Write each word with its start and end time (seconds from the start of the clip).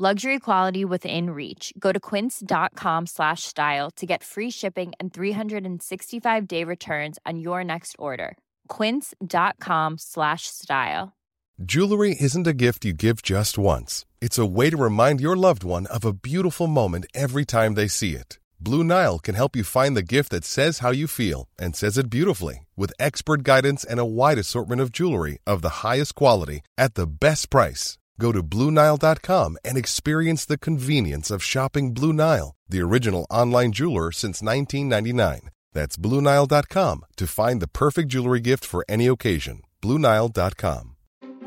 Luxury 0.00 0.38
quality 0.38 0.84
within 0.84 1.30
reach. 1.30 1.72
Go 1.76 1.90
to 1.90 1.98
quince.com 1.98 3.06
slash 3.06 3.42
style 3.42 3.90
to 3.96 4.06
get 4.06 4.22
free 4.22 4.48
shipping 4.48 4.92
and 5.00 5.12
365 5.12 6.46
day 6.46 6.62
returns 6.62 7.18
on 7.26 7.40
your 7.40 7.64
next 7.64 7.96
order. 7.98 8.38
Quince.com 8.68 9.98
slash 9.98 10.42
style. 10.46 11.16
Jewelry 11.64 12.16
isn't 12.20 12.46
a 12.46 12.52
gift 12.52 12.84
you 12.84 12.92
give 12.92 13.22
just 13.22 13.58
once. 13.58 14.06
It's 14.20 14.38
a 14.38 14.46
way 14.46 14.70
to 14.70 14.76
remind 14.76 15.20
your 15.20 15.34
loved 15.34 15.64
one 15.64 15.86
of 15.86 16.04
a 16.04 16.12
beautiful 16.12 16.68
moment 16.68 17.06
every 17.12 17.44
time 17.44 17.74
they 17.74 17.88
see 17.88 18.14
it. 18.14 18.38
Blue 18.60 18.84
Nile 18.84 19.18
can 19.18 19.34
help 19.34 19.56
you 19.56 19.64
find 19.64 19.96
the 19.96 20.12
gift 20.14 20.30
that 20.30 20.44
says 20.44 20.78
how 20.78 20.92
you 20.92 21.08
feel 21.08 21.48
and 21.58 21.74
says 21.74 21.98
it 21.98 22.08
beautifully 22.08 22.68
with 22.76 22.92
expert 23.00 23.42
guidance 23.42 23.82
and 23.82 23.98
a 23.98 24.04
wide 24.04 24.38
assortment 24.38 24.80
of 24.80 24.92
jewelry 24.92 25.38
of 25.44 25.60
the 25.60 25.82
highest 25.82 26.14
quality 26.14 26.60
at 26.76 26.94
the 26.94 27.08
best 27.08 27.50
price. 27.50 27.97
Go 28.18 28.32
to 28.32 28.42
BlueNile.com 28.42 29.58
and 29.64 29.76
experience 29.78 30.44
the 30.44 30.58
convenience 30.58 31.30
of 31.30 31.42
shopping 31.42 31.94
Blue 31.94 32.12
Nile, 32.12 32.54
the 32.68 32.80
original 32.80 33.26
online 33.30 33.72
jeweler 33.72 34.10
since 34.12 34.42
1999. 34.42 35.50
That's 35.72 35.96
BlueNile.com 35.96 37.04
to 37.16 37.26
find 37.26 37.62
the 37.62 37.68
perfect 37.68 38.08
jewelry 38.08 38.40
gift 38.40 38.64
for 38.64 38.84
any 38.88 39.06
occasion. 39.06 39.62
BlueNile.com. 39.82 40.94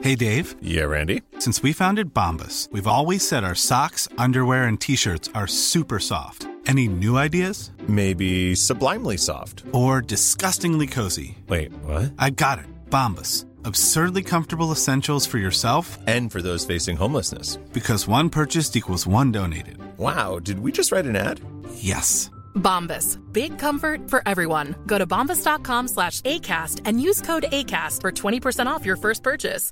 Hey 0.02 0.16
Dave, 0.16 0.56
Yeah, 0.62 0.84
Randy. 0.86 1.22
since 1.38 1.62
we 1.62 1.74
founded 1.74 2.12
Bombus, 2.14 2.70
we've 2.72 2.88
always 2.88 3.28
said 3.28 3.44
our 3.44 3.54
socks, 3.54 4.08
underwear, 4.18 4.64
and 4.64 4.80
t 4.82 4.96
shirts 4.96 5.30
are 5.36 5.46
super 5.48 6.00
soft. 6.00 6.48
Any 6.66 6.88
new 6.88 7.18
ideas? 7.18 7.72
Maybe 7.88 8.56
sublimely 8.56 9.18
soft. 9.18 9.64
Or 9.74 10.02
disgustingly 10.02 10.88
cozy? 10.88 11.38
Wait, 11.48 11.72
what? 11.84 12.14
I 12.18 12.30
got 12.32 12.60
it. 12.60 12.66
Bombus. 12.90 13.46
Absurdly 13.66 14.24
comfortable 14.24 14.72
essentials 14.72 15.26
for 15.28 15.38
yourself 15.38 15.98
And 16.08 16.32
for 16.32 16.42
those 16.42 16.66
facing 16.66 16.98
homelessness. 16.98 17.58
because 17.74 18.08
one 18.08 18.30
purchased 18.30 18.76
equals 18.76 19.06
one 19.08 19.32
donated. 19.32 19.78
Wow, 19.98 20.40
did 20.40 20.60
we 20.60 20.72
just 20.72 20.92
write 20.92 21.06
an 21.06 21.16
ad? 21.16 21.40
Yes. 21.76 22.30
Bombas. 22.56 23.18
Big 23.32 23.58
comfort 23.60 24.10
for 24.10 24.22
everyone. 24.26 24.76
Go 24.88 24.98
to 24.98 25.06
bombas.com 25.08 25.88
slash 25.88 26.22
ACAST 26.22 26.82
and 26.86 27.00
use 27.02 27.22
code 27.22 27.46
ACAST 27.52 28.02
for 28.02 28.12
20% 28.12 28.66
off 28.68 28.86
your 28.86 28.98
first 28.98 29.24
purchase. 29.24 29.72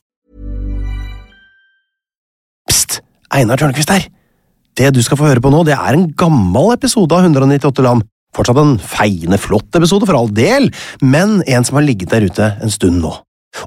Psst! 2.70 3.02
Einar 3.31 3.58
Tørnquist 3.58 3.90
her! 3.90 4.08
Det 4.78 4.94
du 4.96 5.02
skal 5.03 5.18
få 5.20 5.28
høre 5.28 5.42
på 5.44 5.50
nå, 5.52 5.64
det 5.68 5.74
er 5.76 5.94
en 5.98 6.08
gammel 6.16 6.72
episode 6.74 7.12
av 7.12 7.26
198 7.26 7.84
land. 7.84 8.06
Fortsatt 8.38 8.59
en 8.62 8.78
feiende 8.80 9.38
flott 9.42 9.76
episode, 9.76 10.06
for 10.08 10.16
all 10.16 10.30
del, 10.31 10.70
men 11.02 11.42
en 11.50 11.66
som 11.68 11.76
har 11.80 11.84
ligget 11.84 12.14
der 12.14 12.28
ute 12.30 12.52
en 12.64 12.72
stund 12.72 13.02
nå. 13.03 13.12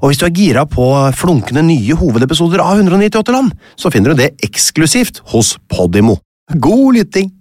Og 0.01 0.09
hvis 0.09 0.21
du 0.21 0.27
er 0.27 0.35
gira 0.35 0.65
på 0.69 0.85
flunkende 1.17 1.65
nye 1.67 1.97
hovedepisoder 1.99 2.63
av 2.63 2.81
198 2.81 3.35
land, 3.35 3.51
så 3.79 3.91
finner 3.93 4.13
du 4.13 4.23
det 4.23 4.33
eksklusivt 4.45 5.23
hos 5.33 5.57
Podimo. 5.71 6.17
God 6.53 6.97
lytting! 6.97 7.31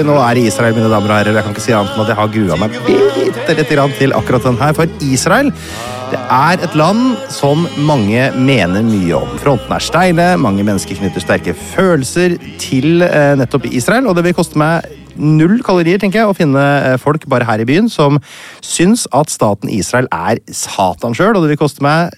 Oi, 0.00 0.04
nå 0.08 0.14
er 0.16 0.38
det 0.38 0.46
Israel, 0.48 0.72
mine 0.72 0.88
damer 0.88 1.10
og 1.12 1.18
herrer. 1.18 1.36
Jeg 1.36 1.44
kan 1.44 1.52
ikke 1.52 1.60
si 1.60 1.72
annet 1.76 1.92
enn 1.92 2.00
at 2.00 2.08
jeg 2.08 2.16
har 2.16 2.30
grua 2.32 2.56
meg 2.56 2.76
bitte 2.86 3.52
lite 3.52 3.66
til 3.98 4.14
akkurat 4.16 4.46
den 4.46 4.56
her. 4.56 4.72
For 4.78 5.02
Israel 5.04 5.50
det 6.10 6.20
er 6.32 6.62
et 6.64 6.76
land 6.78 7.18
som 7.28 7.66
mange 7.84 8.22
mener 8.32 8.80
mye 8.86 9.18
om. 9.18 9.34
Frontene 9.42 9.76
er 9.76 9.84
steile, 9.84 10.28
mange 10.40 10.64
mennesker 10.64 10.96
knytter 10.96 11.20
sterke 11.20 11.52
følelser 11.52 12.38
til 12.62 13.04
eh, 13.04 13.34
nettopp 13.36 13.68
Israel, 13.68 14.08
og 14.08 14.16
det 14.16 14.24
vil 14.24 14.38
koste 14.40 14.56
meg 14.58 14.88
null 15.20 15.60
kalorier 15.64 16.00
tenker 16.00 16.22
jeg, 16.22 16.30
å 16.30 16.36
finne 16.36 16.60
eh, 16.60 16.96
folk 17.00 17.26
bare 17.30 17.46
her 17.48 17.62
i 17.62 17.68
byen 17.68 17.90
som 17.92 18.18
syns 18.64 19.06
at 19.16 19.32
staten 19.32 19.70
Israel 19.72 20.08
er 20.14 20.40
Satan 20.54 21.14
sjøl, 21.16 21.36
og 21.36 21.44
det 21.44 21.52
vil 21.52 21.60
koste 21.60 21.84
meg 21.84 22.14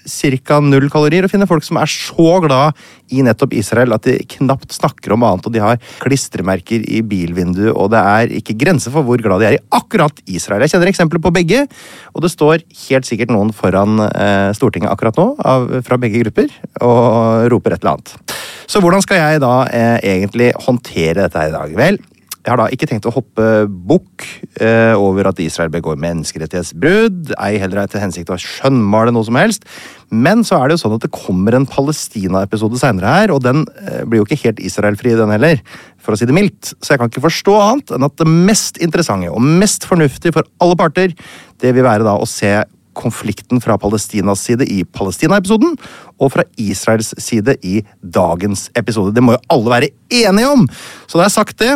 ca. 0.47 0.59
null 0.63 0.89
kalorier 0.93 1.27
å 1.27 1.31
finne 1.31 1.47
folk 1.49 1.65
som 1.67 1.79
er 1.81 1.91
så 1.91 2.39
glad 2.43 2.79
i 3.13 3.21
nettopp 3.25 3.53
Israel 3.57 3.93
at 3.95 4.07
de 4.07 4.17
knapt 4.37 4.73
snakker 4.73 5.13
om 5.15 5.25
annet, 5.27 5.47
og 5.47 5.53
de 5.53 5.61
har 5.63 5.81
klistremerker 6.03 6.85
i 6.87 7.03
bilvinduet, 7.05 7.73
og 7.73 7.91
det 7.93 8.01
er 8.01 8.37
ikke 8.39 8.57
grenser 8.59 8.93
for 8.93 9.05
hvor 9.05 9.21
glad 9.21 9.43
de 9.43 9.51
er 9.51 9.57
i 9.57 9.63
akkurat 9.75 10.23
Israel. 10.25 10.63
Jeg 10.65 10.75
kjenner 10.75 10.91
eksempler 10.93 11.21
på 11.23 11.33
begge, 11.35 11.65
og 12.13 12.25
det 12.25 12.31
står 12.33 12.63
helt 12.87 13.09
sikkert 13.09 13.33
noen 13.33 13.53
foran 13.55 13.99
eh, 14.07 14.49
Stortinget 14.57 14.93
akkurat 14.93 15.19
nå, 15.19 15.27
av, 15.43 15.69
fra 15.85 15.99
begge 16.01 16.23
grupper, 16.23 16.49
og 16.81 17.51
roper 17.53 17.75
et 17.75 17.83
eller 17.83 17.97
annet. 17.97 18.39
Så 18.69 18.79
hvordan 18.81 19.03
skal 19.03 19.19
jeg 19.19 19.43
da 19.43 19.53
eh, 19.69 19.97
egentlig 20.15 20.53
håndtere 20.65 21.25
dette 21.25 21.39
her 21.39 21.51
i 21.51 21.55
dag? 21.55 21.77
Vel, 21.77 21.99
jeg 22.43 22.51
har 22.51 22.59
da 22.59 22.65
ikke 22.75 22.87
tenkt 22.91 23.05
å 23.07 23.13
hoppe 23.15 23.43
bukk 23.71 24.25
eh, 24.59 24.91
over 24.99 25.29
at 25.29 25.39
Israel 25.39 25.71
begår 25.71 25.95
menneskerettighetsbrudd, 26.03 27.31
ei 27.39 27.55
heller 27.61 27.83
er 27.83 27.91
til 27.91 28.03
hensikt 28.03 28.33
å 28.33 28.39
skjønnmale 28.41 29.13
noe 29.15 29.23
som 29.23 29.39
helst. 29.39 29.63
Men 30.11 30.43
så 30.43 30.59
er 30.59 30.67
det 30.67 30.75
jo 30.75 30.81
sånn 30.83 30.97
at 30.97 31.05
det 31.05 31.13
kommer 31.15 31.55
en 31.55 31.67
Palestina-episode 31.69 32.81
seinere 32.81 33.13
her, 33.15 33.31
og 33.31 33.45
den 33.45 33.63
eh, 33.79 34.03
blir 34.03 34.19
jo 34.19 34.27
ikke 34.27 34.41
helt 34.43 34.59
Israel-fri, 34.59 35.15
den 35.15 35.31
heller, 35.31 35.63
for 36.03 36.17
å 36.17 36.19
si 36.19 36.27
det 36.27 36.35
mildt. 36.35 36.73
Så 36.83 36.93
jeg 36.93 37.01
kan 37.01 37.13
ikke 37.13 37.23
forstå 37.29 37.55
annet 37.61 37.95
enn 37.95 38.09
at 38.09 38.19
det 38.19 38.27
mest 38.27 38.81
interessante 38.83 39.31
og 39.31 39.39
mest 39.63 39.87
fornuftige 39.87 40.35
for 40.35 40.47
alle 40.59 40.79
parter, 40.83 41.15
det 41.63 41.71
vil 41.71 41.87
være 41.87 42.03
da 42.03 42.17
å 42.19 42.27
se 42.27 42.57
konflikten 42.93 43.63
fra 43.63 43.79
Palestinas 43.81 44.43
side 44.45 44.67
i 44.69 44.83
Palestina-episoden, 44.83 45.77
og 46.19 46.35
fra 46.35 46.45
Israels 46.59 47.15
side 47.23 47.55
i 47.65 47.79
dagens 48.03 48.67
episode. 48.77 49.15
Det 49.15 49.23
må 49.23 49.37
jo 49.37 49.43
alle 49.55 49.75
være 49.77 49.93
enige 50.23 50.51
om! 50.51 50.67
Så 51.07 51.17
da 51.17 51.23
har 51.23 51.31
jeg 51.31 51.39
sagt 51.39 51.63
det. 51.63 51.73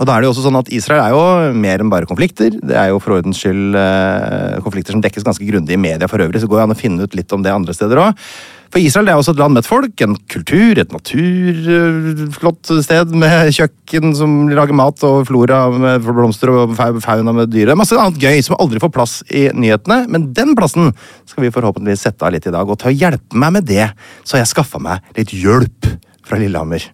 Og 0.00 0.08
da 0.08 0.14
er 0.14 0.22
det 0.22 0.30
jo 0.30 0.32
også 0.32 0.46
sånn 0.46 0.56
at 0.56 0.70
Israel 0.72 1.02
er 1.04 1.12
jo 1.12 1.58
mer 1.60 1.82
enn 1.82 1.90
bare 1.92 2.08
konflikter. 2.08 2.54
Det 2.56 2.76
er 2.76 2.88
jo 2.88 3.00
for 3.04 3.18
ordens 3.18 3.42
skyld 3.42 3.76
eh, 3.76 4.56
konflikter 4.64 4.96
som 4.96 5.02
dekkes 5.04 5.26
ganske 5.26 5.44
grundig 5.44 5.76
i 5.76 5.80
media 5.80 6.08
for 6.08 6.24
øvrig, 6.24 6.40
så 6.40 6.48
går 6.48 6.62
det 6.62 6.64
an 6.64 6.72
å 6.72 6.78
finne 6.78 7.04
ut 7.04 7.16
litt 7.18 7.36
om 7.36 7.44
det 7.44 7.52
andre 7.52 7.76
steder 7.76 8.00
òg. 8.00 8.24
For 8.70 8.78
Israel 8.78 9.08
det 9.08 9.12
er 9.12 9.20
også 9.20 9.32
et 9.34 9.40
land 9.42 9.56
med 9.56 9.64
et 9.64 9.68
folk, 9.68 10.02
en 10.04 10.14
kultur, 10.30 10.78
et 10.78 10.92
naturflott 10.94 12.70
sted 12.86 13.14
med 13.18 13.50
kjøkken 13.56 14.14
som 14.14 14.36
lager 14.54 14.78
mat, 14.78 15.02
og 15.04 15.26
flora 15.28 15.64
med 15.74 16.06
blomster 16.06 16.52
og 16.54 16.76
fauna 16.78 17.34
med 17.34 17.50
dyr. 17.50 17.74
Masse 17.76 17.98
annet 17.98 18.22
gøy 18.22 18.44
som 18.46 18.56
aldri 18.62 18.80
får 18.80 18.92
plass 18.94 19.16
i 19.26 19.48
nyhetene, 19.52 20.04
men 20.08 20.30
den 20.36 20.54
plassen 20.58 20.94
skal 21.28 21.44
vi 21.44 21.52
forhåpentligvis 21.52 22.06
sette 22.06 22.24
av 22.24 22.32
litt 22.36 22.46
i 22.46 22.54
dag. 22.54 22.70
Og 22.70 22.78
til 22.78 22.92
å 22.92 22.94
hjelpe 22.94 23.42
meg 23.42 23.58
med 23.58 23.68
det, 23.68 23.90
så 24.22 24.38
har 24.38 24.46
jeg 24.46 24.54
skaffa 24.54 24.80
meg 24.80 25.02
litt 25.18 25.34
hjelp 25.34 25.90
fra 26.22 26.38
Lillehammer. 26.38 26.86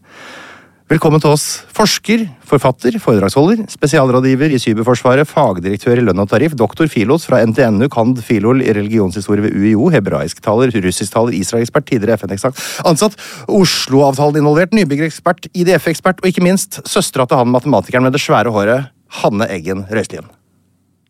Velkommen 0.87 1.19
til 1.19 1.33
oss, 1.35 1.45
forsker, 1.75 2.21
forfatter, 2.47 2.95
foredragsholder, 3.03 3.65
spesialrådgiver 3.73 4.53
i 4.55 4.59
Cyberforsvaret, 4.63 5.27
fagdirektør 5.27 5.99
i 5.99 6.05
lønn 6.07 6.23
og 6.23 6.29
tariff, 6.31 6.55
doktor 6.55 6.87
Filos 6.87 7.25
fra 7.27 7.41
NTNU, 7.43 7.89
kand. 7.91 8.21
Filol 8.23 8.63
i 8.63 8.71
religionshistorie 8.71 9.43
ved 9.49 9.57
UiO, 9.59 9.89
hebraisktaler, 9.91 10.71
russisktaler, 10.85 11.35
Israel-ekspert, 11.35 11.89
tidligere 11.91 12.21
FN-ansatt, 12.23 13.19
Oslo-avtalen 13.51 14.39
involvert, 14.39 14.79
nybyggerekspert, 14.79 15.51
IDF-ekspert, 15.59 16.23
og 16.23 16.31
ikke 16.31 16.47
minst 16.47 16.79
søstera 16.87 17.27
til 17.27 17.43
han 17.43 17.51
matematikeren 17.51 18.07
med 18.07 18.15
det 18.15 18.23
svære 18.23 18.55
håret, 18.55 18.95
Hanne 19.25 19.51
Eggen 19.59 19.83
Røiselien. 19.91 20.31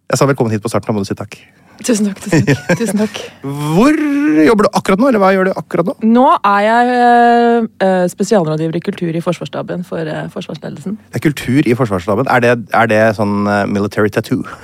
Jeg 0.09 0.17
sa 0.17 0.33
velkommen 0.33 0.57
hit 0.57 0.65
på 0.65 0.73
starten, 0.73 0.89
nå 0.89 1.03
må 1.03 1.05
du 1.05 1.13
si 1.13 1.21
takk. 1.21 1.37
Tusen 1.85 2.09
takk. 2.09 2.21
tusen 2.25 2.47
takk. 2.47 2.79
Tusen 2.81 3.01
takk. 3.03 3.19
Hvor 3.45 3.99
jobber 4.47 4.67
du 4.69 4.71
akkurat 4.79 5.03
nå, 5.03 5.11
eller 5.11 5.23
hva 5.23 5.33
gjør 5.35 5.51
du 5.51 5.53
akkurat 5.61 5.91
nå? 5.91 5.97
Nå 6.15 6.25
er 6.39 6.63
jeg 6.67 6.95
eh, 6.95 7.67
eh, 7.87 8.07
spesialrådgiver 8.13 8.79
i 8.79 8.85
kultur 8.87 9.19
i 9.19 9.23
Forsvarsstaben 9.25 9.85
for 9.87 10.01
eh, 10.09 10.25
forsvarsledelsen. 10.33 10.97
Det 11.13 11.21
er 11.21 11.25
kultur 11.29 11.69
i 11.69 11.77
Forsvarsstaben. 11.79 12.31
Er 12.33 12.43
det, 12.45 12.55
er 12.75 12.91
det 12.91 13.03
sånn 13.19 13.45
eh, 13.51 13.67
military 13.71 14.13
tattoo? 14.15 14.43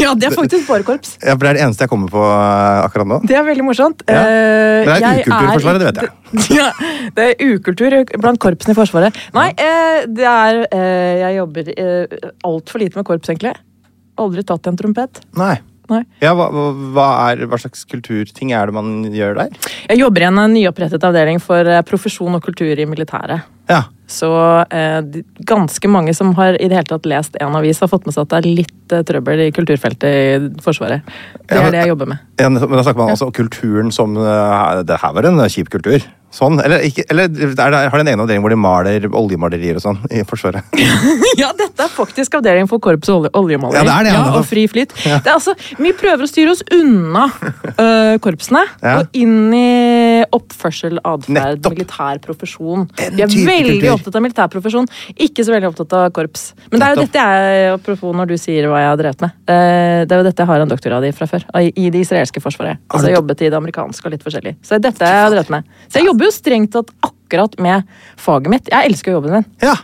Ja, 0.00 0.14
det 0.16 0.30
er 0.30 0.32
faktisk 0.32 0.70
bare 0.70 0.80
korps. 0.88 1.18
Ja, 1.20 1.34
for 1.34 1.44
Det 1.44 1.50
er 1.50 1.58
det 1.58 1.62
eneste 1.66 1.84
jeg 1.84 1.90
kommer 1.92 2.08
på 2.08 2.20
eh, 2.24 2.78
akkurat 2.86 3.10
nå. 3.10 3.18
Det 3.28 3.36
er 3.36 3.42
veldig 3.44 3.66
morsomt. 3.66 4.00
Ja. 4.08 4.22
Eh, 4.24 4.88
Men 4.88 5.02
det 5.02 5.10
er 5.10 5.20
ukultur 5.20 5.44
i 5.44 5.52
Forsvaret, 5.58 5.82
det 5.82 5.90
vet 5.90 6.00
jeg. 6.00 6.12
Ja, 6.56 6.70
det 7.18 7.26
er 7.26 7.52
ukultur 7.52 7.96
blant 8.24 8.40
korpsene 8.42 8.72
i 8.72 8.78
Forsvaret. 8.78 9.20
Nei, 9.36 9.50
eh, 9.52 9.98
det 10.08 10.24
er 10.32 10.62
eh, 10.70 11.12
Jeg 11.26 11.36
jobber 11.42 11.68
eh, 11.76 12.16
altfor 12.48 12.82
lite 12.82 12.96
med 12.96 13.06
korps, 13.08 13.28
egentlig. 13.34 13.52
Aldri 14.16 14.46
tatt 14.48 14.64
i 14.64 14.72
en 14.72 14.80
trompet. 14.80 15.20
Nei. 15.36 15.58
Nei. 15.92 16.02
Ja, 16.24 16.32
hva, 16.34 16.48
hva, 16.50 17.08
er, 17.30 17.44
hva 17.46 17.58
slags 17.62 17.84
kulturting 17.88 18.50
er 18.56 18.66
det 18.70 18.74
man 18.74 18.94
gjør 19.14 19.36
der? 19.38 19.58
Jeg 19.90 20.00
jobber 20.00 20.24
i 20.24 20.28
en 20.30 20.40
eh, 20.42 20.48
nyopprettet 20.56 21.04
avdeling 21.06 21.38
for 21.42 21.68
eh, 21.70 21.82
profesjon 21.86 22.34
og 22.38 22.42
kultur 22.46 22.74
i 22.74 22.88
militæret. 22.88 23.46
Ja. 23.70 23.84
Så 24.10 24.28
eh, 24.70 25.00
ganske 25.46 25.88
mange 25.90 26.12
som 26.14 26.30
har 26.38 26.54
i 26.62 26.68
det 26.70 26.76
hele 26.78 26.86
tatt 26.90 27.06
lest 27.10 27.38
en 27.42 27.56
avis, 27.58 27.80
har 27.82 27.90
fått 27.90 28.06
med 28.06 28.14
seg 28.14 28.26
at 28.26 28.34
det 28.34 28.38
er 28.42 28.50
litt 28.62 28.94
eh, 28.94 29.02
trøbbel 29.06 29.46
i 29.46 29.50
kulturfeltet 29.54 30.06
i 30.06 30.62
Forsvaret. 30.62 31.02
Det 31.46 31.54
Ja, 31.56 31.62
men- 31.62 31.66
er 31.66 31.70
det 31.74 31.80
jeg 31.84 31.92
jobber 31.94 32.12
med. 32.14 32.22
Ja, 32.38 32.48
men 32.48 32.60
da 32.62 32.82
snakker 32.86 33.02
man 33.02 33.14
altså 33.14 33.26
om 33.30 33.34
kulturen 33.34 33.90
som 33.94 34.16
eh, 34.16 34.82
Det 34.86 35.00
her 35.02 35.12
var 35.16 35.26
en 35.30 35.42
kjip 35.50 35.70
kultur. 35.74 36.02
Sånn, 36.36 36.58
Eller, 36.60 36.82
ikke, 36.84 37.04
eller 37.08 37.30
er 37.32 37.54
det, 37.56 37.78
har 37.88 37.96
de 37.96 38.02
en 38.04 38.10
egen 38.12 38.20
avdeling 38.20 38.42
hvor 38.44 38.52
de 38.52 38.58
maler 38.60 39.06
oljemalerier 39.08 39.78
og 39.78 39.84
sånn 39.86 39.98
i 40.12 40.20
Forsvaret? 40.28 40.66
Ja, 41.40 41.50
dette 41.56 41.84
er 41.84 41.90
faktisk 41.92 42.34
avdeling 42.38 42.68
for 42.68 42.80
korps 42.80 43.08
og 43.12 43.26
olje, 43.26 43.30
oljemaleri. 43.36 43.76
Ja, 43.76 43.84
det 43.84 43.94
er 43.96 44.04
det, 44.06 44.12
ja, 44.16 44.22
og 44.38 44.44
fri 44.48 44.62
flyt. 44.68 44.92
Det 44.96 45.14
er 45.28 45.34
altså, 45.34 45.52
vi 45.80 45.90
prøver 45.96 46.24
å 46.24 46.28
styre 46.30 46.52
oss 46.54 46.62
unna 46.72 47.26
øh, 47.82 48.14
korpsene 48.24 48.62
Ja. 48.82 48.98
og 49.02 49.16
inn 49.16 49.52
i 49.56 50.24
oppførsel, 50.36 50.98
atferd, 51.04 51.66
militær 51.72 52.20
profesjon. 52.24 52.86
Den 52.96 53.16
Vi 53.16 53.22
er 53.24 53.32
veldig 53.48 53.74
kultur. 53.80 53.94
opptatt 53.96 54.16
av 54.20 54.24
militær 54.24 54.50
profesjon, 54.52 54.88
ikke 55.26 55.44
så 55.46 55.54
veldig 55.56 55.70
opptatt 55.72 55.96
av 55.98 56.06
korps. 56.16 56.46
Men 56.70 56.80
det 56.82 56.88
er 56.88 56.94
jo 56.96 57.04
dette 57.04 57.26
jeg, 57.26 57.66
apropos 57.76 58.16
når 58.16 58.32
du 58.32 58.36
sier 58.40 58.68
hva 58.70 58.80
jeg 58.82 58.90
har 58.92 59.00
drevet 59.02 59.24
med, 59.26 59.36
eh, 59.52 60.00
det 60.08 60.16
er 60.16 60.22
jo 60.22 60.26
dette 60.28 60.44
jeg 60.44 60.50
har 60.52 60.64
en 60.64 60.72
doktorgrad 60.72 61.08
i 61.08 61.12
fra 61.16 61.28
før. 61.30 61.46
I 61.60 61.72
i 61.76 61.90
det 61.92 62.04
israelske 62.06 62.40
forsvaret. 62.42 62.80
Har 62.80 62.96
Altså 62.96 63.06
du- 63.06 63.12
jeg 63.12 63.18
jobbet 63.20 63.42
i 63.44 63.50
det 63.52 63.58
amerikanske 63.60 64.06
og 64.08 64.12
litt 64.16 64.24
forskjellig. 64.24 64.56
Så 64.64 64.76
det 64.76 64.78
er 64.80 64.84
dette 64.90 65.04
jeg 65.12 65.22
har 65.22 65.30
drevet 65.36 65.50
med. 65.50 65.64
Så 65.88 66.00
jeg 66.00 66.06
jobber 66.08 66.25
jo 66.28 66.34
strengt 66.34 66.74
tatt 66.74 66.92
akkurat 67.06 67.56
med 67.62 67.86
faget 68.20 68.52
mitt. 68.52 68.70
Jeg 68.72 68.90
elsker 68.90 69.16
jobben 69.16 69.38
min. 69.38 69.48
Ja, 69.62 69.76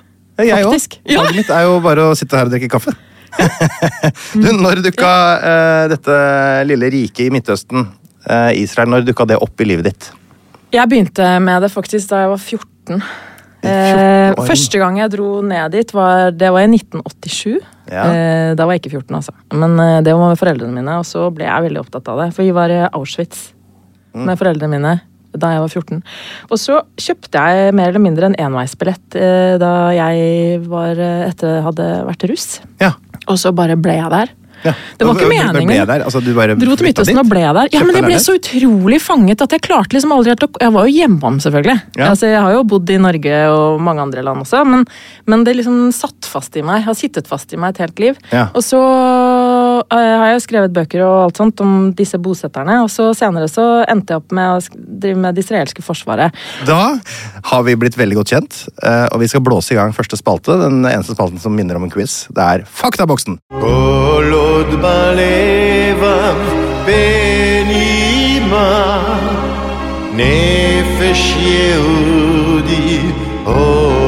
jeg 0.43 0.67
òg. 0.69 0.99
Faget 1.06 1.39
mitt 1.39 1.50
er 1.55 1.67
jo 1.69 1.81
bare 1.85 2.11
å 2.11 2.15
sitte 2.19 2.39
her 2.39 2.50
og 2.50 2.55
drikke 2.55 2.71
kaffe. 2.73 2.94
du, 4.43 4.49
når 4.53 4.83
dukka 4.85 5.11
uh, 5.41 5.85
dette 5.93 6.17
lille 6.69 6.91
riket 6.93 7.27
i 7.27 7.33
Midtøsten, 7.33 7.87
uh, 8.29 8.50
Israel, 8.59 8.93
når 8.93 9.06
dukka 9.09 9.27
det 9.31 9.41
opp 9.41 9.62
i 9.65 9.69
livet 9.71 9.89
ditt? 9.89 10.11
Jeg 10.73 10.89
begynte 10.89 11.35
med 11.44 11.65
det 11.65 11.73
faktisk 11.73 12.12
da 12.12 12.25
jeg 12.25 12.33
var 12.33 12.41
14. 12.41 13.03
Eh, 13.62 13.71
14 13.71 14.41
år. 14.41 14.47
første 14.49 14.79
gang 14.81 14.97
jeg 14.99 15.12
dro 15.12 15.27
ned 15.47 15.75
dit, 15.77 15.93
var, 15.94 16.33
det 16.35 16.49
var 16.50 16.65
i 16.65 16.71
1987. 16.73 17.61
Ja. 17.93 18.05
Eh, 18.09 18.53
da 18.59 18.67
var 18.67 18.75
jeg 18.75 18.83
ikke 18.83 18.97
14, 18.99 19.19
altså. 19.21 19.35
Men 19.55 19.77
eh, 19.79 20.00
det 20.03 20.17
var 20.17 20.33
med 20.33 20.41
foreldrene 20.41 20.75
mine, 20.75 20.97
og 20.99 21.06
så 21.06 21.29
ble 21.35 21.47
jeg 21.47 21.69
veldig 21.69 21.83
opptatt 21.85 22.09
av 22.11 22.25
det. 22.25 22.31
For 22.35 22.47
vi 22.49 22.56
var 22.56 22.73
i 22.73 22.81
Auschwitz 22.89 23.50
Mm. 24.12 24.27
med 24.29 24.37
foreldrene 24.37 24.69
mine 24.77 24.91
da 25.32 25.55
jeg 25.55 25.62
var 25.64 25.73
14. 25.73 26.02
Og 26.50 26.61
så 26.61 26.82
kjøpte 27.00 27.40
jeg 27.46 27.75
mer 27.79 27.88
eller 27.93 28.05
mindre 28.05 28.29
en 28.31 28.38
enveisbillett 28.49 29.17
eh, 29.17 29.56
da 29.62 29.73
jeg 29.96 30.61
var, 30.69 30.99
eh, 31.00 31.26
etter 31.31 31.62
hadde 31.64 31.88
vært 32.11 32.29
russ. 32.31 32.61
Ja. 32.82 32.93
Og 33.29 33.38
så 33.40 33.52
bare 33.56 33.76
ble 33.81 33.96
jeg 34.00 34.11
der. 34.12 34.32
ja. 34.62 34.73
Det 34.99 35.06
var 35.06 35.17
ikke 35.17 35.29
meningen. 35.31 35.67
Ble 35.73 35.87
der, 35.88 36.02
altså, 36.06 36.20
du 36.23 36.29
bare 36.37 36.55
Dro 36.58 36.76
til 36.79 36.87
Midtøsten 36.87 37.19
og 37.19 37.26
ble 37.31 37.40
der. 37.43 37.70
Ja, 37.75 37.81
men 37.87 37.96
Jeg 37.99 38.05
ble 38.06 38.19
så 38.23 38.37
utrolig 38.38 39.00
fanget 39.02 39.43
at 39.43 39.55
jeg 39.56 39.62
klarte 39.64 39.96
liksom 39.96 40.12
aldri 40.14 40.34
helt 40.34 40.44
å 40.46 40.50
Jeg 40.62 40.75
var 40.76 40.87
jo 40.87 40.94
hjemom, 41.00 41.40
selvfølgelig. 41.43 41.79
Ja. 41.99 42.11
Altså, 42.12 42.29
jeg 42.31 42.43
har 42.44 42.55
jo 42.55 42.62
bodd 42.70 42.90
i 42.93 42.99
Norge 43.02 43.40
og 43.50 43.82
mange 43.82 44.05
andre 44.05 44.23
land 44.26 44.44
også, 44.44 44.62
men, 44.69 44.84
men 45.26 45.43
det 45.49 45.56
liksom 45.58 45.88
satt 45.96 46.29
fast 46.31 46.55
i 46.58 46.62
meg. 46.67 46.84
Har 46.87 46.99
sittet 46.99 47.31
fast 47.31 47.50
i 47.55 47.58
meg 47.58 47.75
et 47.75 47.82
helt 47.87 48.05
liv. 48.05 48.20
Ja. 48.31 48.49
Og 48.55 48.62
så 48.67 48.79
Eh, 49.90 50.12
har 50.20 50.31
jeg 50.31 50.38
jo 50.38 50.44
skrevet 50.46 50.75
bøker 50.75 51.05
og 51.06 51.17
alt 51.26 51.40
sånt 51.40 51.62
om 51.64 51.75
disse 51.96 52.19
bosetterne. 52.23 52.81
Og 52.84 52.90
så 52.93 53.11
senere 53.17 53.50
så 53.50 53.67
endte 53.90 54.14
jeg 54.14 54.23
opp 54.23 54.34
med 54.34 54.56
å 54.56 54.82
drive 55.02 55.20
med 55.25 55.37
det 55.37 55.44
israelske 55.44 55.84
forsvaret. 55.84 56.34
Da 56.69 56.99
har 57.50 57.67
vi 57.67 57.79
blitt 57.79 57.99
veldig 57.99 58.20
godt 58.20 58.34
kjent, 58.34 58.61
eh, 58.82 59.06
og 59.11 59.23
vi 59.23 59.31
skal 59.32 59.44
blåse 59.44 59.75
i 59.75 59.79
gang 59.79 59.94
første 59.96 60.19
spalte. 60.20 60.58
Den 60.62 60.82
eneste 60.84 61.17
spalten 61.17 61.40
som 61.43 61.56
minner 61.56 61.81
om 61.81 61.88
en 61.88 61.93
quiz. 61.93 62.26
Det 62.32 62.43
er 62.43 62.67
Faktaboksen. 62.69 63.40
Nefesh 70.12 71.38
Yehudi, 71.40 73.00
oh. 73.46 74.02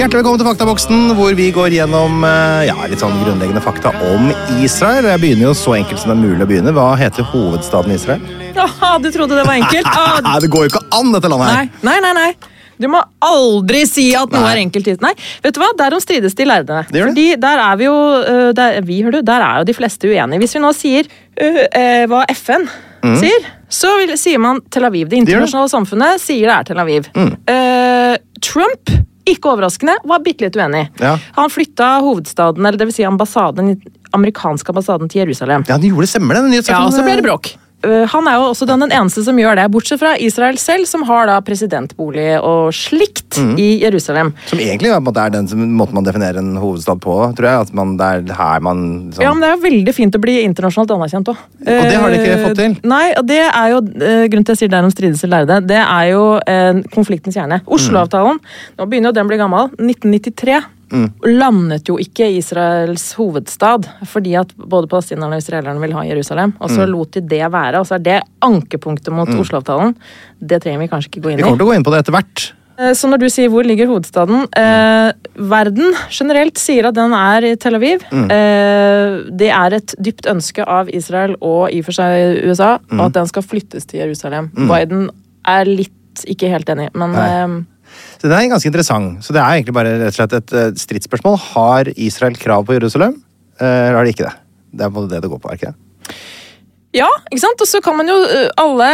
Hjertelig 0.00 0.22
velkommen 0.22 0.40
til 0.40 0.46
Faktaboksen, 0.48 1.00
hvor 1.12 1.34
vi 1.36 1.50
går 1.52 1.74
gjennom 1.74 2.22
eh, 2.24 2.62
ja, 2.70 2.76
litt 2.88 3.02
sånn 3.02 3.18
grunnleggende 3.20 3.60
fakta 3.60 3.90
om 4.08 4.30
Israel. 4.64 5.04
Jeg 5.10 5.20
begynner 5.20 5.50
jo 5.50 5.50
så 5.58 5.74
enkelt 5.76 6.00
som 6.00 6.08
det 6.08 6.14
er 6.14 6.20
mulig 6.22 6.46
å 6.46 6.48
begynne. 6.48 6.72
Hva 6.72 6.94
heter 6.96 7.26
hovedstaden 7.28 7.92
i 7.92 7.98
Israel? 7.98 8.22
Aha, 8.64 8.94
du 8.96 9.10
trodde 9.12 9.36
det 9.36 9.44
var 9.44 9.58
enkelt? 9.58 9.90
Ah, 9.92 10.22
Nei, 10.24 10.38
det 10.40 10.48
går 10.54 10.64
jo 10.64 10.70
ikke 10.70 10.82
an, 10.96 11.12
dette 11.12 11.28
landet 11.28 11.50
her! 11.52 11.68
Nei, 11.84 11.98
nei, 12.00 12.14
nei. 12.14 12.14
nei. 12.16 12.56
Du 12.80 12.88
må 12.88 13.02
aldri 13.28 13.82
si 13.90 14.06
at 14.16 14.32
noe 14.32 14.40
Nei. 14.40 14.54
er 14.54 14.62
enkelt. 14.62 14.88
Nei, 15.04 15.12
vet 15.44 15.58
du 15.58 15.60
hva? 15.60 15.68
Derom 15.82 16.00
strides 16.00 16.38
de 16.38 16.48
lærde. 16.48 16.80
Det. 16.88 17.04
Fordi 17.04 17.26
der 17.44 17.64
er 17.66 17.76
vi 17.76 17.90
jo 17.90 17.98
øh, 18.22 18.46
der, 18.56 18.80
vi, 18.88 19.02
hører 19.04 19.18
du, 19.18 19.26
der 19.28 19.44
er 19.50 19.60
jo 19.60 19.68
de 19.68 19.76
fleste 19.76 20.08
uenige. 20.08 20.40
Hvis 20.46 20.56
vi 20.56 20.64
nå 20.64 20.72
sier 20.80 21.12
uh, 21.12 21.60
uh, 21.76 22.06
hva 22.08 22.24
FN 22.32 22.64
sier, 23.20 23.52
så 23.68 23.92
vil, 24.00 24.16
sier 24.16 24.40
man 24.40 24.64
Tel 24.72 24.88
Aviv. 24.88 25.12
Det 25.12 25.20
internasjonale 25.20 25.68
det 25.68 25.68
det. 25.68 25.76
Mm. 25.76 25.76
samfunnet 25.76 26.24
sier 26.24 26.48
det 26.48 26.56
er 26.56 26.68
Tel 26.72 26.80
Aviv. 26.82 27.12
Eh, 27.52 28.16
Trump, 28.40 28.96
ikke 29.28 29.52
overraskende, 29.52 29.96
var 30.08 30.22
bitte 30.24 30.46
litt 30.46 30.56
uenig. 30.56 30.86
Ja. 31.00 31.16
Han 31.36 31.50
flytta 31.52 31.96
hovedstaden, 32.04 32.64
eller 32.64 32.78
det 32.80 32.88
vil 32.90 32.96
si 32.96 33.06
ambassaden, 33.06 33.74
amerikanske 34.16 34.72
ambassaden 34.72 35.10
til 35.12 35.24
Jerusalem. 35.24 35.66
Ja, 35.68 35.78
de 35.80 35.90
gjorde 35.92 36.08
det, 36.08 36.12
stemmer 36.14 36.40
det. 36.40 36.62
Ja, 36.64 36.84
og 36.84 36.94
så 36.94 37.04
ble 37.06 37.18
det 37.20 37.26
bråk. 37.26 37.52
Uh, 37.86 38.04
Han 38.12 38.28
er 38.28 38.38
jo 38.38 38.50
også 38.50 38.68
den, 38.68 38.86
eneste 38.90 39.24
som 39.26 39.38
gjør 39.38 39.56
det, 39.60 39.68
bortsett 39.72 40.00
fra 40.02 40.16
Israel 40.20 40.58
selv, 40.60 40.88
som 40.90 41.04
har 41.08 41.28
da 41.30 41.38
presidentbolig 41.44 42.32
og 42.40 42.74
slikt 42.76 43.20
Mm. 43.38 43.58
i 43.58 43.68
Jerusalem. 43.82 44.32
Som 44.46 44.58
egentlig 44.58 44.90
måte 45.02 45.22
er 45.22 45.30
den 45.34 45.48
som, 45.48 45.60
måten 45.76 45.94
man 45.94 46.06
definerer 46.06 46.40
en 46.40 46.56
hovedstad 46.60 47.00
på, 47.02 47.14
tror 47.36 47.46
jeg. 47.46 47.66
At 47.66 47.74
man, 47.76 47.96
det 48.00 48.06
er 48.06 48.34
her 48.36 48.64
man 48.64 48.82
liksom, 49.08 49.22
Ja, 49.22 49.32
men 49.32 49.40
Det 49.40 49.48
er 49.48 49.54
jo 49.56 49.62
veldig 49.62 49.94
fint 49.94 50.16
å 50.16 50.22
bli 50.22 50.36
internasjonalt 50.42 50.94
anerkjent 50.96 51.30
òg. 51.32 51.44
Og 51.60 51.84
det 51.86 52.00
har 52.02 52.10
de 52.10 52.18
ikke 52.18 52.40
fått 52.48 52.60
til. 52.60 52.76
Nei, 52.90 53.04
og 53.16 53.26
det 53.30 53.40
er 53.46 53.70
jo 53.74 53.78
uh, 53.84 54.24
grunnen 54.32 54.48
til 54.48 54.52
at 54.52 54.56
jeg 54.56 54.62
sier 54.64 54.72
det 54.72 54.80
er 54.80 54.88
om 54.88 54.94
strides 54.94 55.24
eller 55.24 55.46
lærde. 55.46 55.60
Det 55.70 55.80
er 55.84 56.10
jo 56.10 56.24
uh, 56.40 56.82
konfliktens 56.94 57.38
kjerne. 57.38 57.62
Oslo-avtalen, 57.70 58.42
nå 58.78 58.90
begynner 58.90 59.12
jo 59.12 59.18
den 59.20 59.28
å 59.28 59.32
bli 59.32 59.40
gammel, 59.40 59.72
1993. 59.78 60.60
Landet 61.26 61.88
jo 61.88 61.98
ikke 62.02 62.26
Israels 62.36 63.12
hovedstad 63.18 63.88
fordi 64.10 64.36
at 64.40 64.52
både 64.56 64.90
palestinerne 64.90 65.36
og 65.38 65.42
israelerne 65.44 65.80
vil 65.82 65.94
ha 65.96 66.04
Jerusalem. 66.08 66.54
Og 66.60 66.70
så 66.72 66.86
lot 66.88 67.12
de 67.16 67.20
det 67.20 67.42
være. 67.52 67.80
Og 67.80 67.86
så 67.88 67.98
er 67.98 68.06
det 68.06 68.20
ankepunktet 68.42 69.12
mot 69.14 69.28
Oslo-avtalen. 69.28 69.94
Det 70.40 70.62
trenger 70.62 70.82
vi 70.84 70.88
kanskje 70.92 71.12
ikke 71.12 71.22
gå 71.26 71.32
inn 71.34 71.38
i. 71.38 71.42
Vi 71.42 71.48
kommer 71.48 71.62
til 71.62 71.68
å 71.68 71.70
gå 71.70 71.76
inn 71.78 71.86
på 71.86 71.94
det 71.94 72.02
etter 72.04 72.16
hvert. 72.16 72.46
Eh, 72.80 72.92
Så 72.96 73.08
når 73.10 73.18
du 73.22 73.28
sier 73.28 73.50
hvor 73.52 73.66
ligger 73.66 73.90
hovedstaden 73.90 74.46
eh, 74.56 75.12
Verden 75.36 75.94
generelt 76.10 76.58
sier 76.58 76.88
at 76.88 76.96
den 76.96 77.12
er 77.16 77.44
i 77.50 77.54
Tel 77.60 77.76
Aviv. 77.78 78.04
Eh, 78.12 79.20
det 79.30 79.50
er 79.52 79.76
et 79.78 79.94
dypt 79.98 80.26
ønske 80.30 80.64
av 80.66 80.88
Israel 80.92 81.36
og 81.40 81.70
i 81.70 81.80
og 81.80 81.88
for 81.90 81.92
seg 82.00 82.44
USA 82.48 82.78
at 82.80 83.12
den 83.16 83.26
skal 83.30 83.42
flyttes 83.46 83.86
til 83.86 84.00
Jerusalem. 84.04 84.50
Biden 84.54 85.10
er 85.48 85.64
litt 85.68 86.24
ikke 86.28 86.50
helt 86.52 86.68
enig, 86.68 86.90
men 86.98 87.14
eh, 87.16 87.54
Så 88.20 88.28
det 88.28 88.36
er 88.36 88.50
ganske 88.52 88.68
interessant. 88.68 89.22
Så 89.24 89.32
det 89.32 89.40
er 89.40 89.56
egentlig 89.56 89.74
bare 89.76 89.94
rett 89.96 90.12
og 90.12 90.18
slett 90.18 90.34
et 90.36 90.56
eh, 90.56 90.72
stridsspørsmål. 90.76 91.38
Har 91.54 91.88
Israel 91.96 92.36
krav 92.36 92.66
på 92.68 92.76
Jerusalem, 92.76 93.14
eh, 93.56 93.64
eller 93.66 93.96
har 93.96 94.08
de 94.08 94.12
ikke 94.12 94.26
det? 94.26 94.34
Det 94.76 94.84
er 94.86 94.92
både 94.92 95.14
det 95.14 95.22
det 95.24 95.30
går 95.32 95.40
på, 95.40 95.48
er 95.48 95.56
ikke 95.60 95.70
det? 95.72 96.18
Ja, 97.00 97.06
ikke 97.30 97.40
sant? 97.44 97.62
Og 97.62 97.70
så 97.70 97.78
kan 97.84 97.94
man 97.96 98.10
jo 98.10 98.16
eh, 98.26 98.50
Alle 98.60 98.90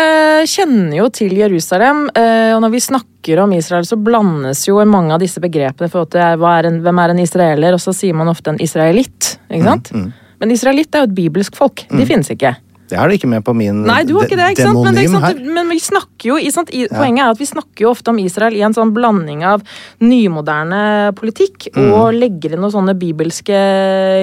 kjenner 0.47 0.95
jo 1.01 1.09
til 1.11 1.35
Jerusalem. 1.41 2.07
Og 2.13 2.61
når 2.63 2.75
vi 2.77 2.83
snakker 2.87 3.43
om 3.43 3.57
Israel, 3.57 3.89
så 3.89 3.99
blandes 3.99 4.63
jo 4.69 4.79
mange 4.87 5.17
av 5.17 5.25
disse 5.25 5.43
begrepene. 5.43 5.91
For 5.91 6.07
er, 6.15 6.71
en, 6.71 6.79
hvem 6.85 7.03
er 7.03 7.15
en 7.15 7.25
israeler? 7.25 7.75
Og 7.75 7.83
så 7.83 7.97
sier 7.97 8.15
man 8.15 8.31
ofte 8.31 8.55
en 8.55 8.63
israelitt. 8.63 9.41
ikke 9.51 9.67
sant? 9.67 9.91
Men 10.37 10.53
israelitt 10.53 10.95
er 10.95 11.03
jo 11.03 11.11
et 11.11 11.19
bibelsk 11.19 11.57
folk. 11.59 11.87
De 11.91 12.07
finnes 12.07 12.31
ikke. 12.31 12.55
Det 12.87 12.95
er 12.99 13.09
du 13.11 13.15
ikke 13.17 13.29
med 13.31 13.43
på 13.47 13.55
min 13.57 13.81
Nei, 13.87 14.03
du 14.07 14.15
har 14.15 14.29
ikke 14.29 14.37
det, 14.39 14.51
ikke 14.55 14.67
sant? 14.69 14.79
Men, 14.85 14.95
det, 14.95 15.05
ikke 15.09 15.21
sant? 15.21 15.41
men 15.57 15.71
vi 15.75 15.79
snakker 15.83 16.29
jo, 16.31 16.37
sant? 16.55 16.71
I, 16.71 16.85
Poenget 16.93 17.25
er 17.25 17.33
at 17.35 17.41
vi 17.41 17.49
snakker 17.51 17.83
jo 17.87 17.91
ofte 17.91 18.13
om 18.13 18.19
Israel 18.23 18.55
i 18.55 18.63
en 18.63 18.75
sånn 18.77 18.93
blanding 18.95 19.43
av 19.45 19.65
nymoderne 20.01 21.13
politikk 21.19 21.67
Mm. 21.77 21.89
og 21.93 22.15
legger 22.15 22.55
inn 22.55 22.61
noen 22.63 22.73
sånne 22.73 22.95
bibelske 22.97 23.57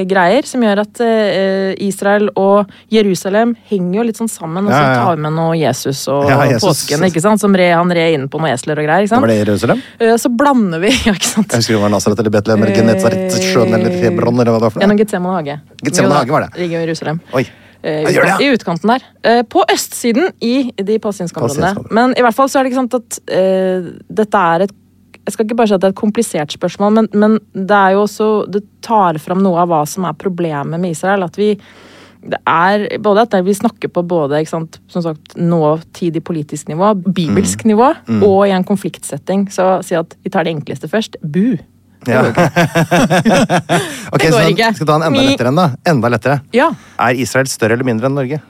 greier 0.10 0.46
som 0.48 0.64
gjør 0.64 0.82
at 0.84 1.02
uh, 1.04 1.74
Israel 1.84 2.30
og 2.40 2.70
Jerusalem 2.94 3.54
henger 3.70 4.00
jo 4.00 4.06
litt 4.08 4.20
sånn 4.22 4.32
sammen, 4.32 4.66
og 4.68 4.72
så 4.74 4.80
Ja, 4.80 4.84
ja, 4.86 4.94
ja. 4.94 5.04
tar 5.04 5.18
vi 5.18 5.22
med 5.26 5.36
noe 5.38 5.56
Jesus 5.60 6.02
og 6.14 6.30
Ja, 6.30 6.40
Jesus. 6.50 6.64
påsken, 6.66 7.04
ikke 7.10 7.22
sant? 7.22 7.42
Som 7.44 7.56
re, 7.58 7.68
han 7.76 7.92
red 7.94 8.16
inn 8.18 8.28
på 8.32 8.40
noen 8.42 8.54
esler 8.56 8.80
og 8.80 8.88
greier, 8.88 9.04
ikke 9.06 9.14
Var 9.14 9.22
sant? 9.22 9.28
det 9.34 9.36
i 9.36 9.44
Jerusalem? 9.44 9.84
Uh, 10.02 10.16
Så 10.24 10.32
blander 10.34 10.80
vi, 10.84 10.94
ja, 11.08 11.14
ikke 11.14 11.30
sant? 11.34 11.52
Jeg 11.52 11.64
husker 11.64 11.78
det 11.78 11.84
var 11.84 11.94
Nazaret 11.94 12.20
eller 12.24 12.34
Betlehem 12.38 12.64
eller 12.64 12.76
Genezaret, 12.80 13.38
sjøen 13.52 13.74
eller 13.78 13.92
Hebron 14.02 14.40
eller 14.40 14.52
hva 14.56 14.60
det 14.62 14.68
var 14.70 14.74
for 14.78 14.80
Gjennom 14.86 14.98
noe. 14.98 15.04
Getsemane 15.04 15.36
hage. 15.42 15.60
Getsemane 15.84 16.22
hage 16.22 16.32
var 16.38 16.48
det. 16.48 16.52
Ligger 16.64 16.80
i 16.80 16.86
Jerusalem. 16.88 17.20
Oi. 17.34 17.46
Eh, 17.84 18.08
gjør 18.08 18.24
det, 18.24 18.30
ja. 18.32 18.38
I 18.40 18.54
utkanten 18.56 18.94
der. 18.94 19.04
Uh, 19.28 19.42
På 19.44 19.66
østsiden 19.72 20.32
i 20.42 20.72
de 20.78 21.00
palestinske. 21.04 21.74
Men 21.92 22.16
i 22.16 22.24
hvert 22.24 22.36
fall 22.38 22.48
så 22.52 22.60
er 22.60 22.64
det 22.64 22.72
ikke 22.72 22.82
sant 22.84 22.96
at 23.00 23.20
uh, 23.28 23.92
dette 24.22 24.46
er 24.56 24.68
et 24.68 24.80
jeg 25.24 25.32
skal 25.38 25.46
ikke 25.48 25.56
bare 25.56 25.72
si 25.72 25.76
at 25.78 25.80
det 25.80 25.88
er 25.88 25.94
et 25.94 26.00
komplisert 26.02 26.52
spørsmål, 26.52 26.96
men, 26.98 27.06
men 27.16 27.38
det 27.56 27.76
er 27.78 27.94
jo 27.96 28.02
også 28.04 28.26
Det 28.52 28.60
tar 28.84 29.16
fram 29.24 29.40
noe 29.40 29.62
av 29.62 29.70
hva 29.72 29.86
som 29.88 30.04
er 30.04 30.18
problemet 30.20 30.76
med 30.76 30.98
Israel. 30.98 31.24
At 31.24 31.40
vi 31.40 31.54
det 32.24 32.40
er 32.48 32.86
både 33.04 33.26
at 33.26 33.34
vi 33.44 33.54
snakker 33.56 33.92
på 33.92 34.04
både 34.08 34.40
ikke 34.40 34.52
sant, 34.54 34.78
som 34.88 35.04
sagt, 35.04 35.34
nåtidig 35.36 36.22
politisk 36.24 36.70
nivå, 36.72 36.94
bibelsk 36.96 37.66
Mm. 37.66 37.72
nivå, 37.74 37.90
og 38.24 38.48
i 38.48 38.52
en 38.52 38.64
konfliktsetting. 38.64 39.50
Så 39.52 39.84
si 39.84 39.96
at 39.96 40.16
vi 40.24 40.30
tar 40.30 40.44
det 40.44 40.56
enkleste 40.56 40.88
først. 40.88 41.18
Bu. 41.22 41.58
Ja. 42.10 42.24
ok, 44.14 44.20
Det 44.20 44.32
går 44.32 44.40
så 44.40 44.48
ikke. 44.52 44.72
skal 44.78 44.90
ta 44.90 44.96
en 45.00 45.06
enda 45.10 45.22
lettere 45.28 45.52
en, 45.54 45.60
da. 45.62 45.68
Enda 45.94 46.12
lettere. 46.14 46.40
Ja. 46.56 46.72
Er 47.00 47.20
Israel 47.24 47.48
større 47.52 47.78
eller 47.78 47.88
mindre 47.88 48.10
enn 48.10 48.18
Norge? 48.18 48.42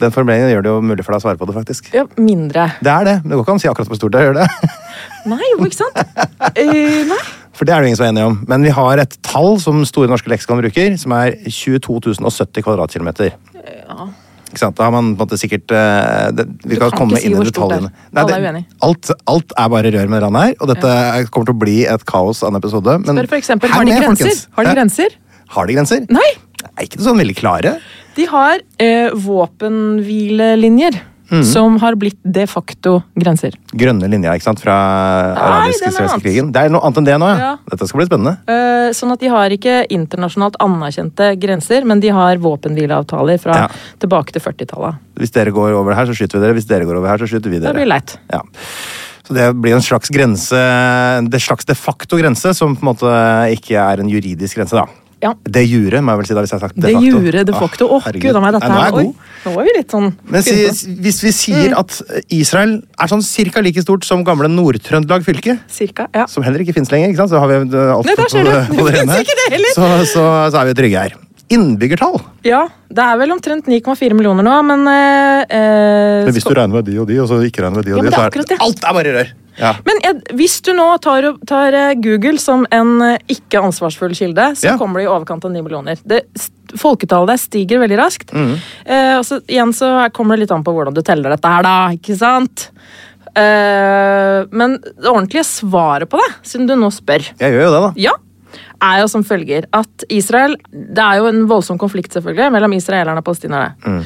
Den 0.00 0.14
formuleringen 0.14 0.48
gjør 0.48 0.62
det 0.64 0.70
jo 0.72 0.78
mulig 0.80 1.04
for 1.04 1.12
deg 1.12 1.20
å 1.20 1.24
svare 1.26 1.36
på 1.40 1.44
det, 1.48 1.54
faktisk. 1.58 1.90
ja 1.92 2.06
mindre. 2.16 2.70
Det 2.80 2.92
er 2.92 3.04
det, 3.04 3.16
det 3.26 3.36
går 3.36 3.42
ikke 3.44 3.52
an 3.52 3.60
å 3.60 3.64
si 3.64 3.68
akkurat 3.68 3.90
hvor 3.90 3.98
stort 4.00 4.14
det 4.14 4.22
er. 4.22 4.30
gjør 4.30 4.38
det? 4.40 4.70
Nei, 5.32 5.42
jo, 5.52 5.58
ikke 5.66 5.76
sant? 5.76 6.00
Uh, 6.56 7.02
nei. 7.12 7.20
For 7.52 7.68
det 7.68 7.74
er 7.74 7.82
det 7.84 7.90
ingen 7.90 7.98
som 8.00 8.06
er 8.06 8.14
enige 8.14 8.30
om. 8.30 8.38
Men 8.48 8.64
vi 8.64 8.72
har 8.72 9.02
et 9.02 9.18
tall 9.26 9.58
som 9.60 9.82
Store 9.84 10.08
norske 10.08 10.32
leksikon 10.32 10.62
bruker, 10.62 10.96
som 11.02 11.12
er 11.18 11.36
22 11.44 12.14
070 12.16 12.64
kvadratkilometer. 12.64 13.34
Sant? 13.52 14.16
Da 14.50 14.82
har 14.82 14.90
man 14.90 15.14
på 15.14 15.22
en 15.22 15.28
måte 15.28 15.38
sikkert 15.38 15.70
eh, 15.70 16.30
det, 16.34 16.46
Vi 16.66 16.74
skal 16.76 16.90
komme 16.90 17.20
inn 17.22 17.36
i 17.38 17.44
detaljene. 17.46 17.90
Nei, 18.12 18.24
det- 18.26 18.64
alt, 18.82 19.10
alt 19.30 19.52
er 19.56 19.68
bare 19.68 19.92
rør 19.94 20.08
med 20.10 20.22
denne 20.26 20.42
her, 20.42 20.54
og 20.60 20.68
dette 20.72 20.94
kommer 21.30 21.46
til 21.46 21.54
å 21.54 21.60
bli 21.62 21.78
et 21.86 22.04
kaos 22.04 22.42
av 22.42 22.50
en 22.50 22.58
episode. 22.60 22.98
Men 23.06 23.16
Spør 23.20 23.28
for 23.28 23.38
eksempel, 23.38 23.70
har 23.70 23.84
de 23.84 23.92
med, 23.92 24.02
grenser? 24.02 24.26
folkens. 24.26 24.46
Har 24.56 24.64
de 24.64 24.74
grenser? 24.74 25.16
Har 25.50 25.66
de 25.66 25.74
grenser? 25.78 26.06
Nei! 26.10 26.30
Er 26.76 26.84
ikke 26.84 27.00
sånn 27.02 27.18
veldig 27.22 27.36
klare? 27.38 27.76
De 28.16 28.26
har 28.26 28.58
eh, 28.82 29.10
våpenhvilelinjer 29.14 30.98
Mm. 31.30 31.44
som 31.46 31.76
har 31.78 31.94
blitt 31.94 32.18
de 32.26 32.42
facto 32.50 32.96
grenser. 33.14 33.54
Grønne 33.72 34.08
linjer 34.10 34.34
ikke 34.34 34.48
sant, 34.48 34.58
fra 34.60 34.74
det 35.30 35.42
arabisk-israelske 35.44 36.20
krigen. 36.24 36.48
Det 36.52 36.64
er 36.66 36.72
noe 36.74 36.82
annet 36.82 36.98
enn 36.98 37.06
det 37.06 37.18
nå, 37.22 37.28
ja. 37.30 37.36
Ja. 37.38 37.50
Dette 37.70 37.86
skal 37.86 38.00
bli 38.00 38.06
spennende. 38.08 38.32
Uh, 38.50 38.90
sånn 38.96 39.12
at 39.14 39.20
de 39.22 39.30
har 39.30 39.54
ikke 39.54 39.76
internasjonalt 39.94 40.58
anerkjente 40.58 41.28
grenser, 41.38 41.86
men 41.86 42.00
de 42.02 42.10
har 42.16 42.40
våpenhvileavtaler 42.42 43.38
fra 43.38 43.54
Ja. 43.60 43.68
tilbake 44.02 44.32
til 44.34 44.42
40-tallet. 44.42 44.98
Hvis 45.22 45.30
dere 45.30 45.52
går 45.54 45.76
over 45.78 45.94
her, 45.94 46.06
så 46.10 46.16
skyter 46.18 46.40
vi 46.40 46.46
dere. 46.46 46.54
Hvis 46.58 46.66
dere 46.66 46.84
går 46.88 46.98
over 46.98 47.08
her, 47.08 47.18
så 47.22 47.28
skyter 47.30 47.50
vi 47.50 47.58
Det 47.60 47.68
dere. 47.68 47.74
blir 47.78 47.86
leit. 47.86 48.16
Ja. 48.32 48.42
Så 49.22 49.34
det 49.34 49.46
blir 49.62 49.74
en 49.76 49.82
slags 49.86 50.10
grense, 50.10 50.58
det 51.30 51.40
slags 51.40 51.64
de 51.64 51.74
facto 51.78 52.16
grense, 52.18 52.52
som 52.56 52.74
på 52.74 52.82
en 52.82 52.90
måte 52.90 53.14
ikke 53.54 53.78
er 53.78 54.00
en 54.02 54.08
juridisk 54.10 54.56
grense, 54.58 54.74
da. 54.74 54.86
Ja. 55.20 55.34
Det 55.44 55.62
jure, 55.68 56.00
må 56.00 56.14
jeg 56.14 56.18
vel 56.22 56.26
si 56.30 56.34
da, 56.34 56.40
hvis 56.40 56.52
jeg 56.54 56.60
har 56.60 56.68
sagt 56.68 56.76
de 56.76 56.80
Det 56.86 56.94
facto. 56.94 57.08
gjorde 57.10 57.44
de 57.44 57.52
facto. 57.52 57.88
Åh, 57.92 58.06
Å, 58.08 58.12
gud 58.22 58.36
a 58.36 58.40
meg, 58.40 58.54
dette 58.56 58.70
her... 58.70 58.72
nå 58.72 58.84
er 58.86 58.92
Oi, 59.00 59.06
nå 59.44 59.64
vi 59.66 59.74
litt 59.76 59.90
sånn 59.92 60.06
Men 60.32 60.42
si, 60.46 60.54
hvis 60.96 61.18
vi 61.24 61.30
Mm. 61.30 61.36
sier 61.40 61.74
at 61.78 61.98
Israel 62.32 62.72
er 62.98 63.06
sånn 63.12 63.22
cirka 63.22 63.60
like 63.62 63.82
stort 63.84 64.04
som 64.08 64.24
gamle 64.24 64.48
Nord-Trøndelag 64.48 65.22
fylke, 65.26 65.58
Cirka, 65.68 66.08
ja. 66.14 66.24
som 66.26 66.42
heller 66.42 66.60
ikke 66.64 66.72
finnes 66.78 66.90
lenger, 66.90 67.12
ikke 67.12 67.20
sant? 67.24 67.30
så 67.34 67.38
har 67.42 67.48
vi 67.52 67.58
uh, 67.76 67.96
alt 67.98 68.06
Nei, 68.08 68.16
på, 68.16 68.24
på, 68.32 68.44
det- 68.48 68.68
på 68.80 68.86
det 68.86 68.92
Det 68.92 69.00
rene. 69.00 69.18
det. 69.60 69.74
Så, 69.76 69.90
så, 70.14 70.24
så 70.50 70.62
er 70.62 70.70
vi 70.72 70.74
trygge 70.80 71.04
her. 71.04 71.14
Innbyggertall. 71.50 72.20
ja. 72.46 72.68
Det 72.90 73.02
er 73.06 73.18
vel 73.20 73.30
omtrent 73.30 73.66
9,4 73.70 74.14
millioner 74.18 74.42
nå, 74.42 74.54
men 74.66 74.80
eh, 74.90 75.42
eh, 75.46 76.24
Men 76.26 76.34
hvis 76.34 76.42
du 76.46 76.54
regner 76.56 76.74
med 76.80 76.84
de 76.88 76.96
og 76.98 77.06
de, 77.06 77.18
og 77.22 77.28
så 77.30 77.36
ikke 77.46 77.62
regner 77.62 77.78
med 77.78 77.86
de 77.86 77.92
og 77.94 78.00
Ja, 78.00 78.02
de, 78.02 78.10
så 78.16 78.24
er 78.26 78.48
det. 78.50 78.56
alt 78.66 78.82
er 78.88 78.96
bare 78.96 79.12
rør. 79.14 79.28
Ja. 79.60 79.70
Men 79.86 80.00
jeg, 80.02 80.16
hvis 80.40 80.56
du 80.66 80.72
nå 80.74 80.86
tar, 81.04 81.28
tar 81.46 81.76
eh, 81.76 81.92
Google 82.02 82.38
som 82.42 82.64
en 82.74 82.90
eh, 83.06 83.18
ikke 83.30 83.60
ansvarsfull 83.62 84.14
kilde, 84.18 84.48
så 84.58 84.72
Ja. 84.72 84.76
kommer 84.80 84.98
det 84.98 85.06
i 85.06 85.10
overkant 85.12 85.44
av 85.46 85.52
9 85.54 85.62
millioner. 85.62 86.00
Det, 86.02 86.24
folketallet 86.80 87.30
der 87.34 87.42
stiger 87.44 87.78
veldig 87.84 87.98
raskt. 88.02 88.32
Mm. 88.34 88.56
Eh, 88.86 89.14
og 89.20 89.24
så, 89.28 89.38
igjen 89.46 89.70
så 89.76 89.92
kommer 90.16 90.34
det 90.34 90.46
litt 90.48 90.56
an 90.56 90.64
på 90.66 90.74
hvordan 90.74 90.94
du 90.98 91.02
teller 91.06 91.30
dette 91.36 91.46
her, 91.54 91.62
da. 91.66 91.76
ikke 91.94 92.16
sant? 92.18 92.70
Eh, 93.38 94.40
men 94.50 94.80
det 94.82 95.06
ordentlige 95.06 95.46
svaret 95.46 96.10
på 96.10 96.18
det, 96.18 96.30
siden 96.42 96.66
du 96.66 96.74
nå 96.74 96.90
spør, 96.90 97.22
Jeg 97.38 97.54
gjør 97.54 97.62
jo 97.68 97.70
det, 97.76 97.82
da. 97.86 97.92
ja, 98.08 98.16
er 98.82 99.00
jo 99.02 99.08
som 99.12 99.24
følger 99.26 99.66
at 99.76 100.04
Israel 100.10 100.56
Det 100.70 101.02
er 101.02 101.20
jo 101.20 101.28
en 101.30 101.42
voldsom 101.50 101.78
konflikt 101.80 102.14
selvfølgelig 102.16 102.50
mellom 102.54 102.72
israelerne 102.76 103.22
og 103.22 103.26
palestinerne. 103.26 104.00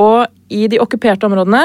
Og 0.00 0.26
i 0.52 0.66
de 0.68 0.80
okkuperte 0.82 1.26
områdene, 1.28 1.62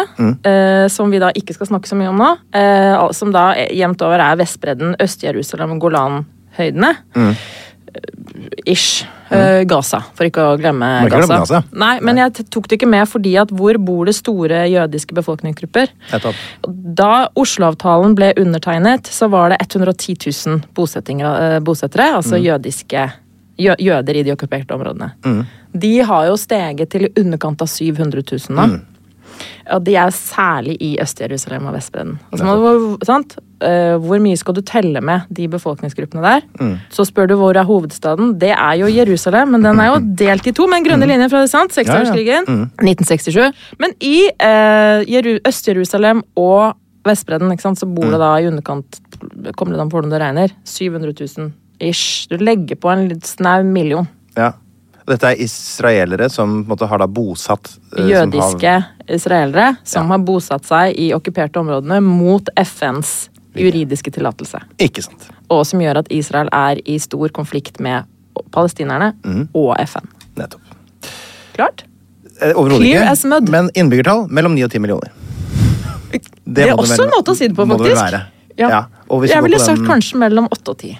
eh, 0.47 0.87
som 0.91 1.11
vi 1.11 1.19
da 1.19 1.31
ikke 1.35 1.55
skal 1.57 1.71
snakke 1.71 1.89
så 1.89 1.97
mye 1.99 2.11
om 2.11 2.21
nå, 2.21 2.31
eh, 2.55 2.95
som 3.15 3.33
da 3.35 3.49
jevnt 3.75 4.03
over 4.05 4.23
er 4.23 4.39
Vestbredden, 4.39 4.95
Øst-Jerusalem, 5.03 5.77
Golanhøydene 5.79 6.93
mm. 7.15 7.33
Ish. 8.65 9.07
Eh, 9.29 9.63
Gaza, 9.67 9.99
for 10.15 10.27
ikke 10.27 10.43
å 10.53 10.55
glemme 10.59 10.87
ikke 11.03 11.11
Gaza. 11.11 11.19
glemme 11.25 11.39
Gaza. 11.43 11.61
Nei, 11.71 11.99
Men 12.01 12.21
jeg 12.21 12.47
tok 12.49 12.67
det 12.67 12.79
ikke 12.79 12.89
med 12.89 13.07
fordi 13.09 13.35
at 13.41 13.51
hvor 13.51 13.77
bor 13.83 14.07
det 14.07 14.15
store 14.15 14.63
jødiske 14.71 15.15
befolkningsgrupper? 15.17 15.91
Da 16.95 17.27
Oslo-avtalen 17.35 18.15
ble 18.15 18.33
undertegnet, 18.39 19.09
så 19.11 19.29
var 19.29 19.49
det 19.49 19.59
110 19.67 20.15
000 20.47 20.61
eh, 20.63 21.59
bosettere, 21.59 22.11
altså 22.15 22.39
jødiske 22.39 23.07
jø 23.57 23.73
jøder 23.81 24.19
i 24.19 24.23
de 24.23 24.33
okkuperte 24.35 24.75
områdene. 24.75 25.11
De 25.73 25.99
har 26.01 26.27
jo 26.29 26.37
steget 26.37 26.91
til 26.93 27.07
i 27.07 27.13
underkant 27.19 27.61
av 27.61 27.67
700 27.67 28.23
000 28.49 28.55
nå. 28.57 28.67
Og 29.75 29.83
de 29.83 29.95
er 29.99 30.13
særlig 30.15 30.77
i 30.81 30.95
Øst-Jerusalem 31.01 31.67
og 31.67 31.75
Vestbredden. 31.75 32.15
Altså, 32.31 33.25
Eh, 33.59 33.95
hvor 33.97 34.19
mye 34.21 34.37
skal 34.37 34.53
du 34.53 34.61
telle 34.61 35.01
med 35.01 35.25
de 35.33 35.47
befolkningsgruppene 35.49 36.21
der? 36.21 36.75
Så 36.93 37.05
spør 37.09 37.27
du 37.31 37.35
hvor 37.39 37.57
er 37.57 37.65
hovedstaden. 37.65 38.35
Det 38.37 38.51
er 38.53 38.73
jo 38.77 38.85
Jerusalem, 38.91 39.49
men 39.55 39.63
den 39.65 39.79
er 39.81 39.87
jo 39.95 40.01
delt 40.19 40.45
i 40.45 40.53
to 40.53 40.67
med 40.69 40.77
en 40.83 40.85
grønne 40.91 41.07
linje 41.09 41.29
fra 41.31 41.41
det, 41.41 41.49
sant? 41.49 41.73
Seksårskrigen. 41.73 42.45
1967. 42.83 43.55
Men 43.81 43.95
i 44.05 44.27
uh, 44.29 45.01
Øst-Jerusalem 45.47 46.21
og 46.37 46.75
Vestbredden 47.07 47.49
ikke 47.53 47.63
sant, 47.63 47.79
så 47.79 47.87
bor 47.89 48.09
det 48.11 48.19
da 48.19 48.33
i 48.41 48.47
underkant 48.49 48.97
Kommer 49.55 49.73
det 49.73 49.81
an 49.81 49.89
på 49.89 49.97
hvordan 49.97 50.11
du 50.11 50.17
regner? 50.21 50.51
700 50.67 51.13
000 51.37 51.51
ish. 51.81 52.27
Du 52.29 52.35
legger 52.37 52.75
på 52.77 52.89
en 52.91 53.07
litt 53.09 53.25
snau 53.25 53.63
million. 53.65 54.05
Ja. 54.37 54.51
Dette 55.07 55.29
er 55.31 55.39
israelere 55.41 56.27
som 56.29 56.65
måte, 56.67 56.85
har 56.91 56.99
da 56.99 57.07
bosatt 57.07 57.69
eh, 57.95 58.01
som 58.03 58.09
jødiske 58.11 58.73
har- 58.75 58.89
israelere 59.07 59.77
som 59.87 60.03
Ja. 60.03 60.17
har 60.17 60.19
bosatt 60.27 60.65
seg 60.67 60.93
i 60.99 61.13
okkuperte 61.15 61.61
områdene 61.63 62.01
mot 62.03 62.49
FNs 62.59 63.29
juridiske 63.57 64.11
tillatelse. 64.13 64.61
Ikke 64.79 65.03
sant. 65.03 65.27
Og 65.49 65.65
som 65.65 65.79
gjør 65.83 65.97
at 66.03 66.07
Israel 66.11 66.49
er 66.53 66.79
i 66.85 66.97
stor 66.99 67.29
konflikt 67.29 67.79
med 67.79 68.05
palestinerne 68.53 69.13
Mm. 69.25 69.47
og 69.53 69.75
FN. 69.87 70.07
Nettopp. 70.37 70.61
Klart? 71.55 71.83
Eh, 72.41 72.53
Overhodet 72.55 72.85
ikke. 72.85 73.49
Men 73.51 73.69
innbyggertall 73.73 74.27
mellom 74.29 74.53
9 74.55 74.63
og 74.63 74.71
10 74.71 74.79
millioner. 74.79 75.11
Det, 76.45 76.63
er 76.69 76.75
også 76.77 77.03
en 77.03 77.11
måte 77.11 77.33
å 77.33 77.35
si 77.35 77.47
det 77.47 77.55
på, 77.57 77.65
faktisk. 77.67 78.11
det. 78.11 78.21
Ja. 78.57 78.69
Ja, 78.69 78.85
Jeg 79.27 79.43
ville 79.43 79.59
sagt 79.59 79.77
den- 79.79 79.87
kanskje 79.87 80.17
mellom 80.17 80.47
8 80.51 80.69
og 80.71 80.77
10. 80.77 80.97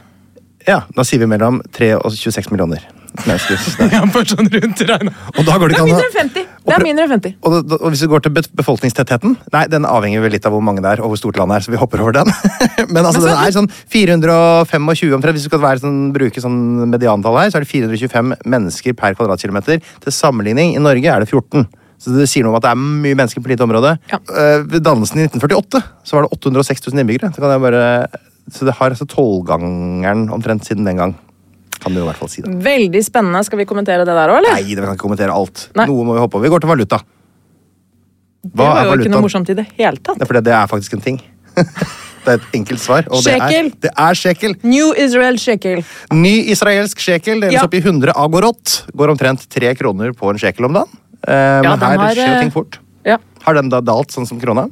Ja, 0.68 0.82
da 0.96 1.02
sier 1.04 1.20
vi 1.20 1.26
mellom 1.26 1.62
3 1.72 1.94
og 1.96 2.12
26 2.12 2.52
millioner 2.52 2.82
mennesker. 3.26 3.58
Ja, 3.98 4.04
sånn 4.28 4.50
rundt. 4.52 4.82
Og 4.84 5.42
da 5.48 5.56
går 5.58 5.72
det 5.72 5.78
Det 5.78 5.82
er 5.82 5.88
mindre 5.88 6.06
enn 6.08 6.16
50. 6.18 6.46
Det 6.68 6.76
er 6.76 6.84
mindre 6.84 7.06
enn 7.06 7.14
50. 7.16 7.36
og, 7.42 7.56
og, 7.58 7.76
og 7.80 7.94
hvis 7.94 8.04
vi 8.04 8.10
går 8.12 8.26
til 8.26 8.34
befolkningstettheten 8.60 9.36
Nei, 9.54 9.64
den 9.72 9.88
avhenger 9.88 10.24
vel 10.26 10.36
litt 10.36 10.46
av 10.48 10.54
hvor 10.56 10.64
mange 10.66 10.84
det 10.84 10.92
er, 10.96 11.04
og 11.04 11.14
hvor 11.14 11.22
stort 11.22 11.40
landet 11.40 11.60
er, 11.60 11.66
så 11.66 11.74
vi 11.74 11.80
hopper 11.82 12.04
over 12.04 12.18
den. 12.20 12.32
Men 12.94 13.02
altså, 13.04 13.24
den 13.26 13.34
er 13.34 13.56
sånn 13.56 13.72
425 13.94 15.18
omtrent. 15.18 15.38
Hvis 15.38 15.48
vi 15.48 15.52
skal 15.52 15.64
være 15.64 15.84
sånn, 15.84 16.00
bruke 16.16 16.44
sånn 16.44 16.60
mediantall 16.92 17.40
her, 17.42 17.52
så 17.54 17.60
er 17.60 17.66
det 17.66 17.72
425 17.72 18.38
mennesker 18.46 18.98
per 18.98 19.18
kvadratkilometer. 19.18 19.82
Til 20.04 20.16
sammenligning, 20.16 20.76
i 20.76 20.84
Norge 20.84 21.14
er 21.14 21.24
det 21.24 21.32
14. 21.32 21.68
Så 21.98 22.14
det 22.14 22.28
sier 22.30 22.46
noe 22.46 22.54
om 22.54 22.60
at 22.60 22.66
det 22.68 22.74
er 22.74 22.82
mye 22.82 23.18
mennesker 23.18 23.42
på 23.42 23.50
lite 23.52 23.66
område. 23.66 23.96
Ja. 24.12 24.20
Eh, 24.22 24.64
Ved 24.70 24.84
dannelsen 24.86 25.24
i 25.24 25.26
1948 25.26 25.82
så 26.06 26.18
var 26.18 26.28
det 26.28 26.38
806 26.38 26.86
000 26.92 27.02
innbyggere. 27.02 27.32
Så, 27.34 27.42
kan 27.42 27.56
jeg 27.56 27.64
bare, 27.64 27.86
så 28.54 28.68
det 28.68 28.76
har 28.78 28.94
altså 28.94 29.08
tolvgangeren 29.10 30.28
omtrent 30.34 30.68
siden 30.68 30.86
den 30.88 31.02
gang. 31.02 31.16
Kan 31.88 31.96
du 31.96 32.02
i 32.04 32.08
hvert 32.08 32.20
fall 32.20 32.32
si 32.32 32.44
det. 32.44 32.52
Veldig 32.66 33.02
spennende. 33.06 33.44
Skal 33.48 33.62
vi 33.62 33.66
kommentere 33.70 34.04
det 34.04 34.12
der 34.12 34.34
òg, 34.34 34.42
eller? 34.42 34.58
Nei, 34.60 34.76
det 34.76 34.84
kan 34.84 34.98
ikke 34.98 35.06
kommentere 35.06 35.32
alt. 35.36 35.70
Nei. 35.78 35.86
Noe 35.88 36.04
må 36.04 36.18
vi 36.18 36.24
hoppe 36.26 36.36
over. 36.36 36.44
Vi 36.44 36.52
går 36.52 36.66
til 36.66 36.72
valuta. 36.74 37.00
det 38.48 38.60
var 38.60 38.84
jo 38.92 38.98
ikke 39.00 39.14
noe 39.14 39.24
morsomt 39.24 39.50
i 39.54 39.56
det 39.58 39.66
hele 39.80 40.02
tatt. 40.04 40.20
Det 40.20 40.44
det 40.44 40.54
er 40.54 40.68
faktisk 40.68 40.98
en 40.98 41.04
ting. 41.06 41.22
det 41.58 42.34
er 42.34 42.42
et 42.42 42.58
enkelt 42.60 42.84
svar. 42.84 43.08
Og 43.08 43.24
det 43.24 43.38
er, 43.38 43.46
Shekel. 43.48 43.70
det 43.86 43.92
er 44.04 44.20
shekel. 44.20 44.56
New 44.68 44.92
Israel 45.00 45.40
shekel. 45.40 45.84
Ny 46.12 46.34
israelsk 46.52 47.00
shekel 47.00 47.40
deles 47.46 47.56
Ja. 47.56 47.64
opp 47.64 47.74
i 47.74 47.82
100 47.82 48.12
agorot. 48.16 48.76
Går 48.94 49.16
omtrent 49.16 49.48
tre 49.50 49.72
kroner 49.80 50.12
på 50.12 50.30
en 50.34 50.38
shekel 50.42 50.68
om 50.68 50.76
dagen. 50.82 51.00
Eh, 51.24 51.34
Ja, 51.64 51.72
men 51.72 51.80
her 51.80 51.98
har, 52.04 52.14
skjer 52.20 52.36
eh, 52.36 52.42
ting 52.44 52.52
fort. 52.52 52.80
Ja. 53.08 53.18
Har 53.48 53.56
den 53.56 53.72
da 53.72 53.80
dalt 53.82 54.12
sånn 54.12 54.28
som 54.28 54.40
krona? 54.44 54.68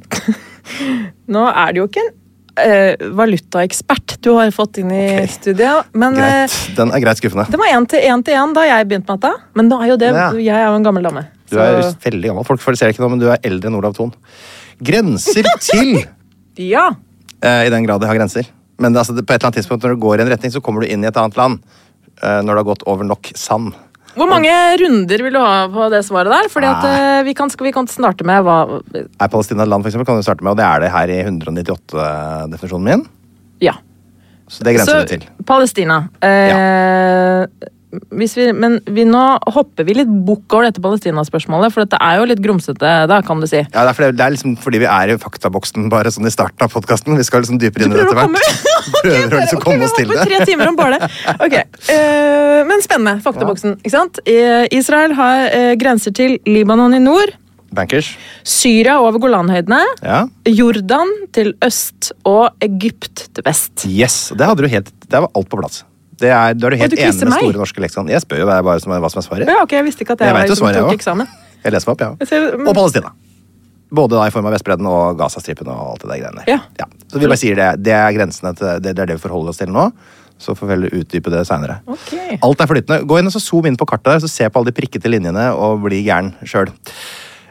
Nå 1.32 1.46
er 1.48 1.72
det 1.72 1.80
jo 1.80 1.88
ikke 1.88 2.04
en 2.04 2.14
eh, 2.58 2.96
valutaekspert 3.00 4.16
du 4.22 4.30
har 4.36 4.50
fått 4.54 4.78
inn 4.82 4.90
i 4.90 5.02
okay. 5.14 5.26
studiet, 5.28 5.84
men 5.94 6.14
Greit. 6.16 6.50
eh, 6.52 6.74
Den 6.76 6.92
er 6.92 7.00
greit 7.04 7.20
skuffende. 7.20 7.46
det 7.50 7.58
var 7.60 7.66
én 7.74 7.86
til 7.88 8.00
én 8.00 8.24
til 8.24 8.34
én 8.34 8.54
da 8.54 8.64
jeg 8.66 8.88
begynte 8.88 9.08
med 9.12 9.20
dette. 9.20 9.32
Men 9.54 9.68
da 9.68 9.80
er 9.82 9.88
jo 9.92 9.96
det, 9.96 10.12
Ja. 10.14 10.30
jeg 10.32 10.54
er 10.56 10.66
jo 10.70 10.76
en 10.76 10.84
gammel 10.84 11.02
dame. 11.02 11.26
Du 11.50 11.58
er 11.58 11.82
Så- 11.82 11.96
veldig 12.02 12.28
gammel. 12.32 12.44
Folk 12.44 12.76
ser 12.78 12.88
ikke 12.90 13.00
nå, 13.04 13.10
men 13.10 13.18
du 13.20 13.28
er 13.30 13.38
eldre 13.44 13.68
enn 13.68 13.76
Olav 13.76 13.94
Thon. 13.94 14.12
Grenser 14.82 15.44
til! 15.60 16.04
Ja! 16.56 16.88
Eh, 17.44 17.66
I 17.66 17.70
den 17.70 17.84
grad 17.84 18.00
det 18.00 18.08
har 18.08 18.16
grenser. 18.16 18.46
Men 18.80 18.92
det, 18.94 19.00
altså, 19.02 19.14
det, 19.14 19.26
på 19.26 19.34
et 19.34 19.40
eller 19.42 19.50
annet 19.50 19.58
tidspunkt 19.60 19.82
når 19.84 19.92
du 19.94 20.00
går 20.00 20.18
i 20.18 20.22
en 20.22 20.30
retning, 20.32 20.52
så 20.52 20.60
kommer 20.64 20.80
du 20.80 20.86
inn 20.88 21.04
i 21.04 21.06
et 21.08 21.16
annet 21.16 21.36
land. 21.36 21.58
eh, 22.22 22.40
når 22.40 22.46
det 22.46 22.56
har 22.62 22.64
gått 22.64 22.82
over 22.88 23.04
nok 23.04 23.28
sand. 23.36 23.74
Hvor 24.16 24.28
mange 24.30 24.52
runder 24.80 25.22
vil 25.26 25.34
du 25.36 25.40
ha 25.42 25.66
på 25.72 25.88
det 25.92 26.02
svaret 26.06 26.32
der? 26.32 26.48
Fordi 26.52 26.68
at 26.70 26.86
eh, 26.88 27.18
vi 27.26 27.34
kan, 27.36 27.52
skal 27.52 27.68
vi 27.68 27.74
kan 27.76 27.88
starte 27.90 28.24
med 28.26 28.46
hva 28.46 28.58
Er 28.96 29.28
Palestina 29.28 29.66
et 29.66 29.72
land, 29.72 29.84
for 29.84 29.92
eksempel, 29.92 30.08
kan 30.08 30.20
du 30.20 30.24
starte 30.24 30.44
med, 30.46 30.54
og 30.54 30.60
det 30.60 30.64
er 30.64 30.86
det 30.86 30.92
her 30.94 31.12
i 31.12 31.18
198-definisjonen 31.26 32.88
min. 32.88 33.04
Ja. 33.64 33.76
Så 34.48 34.64
det 34.64 34.76
grenser 34.76 34.92
Så 34.92 35.04
det 35.04 35.20
til. 35.20 35.28
Palestina. 35.46 35.98
Eh, 36.24 37.44
hvis 37.46 37.75
vi, 38.10 38.26
men 38.56 38.78
vi, 38.86 39.04
nå 39.08 39.22
hopper 39.54 39.86
vi 39.88 39.94
litt 39.98 40.10
bukk 40.26 40.54
over 40.56 40.68
dette 40.68 40.82
Palestina-spørsmålet, 40.84 41.74
for 41.74 41.84
dette 41.84 42.00
er 42.02 42.18
jo 42.20 42.26
litt 42.30 42.42
grumsete, 42.44 42.92
da, 43.10 43.20
kan 43.26 43.40
du 43.42 43.46
si. 43.50 43.62
Ja, 43.62 43.84
det 43.84 43.92
er, 43.92 43.96
fordi, 43.98 44.10
det 44.18 44.26
er 44.26 44.34
liksom 44.36 44.56
fordi 44.62 44.82
vi 44.82 44.88
er 44.90 45.14
i 45.14 45.18
faktaboksen 45.22 45.88
bare 45.92 46.12
sånn 46.14 46.28
i 46.28 46.34
starten 46.34 46.66
av 46.66 46.72
podkasten. 46.74 47.16
Vi 47.18 47.26
skal 47.26 47.44
liksom 47.44 47.60
dypere 47.62 47.86
inn 47.88 47.94
i 47.94 47.98
det 47.98 48.06
etter 48.06 48.20
hvert. 48.20 48.60
Prøver 49.06 49.38
å 49.38 49.40
liksom 49.42 49.64
komme 49.64 49.88
oss 49.88 49.96
til 49.98 50.12
det. 50.12 50.20
tre 50.28 50.42
timer 50.48 50.70
om 50.72 50.78
bare 50.78 51.00
det. 51.00 51.10
Ok, 51.36 51.56
uh, 51.90 52.60
Men 52.68 52.84
spennende. 52.84 53.18
Faktaboksen. 53.24 53.78
ikke 53.82 53.94
sant? 53.96 54.20
Israel 54.76 55.16
har 55.18 55.48
uh, 55.50 55.72
grenser 55.80 56.14
til 56.16 56.38
Libanon 56.46 56.94
i 56.96 57.02
nord, 57.02 57.34
Bankers. 57.76 58.12
Syria 58.46 58.94
over 59.02 59.18
Golanhøydene, 59.20 59.80
Ja. 60.06 60.20
Jordan 60.48 61.10
til 61.34 61.50
øst 61.66 62.12
og 62.24 62.54
Egypt 62.64 63.26
til 63.34 63.44
vest. 63.44 63.84
Yes. 63.90 64.30
Det 64.32 64.46
hadde 64.48 64.64
du 64.64 64.70
helt 64.70 64.88
Det 65.04 65.20
var 65.20 65.28
alt 65.34 65.50
på 65.50 65.58
plass. 65.60 65.82
Det 66.20 66.30
er, 66.32 66.54
da 66.56 66.66
er 66.66 66.70
du 66.70 66.76
helt 66.80 66.94
du 66.94 66.96
enig 66.96 67.14
med 67.20 67.28
meg? 67.28 67.42
Store 67.44 67.60
norske 67.60 67.82
leksikon. 67.84 68.08
Jeg 68.08 68.22
spør 68.24 68.38
jo 68.40 68.46
hva, 68.48 68.62
bare 68.64 68.80
som, 68.80 68.92
hva 68.92 69.10
som 69.12 69.20
er 69.20 69.26
svaret. 69.26 69.48
Ja, 69.52 69.60
ok, 69.62 69.72
Jeg 69.76 69.84
visste 69.84 70.04
ikke 70.06 70.16
at 70.16 70.24
jeg, 70.24 70.28
Jeg 70.30 70.36
var 70.38 70.46
jo 70.46 70.54
som 70.54 70.62
svaret, 70.64 70.80
tok 70.80 70.90
jeg 70.94 71.00
eksamen. 71.00 71.28
Jeg 71.64 71.72
leser 71.74 71.88
meg 71.90 71.94
opp, 71.96 72.00
ja. 72.06 72.26
Ser- 72.30 72.56
men- 72.56 72.68
Og 72.68 72.74
Palestina. 72.78 73.12
Både 73.96 74.16
da 74.18 74.24
i 74.26 74.30
form 74.34 74.46
av 74.48 74.52
Vestbredden 74.56 74.86
og 74.90 75.18
Gazastripen 75.20 75.68
og 75.70 75.92
alt 75.92 76.00
det 76.02 76.08
der 76.10 76.18
greiene 76.24 76.42
der. 76.44 76.48
Ja. 76.80 76.86
Så 77.12 77.20
vi 77.20 77.26
bare 77.28 77.38
sier 77.38 77.54
det. 77.54 77.68
Det 77.86 77.92
er 77.94 78.12
grensene 78.16 78.54
til 78.58 78.66
det, 78.80 78.94
det 78.96 78.98
er 79.04 79.06
det 79.12 79.16
vi 79.20 79.22
forholder 79.28 79.52
oss 79.52 79.60
til 79.60 79.68
nå. 79.70 79.92
Så 80.42 80.52
får 80.56 80.66
vi 80.66 80.72
heller 80.74 80.90
utdype 80.98 81.30
det 81.32 81.44
seinere. 81.48 81.78
Okay. 81.86 82.36
Alt 82.42 82.60
er 82.60 82.66
flytende. 82.66 82.98
Gå 83.08 83.18
inn 83.20 83.26
og 83.30 83.32
så 83.32 83.40
zoom 83.40 83.66
inn 83.70 83.76
på 83.78 83.86
kartet 83.88 84.10
der, 84.10 84.18
så 84.24 84.28
se 84.28 84.48
på 84.50 84.58
alle 84.60 84.72
de 84.72 84.76
prikkete 84.80 85.08
linjene 85.08 85.46
og 85.54 85.80
bli 85.86 86.02
gæren 86.04 86.34
sjøl. 86.44 86.68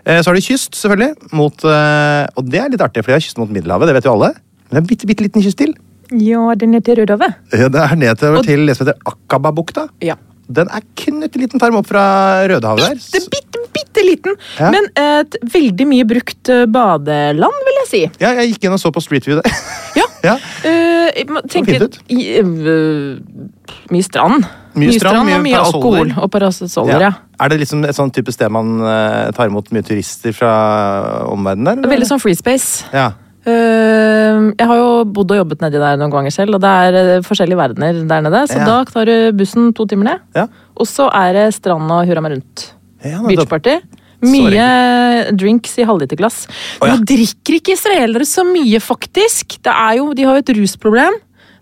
Så 0.05 0.27
har 0.29 0.36
du 0.38 0.41
kyst, 0.45 0.75
selvfølgelig. 0.77 1.15
Mot, 1.34 1.63
eh, 1.65 2.27
og 2.38 2.45
det 2.51 2.60
er 2.62 2.69
litt 2.69 2.81
artig, 2.86 3.01
for 3.01 3.10
de 3.10 3.17
har 3.17 3.24
kyst 3.25 3.39
mot 3.41 3.50
Middelhavet. 3.50 3.88
Det 3.89 3.95
vet 3.98 4.05
jo 4.05 4.13
alle. 4.13 4.34
Men 4.69 4.69
det 4.69 4.77
er 4.77 4.84
en 4.84 4.89
bitte, 4.91 5.07
bitte 5.10 5.24
liten 5.25 5.41
kyst 5.41 5.57
til. 5.57 5.74
Ja, 6.12 6.53
den 6.55 6.75
er 6.75 6.81
til 6.85 6.95
Rødhavet. 7.01 7.33
Ja, 7.53 7.67
Det 7.69 7.81
er 7.81 7.95
nedover 7.95 8.38
Og- 8.39 8.45
til 8.45 8.65
det 8.67 8.75
som 8.77 8.85
heter 8.88 9.00
Akababukta. 9.05 9.88
Ja. 10.01 10.15
Den 10.47 10.67
er 10.69 10.81
knøtteliten 10.95 11.57
tarm 11.59 11.75
opp 11.75 11.88
fra 11.88 12.45
Rødehavet 12.45 12.77
der. 12.85 12.95
Bitte, 12.95 13.29
bitte, 13.33 13.59
bitte 13.74 14.03
liten, 14.05 14.35
Ja. 14.59 14.69
men 14.69 14.85
et 14.95 15.35
veldig 15.41 15.88
mye 15.88 16.05
brukt 16.05 16.50
eh, 16.50 16.65
badeland, 16.67 17.63
vil 17.65 17.79
jeg 17.81 17.88
si. 17.89 18.01
Ja, 18.21 18.33
jeg 18.33 18.53
gikk 18.53 18.65
inn 18.65 18.74
og 18.74 18.79
så 18.79 18.91
på 18.93 19.01
Street 19.01 19.25
View 19.25 19.41
der. 19.41 19.50
Ja. 19.95 20.03
ja. 20.24 20.35
Uh, 20.62 21.41
tenker, 21.50 21.79
fint 21.79 21.81
ut. 21.81 21.97
i- 22.09 22.39
uh, 22.41 23.17
mye 23.89 24.03
strand. 24.03 24.45
Mye 24.75 24.91
strand, 25.00 25.17
og 25.17 25.25
mye 25.25 25.41
mye 25.41 25.57
alkohol 25.57 26.13
og 26.21 26.29
parasoller. 26.31 27.00
Ja. 27.01 27.12
Er 27.39 27.50
det 27.50 27.59
liksom 27.62 27.83
et 27.88 27.95
sånn 27.95 28.12
type 28.13 28.31
sted 28.31 28.51
man 28.51 28.81
uh, 28.81 29.31
tar 29.31 29.47
imot 29.47 29.71
mye 29.71 29.81
turister 29.81 30.31
fra 30.35 31.25
omverdenen 31.31 31.65
der? 31.65 31.77
eller? 31.79 31.89
Veldig 31.95 32.07
sånn 32.12 32.21
free 32.21 32.35
space. 32.35 32.83
Ja. 32.93 33.13
Jeg 33.45 34.67
har 34.69 34.79
jo 34.79 35.03
bodd 35.15 35.31
og 35.35 35.39
jobbet 35.43 35.61
nedi 35.65 35.81
der 35.81 35.97
noen 36.01 36.13
ganger 36.13 36.33
selv, 36.33 36.55
og 36.57 36.61
det 36.63 36.71
er 36.87 36.97
eh, 37.01 37.21
forskjellige 37.25 37.59
verdener 37.59 37.99
der 38.09 38.23
nede. 38.25 38.41
Så 38.49 38.57
Ja. 38.59 38.65
da 38.65 38.77
tar 38.89 39.05
du 39.05 39.31
bussen 39.37 39.73
to 39.73 39.85
timer 39.85 40.03
ned, 40.11 40.19
Ja. 40.35 40.47
og 40.75 40.85
så 40.87 41.09
er 41.13 41.33
det 41.33 41.53
strand 41.53 41.91
og 41.91 42.05
hurra 42.07 42.21
meg 42.21 42.31
rundt. 42.37 42.71
Ja. 43.03 43.21
Beachparty. 43.21 43.81
Mye 44.25 45.29
drinks 45.37 45.77
i 45.77 45.83
halvliterglass. 45.85 46.47
Oh. 46.81 46.87
Nå 46.89 47.03
drikker 47.05 47.59
ikke 47.59 47.73
israelere 47.75 48.25
så 48.25 48.41
mye, 48.47 48.79
faktisk. 48.81 49.59
Det 49.61 49.71
er 49.73 49.97
jo, 49.97 50.13
de 50.13 50.23
har 50.23 50.33
jo 50.39 50.39
et 50.41 50.55
rusproblem. 50.57 51.13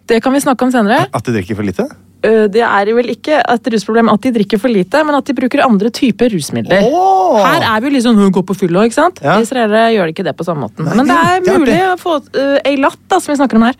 Det 0.07 0.21
kan 0.23 0.31
vi 0.33 0.39
snakke 0.39 0.61
om 0.63 0.71
senere. 0.71 1.07
At 1.13 1.23
de 1.25 1.33
drikker 1.33 1.55
for 1.55 1.63
lite? 1.63 1.87
Øh, 2.23 2.47
Det 2.53 2.63
er 2.63 2.91
vel 2.95 3.11
ikke 3.13 3.41
et 3.41 3.69
rusproblem 3.73 4.09
at 4.13 4.21
de 4.23 4.31
drikker 4.37 4.61
for 4.61 4.71
lite, 4.71 5.03
men 5.03 5.15
at 5.17 5.27
de 5.27 5.35
bruker 5.37 5.63
andre 5.65 5.91
typer 5.93 6.31
rusmidler. 6.33 6.87
Oh! 6.87 7.39
Her 7.43 7.65
er 7.75 7.83
vi 7.83 8.01
sånn 8.03 8.15
«Hun 8.19 8.31
går 8.31 8.45
på 8.47 8.55
fylla, 8.55 8.85
ikke 8.87 8.97
sant? 8.97 9.21
Ja. 9.23 9.39
Israelere 9.43 9.91
gjør 9.95 10.13
ikke 10.13 10.25
det 10.27 10.35
på 10.39 10.45
samme 10.47 10.67
måten. 10.67 10.87
Nei, 10.87 10.95
men 11.01 11.09
det 11.09 11.17
er 11.19 11.33
er 11.33 11.59
mulig 11.59 11.79
å 11.85 11.95
få 11.99 12.17
uh, 12.21 12.57
Eilat, 12.67 12.99
da, 13.11 13.19
som 13.19 13.33
vi 13.33 13.39
snakker 13.39 13.59
om 13.59 13.67
her, 13.67 13.79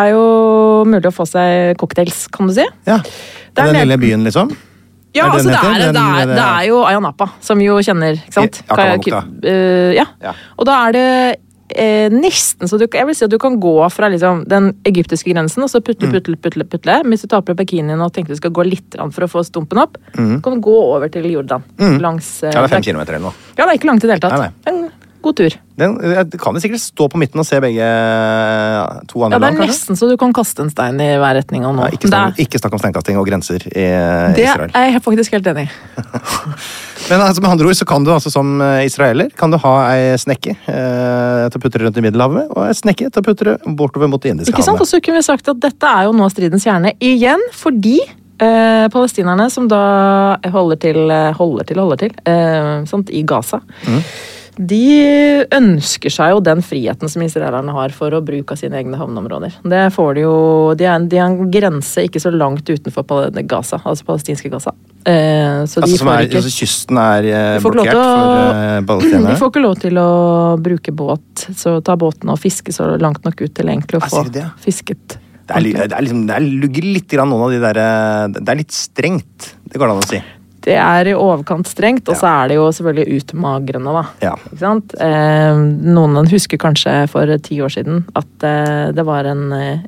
er 0.00 0.10
jo 0.12 0.24
mulig 0.88 1.08
å 1.10 1.14
få 1.14 1.26
seg 1.28 1.76
cocktails, 1.80 2.26
kan 2.32 2.50
du 2.50 2.56
si. 2.56 2.66
Ja. 2.88 3.00
Det 3.00 3.62
er 3.64 3.72
den 3.72 3.80
lille 3.82 4.00
byen, 4.00 4.26
liksom? 4.26 4.52
Ja, 5.10 5.26
Er 5.26 5.32
det 5.32 5.40
altså 5.40 5.50
den 5.50 5.54
det 5.56 5.58
er, 5.58 5.92
det, 5.92 6.02
er, 6.22 6.32
det 6.36 6.42
er 6.46 6.66
jo 6.68 6.82
Ayanapa, 6.86 7.26
som 7.42 7.58
vi 7.58 7.66
jo 7.66 7.80
kjenner, 7.82 8.20
ikke 8.20 8.36
sant? 8.36 8.60
I 8.70 9.14
Uh, 9.40 9.90
ja. 9.96 10.04
Ja. 10.22 10.34
Og 10.60 10.68
da 10.68 10.76
er 10.86 10.94
det 10.94 11.06
eh, 11.74 12.08
nesten 12.10 12.68
så 12.68 12.78
du, 12.78 12.86
jeg 12.86 13.06
vil 13.06 13.14
si 13.14 13.24
at 13.24 13.30
du 13.30 13.38
kan 13.38 13.58
gå 13.60 13.74
fra 13.90 14.08
liksom, 14.12 14.44
den 14.48 14.72
egyptiske 14.88 15.30
grensen 15.32 15.62
og 15.62 15.70
så 15.70 15.80
putle, 15.80 16.08
Mm. 16.08 16.12
putle, 16.16 16.36
putle, 16.36 16.64
putle. 16.64 17.02
Hvis 17.04 17.22
du 17.22 17.28
tar 17.28 17.42
på 17.42 17.54
bikinien 17.54 18.00
og 18.00 18.12
tenker 18.12 18.28
du 18.28 18.36
skal 18.36 18.50
gå 18.50 18.64
litt 18.66 18.96
for 19.12 19.22
å 19.26 19.28
få 19.30 19.44
stumpen 19.44 19.78
opp, 19.78 19.98
Mm. 20.16 20.42
kan 20.42 20.54
du 20.54 20.60
gå 20.60 20.74
over 20.94 21.08
til 21.08 21.24
Jordan. 21.30 21.62
Langs, 21.78 22.42
eh, 22.42 22.50
Ja, 22.52 22.62
det 22.62 22.70
er 22.72 22.76
fem 22.76 22.82
kilometer 22.82 23.14
eller 23.14 23.30
noe. 23.30 23.34
Ja, 23.56 23.66
det 23.66 23.72
er 23.74 23.78
ikke 23.78 23.90
langt 23.90 24.04
i 24.04 24.06
det 24.08 24.14
hele 24.18 24.20
tatt. 24.20 24.38
Nei, 24.38 24.50
En 24.66 24.90
god 25.24 25.36
tur. 25.38 25.56
Den, 25.80 25.96
jeg 26.04 26.40
kan 26.42 26.56
jo 26.56 26.60
sikkert 26.62 26.82
stå 26.82 27.06
på 27.12 27.20
midten 27.20 27.40
og 27.40 27.46
se 27.48 27.60
begge 27.62 27.86
to 29.10 29.22
andre 29.24 29.36
land. 29.36 29.36
Ja, 29.36 29.38
det 29.38 29.38
er 29.38 29.40
land, 29.46 29.60
nesten 29.70 29.98
så 29.98 30.08
du 30.10 30.16
kan 30.20 30.34
kaste 30.36 30.64
en 30.64 30.70
stein 30.72 31.00
i 31.00 31.08
hver 31.20 31.38
retning. 31.38 31.64
Nå. 31.64 31.86
Ja, 31.86 31.96
ikke, 31.96 32.10
snakk, 32.10 32.40
ikke 32.44 32.60
snakk 32.60 32.76
om 32.76 32.82
steinkasting 32.82 33.18
og 33.20 33.26
grenser 33.28 33.64
i 33.70 33.86
eh, 33.86 34.36
det 34.36 34.46
Israel. 34.46 34.72
er 34.76 34.90
jeg 34.90 35.02
faktisk 35.06 35.36
helt 35.36 35.50
enig 35.52 35.66
i. 35.66 35.72
Men 37.10 37.24
altså, 37.24 37.42
med 37.42 37.50
andre 37.50 37.70
ord 37.70 37.78
så 37.80 37.88
kan 37.88 38.04
du 38.06 38.12
altså 38.14 38.32
som 38.32 38.60
eh, 38.64 38.84
israeler 38.86 39.32
kan 39.38 39.52
du 39.52 39.58
ha 39.62 39.74
ei 39.94 40.14
snekke 40.20 40.54
eh, 40.54 41.48
til 41.50 41.58
å 41.58 41.64
putre 41.64 41.86
rundt 41.86 41.98
i 41.98 42.04
Middelhavet, 42.04 42.52
og 42.54 42.64
ei 42.68 42.76
snekke 42.76 43.10
til 43.10 43.22
å 43.22 43.26
putre 43.26 43.58
bortover 43.66 44.10
mot 44.12 44.22
Det 44.22 44.34
indiske 44.34 44.54
Ikke 44.54 44.66
sant? 44.66 44.80
Og 44.82 44.88
så 44.88 45.00
kunne 45.02 45.20
vi 45.20 45.26
sagt 45.26 45.48
at 45.50 45.60
dette 45.62 45.92
er 46.00 46.08
jo 46.08 46.16
nå 46.16 46.28
stridens 46.32 46.66
kjerne 46.66 46.94
igjen, 47.00 47.42
fordi 47.56 47.98
eh, 48.40 48.88
palestinerne 48.92 49.50
som 49.50 49.68
da 49.70 49.82
holder 50.52 50.80
til, 50.80 51.00
eh, 51.10 51.32
holder 51.36 51.64
til, 51.68 51.80
holder 51.82 52.04
til 52.04 52.14
eh, 52.24 52.84
sant, 52.90 53.10
i 53.10 53.22
Gaza 53.22 53.62
De 54.60 55.46
ønsker 55.56 56.12
seg 56.12 56.34
jo 56.34 56.40
den 56.44 56.60
friheten 56.60 57.08
som 57.08 57.22
israelerne 57.24 57.72
har 57.72 57.94
for 57.96 58.12
å 58.12 58.20
bruke 58.24 58.52
av 58.52 58.58
sine 58.60 58.76
egne 58.76 58.98
havneområder. 59.00 59.54
Det 59.64 59.82
får 59.94 60.10
de 60.18 60.24
jo 60.26 60.34
De 60.76 60.84
har 60.88 60.98
en 61.00 61.38
grense 61.50 62.04
ikke 62.04 62.20
så 62.20 62.32
langt 62.34 62.68
utenfor 62.68 63.06
Gaza, 63.48 63.78
altså 63.84 64.04
palestinske 64.04 64.50
Gaza. 64.52 64.74
Eh, 65.08 65.64
så 65.64 65.80
de 65.80 65.88
Altså, 65.88 66.08
er, 66.12 66.26
ikke 66.28 66.42
altså, 66.42 66.52
kysten 66.52 67.00
er 67.00 67.28
eh, 67.30 67.60
blokkert 67.64 67.96
å- 67.96 68.04
for 68.04 68.84
palestinerne? 68.90 69.30
de 69.32 69.38
får 69.40 69.50
ikke 69.54 69.62
lov 69.64 69.78
til 69.80 70.02
å 70.02 70.10
bruke 70.60 70.92
båt, 70.92 71.46
så 71.56 71.78
ta 71.82 71.96
båten 71.96 72.28
og 72.28 72.38
fiske 72.42 72.74
så 72.76 72.90
langt 73.00 73.24
nok 73.24 73.40
ut 73.40 73.54
til 73.56 73.72
egentlig 73.72 73.96
å 73.96 74.04
få 74.04 74.10
sier 74.26 74.28
de 74.34 74.40
det? 74.42 74.50
fisket. 74.66 75.16
Det, 75.50 75.56
er, 75.56 75.64
det, 75.88 75.96
er 75.96 76.04
liksom, 76.04 76.26
det 76.28 76.36
er 76.36 76.44
litt 76.84 77.08
grann 77.10 77.32
noen 77.32 77.48
av 77.48 77.50
de 77.56 77.58
der 77.64 77.80
eh, 77.82 78.26
Det 78.36 78.44
er 78.52 78.60
litt 78.60 78.76
strengt, 78.76 79.54
det 79.64 79.80
går 79.80 79.88
det 79.88 79.96
an 79.96 80.04
å 80.04 80.10
si. 80.12 80.20
Det 80.64 80.76
er 80.76 81.10
i 81.10 81.16
overkant 81.16 81.68
strengt, 81.68 82.08
og 82.10 82.18
så 82.20 82.28
er 82.30 82.50
det 82.50 82.58
jo 82.58 82.66
selvfølgelig 82.76 83.20
utmagrende, 83.20 83.94
da. 83.96 84.04
Ja. 84.24 84.32
Ikke 84.50 84.60
sant? 84.62 84.94
Eh, 85.00 85.60
noen 85.96 86.30
husker 86.30 86.60
kanskje 86.60 86.94
for 87.12 87.30
ti 87.44 87.60
år 87.64 87.72
siden 87.72 88.02
at 88.18 88.46
eh, 88.46 88.90
det 88.96 89.04
var 89.08 89.28
en, 89.30 89.46
eh, 89.56 89.84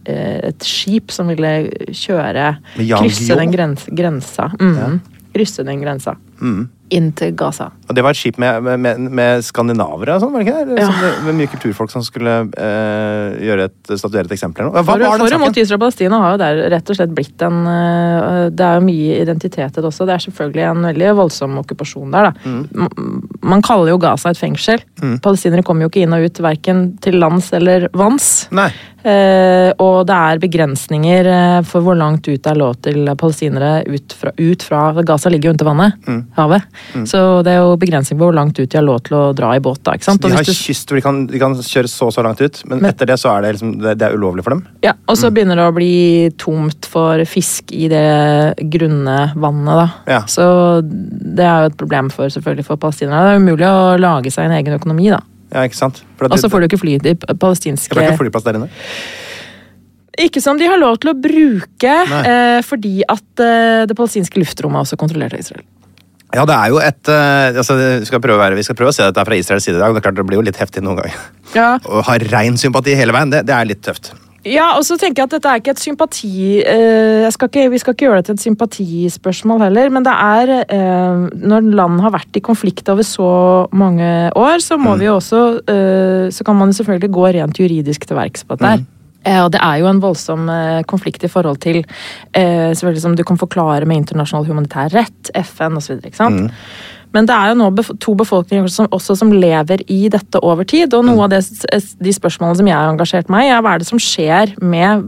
et 0.48 0.66
skip 0.66 1.12
som 1.12 1.30
ville 1.32 1.52
kjøre 1.92 2.54
Krysse 2.78 3.36
den 3.38 3.52
grens, 3.52 3.84
grensa. 3.92 4.48
Mm, 4.60 5.00
Krysse 5.32 5.64
den 5.68 5.82
grensa. 5.84 6.16
Mm. 6.40 6.68
Inn 6.92 7.10
til 7.16 7.32
Gaza. 7.38 7.70
Og 7.88 7.96
det 7.96 8.04
var 8.04 8.14
et 8.14 8.20
skip 8.20 8.38
med, 8.42 8.66
med, 8.80 9.00
med 9.12 9.44
skandinavere 9.46 10.16
og 10.16 10.24
sånn, 10.24 10.32
var 10.34 10.42
det 10.42 10.48
ikke 10.48 10.64
det? 10.68 10.78
Ja. 10.82 10.88
Sånn, 10.90 11.26
med, 11.26 11.38
mye 11.40 11.50
kulturfolk 11.52 11.92
som 11.92 12.04
skulle 12.06 12.34
eh, 12.52 13.40
gjøre 13.48 13.68
et, 13.70 13.78
statuere 13.90 14.28
et 14.28 14.34
eksempel 14.36 14.64
eller 14.64 14.72
noe. 14.72 14.78
Hva 14.78 14.84
For, 14.86 15.04
var 15.04 15.22
den 15.22 15.26
for 15.26 15.36
og 15.38 15.44
mot? 15.44 15.60
Israel 15.62 15.78
og 15.78 15.84
Palestina 15.86 16.20
har 16.22 16.34
jo 16.34 16.40
der 16.42 16.62
rett 16.76 16.92
og 16.92 16.98
slett 16.98 17.14
blitt 17.16 17.44
en 17.46 17.58
øh, 17.68 18.46
Det 18.52 18.66
er 18.66 18.78
jo 18.78 18.86
mye 18.86 19.18
identitet 19.22 19.78
i 19.78 19.82
det 19.82 19.88
også. 19.88 20.06
Det 20.08 20.16
er 20.16 20.24
selvfølgelig 20.26 20.66
en 20.68 20.88
veldig 20.90 21.12
voldsom 21.22 21.58
okkupasjon 21.62 22.16
der, 22.16 22.30
da. 22.30 22.52
Mm. 22.52 23.26
Man 23.54 23.64
kaller 23.64 23.92
jo 23.92 24.00
Gaza 24.02 24.32
et 24.32 24.40
fengsel. 24.40 24.84
Palestinere 25.24 25.64
kommer 25.66 25.86
jo 25.86 25.92
ikke 25.92 26.04
inn 26.06 26.16
og 26.16 26.28
ut 26.28 26.42
verken 26.44 26.84
til 27.02 27.18
lands 27.22 27.52
eller 27.56 27.88
vanns. 27.96 28.32
Nei. 28.54 28.70
Eh, 29.04 29.72
og 29.82 30.06
det 30.06 30.14
er 30.14 30.38
begrensninger 30.42 31.26
eh, 31.32 31.62
for 31.66 31.82
hvor 31.82 31.96
langt 31.98 32.26
ut 32.28 32.38
det 32.42 32.50
er 32.52 32.58
lov 32.60 32.76
til 32.84 33.06
palestinere 33.18 33.72
ut 33.90 34.14
fra, 34.18 34.30
ut 34.38 34.62
fra 34.62 34.82
Gaza 35.02 35.30
ligger 35.32 35.50
jo 35.50 35.54
under 35.56 35.68
vannet, 35.70 36.10
havet. 36.36 36.62
Så 37.08 37.42
det 37.46 37.54
er 37.56 37.62
jo 37.64 37.76
begrensning 37.80 38.18
på 38.20 38.28
hvor 38.28 38.36
langt 38.36 38.58
ut 38.60 38.68
de 38.70 38.78
har 38.78 38.86
lov 38.86 39.00
til 39.08 39.16
å 39.18 39.22
dra 39.36 39.52
i 39.56 39.62
båt. 39.64 39.82
da, 39.82 39.96
ikke 39.98 40.04
sant? 40.10 40.22
De 40.22 40.30
har 40.30 40.44
du- 40.46 40.52
kyst 40.52 40.88
hvor 40.88 40.96
de 41.00 41.02
kan, 41.02 41.26
de 41.26 41.38
kan 41.42 41.54
kjøre 41.54 41.88
så 41.90 42.06
og 42.06 42.12
så 42.14 42.22
langt 42.22 42.40
ut, 42.40 42.62
men, 42.66 42.80
Men- 42.82 42.90
etter 42.92 43.06
det 43.06 43.18
så 43.18 43.32
er 43.36 43.42
det, 43.42 43.54
liksom, 43.56 43.74
det, 43.82 43.96
det 43.98 44.08
er 44.10 44.16
ulovlig 44.16 44.44
for 44.44 44.50
dem. 44.50 44.66
Ja, 44.82 44.92
Og 45.08 45.16
så 45.16 45.30
begynner 45.32 45.56
det 45.56 45.66
å 45.66 45.74
bli 45.74 46.30
tomt 46.38 46.86
for 46.86 47.18
fisk 47.24 47.72
i 47.72 47.88
det 47.88 48.54
grunne 48.70 49.32
vannet. 49.34 49.74
da. 49.74 49.88
Ja. 50.06 50.20
Så 50.26 50.80
det 50.82 51.44
er 51.44 51.62
jo 51.62 51.66
et 51.72 51.76
problem 51.76 52.10
for, 52.10 52.26
selvfølgelig 52.28 52.64
for 52.66 52.76
palestinere. 52.76 53.24
Det 53.24 53.34
er 53.34 53.42
umulig 53.42 53.66
å 53.68 53.98
lage 54.00 54.30
seg 54.30 54.44
en 54.46 54.56
egen 54.62 54.78
økonomi, 54.78 55.10
da. 55.10 55.20
Ja, 55.52 55.66
ikke 55.68 55.78
sant? 55.78 56.00
Og 56.24 56.38
så 56.40 56.48
får 56.48 56.64
du 56.64 56.70
ikke 56.70 56.80
fly 56.80 56.96
de 56.96 57.12
det 57.12 57.28
er 57.28 57.36
får 57.36 58.02
ikke 58.06 58.22
flyplass 58.24 58.46
der 58.46 58.58
inne. 58.58 58.70
Ikke 60.20 60.42
som 60.44 60.58
de 60.60 60.68
har 60.68 60.80
lov 60.80 60.98
til 61.00 61.12
å 61.12 61.16
bruke, 61.16 61.92
eh, 62.22 62.58
fordi 62.64 63.00
at 63.08 63.40
eh, 63.40 63.84
det 63.88 63.96
palestinske 63.96 64.40
luftrommet 64.40 64.80
er 64.80 64.86
også 64.86 64.98
kontrollert 65.00 65.36
av 65.36 65.40
Israel. 65.40 65.64
Ja, 66.32 66.44
det 66.48 66.56
er 66.56 66.72
jo 66.72 66.80
et 66.80 67.08
eh, 67.12 67.58
altså, 67.60 67.76
vi, 67.76 68.08
skal 68.08 68.20
prøve 68.24 68.50
vi 68.56 68.64
skal 68.64 68.76
prøve 68.76 68.92
å 68.92 68.96
se 68.96 69.04
dette 69.04 69.24
fra 69.28 69.36
Israels 69.36 69.64
side 69.68 69.76
i 69.76 69.82
dag. 69.82 69.92
Det 69.92 70.00
er 70.00 70.06
klart 70.06 70.20
det 70.20 70.26
blir 70.28 70.40
jo 70.40 70.44
litt 70.46 70.60
heftig 70.60 70.84
noen 70.84 71.00
ganger. 71.00 71.16
Ja, 71.56 71.70
Å 71.76 72.04
ha 72.08 72.18
rein 72.32 72.56
sympati 72.60 72.96
hele 72.96 73.12
veien, 73.16 73.32
det, 73.32 73.44
det 73.48 73.56
er 73.56 73.68
litt 73.68 73.82
tøft. 73.84 74.14
Ja, 74.48 74.72
og 74.74 74.82
så 74.82 74.96
tenker 74.98 75.22
jeg 75.22 75.28
at 75.28 75.34
dette 75.36 75.50
er 75.50 75.60
ikke 75.60 75.74
et 75.76 75.82
sympati 75.82 76.62
eh, 76.66 77.28
skal 77.30 77.50
ikke, 77.50 77.68
Vi 77.70 77.78
skal 77.78 77.94
ikke 77.94 78.08
gjøre 78.08 78.22
det 78.22 78.26
til 78.26 78.38
et 78.38 78.46
sympatispørsmål 78.48 79.66
heller, 79.68 79.92
men 79.94 80.06
det 80.06 80.14
er 80.14 80.54
eh, 80.66 81.28
Når 81.38 81.68
land 81.78 82.00
har 82.02 82.14
vært 82.16 82.40
i 82.40 82.42
konflikt 82.42 82.90
over 82.90 83.06
så 83.06 83.28
mange 83.70 84.08
år, 84.34 84.58
så 84.64 84.80
må 84.80 84.96
vi 84.98 85.06
jo 85.06 85.18
også 85.20 85.44
eh, 85.62 86.26
Så 86.34 86.46
kan 86.48 86.58
man 86.58 86.74
selvfølgelig 86.74 87.12
gå 87.14 87.28
rent 87.38 87.62
juridisk 87.62 88.08
til 88.08 88.18
verks 88.18 88.42
på 88.42 88.58
dette 88.58 88.74
her. 88.74 88.84
Eh, 89.22 89.38
og 89.38 89.52
det 89.54 89.60
er 89.62 89.78
jo 89.78 89.90
en 89.90 90.02
voldsom 90.02 90.48
eh, 90.50 90.80
konflikt 90.90 91.22
i 91.22 91.30
forhold 91.30 91.60
til 91.62 91.82
eh, 92.34 92.72
selvfølgelig 92.74 93.04
som 93.04 93.14
du 93.18 93.22
kan 93.26 93.38
forklare 93.38 93.86
med 93.86 94.02
internasjonal 94.02 94.48
humanitær 94.48 94.90
rett, 94.96 95.30
FN 95.46 95.78
osv. 95.78 96.02
sant? 96.16 96.50
Men 97.12 97.28
det 97.28 97.34
er 97.36 97.52
jo 97.52 97.58
nå 97.60 97.68
to 98.02 98.14
befolkninger 98.18 98.68
som, 98.72 98.88
også 98.94 99.16
som 99.20 99.32
lever 99.34 99.84
i 99.92 100.06
dette 100.12 100.40
over 100.44 100.66
tid. 100.68 100.94
Og 100.96 101.04
noe 101.06 101.26
av 101.26 101.32
det, 101.34 101.42
de 102.00 102.14
spørsmålene 102.14 102.60
som 102.60 102.70
jeg 102.70 102.78
har 102.78 102.92
engasjert 102.92 103.32
meg 103.32 103.48
i, 103.48 103.52
er 103.52 103.64
hva 103.64 103.74
er 103.74 103.82
det 103.82 103.88
som 103.88 104.00
skjer 104.00 104.54
med 104.62 105.04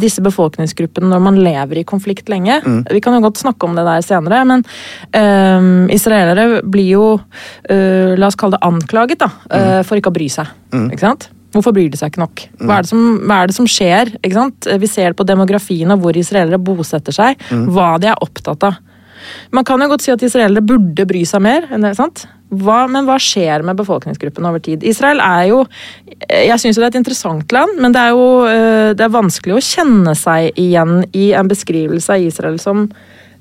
disse 0.00 0.22
befolkningsgruppene 0.24 1.10
når 1.10 1.24
man 1.24 1.40
lever 1.42 1.82
i 1.82 1.86
konflikt 1.88 2.30
lenge. 2.32 2.60
Vi 2.90 3.02
kan 3.04 3.16
jo 3.16 3.24
godt 3.26 3.42
snakke 3.42 3.66
om 3.66 3.76
det 3.78 3.86
der 3.86 4.06
senere, 4.06 4.44
men 4.48 4.64
um, 5.16 5.90
israelere 5.92 6.62
blir 6.62 6.94
jo 6.94 7.04
uh, 7.18 8.14
La 8.20 8.28
oss 8.30 8.38
kalle 8.38 8.56
det 8.56 8.66
anklaget 8.66 9.20
da, 9.22 9.30
uh, 9.50 9.82
for 9.86 9.98
ikke 10.00 10.12
å 10.12 10.16
bry 10.16 10.30
seg. 10.32 10.48
Ikke 10.90 11.04
sant? 11.04 11.30
Hvorfor 11.50 11.74
bryr 11.74 11.88
de 11.90 11.98
seg 11.98 12.12
ikke 12.12 12.22
nok? 12.22 12.42
Hva 12.62 12.76
er 12.78 12.86
det 12.86 12.90
som, 12.92 13.06
hva 13.26 13.40
er 13.40 13.50
det 13.50 13.56
som 13.56 13.66
skjer? 13.66 14.12
Ikke 14.20 14.36
sant? 14.36 14.68
Vi 14.82 14.90
ser 14.90 15.16
på 15.18 15.26
demografien 15.26 15.90
og 15.90 16.04
hvor 16.04 16.18
israelere 16.18 16.60
bosetter 16.62 17.14
seg, 17.14 17.42
hva 17.50 17.96
de 18.02 18.12
er 18.12 18.22
opptatt 18.22 18.68
av. 18.68 18.78
Man 19.56 19.66
kan 19.66 19.80
jo 19.82 19.90
godt 19.92 20.04
si 20.04 20.12
at 20.12 20.22
israelere 20.26 20.64
burde 20.64 21.06
bry 21.08 21.24
seg 21.28 21.42
mer. 21.44 21.68
sant? 21.96 22.26
Hva, 22.50 22.82
men 22.90 23.06
hva 23.06 23.14
skjer 23.22 23.62
med 23.62 23.78
befolkningsgruppen 23.78 24.46
over 24.48 24.58
tid? 24.58 24.82
Israel 24.82 25.22
er 25.22 25.44
jo 25.52 25.60
Jeg 26.30 26.58
syns 26.58 26.76
det 26.76 26.84
er 26.84 26.90
et 26.90 26.98
interessant 26.98 27.52
land, 27.54 27.78
men 27.80 27.94
det 27.94 28.00
er 28.02 28.10
jo 28.10 28.26
øh, 28.46 28.90
det 28.98 29.06
er 29.06 29.14
vanskelig 29.14 29.56
å 29.56 29.62
kjenne 29.64 30.14
seg 30.18 30.58
igjen 30.58 31.04
i 31.16 31.30
en 31.38 31.48
beskrivelse 31.50 32.12
av 32.12 32.26
Israel 32.26 32.58
som 32.62 32.88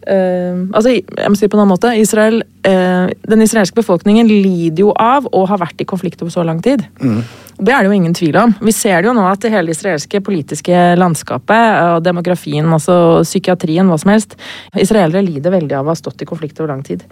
øh, 0.08 0.62
altså, 0.74 0.94
jeg 0.94 1.30
må 1.30 1.36
si 1.36 1.46
det 1.46 1.52
på 1.52 1.58
en 1.58 1.64
annen 1.64 1.74
måte. 1.74 1.92
Israel, 2.00 2.42
uh, 2.68 3.10
den 3.30 3.44
israelske 3.44 3.80
befolkningen 3.80 4.28
lider 4.30 4.84
jo 4.86 4.94
av 4.96 5.28
å 5.36 5.44
ha 5.50 5.60
vært 5.60 5.82
i 5.84 5.88
konflikt 5.90 6.24
over 6.24 6.34
så 6.34 6.46
lang 6.48 6.62
tid. 6.66 6.86
Mm. 7.02 7.22
Det 7.60 7.74
er 7.76 7.84
det 7.84 7.92
jo 7.92 7.98
ingen 7.98 8.16
tvil 8.16 8.38
om. 8.40 8.56
Vi 8.64 8.74
ser 8.76 9.02
det 9.02 9.10
jo 9.10 9.16
nå 9.18 9.26
at 9.28 9.44
det 9.44 9.52
hele 9.52 9.74
israelske 9.76 10.22
politiske 10.24 10.84
landskapet 11.00 11.96
og 11.98 12.06
demografien, 12.06 12.68
altså 12.72 13.20
psykiatrien, 13.28 13.90
hva 13.92 14.00
som 14.00 14.14
helst 14.14 14.38
Israelere 14.80 15.26
lider 15.26 15.54
veldig 15.54 15.76
av 15.82 15.90
å 15.90 15.92
ha 15.92 16.00
stått 16.00 16.24
i 16.24 16.30
konflikt 16.30 16.62
over 16.62 16.72
lang 16.72 16.86
tid. 16.88 17.04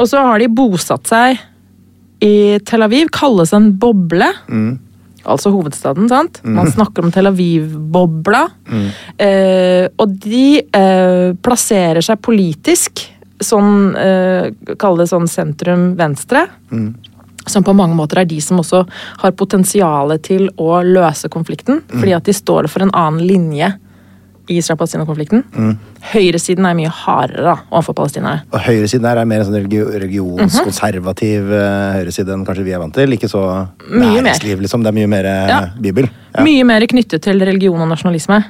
Og 0.00 0.08
så 0.10 0.24
har 0.26 0.42
de 0.42 0.50
bosatt 0.50 1.06
seg 1.06 1.38
i 2.22 2.58
Tel 2.66 2.82
Aviv, 2.86 3.10
kalles 3.14 3.54
en 3.54 3.70
boble. 3.78 4.28
Altså 5.22 5.52
hovedstaden, 5.54 6.08
sant? 6.10 6.40
Man 6.42 6.70
snakker 6.72 7.04
om 7.04 7.12
Tel 7.14 7.30
Aviv-bobla. 7.30 8.42
Eh, 9.22 9.86
og 10.00 10.16
de 10.24 10.46
eh, 10.62 11.30
plasserer 11.42 12.02
seg 12.04 12.22
politisk 12.24 13.04
sånn 13.42 13.94
eh, 13.98 14.50
Kall 14.78 15.00
det 15.00 15.08
sånn 15.10 15.28
sentrum-venstre. 15.30 16.46
Som 17.46 17.64
på 17.66 17.74
mange 17.74 17.96
måter 17.98 18.22
er 18.22 18.28
de 18.30 18.38
som 18.42 18.60
også 18.62 18.84
har 19.22 19.32
potensialet 19.38 20.22
til 20.26 20.46
å 20.62 20.82
løse 20.86 21.30
konflikten. 21.30 21.82
Fordi 21.90 22.14
at 22.18 22.28
de 22.28 22.34
står 22.36 22.70
for 22.70 22.86
en 22.86 22.94
annen 22.94 23.24
linje 23.26 23.72
Israel-Palestina-konflikten. 24.48 25.44
Høyresiden 26.12 26.66
er 26.66 26.74
mye 26.78 26.90
hardere 26.90 27.44
da, 27.46 27.56
overfor 27.70 27.96
palestinere. 28.00 28.42
Og 28.50 28.64
høyresiden 28.66 29.06
her 29.06 29.20
er 29.22 29.28
mer 29.28 29.44
en 29.44 29.50
sånn 29.50 29.58
religionskonservativ 29.58 30.02
religionskonservativ 30.02 31.42
-hmm. 31.50 31.98
høyreside 31.98 32.32
enn 32.32 32.46
kanskje 32.46 32.64
vi 32.64 32.72
er 32.72 32.78
vant 32.78 32.94
til. 32.94 33.12
Ikke 33.12 33.28
så 33.28 33.66
næringsliv, 33.90 34.60
liksom. 34.60 34.82
Det 34.82 34.88
er 34.88 34.98
mye 35.00 35.06
mer 35.06 35.24
eh, 35.24 35.48
Ja. 35.48 35.60
Bibel. 35.80 36.08
Ja. 36.34 36.42
Mye 36.42 36.64
mer 36.64 36.86
knyttet 36.86 37.22
til 37.22 37.38
religion 37.38 37.80
og 37.80 37.88
nasjonalisme. 37.88 38.44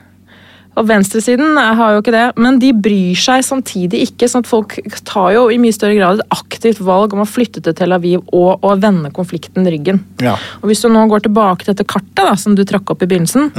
Og 0.81 0.87
venstresiden 0.89 1.59
har 1.59 1.93
jo 1.95 2.01
ikke 2.01 2.15
det, 2.15 2.25
men 2.41 2.57
de 2.63 2.71
bryr 2.73 3.19
seg 3.21 3.43
samtidig 3.45 4.07
ikke. 4.07 4.29
sånn 4.31 4.41
at 4.45 4.49
Folk 4.49 4.79
tar 5.05 5.33
jo 5.35 5.43
i 5.53 5.59
mye 5.61 5.75
større 5.77 5.99
grad 5.99 6.21
et 6.23 6.33
aktivt 6.33 6.81
valg 6.81 7.13
om 7.13 7.21
å 7.25 7.29
flytte 7.29 7.61
til 7.65 7.75
Tel 7.77 7.93
Aviv 7.93 8.23
og 8.33 8.65
å 8.65 8.73
vende 8.81 9.11
konflikten 9.13 9.69
ryggen. 9.69 10.01
Ja. 10.25 10.39
Og 10.63 10.71
Hvis 10.71 10.81
du 10.81 10.89
nå 10.89 11.05
går 11.13 11.27
tilbake 11.29 11.67
til 11.67 11.75
dette 11.75 11.85
kartet 11.89 12.25
da, 12.25 12.33
som 12.41 12.57
du 12.57 12.65
trakk 12.65 12.89
opp 12.95 13.03
i 13.05 13.07
begynnelsen 13.11 13.51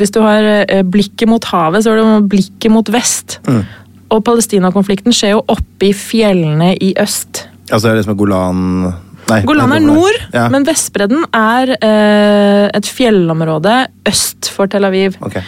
Hvis 0.00 0.12
du 0.16 0.20
har 0.24 0.42
eh, 0.64 0.82
blikket 0.82 1.28
mot 1.28 1.44
havet, 1.52 1.84
så 1.84 1.92
har 1.92 2.00
du 2.00 2.28
blikket 2.32 2.72
mot 2.72 2.88
vest. 2.88 3.40
Og 4.12 4.24
Palestina-konflikten 4.24 5.12
skjer 5.16 5.36
jo 5.36 5.44
oppe 5.52 5.88
i 5.90 5.94
fjellene 5.96 6.74
i 6.80 6.94
øst. 7.00 7.46
Altså 7.70 7.88
det 7.88 7.92
er 7.92 8.00
liksom 8.02 8.16
Golan 8.20 8.62
Nei, 9.30 9.38
Golan 9.46 9.70
er 9.72 9.80
nord, 9.80 10.16
Ja. 10.34 10.48
men 10.50 10.64
Vestbredden 10.66 11.22
er 11.32 11.70
eh, 11.78 12.66
et 12.74 12.88
fjellområde 12.90 13.86
øst 14.10 14.50
for 14.50 14.66
Tel 14.66 14.84
Aviv. 14.84 15.14
Ok. 15.22 15.38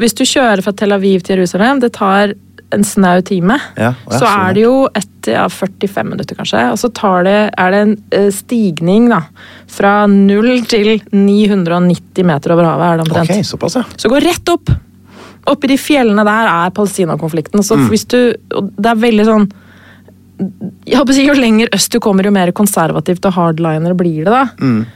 Hvis 0.00 0.14
du 0.16 0.24
kjører 0.24 0.62
fra 0.64 0.72
Tel 0.76 0.92
Aviv 0.96 1.22
til 1.26 1.36
Jerusalem, 1.38 1.80
det 1.82 1.92
tar 1.96 2.32
en 2.72 2.84
snau 2.86 3.18
time. 3.26 3.56
Ja, 3.76 3.90
ja, 3.98 4.18
så 4.20 4.28
er 4.30 4.52
det 4.54 4.62
jo 4.62 4.74
et, 4.94 5.26
ja, 5.26 5.48
45 5.50 6.04
minutter, 6.06 6.36
kanskje. 6.38 6.60
Og 6.70 6.78
så 6.78 6.88
tar 6.94 7.24
det, 7.26 7.38
er 7.58 7.74
det 7.74 7.80
en 7.82 7.94
eh, 8.14 8.28
stigning 8.30 9.08
da, 9.10 9.18
fra 9.66 9.94
0 10.06 10.62
til 10.70 10.92
990 11.10 12.24
meter 12.30 12.54
over 12.54 12.68
havet. 12.70 12.86
er 12.92 13.00
det 13.00 13.06
omtrent. 13.08 13.34
Ok, 13.34 13.48
såpass, 13.48 13.76
ja. 13.80 13.82
Så 13.98 14.08
gå 14.12 14.20
rett 14.22 14.52
opp! 14.54 14.70
Oppi 15.50 15.70
de 15.72 15.76
fjellene 15.80 16.22
der 16.28 16.46
er 16.52 16.70
Palestina-konflikten. 16.76 17.62
Så 17.66 17.76
Mm. 17.80 17.88
hvis 17.90 18.06
du, 18.06 18.18
det 18.78 18.86
er 18.92 18.94
veldig 19.02 19.24
sånn 19.26 19.50
jeg 20.88 20.96
håper 20.96 21.12
å 21.12 21.16
si, 21.16 21.26
Jo 21.26 21.34
lenger 21.36 21.68
øst 21.76 21.92
du 21.92 21.98
kommer, 22.00 22.24
jo 22.24 22.30
mer 22.32 22.50
konservativt 22.56 23.26
og 23.28 23.34
hardliner 23.36 23.92
blir 23.98 24.24
det. 24.24 24.32
da. 24.32 24.46
Mm. 24.60 24.86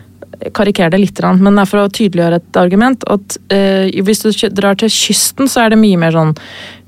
Jeg 0.40 0.52
Karikerer 0.56 0.94
det 0.94 1.00
litt, 1.02 1.22
men 1.40 1.54
det 1.54 1.64
er 1.64 1.70
for 1.70 1.84
å 1.84 1.90
tydeliggjøre 1.92 2.40
et 2.40 2.60
argument. 2.60 3.04
at 3.10 3.38
eh, 3.54 3.90
Hvis 4.04 4.24
du 4.24 4.30
drar 4.50 4.78
til 4.80 4.92
kysten, 4.92 5.48
så 5.50 5.64
er 5.64 5.74
det 5.74 5.80
mye 5.80 6.00
mer 6.00 6.14
sånn 6.14 6.34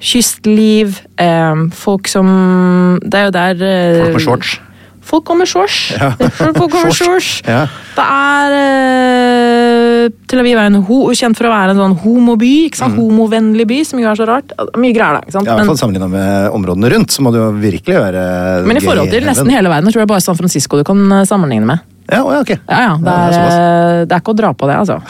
kystliv. 0.01 1.01
eh, 1.19 1.67
folk 1.73 2.09
som 2.09 2.99
Det 3.03 3.19
er 3.19 3.29
jo 3.29 3.37
der 3.37 3.67
eh, 3.67 4.01
Folk 4.03 4.17
med 4.19 4.27
shorts. 4.29 4.61
Folk 5.07 5.25
går 5.29 5.39
med 5.39 5.49
shorts. 5.49 5.77
Folk 6.59 6.73
går 6.73 6.89
med 6.89 6.97
shorts. 6.97 7.31
Ja. 7.47 7.63
Det 7.97 8.07
er 8.07 8.57
eh, 8.59 10.15
Tel 10.27 10.43
Aviv 10.43 10.59
er 10.59 10.71
en 10.71 10.81
ho 10.89 10.99
kjent 11.15 11.39
for 11.39 11.49
å 11.49 11.53
være 11.53 11.75
en 11.75 11.83
sånn 11.83 11.97
homoby. 12.03 12.53
ikke 12.67 12.81
sant? 12.83 12.99
Homovennlig 12.99 13.69
by, 13.71 13.81
som 13.87 14.03
jo 14.03 14.11
er 14.11 14.19
så 14.19 14.27
rart. 14.29 14.55
Mye 14.75 14.95
greier, 14.97 15.21
der. 15.21 15.29
ikke 15.29 15.37
sant? 15.39 15.47
Mm. 15.47 15.53
Ja, 15.53 15.55
i 15.55 15.61
hvert 15.61 15.71
fall 15.71 15.77
men, 15.77 15.83
Sammenligna 15.83 16.11
med 16.11 16.57
områdene 16.59 16.93
rundt, 16.97 17.15
så 17.15 17.23
må 17.23 17.33
det 17.35 17.43
jo 17.43 17.51
virkelig 17.63 18.01
være 18.03 18.25
men 18.67 18.81
i 18.81 18.83
forhold 18.83 19.13
til 19.15 19.29
nesten 19.29 19.53
hele 19.53 19.71
verden, 19.71 19.93
tror 19.93 20.03
er 20.03 20.11
bare 20.11 20.25
San 20.25 20.39
Francisco 20.39 20.81
du 20.81 20.87
kan 20.87 21.07
eh, 21.21 21.27
sammenligne 21.29 21.69
med. 21.71 21.85
Ja, 22.11 22.21
ja, 22.23 22.41
ok. 22.41 22.53
Ja, 22.57 22.81
ja, 22.87 22.93
Det 23.03 23.15
er, 23.15 23.31
det 23.37 24.13
er 24.13 24.13
eh, 24.15 24.21
ikke 24.21 24.35
å 24.35 24.39
dra 24.39 24.53
på 24.55 24.69
det, 24.71 24.77
altså. 24.83 25.01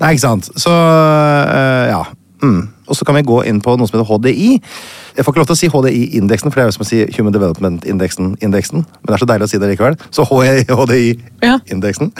Nei, 0.00 0.14
ikke 0.14 0.26
sant. 0.26 0.50
Så 0.60 0.70
øh, 0.74 1.88
ja. 1.90 2.04
Mm. 2.44 2.68
Og 2.84 2.96
så 2.98 3.06
kan 3.08 3.16
vi 3.16 3.22
gå 3.24 3.38
inn 3.48 3.60
på 3.64 3.72
noe 3.80 3.88
som 3.88 3.96
heter 3.96 4.08
HDI. 4.10 4.58
Jeg 5.16 5.24
får 5.24 5.32
ikke 5.32 5.40
lov 5.40 5.46
til 5.48 5.54
å 5.54 5.60
si 5.60 5.68
HDI-indeksen, 5.72 6.52
for 6.52 6.60
det 6.60 6.64
er 6.64 6.68
jo 6.68 6.74
som 6.76 6.84
å 6.84 6.88
si 6.88 6.98
Human 7.16 7.32
Development-indeksen. 7.32 8.34
indeksen. 8.44 8.82
Men 8.84 9.08
det 9.08 9.14
er 9.16 9.22
så 9.22 9.28
deilig 9.30 9.46
å 9.46 9.50
si 9.54 9.60
det 9.62 9.70
likevel. 9.70 9.96
Så 10.12 10.26
HDI-indeksen. 10.28 12.10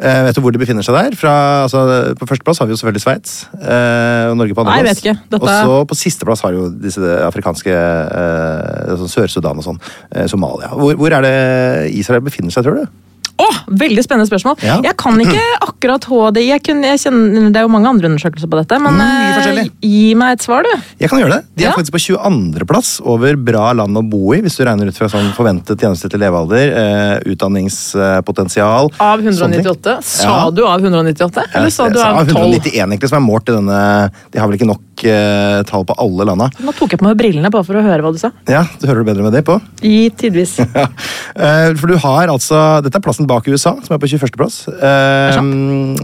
Eh, 0.00 0.22
vet 0.26 0.34
du 0.34 0.40
hvor 0.42 0.54
de 0.54 0.58
befinner 0.62 0.82
seg 0.86 0.96
der? 0.96 1.14
Fra, 1.20 1.34
altså, 1.68 1.84
på 2.18 2.26
førsteplass 2.26 2.58
har 2.62 2.66
vi 2.66 2.74
jo 2.74 2.80
selvfølgelig 2.80 3.04
Sveits. 3.04 3.34
Uh, 3.54 4.32
Norge 4.40 4.56
på 4.56 4.64
andreplass. 4.64 5.02
Dette- 5.04 5.38
Og 5.38 5.46
så 5.46 5.78
på 5.92 5.98
sisteplass 6.00 6.42
har 6.46 6.56
jo 6.56 6.66
disse 6.72 7.12
afrikanske 7.28 7.70
eh, 7.76 8.96
sånn 8.96 9.12
Sør-Sudan 9.14 9.60
og 9.60 9.66
sånn. 9.68 9.78
Eh, 10.10 10.26
Somalia. 10.26 10.72
Hvor, 10.74 10.96
hvor 10.98 11.14
er 11.14 11.22
det 11.28 11.94
Israel 12.00 12.24
befinner 12.26 12.50
seg, 12.50 12.66
tror 12.66 12.80
du? 12.82 13.00
Å, 13.40 13.46
veldig 13.80 14.02
spennende 14.04 14.28
spørsmål. 14.28 14.58
Ja. 14.66 14.76
Jeg 14.84 14.96
kan 15.00 15.16
ikke 15.22 15.44
akkurat 15.68 16.04
HDI. 16.10 16.46
Jeg, 16.50 16.62
kunne, 16.66 16.90
jeg 16.92 17.00
kjenner, 17.06 17.48
det 17.54 17.60
er 17.62 17.66
jo 17.66 17.72
mange 17.72 17.88
andre 17.92 18.10
undersøkelser 18.12 18.50
på 18.52 18.60
dette, 18.60 18.80
men 18.84 18.98
Mm, 19.00 19.70
gi 19.80 20.14
meg 20.18 20.34
et 20.36 20.42
svar, 20.44 20.62
du. 20.66 20.70
Jeg 21.00 21.08
kan 21.10 21.20
gjøre 21.22 21.38
det. 21.38 21.42
De 21.56 21.64
er 21.64 21.68
Ja. 21.70 21.74
faktisk 21.76 21.94
på 21.96 22.00
22.-plass 22.04 22.90
over 23.08 23.36
bra 23.40 23.70
land 23.76 23.96
å 23.96 24.02
bo 24.06 24.34
i, 24.36 24.40
hvis 24.44 24.56
du 24.58 24.64
regner 24.66 24.90
ut 24.90 24.96
fra 24.98 25.08
sånn 25.12 25.30
forventet 25.36 25.80
gjennomsnittlig 25.80 26.20
levealder, 26.20 26.74
eh, 26.82 27.30
utdanningspotensial. 27.32 28.90
Av 29.00 29.20
198? 29.22 29.96
Sa 30.02 30.28
Ja. 30.28 30.50
du 30.50 30.64
av 30.66 30.80
198? 30.80 31.44
Eller 31.54 31.70
sa 31.70 31.88
du 31.88 31.98
av 32.00 32.26
12? 32.26 32.36
191 32.36 32.72
egentlig, 32.92 33.08
som 33.08 33.22
er 33.22 33.26
målt 33.32 33.48
i 33.48 33.52
denne 33.56 34.10
De 34.32 34.38
har 34.38 34.48
vel 34.48 34.58
ikke 34.58 34.66
nok 34.66 34.80
eh, 35.08 35.60
tall 35.68 35.84
på 35.88 35.94
alle 36.02 36.26
landa. 36.28 36.48
Nå 36.60 36.74
tok 36.76 36.92
jeg 36.94 37.00
på 37.00 37.06
meg 37.06 37.16
brillene 37.20 37.50
bare 37.52 37.66
for 37.66 37.78
å 37.78 37.84
høre 37.84 38.04
hva 38.04 38.12
du 38.14 38.18
sa. 38.20 38.30
Ja, 38.50 38.64
du 38.80 38.86
hører 38.88 39.04
du 39.04 39.08
bedre 39.10 39.24
med 39.26 39.36
det 39.36 39.44
på? 39.48 39.58
I 39.86 40.08
tidvis. 40.10 40.58
Ja. 40.80 40.86
Eh, 41.34 41.70
For 41.78 41.90
du 41.90 41.96
har 42.00 42.30
altså 42.32 42.58
Dette 42.84 42.98
er 43.00 43.04
plassen 43.04 43.26
bak 43.28 43.46
USA, 43.50 43.72
som 43.84 43.94
er 43.94 44.00
på 44.02 44.08
21. 44.10 44.34
plass. 44.38 44.60
Eh, 44.70 45.38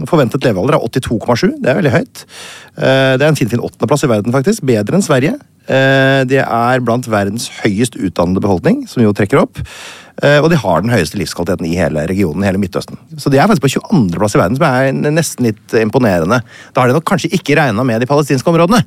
forventet 0.09 0.43
levealder 0.47 0.77
er 0.77 0.87
82,7. 0.87 1.57
Det 1.63 1.71
er 1.71 1.79
veldig 1.81 1.93
høyt. 1.93 2.23
Eh, 2.77 3.13
det 3.17 3.23
er 3.25 3.29
en 3.31 3.37
finfin 3.39 3.63
åttendeplass 3.63 4.05
i 4.07 4.11
verden, 4.11 4.33
faktisk. 4.35 4.65
Bedre 4.67 4.99
enn 4.99 5.05
Sverige. 5.05 5.37
Eh, 5.67 6.21
det 6.29 6.43
er 6.43 6.83
blant 6.85 7.07
verdens 7.11 7.49
høyest 7.63 7.97
utdannede 7.99 8.43
befolkning, 8.43 8.85
som 8.87 9.03
jo 9.03 9.13
trekker 9.15 9.41
opp. 9.43 9.59
Eh, 10.23 10.39
og 10.41 10.49
de 10.49 10.57
har 10.57 10.81
den 10.81 10.89
høyeste 10.89 11.19
livskvaliteten 11.19 11.67
i 11.69 11.75
hele 11.77 12.07
regionen, 12.09 12.41
hele 12.47 12.57
Midtøsten. 12.57 12.97
Så 13.21 13.29
de 13.29 13.37
er 13.37 13.45
faktisk 13.49 13.67
på 13.67 13.71
22. 13.77 14.17
plass 14.17 14.33
i 14.33 14.39
verden, 14.41 14.57
som 14.57 14.65
er 14.65 14.91
nesten 15.13 15.45
litt 15.51 15.75
imponerende. 15.77 16.39
Da 16.73 16.81
har 16.81 16.89
de 16.89 16.95
nok 16.97 17.05
kanskje 17.05 17.29
ikke 17.37 17.57
regna 17.59 17.85
med 17.85 18.01
de 18.01 18.09
palestinske 18.09 18.49
områdene, 18.49 18.81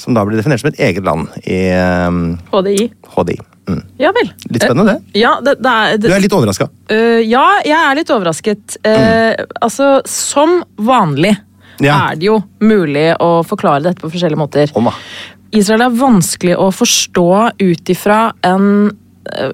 som 0.00 0.16
da 0.16 0.24
blir 0.24 0.40
definert 0.40 0.62
som 0.64 0.70
et 0.72 0.80
eget 0.80 1.04
land 1.04 1.28
i 1.44 1.60
eh, 1.76 2.20
HDI. 2.54 2.86
HDI. 3.16 3.36
Mm. 3.68 3.82
Ja 4.00 4.10
vel. 4.16 4.32
Litt 4.50 4.64
spennende, 4.64 4.94
det. 4.96 5.12
Eh, 5.12 5.20
Ja, 5.22 5.36
det, 5.44 5.58
det 5.62 5.72
er, 5.72 6.00
Du 6.02 6.08
er 6.10 6.24
litt 6.24 6.32
overraska. 6.34 6.66
Uh, 6.90 7.20
ja, 7.22 7.44
jeg 7.62 7.76
er 7.78 7.94
litt 8.00 8.10
overrasket. 8.10 8.78
Eh, 8.82 9.44
Altså, 9.62 10.00
som 10.08 10.62
vanlig 10.76 11.36
Ja. 11.80 12.08
er 12.10 12.16
det 12.16 12.26
jo 12.26 12.40
mulig 12.64 13.12
å 13.20 13.44
forklare 13.46 13.84
dette 13.84 14.00
på 14.02 14.10
forskjellige 14.10 14.40
måter. 14.40 14.72
Om, 14.74 14.88
da. 14.90 14.96
Israel 15.52 15.84
er 15.84 15.94
vanskelig 16.00 16.56
å 16.56 16.70
forstå 16.72 17.28
ut 17.60 17.90
ifra 17.92 18.32
en 18.42 18.90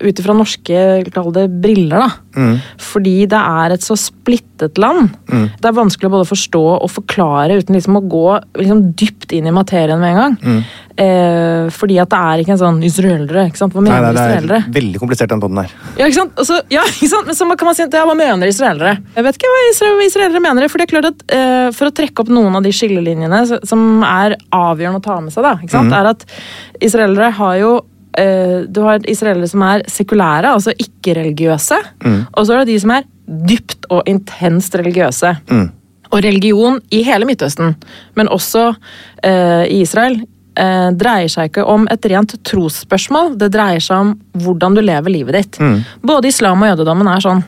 ut 0.01 0.21
ifra 0.21 0.35
norske 0.37 0.83
kall 1.15 1.31
det, 1.35 1.47
briller, 1.63 2.07
da. 2.07 2.11
Mm. 2.39 2.57
Fordi 2.81 3.15
det 3.31 3.39
er 3.39 3.75
et 3.75 3.85
så 3.85 3.97
splittet 3.99 4.79
land. 4.81 5.13
Det 5.29 5.69
er 5.69 5.77
vanskelig 5.77 6.09
å 6.09 6.15
både 6.17 6.29
forstå 6.29 6.63
og 6.79 6.91
forklare 6.91 7.59
uten 7.61 7.77
liksom 7.77 7.99
å 8.01 8.05
gå 8.09 8.27
liksom 8.59 8.85
dypt 8.99 9.35
inn 9.37 9.49
i 9.51 9.55
materien 9.55 10.01
med 10.01 10.15
en 10.15 10.21
gang. 10.23 10.37
Mm. 10.43 10.61
Eh, 10.99 11.69
fordi 11.71 11.99
at 12.03 12.11
det 12.11 12.19
er 12.19 12.41
ikke 12.43 12.55
en 12.57 12.61
sånn 12.63 12.79
israelere. 12.83 13.45
ikke 13.47 13.61
sant? 13.61 13.75
Hva 13.77 13.85
Nei, 13.85 13.93
mener 13.93 14.09
nei, 14.09 14.15
det 14.17 14.23
israelere? 14.25 14.61
er 14.65 14.77
veldig 14.79 15.03
komplisert, 15.03 15.31
den 15.31 15.43
podden 15.45 15.61
her. 15.63 15.75
Ja, 15.99 16.09
ikke 16.09 16.19
sant? 16.19 16.33
Altså, 16.43 16.59
ja, 16.75 16.87
ikke 16.97 17.11
sant? 17.13 17.29
Men 17.29 17.39
så 17.39 17.49
kan 17.53 17.71
man 17.71 17.79
si 17.79 17.85
ja, 17.87 18.07
hva 18.09 18.17
mener 18.19 18.51
israelere? 18.51 18.97
Jeg 19.15 19.29
vet 19.29 19.39
ikke 19.39 19.53
hva 19.53 19.61
israelere 20.09 20.43
mener. 20.43 20.73
For 20.73 20.81
det 20.81 20.89
er 20.89 20.95
klart 20.97 21.11
at 21.13 21.23
eh, 21.37 21.69
for 21.77 21.91
å 21.91 21.95
trekke 22.01 22.25
opp 22.25 22.33
noen 22.33 22.59
av 22.59 22.67
de 22.67 22.75
skillelinjene 22.75 23.45
som 23.69 23.87
er 24.07 24.39
avgjørende 24.55 25.03
å 25.03 25.07
ta 25.07 25.21
med 25.23 25.35
seg, 25.35 25.47
da, 25.47 25.55
ikke 25.63 25.77
sant? 25.77 25.95
er 25.95 26.11
at 26.11 26.27
israelere 26.85 27.31
har 27.39 27.55
jo 27.63 27.73
eh, 28.17 28.65
Du 28.69 28.81
har 28.87 29.03
israelere 29.09 29.49
som 29.49 29.63
er 29.63 29.83
sekulære, 29.89 30.53
altså 30.55 30.73
ikke-religiøse. 30.73 31.79
Og 32.33 32.47
så 32.47 32.55
er 32.55 32.65
det 32.65 32.73
de 32.75 32.81
som 32.81 32.91
er 32.91 33.05
dypt 33.27 33.87
og 33.91 34.03
intenst 34.09 34.75
religiøse. 34.75 35.35
Og 36.11 36.23
religion 36.25 36.81
i 36.91 37.03
hele 37.05 37.27
Midtøsten, 37.29 37.75
men 38.17 38.29
også 38.33 38.71
uh, 38.73 39.65
i 39.69 39.83
Israel, 39.83 40.15
eh, 40.57 40.89
dreier 40.97 41.29
seg 41.29 41.51
ikke 41.51 41.67
om 41.69 41.85
et 41.93 42.07
rent 42.09 42.33
trosspørsmål. 42.49 43.35
Det 43.37 43.51
dreier 43.53 43.83
seg 43.85 44.07
om 44.07 44.15
hvordan 44.33 44.75
du 44.75 44.81
lever 44.81 45.13
livet 45.13 45.37
ditt. 45.37 45.59
Både 46.01 46.29
islam 46.33 46.63
og 46.65 46.73
jødedommen 46.73 47.11
er 47.13 47.21
sånn. 47.21 47.45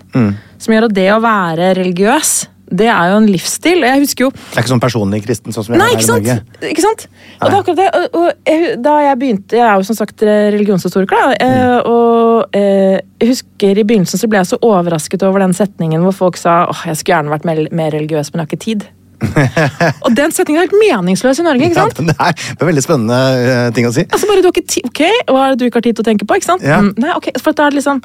Som 0.61 0.75
gjør 0.75 0.90
at 0.90 0.94
det 0.94 1.09
å 1.14 1.23
være 1.25 1.73
religiøs, 1.81 2.35
det 2.70 2.87
er 2.87 3.11
jo 3.11 3.18
en 3.18 3.26
livsstil. 3.26 3.83
Jeg 3.87 4.02
husker 4.04 4.26
jo 4.26 4.30
Det 4.30 4.54
er 4.54 4.62
ikke 4.62 4.72
sånn 4.72 4.83
personlig 4.83 5.22
kristen 5.24 5.54
sånn 5.54 5.66
som 5.66 5.74
jeg 5.74 5.83
Nei, 5.83 5.90
er 5.96 6.02
i? 6.02 6.09
Norge. 6.11 6.37
Ikke 6.70 6.85
sant? 6.85 7.06
Og 7.40 7.42
det 7.42 7.50
er 7.50 7.59
akkurat 7.59 7.80
det. 7.80 7.88
Og, 7.98 8.20
og 8.20 8.52
jeg, 8.52 8.76
da 8.85 8.94
jeg 9.04 9.18
begynte 9.20 9.59
Jeg 9.59 9.66
er 9.66 9.80
jo 9.80 9.88
som 9.88 9.98
sagt 9.98 10.24
religionshistoriker, 10.26 11.18
da. 11.18 11.50
Mm. 11.50 11.90
Og 11.90 12.56
eh, 12.56 13.00
jeg 13.20 13.33
husker 13.35 13.83
i 13.83 13.87
begynnelsen 13.87 14.22
så 14.22 14.30
ble 14.30 14.42
jeg 14.42 14.52
så 14.52 14.61
overrasket 14.64 15.26
over 15.26 15.42
den 15.42 15.56
setningen 15.56 16.06
hvor 16.06 16.16
folk 16.16 16.40
sa 16.40 16.62
åh, 16.70 16.87
jeg 16.88 17.00
skulle 17.00 17.18
gjerne 17.18 17.35
vært 17.35 17.48
mer, 17.48 17.66
mer 17.74 17.94
religiøs, 17.96 18.33
men 18.33 18.42
jeg 18.42 18.46
har 18.46 18.50
ikke 18.52 18.64
tid. 18.64 18.88
og 20.04 20.14
den 20.16 20.33
setningen 20.35 20.61
er 20.62 20.66
helt 20.68 20.78
meningsløs 20.80 21.40
i 21.42 21.44
Norge. 21.46 21.68
ikke 21.68 21.76
sant? 21.78 21.98
Ja, 22.00 22.06
det, 22.11 22.16
er, 22.16 22.54
det 22.54 22.64
er 22.64 22.70
veldig 22.70 22.85
spennende 22.85 23.18
eh, 23.40 23.66
ting 23.76 23.88
å 23.88 23.92
si. 23.94 24.06
Altså 24.09 24.30
bare 24.30 24.42
du 24.44 24.48
har 24.48 24.61
ikke 24.62 24.85
ok, 24.88 25.02
Hva 25.28 25.42
er 25.44 25.52
det 25.54 25.61
du 25.61 25.66
ikke 25.68 25.80
har 25.83 25.87
tid 25.88 25.98
til 25.98 26.04
å 26.06 26.09
tenke 26.11 26.28
på? 26.28 26.38
ikke 26.40 26.48
sant? 26.48 26.64
Ja. 26.66 26.80
Mm, 26.85 26.92
nei, 27.02 27.12
ok, 27.18 27.30
for 27.42 27.56
det 27.56 27.66
er 27.68 27.78
liksom 27.78 28.02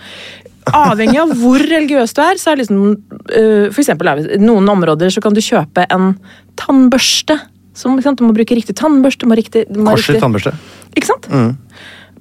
Avhengig 0.76 1.20
av 1.22 1.34
hvor 1.38 1.62
religiøs 1.62 2.16
du 2.18 2.22
er, 2.24 2.40
så 2.42 2.50
er 2.52 2.58
det 2.58 2.64
liksom 2.64 2.80
uh, 2.90 3.68
For 3.70 3.82
eksempel 3.84 4.10
det 4.26 4.40
noen 4.42 4.66
områder 4.74 5.14
så 5.14 5.22
kan 5.22 5.36
du 5.36 5.42
kjøpe 5.46 5.84
en 5.94 6.16
tannbørste. 6.58 7.38
Som, 7.78 7.94
ikke 8.00 8.08
sant? 8.08 8.18
Du 8.18 8.26
må 8.26 8.34
bruke 8.34 8.58
riktig 8.58 8.74
tannbørste. 8.80 9.28
Må 9.30 9.38
riktig, 9.38 9.68
må 9.76 9.92
Korset 9.94 10.16
riktig- 10.16 10.24
tannbørste. 10.24 10.56
Ikke 10.98 11.12
sant? 11.12 11.30
Mm. 11.30 11.52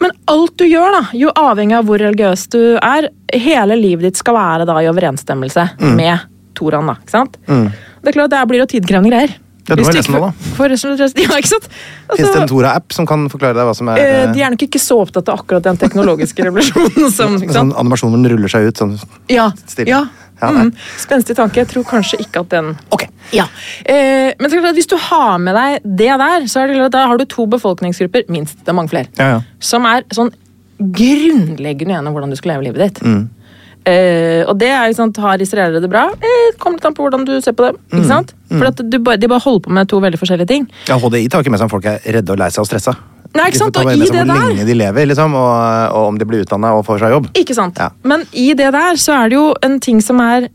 Men 0.03 0.13
alt 0.29 0.59
du 0.61 0.67
gjør, 0.67 0.93
da, 0.93 1.03
jo 1.17 1.33
avhengig 1.39 1.77
av 1.79 1.89
hvor 1.89 2.03
religiøs 2.03 2.45
du 2.53 2.61
er, 2.83 3.09
hele 3.33 3.77
livet 3.81 4.11
ditt 4.11 4.21
skal 4.21 4.37
være 4.37 4.67
da 4.69 4.77
i 4.83 4.89
overensstemmelse 4.91 5.69
med 5.97 6.27
Toran. 6.59 6.91
da, 6.91 6.99
ikke 7.01 7.15
sant? 7.15 7.39
Det 8.05 8.13
er 8.13 8.19
klart, 8.21 8.31
det 8.35 8.43
blir 8.51 8.61
jo 8.63 8.67
tidkrevende 8.71 9.11
greier. 9.15 9.35
Ja, 9.65 9.77
du 9.79 9.81
må 9.81 9.93
lese 9.97 10.13
nå, 10.13 10.19
da. 10.21 10.33
Ja, 11.25 11.39
ikke 11.41 11.49
sant? 11.49 11.65
Fins 11.73 12.19
det 12.19 12.27
Altså- 12.27 12.43
en 12.43 12.49
Tora-app 12.51 12.93
som 12.93 13.07
kan 13.09 13.23
forklare 13.33 13.57
deg 13.57 13.65
hva 13.65 13.73
som 13.75 13.89
er 13.89 13.97
Eh, 13.97 14.23
eh, 14.27 14.33
De 14.35 14.43
er 14.45 14.51
nok 14.53 14.61
ikke 14.67 14.81
så 14.83 14.99
opptatt 15.01 15.31
av 15.33 15.41
akkurat 15.41 15.63
den 15.65 15.79
teknologiske 15.81 16.45
revolusjonen. 16.49 17.09
som, 17.11 17.39
Sånn 17.41 17.73
animasjon 17.73 18.13
hvor 18.13 18.21
den 18.21 18.29
ruller 18.35 18.53
seg 18.53 18.69
ut 18.69 18.77
sånn 18.83 18.99
Ja. 19.33 19.51
stille. 19.67 19.89
ja. 19.89 20.03
Ja. 20.43 20.51
Mm. 20.51 20.73
Spenstig 20.99 21.37
tanke. 21.39 21.63
Jeg 21.63 21.69
tror 21.71 21.85
kanskje 21.89 22.19
ikke 22.21 22.41
at 22.43 22.49
den 22.51 22.73
Ok. 22.93 23.07
ja. 23.33 23.47
eh, 23.87 24.35
Men 24.39 24.51
klart 24.51 24.75
hvis 24.77 24.89
du 24.91 24.97
har 24.99 25.39
med 25.39 25.55
deg 25.57 25.81
det 25.97 26.11
der, 26.21 26.45
så 26.51 26.61
er 26.61 26.67
det 26.69 26.77
klart 26.77 26.87
at 26.91 26.93
da 26.99 27.07
har 27.07 27.17
du 27.17 27.25
to 27.25 27.47
befolkningsgrupper, 27.47 28.25
minst. 28.29 28.59
Det 28.61 28.69
er 28.69 28.77
mange 28.77 28.91
flere. 28.93 29.09
Ja, 29.17 29.29
ja. 29.39 29.41
Som 29.61 29.87
er 29.87 30.03
sånn 30.13 30.33
grunnleggende 30.79 31.95
uenige 31.95 32.09
om 32.09 32.15
hvordan 32.17 32.31
du 32.35 32.37
skal 32.37 32.53
leve 32.55 32.67
livet 32.69 32.83
ditt. 32.83 33.01
Mm. 33.07 33.29
Eh, 33.85 34.43
og 34.49 34.57
det 34.59 34.71
er 34.73 34.87
jo 34.89 34.95
sant, 34.97 35.17
Har 35.21 35.37
israelere 35.45 35.81
det 35.83 35.91
bra? 35.93 36.07
Eh, 36.17 36.55
Kommer 36.59 36.79
litt 36.79 36.87
an 36.89 36.95
på 36.97 37.05
hvordan 37.05 37.27
du 37.29 37.35
ser 37.45 37.53
på 37.53 37.67
dem. 37.67 37.77
Mm. 37.93 37.99
ikke 38.01 38.09
sant? 38.09 38.35
For 38.49 38.65
at 38.71 38.77
du 38.81 38.99
De 38.99 39.29
bare 39.29 39.41
holder 39.45 39.61
på 39.67 39.71
med 39.77 39.89
to 39.91 40.01
veldig 40.01 40.19
forskjellige 40.21 40.49
ting. 40.49 40.69
Ja, 40.89 40.97
HDI 40.99 41.29
tar 41.29 41.43
ikke 41.45 41.51
med 41.53 41.61
seg 41.61 41.69
om 41.69 41.75
folk 41.75 41.85
er 41.91 41.99
redde 42.17 42.33
og 42.33 42.39
lei 42.41 42.49
seg 42.55 42.63
og 42.65 42.71
stressa. 42.71 42.95
Nei, 43.35 43.49
ikke 43.51 43.59
sant? 43.59 43.77
Og 43.77 43.91
i 43.93 43.99
det 43.99 44.13
der... 44.15 44.25
hvor 44.31 44.49
lenge 44.55 44.65
de 44.69 44.75
lever, 44.79 45.07
liksom, 45.11 45.35
og, 45.35 45.55
og 45.99 46.05
om 46.13 46.19
de 46.21 46.25
blir 46.31 46.45
utdanna 46.47 46.71
og 46.79 46.85
får 46.87 47.01
seg 47.03 47.11
jobb. 47.17 47.25
Ikke 47.35 47.55
sant? 47.57 47.81
Ja. 47.83 47.89
Men 48.07 48.23
i 48.33 48.53
det 48.55 48.71
der 48.73 48.95
så 49.03 49.17
er 49.25 49.33
det 49.33 49.41
jo 49.41 49.49
en 49.67 49.81
ting 49.83 49.99
som 50.01 50.21
er 50.23 50.47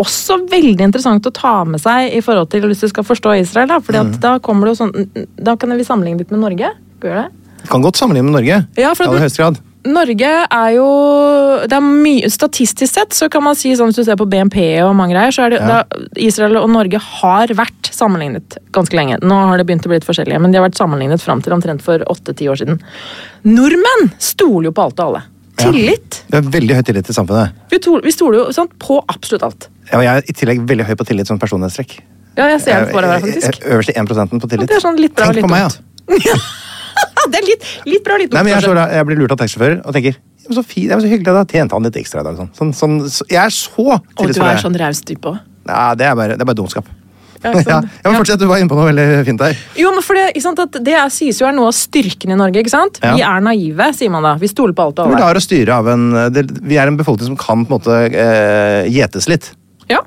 også 0.00 0.38
veldig 0.48 0.86
interessant 0.86 1.26
å 1.26 1.32
ta 1.34 1.64
med 1.68 1.82
seg 1.82 2.14
i 2.16 2.20
forhold 2.24 2.48
til 2.54 2.62
hvis 2.70 2.80
du 2.86 2.88
skal 2.88 3.04
forstå 3.04 3.34
Israel. 3.42 3.68
Da, 3.68 3.80
fordi 3.84 3.98
Mm. 4.00 4.14
at 4.14 4.20
da 4.22 4.38
kommer 4.38 4.64
det 4.70 4.76
jo 4.78 4.86
sånn 4.86 5.26
Da 5.36 5.56
kan 5.56 5.74
vi 5.76 5.84
sammenligne 5.84 6.22
litt 6.22 6.30
med 6.30 6.40
Norge. 6.40 6.70
Skal 6.96 7.10
vi 7.10 7.12
gjøre 7.14 7.26
det? 7.26 7.68
Kan 7.68 7.82
godt 7.82 7.98
sammenligne 8.00 8.30
med 8.30 8.38
Norge. 8.40 8.66
Ja, 8.78 8.94
for 8.94 9.04
at- 9.10 9.36
grad. 9.36 9.58
Norge 9.88 10.28
er 10.44 10.70
jo 10.74 10.86
det 11.64 11.72
er 11.72 11.84
mye, 11.84 12.28
Statistisk 12.28 12.92
sett 12.92 13.14
så 13.16 13.30
kan 13.32 13.44
man 13.46 13.56
si 13.56 13.72
sånn 13.78 13.88
hvis 13.88 14.02
du 14.02 14.04
ser 14.04 14.18
på 14.20 14.26
BNP 14.28 14.58
og 14.84 14.92
mange 14.98 15.14
greier, 15.14 15.32
så 15.32 15.46
er 15.46 15.54
det, 15.54 15.60
Ja. 15.62 15.80
da, 15.80 16.00
Israel 16.20 16.58
og 16.60 16.68
Norge 16.68 17.00
har 17.00 17.48
vært 17.56 17.88
sammenlignet 17.94 18.58
ganske 18.76 18.92
lenge. 18.96 19.18
Nå 19.24 19.34
har 19.48 19.56
det 19.56 19.66
begynt 19.66 19.86
å 19.86 19.92
bli 19.92 19.96
litt 19.96 20.08
forskjellige, 20.08 20.40
men 20.40 20.52
de 20.52 20.58
har 20.60 20.68
vært 20.68 20.76
sammenlignet 20.76 21.20
fram 21.24 21.40
til 21.40 21.52
omtrent 21.56 21.82
for 21.82 21.98
åtte-ti 21.98 22.48
år 22.48 22.60
siden. 22.60 22.80
Nordmenn 23.44 24.12
stoler 24.18 24.68
jo 24.68 24.72
på 24.76 24.84
alt 24.84 25.00
og 25.00 25.06
alle. 25.06 25.22
Ja. 25.60 25.70
Tillit. 25.70 26.22
Det 26.28 26.38
er 26.38 26.42
veldig 26.42 26.76
høy 26.76 26.82
tillit 26.88 27.06
til 27.08 27.14
samfunnet. 27.16 27.52
Vi, 27.70 27.78
to, 27.78 27.98
vi 28.04 28.12
stoler 28.12 28.38
jo 28.44 28.52
sant, 28.52 28.72
på 28.78 29.02
absolutt 29.08 29.42
alt. 29.42 29.68
Ja, 29.90 29.98
og 29.98 30.04
jeg 30.04 30.16
er 30.16 30.22
i 30.28 30.32
tillegg 30.32 30.64
veldig 30.68 30.86
høy 30.88 30.96
på 30.96 31.08
tillit 31.08 31.26
som 31.26 31.40
personlighetstrekk. 31.40 32.00
Ja, 32.38 32.46
jeg 32.54 32.60
ser 32.62 32.84
det 32.86 32.92
for 32.94 33.04
deg 33.04 33.20
faktisk. 33.20 33.64
Øverste 33.66 33.96
1 33.96 34.40
på 34.40 34.48
tillit. 34.48 34.68
Det 34.68 34.76
er 34.76 34.84
sånn 34.84 35.00
litt 35.00 35.14
bra 35.16 35.32
Tenk 35.32 35.44
på 35.44 35.50
meg, 35.50 35.68
dumt. 36.08 36.50
Det 37.30 37.38
er 37.38 37.46
litt, 37.46 37.64
litt 37.86 38.02
bra 38.06 38.16
litt 38.18 38.32
Nei, 38.32 38.42
men 38.46 38.54
jeg, 38.54 38.64
så, 38.64 38.74
jeg 38.74 39.06
blir 39.06 39.18
lurt 39.20 39.34
av 39.34 39.40
taxisjåfører 39.42 39.82
og 39.84 39.96
tenker 39.96 40.16
så 40.50 40.62
fint, 40.66 40.88
det 40.88 40.96
var 40.96 41.04
så 41.04 41.10
hyggelig, 41.10 41.34
da 41.36 41.44
tjente 41.46 41.76
han 41.76 41.84
litt 41.86 41.98
ekstra 42.00 42.24
i 42.24 42.26
dag. 42.26 42.38
Sånn. 42.38 42.48
Sånn, 42.56 42.72
sånn, 42.74 42.96
så, 43.12 43.26
jeg 43.30 43.38
er 43.42 43.52
så 43.54 43.84
Og 44.00 44.24
du 44.32 44.40
er 44.42 44.58
sånn 44.58 44.78
raus 44.80 45.02
type 45.06 45.30
òg. 45.30 45.44
Ja, 45.68 45.92
det 45.94 46.08
er 46.08 46.16
bare, 46.18 46.34
det 46.34 46.42
er 46.42 46.48
bare 46.48 46.58
dumskap. 46.58 46.88
Ja, 47.40 47.52
Ja, 47.70 47.78
men 48.04 48.18
Fortsett, 48.18 48.40
du 48.40 48.48
var 48.50 48.60
inne 48.60 48.68
på 48.68 48.76
noe 48.76 48.88
veldig 48.90 49.22
fint 49.28 49.40
der. 49.40 49.54
Jo, 49.78 49.92
men 49.94 50.04
for 50.04 50.18
det, 50.18 50.82
det 50.84 50.96
sies 51.14 51.38
jo 51.40 51.46
er 51.48 51.54
noe 51.56 51.70
av 51.70 51.76
styrken 51.76 52.34
i 52.34 52.40
Norge. 52.40 52.64
ikke 52.64 52.72
sant? 52.72 53.00
Ja. 53.04 53.14
Vi 53.16 53.24
er 53.24 53.44
naive, 53.44 53.92
sier 53.96 54.12
man 54.12 54.26
da. 54.26 54.34
Vi 54.40 54.50
stoler 54.50 54.76
på 54.76 54.88
alt 54.88 55.00
og 55.04 55.14
Vi 55.14 55.22
lar 55.22 55.38
oss 55.38 55.48
styre 55.48 55.78
av 55.80 55.88
en 55.92 56.10
det, 56.34 56.48
Vi 56.60 56.80
er 56.80 56.90
en 56.90 56.98
befolkning 57.00 57.30
som 57.30 57.38
kan 57.40 57.64
på 57.64 57.76
en 57.76 57.78
måte 57.78 58.02
eh, 58.10 58.90
gjetes 58.92 59.30
litt. 59.30 59.52
Ja. 59.90 60.00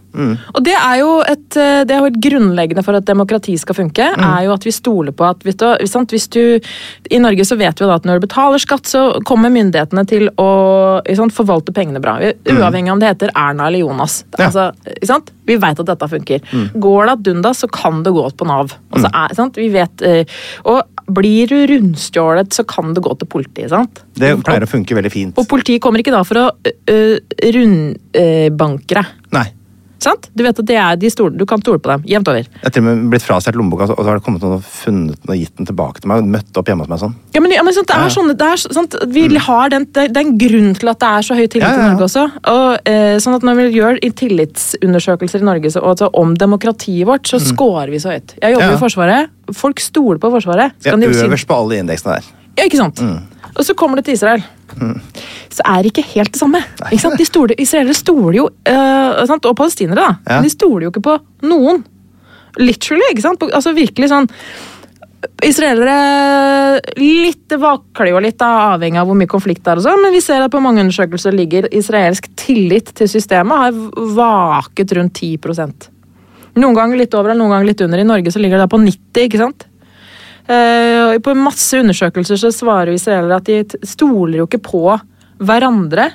Og 0.53 0.59
det 0.63 0.75
er, 0.77 0.95
jo 1.01 1.17
et, 1.27 1.57
eh, 1.59 1.81
det 1.87 1.95
er 1.95 2.03
jo 2.03 2.09
et 2.11 2.19
grunnleggende 2.23 2.83
for 2.85 2.97
at 2.97 3.07
demokrati 3.07 3.55
skal 3.59 3.77
funke, 3.77 4.05
er 4.13 4.45
jo 4.45 4.53
at 4.55 4.65
vi 4.67 4.73
stoler 4.73 5.15
på 5.15 5.25
at 5.27 5.43
du, 5.43 5.49
hvis 6.13 6.29
du 6.33 6.41
I 7.11 7.21
Norge 7.21 7.45
så 7.47 7.57
vet 7.59 7.81
vi 7.81 7.89
at 7.91 8.07
når 8.07 8.21
du 8.21 8.27
betaler 8.27 8.61
skatt, 8.61 8.87
så 8.89 9.03
kommer 9.27 9.53
myndighetene 9.53 10.05
til 10.09 10.29
å 10.39 10.49
sant, 11.17 11.35
forvalte 11.35 11.75
pengene 11.75 12.01
bra. 12.03 12.17
Uavhengig 12.47 12.93
om 12.93 13.01
det 13.01 13.13
heter 13.13 13.33
Erna 13.35 13.67
eller 13.67 13.83
Jonas. 13.83 14.21
Ja. 14.37 14.47
Altså, 14.47 14.69
sant? 15.05 15.33
Vi 15.43 15.57
veit 15.59 15.79
at 15.79 15.89
dette 15.89 16.07
funker. 16.07 16.43
Går 16.79 17.09
det 17.09 17.17
ad 17.17 17.31
undas, 17.33 17.63
så 17.63 17.67
kan 17.71 18.03
det 18.05 18.13
gå 18.15 18.23
på 18.37 18.47
Nav. 18.47 18.77
Og 18.93 19.03
så 19.03 19.09
er, 19.11 19.35
sant? 19.35 19.59
Vi 19.59 19.67
vet, 19.73 20.03
eh, 20.07 20.23
og 20.69 20.83
blir 21.11 21.47
du 21.51 21.57
rundstjålet, 21.67 22.53
så 22.53 22.63
kan 22.67 22.93
det 22.93 23.03
gå 23.03 23.13
til 23.19 23.27
politiet. 23.27 23.69
sant? 23.69 24.03
Det 24.15 24.31
pleier 24.45 24.63
å 24.63 24.69
funke 24.69 24.95
veldig 24.95 25.11
fint. 25.11 25.37
Og 25.37 25.47
politiet 25.49 25.81
kommer 25.83 26.03
ikke 26.03 26.13
da 26.13 26.23
for 26.27 26.39
å 26.39 26.45
uh, 26.53 27.17
rundbanke 27.55 28.99
deg. 28.99 29.11
Sant? 30.03 30.27
Du 30.35 30.43
vet 30.43 30.57
at 30.59 30.67
det 30.67 30.75
er 30.75 30.97
de 30.99 31.09
store, 31.13 31.31
du 31.39 31.45
kan 31.47 31.61
stole 31.63 31.79
på 31.79 31.87
dem. 31.93 32.03
Jevnt 32.11 32.27
over. 32.27 32.43
Jeg 32.43 32.63
har 32.65 32.73
til 32.75 32.83
og 32.83 32.87
med 32.89 33.05
blitt 33.13 33.23
frastjålet 33.23 33.55
lommeboka, 33.61 33.87
og 33.93 34.01
så 34.03 34.09
har 34.09 34.19
det 34.19 34.25
kommet 34.25 34.43
noen 34.43 34.57
og 34.59 34.65
funnet 34.67 35.15
den 35.23 35.31
og 35.31 35.37
gitt 35.39 35.55
den 35.61 35.69
tilbake 35.69 36.01
til 36.03 36.11
meg. 36.11 36.23
og 36.25 36.31
Møtt 36.33 36.59
opp 36.59 36.67
hjemme 36.71 36.83
hos 36.83 36.91
meg 36.91 36.99
sånn. 37.05 37.15
Ja, 37.33 37.41
men, 37.45 37.51
ja, 37.55 37.63
men 37.63 37.73
sant, 37.77 37.87
det 37.87 37.95
Ja. 37.95 38.05
er 38.05 38.13
sånn, 38.17 38.31
det 38.35 38.47
er 38.49 38.57
sant, 38.57 38.95
Vi 39.13 39.23
har 39.47 39.69
den, 39.69 39.85
det, 39.95 40.09
det 40.13 40.17
er 40.17 40.25
en 40.27 40.37
grunn 40.37 40.73
til 40.75 40.89
at 40.89 40.99
det 40.99 41.09
er 41.09 41.21
så 41.29 41.35
høy 41.39 41.47
tillit 41.47 41.63
Ja, 41.63 41.71
ja, 41.73 41.85
i. 41.85 41.89
Norge 41.93 42.03
også. 42.09 42.25
Og, 42.51 42.79
eh, 42.85 43.15
sånn 43.23 43.35
at 43.35 43.41
Når 43.47 43.55
vi 43.55 43.79
gjør 43.79 43.99
i 44.03 44.09
tillitsundersøkelser 44.11 45.41
i 45.41 45.47
Norge 45.47 45.71
så, 45.71 45.81
og 45.83 46.01
om 46.19 46.35
demokratiet 46.35 47.05
vårt, 47.07 47.27
så 47.27 47.39
scorer 47.39 47.89
vi 47.91 47.99
så 47.99 48.11
høyt. 48.13 48.35
Jeg 48.41 48.53
jobber 48.53 48.63
Mm. 48.67 48.71
Ja. 48.71 48.77
i 48.77 48.83
Forsvaret. 48.83 49.29
Folk 49.53 49.79
stoler 49.79 50.19
på 50.19 50.31
Forsvaret. 50.31 50.71
Så 50.83 50.91
jo 50.99 51.27
øverst 51.27 51.47
på 51.47 51.55
alle 51.55 51.79
indeksene 51.79 52.15
der. 52.19 52.23
Ja, 52.57 52.63
ikke 52.65 52.77
sant? 52.77 52.99
Og 53.55 53.63
så 53.65 53.73
kommer 53.75 53.95
det 53.97 54.05
til 54.05 54.13
Israel. 54.13 54.43
Så 55.53 55.65
er 55.69 55.81
det 55.83 55.93
ikke 55.93 56.05
helt 56.15 56.33
det 56.33 56.41
samme. 56.41 56.62
Ikke 56.89 57.03
sant? 57.05 57.17
De 57.19 57.27
stoler, 57.27 57.59
israelere 57.62 57.97
stoler 57.97 58.38
jo 58.39 58.49
øh, 58.49 59.23
sant? 59.29 59.45
Og 59.49 59.57
palestinere, 59.57 59.99
da. 60.01 60.19
Ja. 60.25 60.38
Men 60.38 60.47
de 60.47 60.53
stoler 60.53 60.88
jo 60.88 60.93
ikke 60.93 61.07
på 61.09 61.17
noen. 61.49 61.83
Literally. 62.62 63.09
ikke 63.13 63.25
sant? 63.25 63.43
Altså 63.49 63.73
virkelig 63.75 64.12
sånn 64.13 64.29
Israelere 65.43 66.81
litt 66.99 67.53
vakler 67.59 68.09
jo 68.12 68.19
litt, 68.23 68.38
da, 68.41 68.73
avhengig 68.73 68.99
av 68.99 69.07
hvor 69.07 69.17
mye 69.17 69.31
konflikt 69.31 69.63
det 69.63 69.71
er, 69.71 69.79
og 69.79 69.86
sånn, 69.86 70.01
men 70.03 70.12
vi 70.15 70.21
ser 70.23 70.43
at 70.43 70.51
på 70.51 70.59
mange 70.63 70.83
undersøkelser 70.83 71.36
ligger 71.36 71.69
israelsk 71.71 72.27
tillit 72.39 72.91
til 72.97 73.07
systemet 73.12 73.62
har 73.62 74.03
vaket 74.17 74.95
rundt 74.97 75.19
10% 75.23 75.89
Noen 76.59 76.77
ganger 76.77 76.99
litt 76.99 77.15
over 77.17 77.33
og 77.33 77.39
noen 77.39 77.49
ganger 77.49 77.65
litt 77.65 77.79
under. 77.81 77.97
I 77.97 78.05
Norge 78.05 78.29
så 78.29 78.38
ligger 78.38 78.62
det 78.62 78.67
på 78.69 78.77
90 78.77 79.23
ikke 79.25 79.39
sant? 79.41 79.63
Eh, 80.43 81.17
på 81.23 81.36
masse 81.39 81.79
undersøkelser 81.79 82.39
så 82.41 82.51
svarer 82.51 82.93
israelere 82.93 83.39
at 83.39 83.47
de 83.47 83.86
stoler 83.88 84.41
jo 84.41 84.47
ikke 84.49 84.63
på 84.65 84.84
hverandre. 85.43 86.10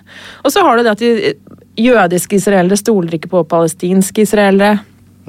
Og 0.44 0.52
så 0.52 0.64
har 0.64 0.76
du 0.76 0.84
det 0.84 0.94
at 0.94 1.02
de 1.04 1.34
jødiske 1.78 2.36
israelere 2.36 2.78
stoler 2.78 3.18
ikke 3.18 3.30
på 3.32 3.44
palestinske 3.48 4.24
israelere. 4.26 4.80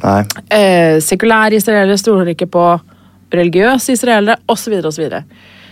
Nei. 0.03 0.21
Eh, 0.51 0.97
sekulære 1.03 1.59
israelere 1.59 1.99
stoler 1.99 2.33
ikke 2.33 2.49
på 2.51 2.65
religiøse 3.33 3.93
israelere, 3.93 4.39
osv. 4.49 4.79
osv. 4.89 5.19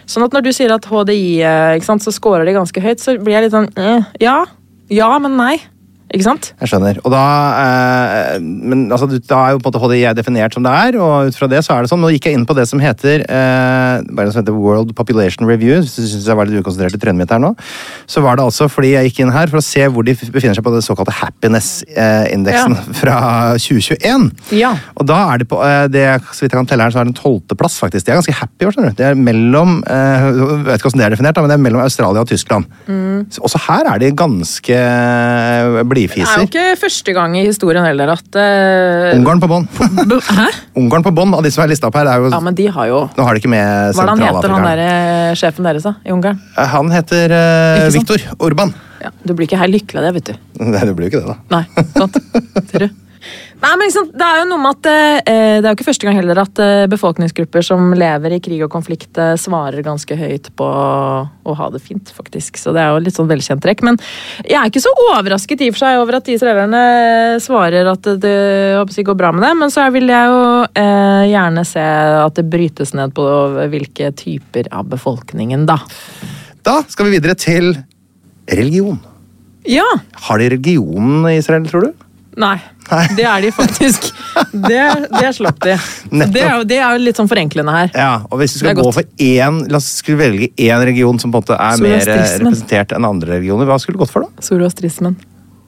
Sånn 0.08 0.24
at 0.24 0.36
når 0.36 0.46
du 0.46 0.52
sier 0.56 0.72
at 0.76 0.86
HDI 0.88 1.40
eh, 1.42 1.78
ikke 1.78 1.90
sant, 1.90 2.06
så 2.06 2.14
scorer 2.16 2.48
de 2.48 2.56
ganske 2.56 2.84
høyt, 2.84 3.02
så 3.04 3.18
blir 3.20 3.38
jeg 3.38 3.48
litt 3.48 3.56
sånn 3.56 3.72
eh, 3.76 4.06
Ja, 4.24 4.40
ja, 4.94 5.10
men 5.20 5.36
nei. 5.40 5.56
Ikke 6.08 6.24
sant? 6.24 6.54
Jeg 6.62 6.70
skjønner. 6.72 7.00
Og 7.04 7.12
da, 7.12 7.22
eh, 7.60 8.38
men 8.40 8.86
altså, 8.96 9.10
da 9.28 9.40
er 9.44 9.56
jo 9.56 9.60
på 9.60 9.68
en 9.68 9.74
måte 9.74 9.82
HDI 9.84 10.14
definert 10.16 10.54
som 10.56 10.64
det 10.64 10.72
er, 10.72 10.96
og 11.04 11.28
ut 11.28 11.36
fra 11.36 11.50
det 11.52 11.60
så 11.66 11.76
er 11.76 11.84
det 11.84 11.92
sånn. 11.92 12.00
Nå 12.00 12.12
gikk 12.14 12.30
jeg 12.30 12.38
inn 12.38 12.46
på 12.48 12.56
det 12.56 12.64
som 12.70 12.80
heter, 12.80 13.26
eh, 13.28 14.06
det 14.08 14.28
som 14.32 14.40
heter 14.40 14.56
World 14.56 14.94
Population 14.96 15.48
Review, 15.50 15.82
hvis 15.82 15.98
du 15.98 16.06
syns 16.08 16.26
jeg 16.30 16.38
var 16.40 16.48
litt 16.48 16.62
ukonsentrert 16.64 16.96
i 16.96 17.02
trynet 17.02 17.20
mitt 17.20 17.34
her 17.36 17.42
nå. 17.44 17.52
Så 18.08 18.24
var 18.24 18.40
det 18.40 18.46
altså 18.48 18.70
fordi 18.72 18.94
jeg 18.94 19.10
gikk 19.12 19.20
inn 19.26 19.34
her 19.36 19.52
for 19.52 19.60
å 19.60 19.66
se 19.66 19.84
hvor 19.92 20.08
de 20.08 20.16
befinner 20.16 20.56
seg 20.56 20.64
på 20.64 20.72
det 20.78 20.84
såkalte 20.88 21.12
happiness-indeksen 21.18 22.78
Ja. 22.78 22.86
fra 23.02 23.18
2021. 23.60 24.32
Ja. 24.56 24.72
Og 24.96 25.06
da 25.12 25.20
er 25.34 25.44
de 25.44 25.50
på 25.52 25.60
det, 25.92 26.06
så 26.32 26.46
vidt 26.46 26.56
jeg 26.56 26.60
kan 26.62 26.70
telle 26.72 26.88
her, 26.88 26.96
så 26.96 27.02
er 27.02 27.10
det 27.10 27.16
en 27.16 27.20
tolvteplass, 27.20 27.78
faktisk. 27.84 28.06
De 28.08 28.16
er 28.16 28.22
ganske 28.22 28.38
happy 28.40 28.64
i 28.64 28.70
år, 28.70 28.76
skjønner 28.78 28.96
du. 28.96 28.98
Det 29.02 29.10
er 29.12 29.20
mellom 29.28 29.84
eh, 29.84 30.30
Jeg 30.32 30.64
vet 30.70 30.80
ikke 30.80 30.88
hvordan 30.88 31.04
det 31.04 31.08
er 31.10 31.16
definert, 31.18 31.36
da, 31.36 31.44
men 31.44 31.52
det 31.52 31.58
er 31.60 31.66
mellom 31.68 31.84
Australia 31.84 32.24
og 32.24 32.32
Tyskland. 32.32 32.66
Så 33.34 33.44
Også 33.44 33.60
her 33.68 33.92
er 33.92 34.00
de 34.02 34.14
ganske 34.16 34.80
Det 35.98 36.24
er 36.24 36.44
jo 36.44 36.48
ikke 36.48 36.66
første 36.80 37.16
gang 37.18 37.36
i 37.40 37.44
historien 37.48 37.86
heller 37.88 38.14
at 38.14 38.38
uh... 38.38 39.18
Ungarn 39.18 39.42
på 39.44 39.50
bånn. 39.52 39.68
Ungarn 40.82 41.06
på 41.06 41.14
bånn 41.18 41.34
av 41.38 41.46
de 41.46 41.52
som 41.54 41.66
er 41.66 41.74
lista 41.74 41.90
opp 41.90 41.98
her. 42.00 42.10
Er 42.12 42.26
jo, 42.26 42.32
Ja, 42.34 42.42
men 42.44 42.58
de 42.58 42.68
har 42.74 42.92
jo 42.92 43.02
Nå 43.18 43.28
har 43.28 43.38
de 43.38 43.42
ikke 43.42 43.52
med 43.52 43.98
Hvordan 43.98 44.22
er 44.22 44.30
heter, 44.32 44.54
han 44.56 44.68
der, 44.68 44.84
eh, 44.84 45.32
sjefen 45.40 45.68
deres 45.68 45.88
da, 45.88 45.96
i 46.06 46.14
Ungarn? 46.14 46.40
Han 46.76 46.94
heter 46.94 47.34
uh, 47.34 47.88
Viktor 47.96 48.30
Orban. 48.44 48.76
Ja, 49.02 49.12
du 49.24 49.34
blir 49.34 49.50
ikke 49.50 49.60
helt 49.62 49.76
lykkelig 49.78 50.02
av 50.02 50.08
det, 50.08 50.14
vet 50.20 50.32
du. 50.32 50.48
Nei, 50.74 50.86
du 50.86 50.94
blir 50.98 51.10
jo 51.10 51.14
ikke 51.16 51.26
det, 51.26 51.36
da. 51.36 51.60
Nei, 51.60 51.90
sant? 51.98 52.18
Ser 52.72 52.88
du? 52.88 53.07
Nei, 53.58 53.72
men 53.74 53.88
liksom. 53.88 54.12
Det 54.14 54.26
er 54.26 54.42
jo 54.42 54.48
noe 54.52 54.62
med 54.62 54.78
at 54.78 54.88
eh, 54.92 55.56
det 55.58 55.66
er 55.66 55.72
jo 55.72 55.78
ikke 55.80 55.88
første 55.88 56.06
gang 56.06 56.18
heller 56.20 56.42
at 56.44 56.60
eh, 56.62 56.84
befolkningsgrupper 56.92 57.66
som 57.66 57.90
lever 57.98 58.36
i 58.36 58.40
krig 58.44 58.62
og 58.66 58.70
konflikt, 58.74 59.10
eh, 59.18 59.34
svarer 59.40 59.82
ganske 59.86 60.18
høyt 60.20 60.52
på 60.58 60.68
å 60.68 61.56
ha 61.58 61.70
det 61.74 61.82
fint, 61.82 62.12
faktisk. 62.14 62.60
Så 62.62 62.74
det 62.76 62.84
er 62.84 62.94
jo 62.94 63.02
litt 63.02 63.18
sånn 63.18 63.30
velkjent 63.32 63.64
trekk. 63.66 63.82
Men 63.88 63.98
jeg 64.44 64.60
er 64.62 64.70
ikke 64.70 64.84
så 64.86 64.94
overrasket 65.08 65.66
i 65.66 65.72
og 65.72 65.78
for 65.78 65.86
seg 65.88 66.04
over 66.04 66.20
at 66.20 66.32
israelerne 66.32 66.84
svarer 67.42 67.90
at 67.90 68.06
det, 68.06 68.18
det 68.28 68.38
håper 68.78 69.02
jeg, 69.02 69.10
går 69.10 69.20
bra 69.24 69.34
med 69.34 69.48
det, 69.48 69.54
men 69.64 69.74
så 69.74 69.90
vil 69.96 70.14
jeg 70.14 70.32
jo 70.34 70.48
eh, 70.70 71.26
gjerne 71.34 71.66
se 71.66 71.90
at 72.22 72.38
det 72.38 72.48
brytes 72.54 72.94
ned 72.98 73.18
på 73.18 73.28
hvilke 73.74 74.14
typer 74.18 74.70
av 74.70 74.90
befolkningen, 74.94 75.66
da. 75.70 75.82
Da 76.68 76.84
skal 76.92 77.10
vi 77.10 77.18
videre 77.18 77.38
til 77.40 77.74
religion. 78.54 79.00
Ja! 79.68 79.88
Har 80.28 80.38
de 80.38 80.52
religionen 80.54 81.26
i 81.32 81.40
Israel, 81.42 81.66
tror 81.68 81.90
du? 81.90 82.07
Nei. 82.38 82.58
Nei. 82.88 83.06
Det 83.18 83.24
er 83.28 83.42
de 83.44 83.50
faktisk. 83.52 84.12
Det, 84.54 84.82
det 85.18 85.30
slapp 85.36 85.58
de. 85.64 85.76
Det 86.12 86.44
er, 86.44 86.62
det 86.70 86.78
er 86.78 86.94
jo 86.96 87.00
litt 87.04 87.18
sånn 87.20 87.30
forenklende 87.30 87.74
her. 87.74 87.90
Ja, 87.98 88.12
og 88.30 88.38
hvis 88.42 88.54
vi 88.56 88.62
skal 88.62 88.78
gå 88.78 88.86
godt. 88.86 89.00
for 89.00 89.04
én 89.24 89.64
La 89.72 89.80
oss 89.82 89.90
skulle 90.04 90.22
velge 90.22 90.52
én 90.54 90.84
region 90.86 91.18
som 91.20 91.34
på 91.34 91.42
en 91.42 91.48
måte 91.48 91.58
er 91.58 91.82
mer 91.82 91.98
eh, 92.04 92.38
representert 92.38 92.94
enn 92.96 93.08
andre 93.08 93.40
regioner, 93.40 93.66
hva 93.68 93.80
skulle 93.82 93.98
du 93.98 94.04
gått 94.06 94.14
for, 94.14 94.28
da? 94.28 94.46
Zoroastrismen. 94.46 95.18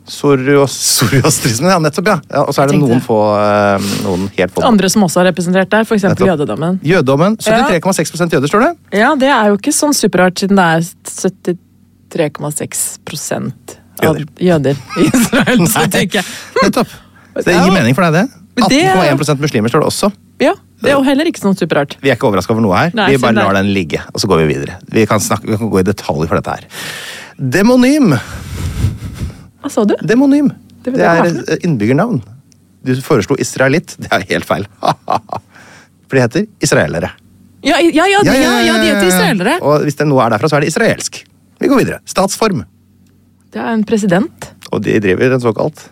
Zoroastrismen, 0.10 1.70
ja, 1.74 1.80
nettopp, 1.82 2.08
ja. 2.14 2.18
ja. 2.30 2.46
Og 2.46 2.54
så 2.56 2.64
er 2.64 2.72
det 2.72 2.80
noen 2.82 3.02
få 3.06 3.20
eh, 3.42 3.90
Noen 4.06 4.30
helt 4.38 4.54
få. 4.56 4.64
Andre 4.70 4.90
som 4.94 5.06
også 5.10 5.24
er 5.24 5.30
representert 5.32 5.70
der, 5.74 5.84
f.eks. 5.90 6.06
Jødedommen. 6.22 6.80
Jødedommen. 6.86 7.38
73,6 7.42 8.34
jøder, 8.38 8.48
står 8.50 8.62
det. 8.68 8.72
Ja, 9.02 9.12
det 9.20 9.34
er 9.34 9.52
jo 9.52 9.60
ikke 9.60 9.74
sånn 9.76 9.98
superart, 9.98 10.38
siden 10.42 10.56
det 10.62 10.66
er 10.78 10.82
73,6 11.10 12.88
av 14.08 14.18
Jøder. 14.40 14.76
i 14.98 15.06
Israel. 15.10 15.68
Så 15.68 15.86
tenker 15.92 16.22
jeg 16.22 16.26
Nettopp. 16.64 16.88
Så 17.40 17.44
det 17.46 17.54
gir 17.56 17.72
mening 17.76 17.96
for 17.96 18.04
deg, 18.08 18.14
det. 18.14 18.42
Men 18.60 18.70
det- 18.70 19.20
18,1 19.20 19.40
muslimer 19.40 19.70
står 19.72 19.80
det 19.86 19.88
også. 19.92 20.12
Ja, 20.40 20.54
det 20.82 20.90
er 20.92 20.96
jo 20.98 21.04
heller 21.04 21.26
ikke 21.26 21.40
sånn 21.40 21.56
superrart. 21.58 21.98
Vi 22.02 22.10
er 22.10 22.16
ikke 22.16 22.28
overraska 22.28 22.52
over 22.56 22.62
noe 22.64 22.76
her. 22.78 22.92
Nei, 22.96 23.12
vi 23.12 23.18
bare 23.18 23.34
lar 23.36 23.54
den 23.54 23.74
ligge, 23.74 24.00
og 24.14 24.20
så 24.22 24.28
går 24.28 24.46
vi 24.46 24.54
videre. 24.56 24.80
Vi 24.92 25.06
kan, 25.06 25.20
snakke, 25.20 25.48
vi 25.48 25.58
kan 25.58 25.70
gå 25.70 25.80
i 25.80 25.84
detalj 25.84 26.28
for 26.28 26.36
dette 26.40 26.50
her. 26.50 26.66
Demonym. 27.40 28.18
Hva 29.62 29.72
sa 29.72 29.84
du? 29.86 29.96
Demonym. 30.02 30.52
Det 30.84 30.94
Det 30.96 31.02
er 31.04 31.26
er 31.26 31.58
innbyggernavn. 31.68 32.22
Du 32.84 32.94
foreslo 33.04 33.36
israelitt. 33.36 33.96
Det 34.00 34.08
er 34.12 34.24
helt 34.30 34.46
feil. 34.48 34.66
For 36.10 36.16
de 36.18 36.22
heter 36.24 36.46
israelere. 36.64 37.12
Ja, 37.62 37.78
ja, 37.84 38.06
ja, 38.08 38.22
ja, 38.24 38.34
ja, 38.64 38.74
de 38.80 38.88
heter 38.88 39.08
israelere. 39.12 39.58
Og 39.62 39.84
hvis 39.84 39.96
det 40.00 40.08
nå 40.08 40.18
er 40.24 40.30
derfra, 40.32 40.48
så 40.50 40.56
er 40.58 40.62
det 40.64 40.72
israelsk. 40.72 41.20
Vi 41.60 41.68
går 41.68 41.78
videre. 41.84 42.00
Statsform. 42.08 42.64
Det 43.54 43.62
er 43.62 43.72
en 43.74 43.84
president. 43.88 44.52
Og 44.72 44.84
de 44.86 45.00
driver 45.02 45.34
en 45.34 45.42
såkalt 45.42 45.88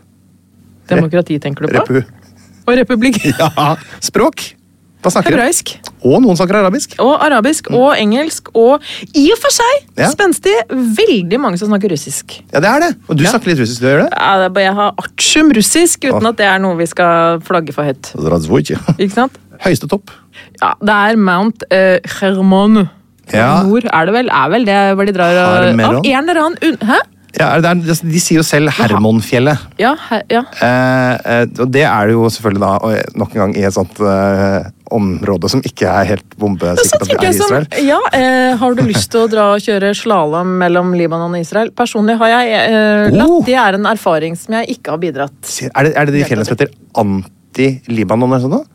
Demokrati, 0.88 1.40
tenker 1.44 1.66
du 1.68 1.74
på? 1.74 1.82
repu... 1.84 2.04
Og 2.68 2.76
republikk. 2.78 3.18
Ja, 3.40 3.76
språk. 4.04 4.44
Da 5.04 5.12
snakker? 5.14 5.36
Hebraisk. 5.36 5.72
Og 6.08 6.18
noen 6.24 6.36
snakker 6.40 6.58
arabisk. 6.60 6.96
Og 7.04 7.14
arabisk 7.22 7.70
og 7.72 7.92
engelsk 8.02 8.50
og 8.58 8.84
i 9.16 9.28
og 9.32 9.40
for 9.40 9.54
seg 9.54 9.86
Ja. 10.00 10.10
spenstig 10.12 10.54
veldig 10.72 11.40
mange 11.40 11.60
som 11.62 11.70
snakker 11.70 11.92
russisk. 11.94 12.40
Ja, 12.52 12.60
det 12.64 12.70
er 12.72 12.80
det. 12.86 12.90
Og 13.08 13.16
du 13.20 13.24
Ja. 13.24 13.30
snakker 13.32 13.52
litt 13.52 13.60
russisk, 13.62 13.82
du 13.82 13.88
gjør 13.88 14.02
det? 14.04 14.10
Ja, 14.18 14.48
er 14.48 14.60
Jeg 14.66 14.74
har 14.74 14.94
artium 14.98 15.52
russisk, 15.56 16.00
uten 16.04 16.26
Åh. 16.26 16.30
at 16.30 16.38
det 16.38 16.46
er 16.50 16.60
noe 16.60 16.76
vi 16.78 16.86
skal 16.86 17.40
flagge 17.46 17.74
for 17.74 17.84
høyt. 17.86 18.12
Ikke 18.98 19.14
sant? 19.14 19.38
Høyeste 19.64 19.88
topp. 19.90 20.12
Ja, 20.62 20.74
Det 20.82 20.90
er 20.94 21.16
Mount 21.18 21.64
uh, 21.72 22.00
Hermon. 22.20 22.90
Ja. 23.34 23.64
Nord 23.64 23.86
er 23.92 24.06
det 24.06 24.14
vel? 24.14 24.30
Er 24.30 24.50
vel 24.50 24.66
det 24.66 24.96
hvor 24.96 25.06
de 25.06 25.14
drar 25.14 25.34
Harmeron? 25.36 25.96
Av 25.98 26.06
en 26.06 26.30
eller 26.30 26.42
annen. 26.42 26.78
Hæ? 26.82 27.00
Ja, 27.36 27.50
det 27.62 27.70
er, 27.70 27.82
de 28.08 28.20
sier 28.24 28.40
jo 28.40 28.46
selv 28.48 28.72
Hermonfjellet. 28.78 29.66
Ja, 29.82 29.92
her, 30.08 30.24
ja. 30.32 30.42
Eh, 30.64 31.14
eh, 31.34 31.44
og 31.60 31.70
det 31.76 31.84
er 31.84 32.08
det 32.10 32.16
jo 32.16 32.30
selvfølgelig 32.34 32.64
da 32.64 33.20
nok 33.20 33.36
en 33.36 33.42
gang 33.44 33.56
i 33.60 33.66
et 33.68 33.76
sånt 33.76 34.00
eh, 34.00 34.70
område 34.96 35.50
som 35.52 35.62
ikke 35.68 35.90
er 35.92 36.08
helt 36.14 36.38
bombesikkert 36.40 37.04
at 37.04 37.12
det 37.12 37.18
er 37.20 37.28
i 37.28 37.36
Israel. 37.36 37.68
Som, 37.68 37.90
ja, 37.90 38.00
eh, 38.16 38.56
Har 38.62 38.78
du 38.78 38.84
lyst 38.88 39.12
til 39.14 39.26
å 39.26 39.30
dra 39.32 39.50
og 39.58 39.66
kjøre 39.66 39.92
slalåm 39.98 40.56
mellom 40.64 40.96
Libanon 40.98 41.36
og 41.36 41.44
Israel? 41.44 41.74
Personlig 41.76 42.16
har 42.22 42.34
jeg 42.34 42.64
eh, 42.64 43.12
latt. 43.12 43.28
Oh. 43.28 43.44
Det 43.46 43.60
er 43.60 43.78
en 43.78 43.92
erfaring 43.92 44.40
som 44.40 44.58
jeg 44.62 44.78
ikke 44.78 44.96
har 44.96 45.04
bidratt 45.04 45.54
Er 45.68 45.90
det, 45.90 45.94
er 45.94 46.10
det 46.10 46.16
de 46.18 46.26
fjellene 46.26 46.48
som 46.48 46.56
heter 46.58 46.74
Anti-Libanon 47.04 48.32
eller 48.32 48.46
sånn? 48.48 48.58
da? 48.58 48.74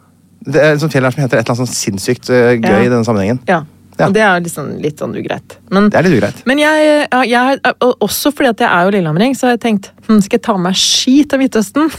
Det 0.53 0.59
er 0.63 0.73
et 0.75 0.93
fjell 0.93 1.07
her 1.07 1.15
som 1.15 1.23
heter 1.23 1.39
et 1.39 1.45
eller 1.47 1.55
annet 1.55 1.71
sånn 1.71 1.77
sinnssykt 1.79 2.31
eh, 2.35 2.57
gøy 2.59 2.73
Ja. 2.73 2.81
i 2.83 2.91
denne 2.91 3.07
sammenhengen. 3.07 3.41
Ja. 3.49 3.63
Ja. 4.03 4.09
Og 4.11 4.17
det 4.17 4.23
er 4.27 4.47
sånn, 4.51 4.73
litt 4.83 4.99
sånn 4.99 5.15
ugreit. 5.15 5.57
Men, 5.71 5.89
Det 5.93 6.01
er 6.01 6.09
litt 6.09 6.17
ugreit. 6.19 6.41
men 6.51 6.59
jeg, 6.59 7.07
jeg, 7.31 7.61
også 8.03 8.33
fordi 8.35 8.51
at 8.51 8.63
jeg 8.65 8.69
er 8.69 8.89
jo 8.89 8.95
lillehamring, 8.97 9.37
så 9.39 9.47
har 9.47 9.55
jeg 9.55 9.63
tenkt 9.63 9.91
hm, 10.09 10.19
skal 10.25 10.41
jeg 10.41 10.45
ta 10.49 10.57
med 10.59 10.67
meg 10.67 10.81
ski 10.83 11.17
til 11.31 11.43
Midtøsten? 11.43 11.91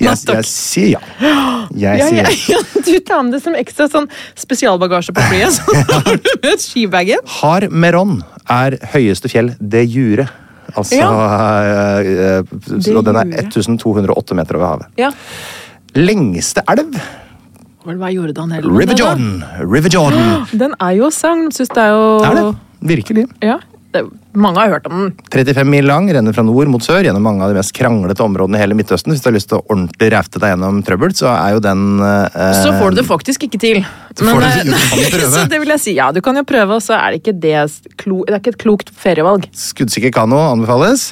Jeg, 0.00 0.16
jeg 0.32 0.48
sier 0.48 0.94
ja. 0.96 1.36
Jeg 1.76 2.08
sier 2.08 2.30
ja, 2.30 2.34
ja. 2.56 2.60
du 2.86 2.92
tar 3.04 3.24
med 3.26 3.36
det 3.36 3.42
som 3.44 3.56
ekstra 3.58 3.90
sånn 3.92 4.08
spesialbagasje 4.40 5.14
på 5.16 5.26
flyet. 5.28 5.60
Så 5.60 5.78
har 6.08 6.16
du 6.16 6.30
med 6.46 6.64
skibagen. 6.64 7.24
Har 7.40 7.68
Meron 7.70 8.22
er 8.50 8.80
høyeste 8.94 9.30
fjell 9.32 9.52
de 9.60 9.84
jure. 9.84 10.28
Altså 10.70 11.00
ja. 11.00 11.08
øh, 12.00 12.44
øh, 12.46 12.96
Og 12.96 13.04
den 13.04 13.18
er 13.18 13.32
1208 13.44 14.38
meter 14.38 14.58
over 14.58 14.72
havet. 14.72 14.92
Ja. 15.00 15.10
Lengste 15.98 16.62
elv 16.70 16.94
Hva 17.84 18.12
gjorde 18.12 18.34
Dan 18.36 18.52
Hellman? 18.52 18.76
River 18.76 18.98
Jordan. 18.98 19.44
River 19.64 19.90
Jordan. 19.94 20.46
Den 20.62 20.74
er 20.80 20.96
jo 20.98 21.10
sang. 21.14 21.48
Syns 21.54 21.72
det 21.72 21.82
er 21.86 21.94
jo 21.96 22.06
Er 22.28 22.38
det? 22.38 22.46
Virkelig. 22.94 23.26
Ja. 23.44 23.58
Det, 23.90 24.04
mange 24.38 24.60
har 24.62 24.70
hørt 24.70 24.84
om 24.86 24.92
den. 25.00 25.08
35 25.34 25.66
mil 25.66 25.82
lang, 25.88 26.06
renner 26.14 26.34
fra 26.36 26.44
nord 26.46 26.68
mot 26.70 26.84
sør 26.84 27.02
gjennom 27.02 27.24
mange 27.26 27.42
av 27.42 27.50
de 27.50 27.56
mest 27.58 27.72
kranglete 27.74 28.22
områdene 28.22 28.54
i 28.54 28.62
hele 28.62 28.76
Midtøsten. 28.78 29.10
Hvis 29.10 29.24
du 29.24 29.26
har 29.26 29.34
lyst 29.34 29.48
til 29.50 29.58
å 29.58 29.64
ordentlig 29.66 30.12
ræfte 30.14 30.38
deg 30.38 30.52
gjennom 30.52 30.78
trøbbel, 30.86 31.14
så 31.18 31.26
er 31.32 31.56
jo 31.56 31.62
den 31.64 31.82
eh, 32.06 32.52
Så 32.60 32.70
får 32.78 32.94
du 32.94 33.00
det 33.00 33.06
faktisk 33.08 33.48
ikke 33.48 33.58
til. 33.64 33.80
Så 34.14 34.22
du 34.22 34.30
det- 34.44 34.52
eh, 34.60 34.70
du 34.70 35.10
kan 35.10 35.26
så 35.34 35.42
det 35.50 35.58
vil 35.64 35.74
jeg 35.74 35.82
si. 35.82 35.96
Ja, 35.98 36.12
du 36.14 36.20
kan 36.22 36.38
jo 36.38 36.44
prøve, 36.46 36.78
og 36.78 36.84
så 36.86 36.94
er 37.00 37.16
det 37.16 37.24
ikke 37.24 37.34
det 37.34 37.56
Det 37.66 38.30
er 38.30 38.38
ikke 38.38 38.54
et 38.54 38.62
klokt 38.62 38.94
ferievalg. 38.94 39.50
Skuddsikker 39.58 40.14
kano 40.14 40.38
anbefales. 40.52 41.10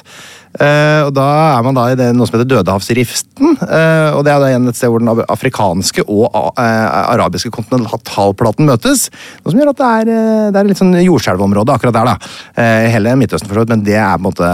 Eh, 0.57 1.01
og 1.05 1.11
da 1.13 1.25
er 1.53 1.65
man 1.65 1.77
da 1.77 1.83
i 1.91 1.97
det, 1.97 2.07
noe 2.17 2.25
som 2.25 2.39
heter 2.39 2.49
Dødehavsriften. 2.49 3.53
eh, 3.61 4.09
og 4.17 4.23
det 4.25 4.33
er 4.33 4.41
da 4.41 4.49
igjen 4.49 4.69
et 4.71 4.79
sted 4.79 4.89
hvor 4.89 5.03
den 5.03 5.11
afrikanske 5.29 6.05
og 6.09 6.25
eh, 6.57 6.87
arabiske 7.13 7.51
kontinentalplaten 7.53 8.65
møtes. 8.69 9.07
Noe 9.43 9.53
som 9.53 9.61
gjør 9.61 9.73
at 9.75 9.81
det 9.81 9.89
er, 9.89 10.11
det 10.55 10.61
er 10.61 10.71
litt 10.71 10.81
sånn 10.81 10.95
jordskjelvområde 10.97 11.75
akkurat 11.75 11.99
der. 11.99 12.09
da. 12.09 12.31
Hele 12.89 13.13
Midtøsten, 13.19 13.49
for 13.49 13.59
så 13.59 13.65
vidt, 13.65 13.73
men 13.75 13.85
det 13.85 13.97
er 13.99 14.17
på 14.17 14.23
en 14.23 14.27
måte 14.29 14.49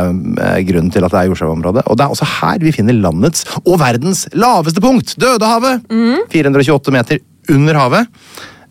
grunnen 0.67 0.91
til 0.93 1.07
at 1.07 1.13
det 1.13 1.21
er 1.21 1.29
jordskjelvområde. 1.31 1.85
Og 1.87 1.97
det 1.97 2.05
er 2.05 2.15
også 2.17 2.27
her 2.41 2.65
vi 2.65 2.75
finner 2.75 2.97
landets 2.97 3.45
og 3.63 3.79
verdens 3.81 4.25
laveste 4.35 4.83
punkt! 4.83 5.15
Dødehavet! 5.21 5.87
428 6.33 6.95
meter 6.95 7.23
under 7.55 7.79
havet. 7.79 8.11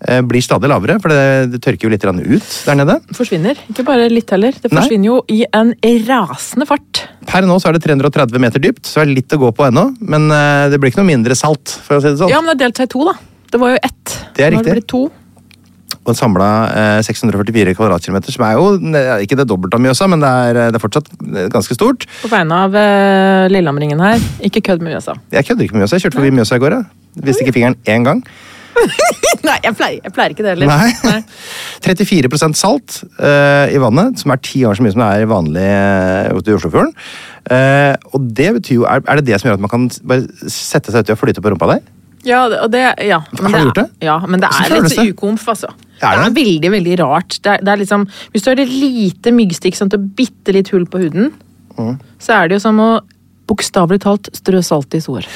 Eh, 0.04 0.20
blir 0.20 0.42
stadig 0.44 0.68
lavere, 0.68 0.98
for 1.00 1.08
det, 1.08 1.52
det 1.54 1.60
tørker 1.64 1.86
jo 1.86 1.92
litt 1.94 2.04
ut 2.04 2.48
der 2.66 2.76
nede. 2.76 2.98
Forsvinner. 3.16 3.57
Ikke 3.72 3.86
bare 3.86 4.11
litt 4.12 4.28
heller. 4.34 4.52
Det 4.52 4.68
Nei. 4.68 4.82
forsvinner 4.82 5.09
jo 5.09 5.16
i 5.32 5.44
en 5.48 5.72
rasende 6.05 6.68
fart. 6.68 7.07
Per 7.24 7.48
nå 7.48 7.57
så 7.62 7.70
er 7.70 7.78
det 7.78 7.86
330 7.86 8.42
meter 8.42 8.61
dypt, 8.61 8.84
så 8.84 9.00
er 9.00 9.09
det 9.09 9.22
litt 9.22 9.32
å 9.32 9.40
gå 9.46 9.52
på 9.57 9.64
ennå. 9.70 9.86
Men 10.05 10.28
eh, 10.28 10.68
det 10.72 10.80
blir 10.80 10.92
ikke 10.92 11.00
noe 11.00 11.09
mindre 11.14 11.36
salt, 11.38 11.78
for 11.86 11.96
å 11.96 12.05
si 12.05 12.12
det 12.12 12.20
sånn. 12.20 12.32
Ja, 12.32 12.42
men 12.44 12.52
det 12.52 12.59
er 12.59 12.66
delt 12.68 12.82
seg 12.82 12.90
i 12.90 12.94
to, 12.96 13.07
da. 13.09 13.16
Det 13.55 13.61
var 13.62 13.76
jo 13.76 13.80
ett. 13.86 14.16
Det 14.36 14.44
er 14.44 14.52
Nå 14.52 14.61
har 14.61 14.66
riktig. 14.66 14.76
blitt 14.76 14.90
to. 14.92 15.05
Og 16.05 16.11
en 16.12 16.18
samla 16.18 16.46
eh, 16.68 17.02
644 17.07 17.72
kvadratkilometer, 17.78 18.34
som 18.34 18.44
er 18.44 18.59
jo 18.59 18.64
eh, 18.76 19.22
ikke 19.24 19.38
det 19.40 19.46
dobbelte 19.48 19.78
av 19.78 19.84
Mjøsa, 19.86 20.09
men 20.12 20.20
det 20.20 20.32
er, 20.48 20.59
eh, 20.66 20.72
det 20.74 20.76
er 20.76 20.82
fortsatt 20.84 21.09
eh, 21.16 21.46
ganske 21.55 21.76
stort. 21.78 22.05
På 22.20 22.28
vegne 22.28 22.59
av 22.66 22.76
eh, 22.76 23.48
her. 23.48 24.26
Ikke 24.44 24.61
kødd 24.68 24.84
med 24.84 24.92
Mjøsa. 24.92 25.16
Jeg 25.32 25.48
kødder 25.48 25.64
ikke 25.64 25.78
med 25.78 25.86
Mjøsa. 25.86 25.96
Jeg 25.96 26.05
kjørte 26.05 26.20
forbi 26.20 26.34
Mjøsa 26.36 26.61
i 26.61 26.64
går. 26.66 26.76
Jeg 27.14 27.24
Viste 27.24 27.46
ikke 27.46 27.57
fingeren 27.57 27.78
én 27.88 28.05
gang. 28.05 28.20
Nei, 29.49 29.57
jeg 29.64 29.75
pleier, 29.77 29.99
jeg 30.05 30.12
pleier 30.16 30.33
ikke 30.35 30.45
det 30.47 30.53
heller. 30.55 30.70
Nei. 30.70 31.18
34% 31.85 32.57
salt 32.64 33.01
uh, 33.20 33.66
i 33.72 33.81
vannet, 33.83 34.18
som 34.22 34.33
er 34.35 34.41
ti 34.45 34.62
ganger 34.64 34.79
så 34.81 34.85
mye 34.87 34.95
som 34.95 35.03
det 35.05 35.09
er 35.22 35.29
vanlig 35.31 35.66
uh, 35.68 36.39
ute 36.39 36.53
i 36.53 36.57
Oslofjorden. 36.57 36.95
Uh, 37.45 37.93
og 38.16 38.31
det 38.39 38.51
betyr 38.59 38.79
jo, 38.81 38.87
er, 38.89 39.03
er 39.05 39.20
det 39.20 39.27
det 39.29 39.41
som 39.41 39.51
gjør 39.51 39.59
at 39.59 39.64
man 39.66 39.72
kan 39.75 39.89
bare 40.09 40.51
sette 40.51 40.95
seg 40.95 41.05
uti 41.05 41.14
og 41.16 41.20
flyte 41.20 41.45
på 41.45 41.53
rumpa 41.53 41.68
der? 41.75 41.85
Ja, 42.25 42.47
og 42.64 42.70
det, 42.72 42.81
ja. 43.05 43.18
Men 43.37 43.53
Har 43.53 43.61
du 43.61 43.66
gjort 43.68 43.81
det? 43.83 43.89
Ja, 44.07 44.14
men 44.25 44.41
det 44.41 44.49
er 44.49 44.72
litt 44.81 44.97
ukomf, 45.12 45.43
altså. 45.53 45.68
Er 46.01 46.16
Det 46.16 46.22
det? 46.22 46.29
er 46.31 46.37
veldig, 46.39 46.70
veldig 46.72 46.95
rart. 47.03 47.37
Det 47.45 47.51
er, 47.53 47.61
det 47.61 47.75
er 47.75 47.83
liksom, 47.83 48.07
hvis 48.33 48.47
du 48.47 48.49
har 48.49 48.62
et 48.64 48.72
lite 48.72 49.33
myggstikk 49.37 49.77
sånn 49.77 49.93
til 49.93 50.07
bitte 50.16 50.55
litt 50.57 50.72
hull 50.72 50.87
på 50.91 51.03
huden, 51.05 51.35
Mm. 51.75 51.97
så 52.22 52.37
er 52.37 52.47
det 52.47 52.55
jo 52.55 52.62
som 52.62 52.77
å 52.79 52.89
bokstavelig 53.51 53.97
talt 54.05 54.29
strø 54.39 54.61
salt 54.62 54.95
i 54.95 55.01
sår. 55.03 55.27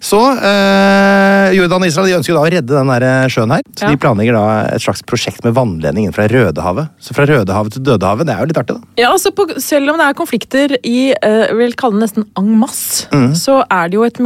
Så 0.00 0.16
eh, 0.32 1.50
Jordan 1.58 1.82
og 1.84 1.88
Israel 1.90 2.08
de 2.08 2.14
ønsker 2.16 2.32
jo 2.32 2.38
da 2.38 2.44
å 2.46 2.52
redde 2.54 2.72
den 2.72 2.88
der 2.88 3.04
eh, 3.04 3.26
sjøen 3.32 3.52
her. 3.52 3.62
Så 3.76 3.84
Ja. 3.84 3.90
de 3.92 3.98
planlegger 4.00 4.32
da 4.38 4.44
et 4.74 4.80
slags 4.80 5.02
prosjekt 5.04 5.44
med 5.44 5.52
vannledning 5.58 6.06
inn 6.08 6.14
fra 6.16 6.24
Rødehavet. 6.30 6.88
Så 7.04 7.12
fra 7.16 7.26
Rødehavet 7.28 7.72
til 7.76 7.82
Dødehavet, 7.84 8.24
det 8.26 8.34
er 8.34 8.40
jo 8.40 8.48
litt 8.48 8.60
artig, 8.62 8.76
da. 8.78 8.82
Ja, 9.02 9.10
altså 9.12 9.28
på, 9.36 9.44
Selv 9.60 9.92
om 9.92 9.98
det 10.00 10.06
er 10.08 10.14
konflikter 10.16 10.72
i 10.88 11.12
eh, 11.12 11.52
vil 11.60 11.74
kalle 11.76 12.00
det 12.00 12.06
nesten 12.08 12.24
en 12.40 12.48
masse, 12.62 13.06
Mm. 13.12 13.34
så 13.36 13.60
er 13.70 13.88
det 13.92 13.94
jo 14.00 14.04
et 14.08 14.18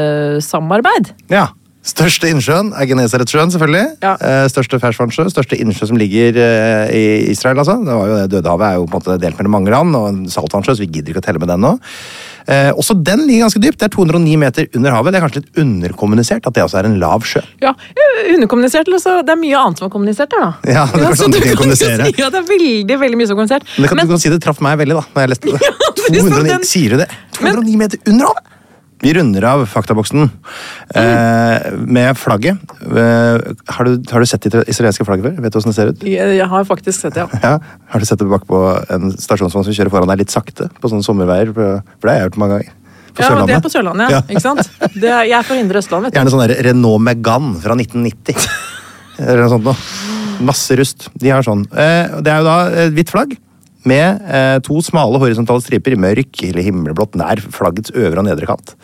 miljøsamarbeid. 0.00 1.10
Ja. 1.32 1.48
Største 1.80 2.28
innsjøen 2.28 2.74
er 2.76 2.84
Genesaretsjøen, 2.90 3.48
selvfølgelig. 3.54 3.86
Ja. 4.04 4.12
Eh, 4.20 4.44
største 4.52 4.76
ferskvannssjø. 4.82 5.24
Største 5.32 5.56
innsjø 5.56 5.86
som 5.88 5.96
ligger 5.96 6.36
eh, 6.36 6.90
i 6.92 7.04
Israel, 7.32 7.56
altså. 7.62 7.78
Det 7.80 7.94
var 7.96 8.06
jo 8.10 8.18
det, 8.20 8.26
Dødehavet 8.34 8.66
er 8.68 8.74
jo 8.76 8.84
på 8.84 8.98
en 8.98 9.00
måte 9.00 9.16
delt 9.22 9.38
mellom 9.40 9.54
mange 9.56 9.72
land, 9.72 9.96
og 9.96 10.08
en 10.10 10.18
saltvannssjø, 10.28 10.74
så 10.76 10.84
vi 10.84 10.90
gidder 10.92 11.14
ikke 11.14 11.22
å 11.24 11.26
telle 11.30 11.40
med 11.40 11.48
den 11.48 11.64
nå. 11.64 11.72
Eh, 12.46 12.70
også 12.72 12.94
den 13.04 13.26
ligger 13.26 13.46
ganske 13.48 13.60
dypt. 13.62 13.78
Det 13.80 13.88
er 13.88 13.94
209 13.96 14.36
meter 14.40 14.66
under 14.76 14.90
havet. 14.96 15.12
Det 15.12 15.18
er 15.20 15.24
kanskje 15.26 15.42
litt 15.42 15.60
underkommunisert 15.64 16.46
at 16.46 16.54
det 16.56 16.62
også 16.64 16.78
er 16.80 16.88
en 16.90 16.98
lav 17.02 17.24
sjø. 17.26 17.42
Ja, 17.62 17.74
Underkommunisert, 18.30 18.88
altså, 18.92 19.20
det 19.26 19.32
er 19.32 19.40
mye 19.40 19.56
annet 19.58 19.80
som 19.80 19.86
er 19.88 19.92
kommunisert 19.94 20.30
der, 20.34 20.42
da. 20.44 20.50
Ja, 20.70 20.84
det 20.92 21.00
er 21.00 21.06
kanskje 21.08 21.22
sånn 21.24 21.34
du 21.34 21.40
kan 21.40 21.56
kommunisere. 21.60 22.06
Si, 22.10 22.14
ja, 22.22 22.28
det 22.30 22.40
er 22.42 22.46
veldig 22.50 22.98
veldig 23.00 23.18
mye 23.20 23.28
som 23.30 23.34
er 23.34 23.40
kommunisert. 23.40 23.66
Men, 23.76 23.82
det 23.82 23.88
kan, 23.90 23.96
Men- 24.00 24.06
du 24.10 24.14
kan 24.14 24.22
si 24.24 24.32
det 24.34 24.40
traff 24.44 24.60
meg 24.64 24.78
veldig, 24.82 24.96
da, 25.00 25.04
når 25.14 25.24
jeg 25.26 25.32
leste 25.34 25.50
det. 25.50 25.60
det 25.60 25.68
er 25.70 26.20
209, 26.20 26.48
den- 26.52 26.66
Sier 26.70 26.94
du 26.96 27.02
det? 27.02 27.08
209 27.40 27.76
meter 27.80 27.98
under 28.12 28.30
havet! 28.30 28.56
Vi 29.00 29.12
runder 29.16 29.44
av 29.48 29.62
faktaboksen 29.66 30.26
eh, 30.94 31.70
med 31.72 32.18
flagget. 32.20 32.58
Eh, 32.84 33.38
har, 33.72 33.88
du, 33.88 34.10
har 34.12 34.20
du 34.20 34.28
sett 34.28 34.44
det 34.52 34.66
israelske 34.68 35.06
flagget 35.08 35.24
før? 35.24 35.38
Vet 35.40 35.54
du 35.54 35.56
hvordan 35.56 35.72
det 35.72 35.78
ser 35.78 35.92
ut? 35.92 36.04
Jeg, 36.04 36.34
jeg 36.36 36.48
har 36.52 36.66
faktisk 36.68 37.06
sett 37.06 37.16
det, 37.16 37.24
ja. 37.24 37.40
Ja, 37.46 37.80
Har 37.94 38.02
du 38.02 38.08
sett 38.08 38.20
det 38.20 38.28
bakpå 38.28 38.60
en 38.92 39.14
stasjonsvogn 39.16 39.64
som 39.70 39.76
kjører 39.76 39.92
foran 39.94 40.12
deg 40.12 40.20
litt 40.20 40.34
sakte? 40.34 40.68
På 40.82 40.92
sånne 40.92 41.06
sommerveier? 41.06 41.54
For 41.56 41.80
det 41.80 42.12
har 42.12 42.20
jeg 42.20 42.28
gjort 42.28 42.40
mange 42.44 42.58
ganger. 42.58 42.76
På 43.10 43.24
ja, 43.24 43.30
Sørlandet. 43.30 43.48
Det 43.48 43.56
er 43.56 43.64
på 43.64 43.72
Sørlandet, 43.72 44.12
ja. 44.12 44.22
Ikke 44.28 44.44
sant? 44.44 44.92
Det 44.94 45.14
jeg 45.14 45.36
er 45.38 45.48
fra 45.48 45.60
Indre 45.64 45.80
Østland, 45.80 46.06
vet 46.06 46.12
du. 46.12 46.20
Gjerne 46.20 46.34
sånn 46.36 46.44
der 46.44 46.56
Renault 46.68 47.06
Megane 47.08 47.56
fra 47.64 47.78
1990. 47.80 48.50
Eller 49.24 49.46
noe 49.46 49.52
sånt 49.56 49.70
noe. 49.70 49.76
Masse 50.44 50.76
rust. 50.76 51.08
De 51.20 51.32
har 51.32 51.44
sånn. 51.44 51.64
Eh, 51.72 52.20
det 52.20 52.32
er 52.32 52.44
jo 52.44 52.46
da 52.46 52.58
et 52.84 52.94
hvitt 52.96 53.12
flagg. 53.12 53.32
Med 53.88 54.20
eh, 54.28 54.58
to 54.66 54.82
smale 54.84 55.20
horisontale 55.22 55.64
striper 55.64 55.96
i 55.96 56.00
mørk 56.00 56.42
eller 56.48 56.66
himmelblått 56.66 57.16
nær 57.20 57.40
flaggets 57.54 57.94
øvre 57.94 58.20
og 58.20 58.28
nedre 58.28 58.48
kant. 58.50 58.74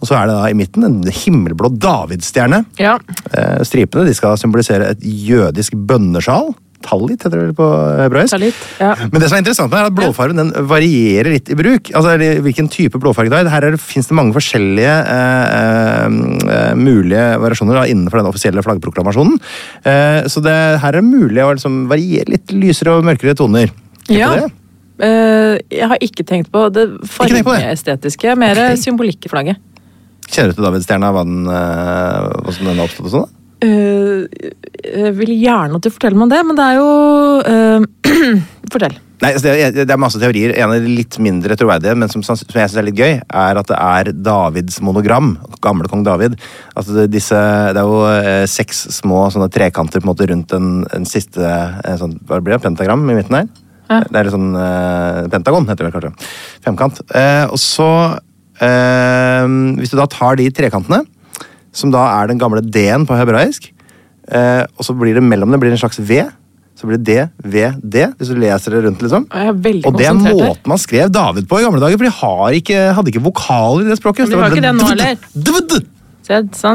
Og 0.00 0.10
så 0.10 0.18
er 0.18 0.28
det 0.28 0.36
da 0.36 0.50
i 0.50 0.58
midten 0.58 0.86
en 0.86 1.00
himmelblå 1.06 1.72
davidsstjerne. 1.80 2.64
Ja. 2.82 2.98
Eh, 3.32 3.64
stripene 3.66 4.06
de 4.08 4.14
skal 4.16 4.38
symbolisere 4.40 4.92
et 4.92 5.04
jødisk 5.04 5.78
bønnesjal. 5.88 6.52
Tallit 6.84 7.24
heter 7.24 7.40
det 7.48 7.54
på 7.56 7.66
hebraisk. 7.98 8.34
Talit, 8.34 8.58
ja. 8.78 8.92
Men 9.10 9.22
det 9.22 9.30
som 9.30 9.38
er 9.38 9.42
interessant 9.42 9.72
med 9.72 9.80
er 9.80 9.88
at 9.88 9.96
blåfargen 9.96 10.38
den 10.38 10.52
varierer 10.70 11.32
litt 11.32 11.48
i 11.50 11.56
bruk. 11.58 11.90
Altså 11.96 12.14
Hvilken 12.44 12.68
type 12.72 13.00
blåfarge 13.02 13.32
det 13.32 13.40
er. 13.40 13.50
Her 13.50 13.78
fins 13.80 14.10
det, 14.10 14.16
mange 14.18 14.36
forskjellige 14.36 14.92
eh, 15.16 16.04
eh, 16.04 16.74
mulige 16.78 17.24
variasjoner 17.42 17.80
da, 17.80 17.86
innenfor 17.90 18.20
den 18.20 18.30
offisielle 18.30 18.64
flaggproklamasjonen. 18.66 19.40
Eh, 19.88 20.20
så 20.30 20.44
det, 20.44 20.56
her 20.82 20.92
er 20.92 21.00
det 21.00 21.08
mulig 21.08 21.42
å 21.42 21.50
liksom 21.54 21.86
variere 21.90 22.36
litt 22.36 22.54
lysere 22.54 22.98
og 22.98 23.08
mørkere 23.08 23.36
toner. 23.38 23.72
Tenk 24.06 24.16
på 24.16 24.22
Ja. 24.22 24.30
det. 24.40 24.52
Eh, 24.96 25.58
jeg 25.76 25.88
har 25.92 25.98
ikke 26.00 26.24
tenkt 26.24 26.50
på 26.52 26.72
det 26.72 26.86
fargeestetiske, 27.04 28.36
mer 28.38 28.56
okay. 28.56 28.76
symbolikk 28.80 29.26
i 29.26 29.32
flagget. 29.32 29.56
Kjenner 30.26 30.50
du 30.50 30.58
til 30.58 30.66
Davidsstjerna, 30.66 31.10
hva 31.14 31.22
den, 31.26 31.46
uh, 31.46 32.32
hvordan 32.42 32.70
den 32.72 32.82
oppstått 32.82 33.06
og 33.06 33.12
sånn? 33.12 33.34
Eh, 33.66 34.24
jeg 34.84 35.12
vil 35.16 35.32
gjerne 35.36 35.78
at 35.78 35.84
du 35.84 35.92
forteller 35.92 36.18
meg 36.18 36.26
om 36.26 36.32
det, 36.32 36.40
men 36.48 36.58
det 36.58 36.64
er 36.66 36.78
jo 36.80 36.88
uh, 37.46 38.40
Fortell. 38.72 38.96
Nei, 39.22 39.30
altså 39.32 39.46
det, 39.46 39.52
er, 39.64 39.76
det 39.88 39.92
er 39.94 40.00
masse 40.00 40.18
teorier. 40.20 40.52
En 40.60 40.74
av 40.74 40.82
de 40.82 40.92
litt 40.92 41.16
mindre 41.24 41.56
troverdige, 41.56 41.94
men 41.96 42.10
som, 42.12 42.20
som 42.26 42.36
jeg 42.36 42.50
syns 42.52 42.76
er 42.76 42.84
litt 42.84 42.98
gøy, 43.00 43.14
er 43.24 43.60
at 43.60 43.70
det 43.70 43.78
er 43.78 44.10
Davids 44.12 44.76
monogram. 44.84 45.38
Gamle 45.64 45.88
kong 45.88 46.02
David. 46.04 46.36
Altså 46.76 46.98
det, 46.98 47.06
disse, 47.14 47.38
det 47.72 47.80
er 47.80 47.88
jo 47.88 48.02
eh, 48.10 48.42
seks 48.50 48.82
små 48.98 49.24
sånne 49.32 49.48
trekanter 49.54 50.02
på 50.02 50.04
en 50.04 50.10
måte 50.10 50.28
rundt 50.28 50.52
den, 50.52 50.82
en 50.92 51.08
siste 51.08 51.40
eh, 51.40 51.96
sånn, 51.96 52.18
Hva 52.28 52.42
blir 52.42 52.58
det? 52.58 52.64
Pentagram 52.66 53.06
i 53.08 53.16
midten 53.16 53.38
her? 53.38 53.48
Ja. 53.86 54.00
Det 54.02 54.18
er 54.18 54.26
litt 54.28 54.34
sånn 54.34 54.54
eh, 54.58 55.20
Pentagon, 55.32 55.66
heter 55.68 55.84
det 55.86 55.90
vel 55.90 55.94
kanskje. 56.00 56.30
Femkant. 56.64 57.02
Eh, 57.14 57.44
og 57.50 57.60
så 57.62 57.90
eh, 58.62 59.46
Hvis 59.78 59.92
du 59.92 59.98
da 60.00 60.08
tar 60.10 60.38
de 60.40 60.48
trekantene, 60.54 61.04
som 61.76 61.92
da 61.92 62.06
er 62.22 62.30
den 62.32 62.40
gamle 62.40 62.62
D-en 62.64 63.04
på 63.06 63.18
hebraisk, 63.18 63.68
eh, 64.32 64.64
og 64.64 64.86
så 64.86 64.96
blir 64.96 65.14
det 65.18 65.22
mellom 65.22 65.52
det 65.52 65.60
blir 65.62 65.70
det 65.70 65.78
en 65.78 65.84
slags 65.86 66.00
V. 66.00 66.24
Så 66.76 66.84
blir 66.88 66.98
det 67.00 67.06
D, 67.08 67.48
V, 67.48 67.62
D, 67.80 68.02
hvis 68.18 68.28
du 68.28 68.36
leser 68.36 68.74
det 68.74 68.82
rundt, 68.84 69.00
liksom. 69.00 69.22
Og 69.88 69.94
det 69.96 70.08
er 70.10 70.16
måten 70.18 70.68
man 70.68 70.80
skrev 70.82 71.08
David 71.12 71.46
på 71.48 71.60
i 71.60 71.64
gamle 71.64 71.80
dager, 71.80 71.96
for 71.96 72.04
de 72.04 72.12
har 72.18 72.56
ikke, 72.58 72.80
hadde 72.98 73.12
ikke 73.14 73.22
vokaler 73.24 73.86
i 73.86 73.88
det 73.94 73.96
språket. 74.00 74.26
Men 74.26 74.34
de 74.34 74.42
har 74.42 74.50
ikke 74.52 74.64
det 74.66 74.74
nå 74.76 74.88
heller. 74.90 75.14
er 75.14 75.30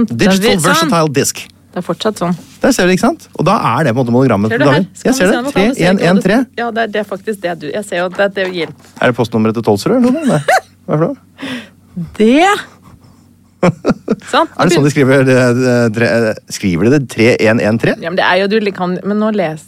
Digital 0.09 0.57
versatile 0.63 1.13
disk. 1.19 1.43
Det 1.71 1.79
er 1.79 1.85
fortsatt 1.85 2.19
sånn. 2.19 2.33
Der 2.59 2.73
ser 2.75 2.89
du, 2.89 2.91
ikke 2.91 3.05
sant? 3.05 3.29
Og 3.39 3.45
da 3.47 3.53
er 3.69 3.87
det 3.87 3.93
på 3.95 4.01
en 4.01 4.03
måte 4.03 4.13
monogrammet 4.15 4.51
Ser 4.51 4.59
du 4.59 4.67
her? 4.67 4.83
Jeg 5.07 5.15
ser 5.15 5.31
det. 5.31 5.53
3, 5.55 5.63
1, 5.71 6.01
1, 6.09 6.19
3. 6.25 6.39
Ja, 6.59 6.67
det 6.75 6.83
er, 6.83 6.91
det 6.97 7.05
faktisk 7.07 7.39
det 7.45 7.53
du 7.61 7.69
Jeg 7.69 7.85
ser 7.87 8.01
jo 8.01 8.09
at 8.09 8.17
det 8.17 8.25
er 8.25 8.33
det 8.35 8.47
hjelper. 8.57 8.91
Er 8.99 9.13
det 9.13 9.17
postnummeret 9.21 9.55
til 9.55 9.65
Tolsrud 9.69 9.95
eller 9.95 10.17
noe? 10.17 10.25
Nei. 10.33 10.41
Hva 10.83 10.97
er 10.97 11.03
det 11.03 11.07
for 11.07 11.07
noe? 11.07 11.55
Det! 12.19 12.51
sånn. 14.31 14.47
Er 14.57 14.67
det 14.67 14.75
sånn 14.75 14.87
de 14.87 14.91
skriver 14.91 15.25
det, 15.27 15.37
det, 15.61 15.75
tre, 15.95 16.07
Skriver 16.51 16.89
de 16.89 16.95
det 16.97 17.01
3113? 17.13 18.03
Ja, 18.03 18.09
men 18.11 18.19
det 18.19 18.25
er 18.25 18.41
jo 18.41 18.49
du 18.51 18.71
kan 18.75 18.97
Men 19.05 19.21
nå 19.21 19.31
les 19.37 19.63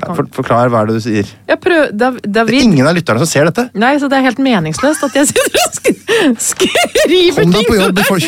kan- 0.00 0.16
For, 0.16 0.24
forklar 0.38 0.68
hva 0.72 0.78
er 0.82 0.86
det 0.90 0.94
du 0.96 1.00
sier. 1.04 1.26
Jeg 1.48 1.58
prøver 1.60 1.86
David... 1.92 2.20
Det 2.24 2.36
er 2.46 2.52
ingen 2.62 2.86
av 2.88 2.94
lytterne 2.96 3.18
som 3.22 3.28
ser 3.30 3.44
dette. 3.50 3.64
Nei, 3.78 3.92
så 4.00 4.06
det 4.08 4.16
er 4.18 4.22
helt 4.28 4.38
meningsløst 4.42 5.02
at 5.08 5.14
jeg 5.20 5.26
sitter 5.30 5.52
og 5.60 5.64
sk- 5.76 6.02
skriver 6.48 7.42
Kom 7.42 7.50
deg 7.52 7.64
på 7.68 7.74
jobb 7.80 7.98
i 7.98 8.00
for- 8.08 8.22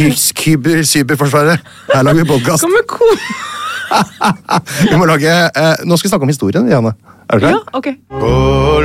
Cyberforsvaret. 0.93 1.59
Her 1.95 2.03
lager 2.07 2.21
vi 2.23 2.27
podkast. 2.35 2.63
Vi 4.91 4.97
må 4.99 5.05
lage 5.07 5.31
eh, 5.31 5.75
Nå 5.87 5.95
skal 6.01 6.09
vi 6.09 6.13
snakke 6.15 6.25
om 6.27 6.33
historien, 6.33 6.65
Janne. 6.71 6.93
Er 7.31 7.35
du 7.39 7.43
Ja, 7.47 7.51
klar? 7.53 7.63
ok. 7.79 7.89
כל 8.21 8.85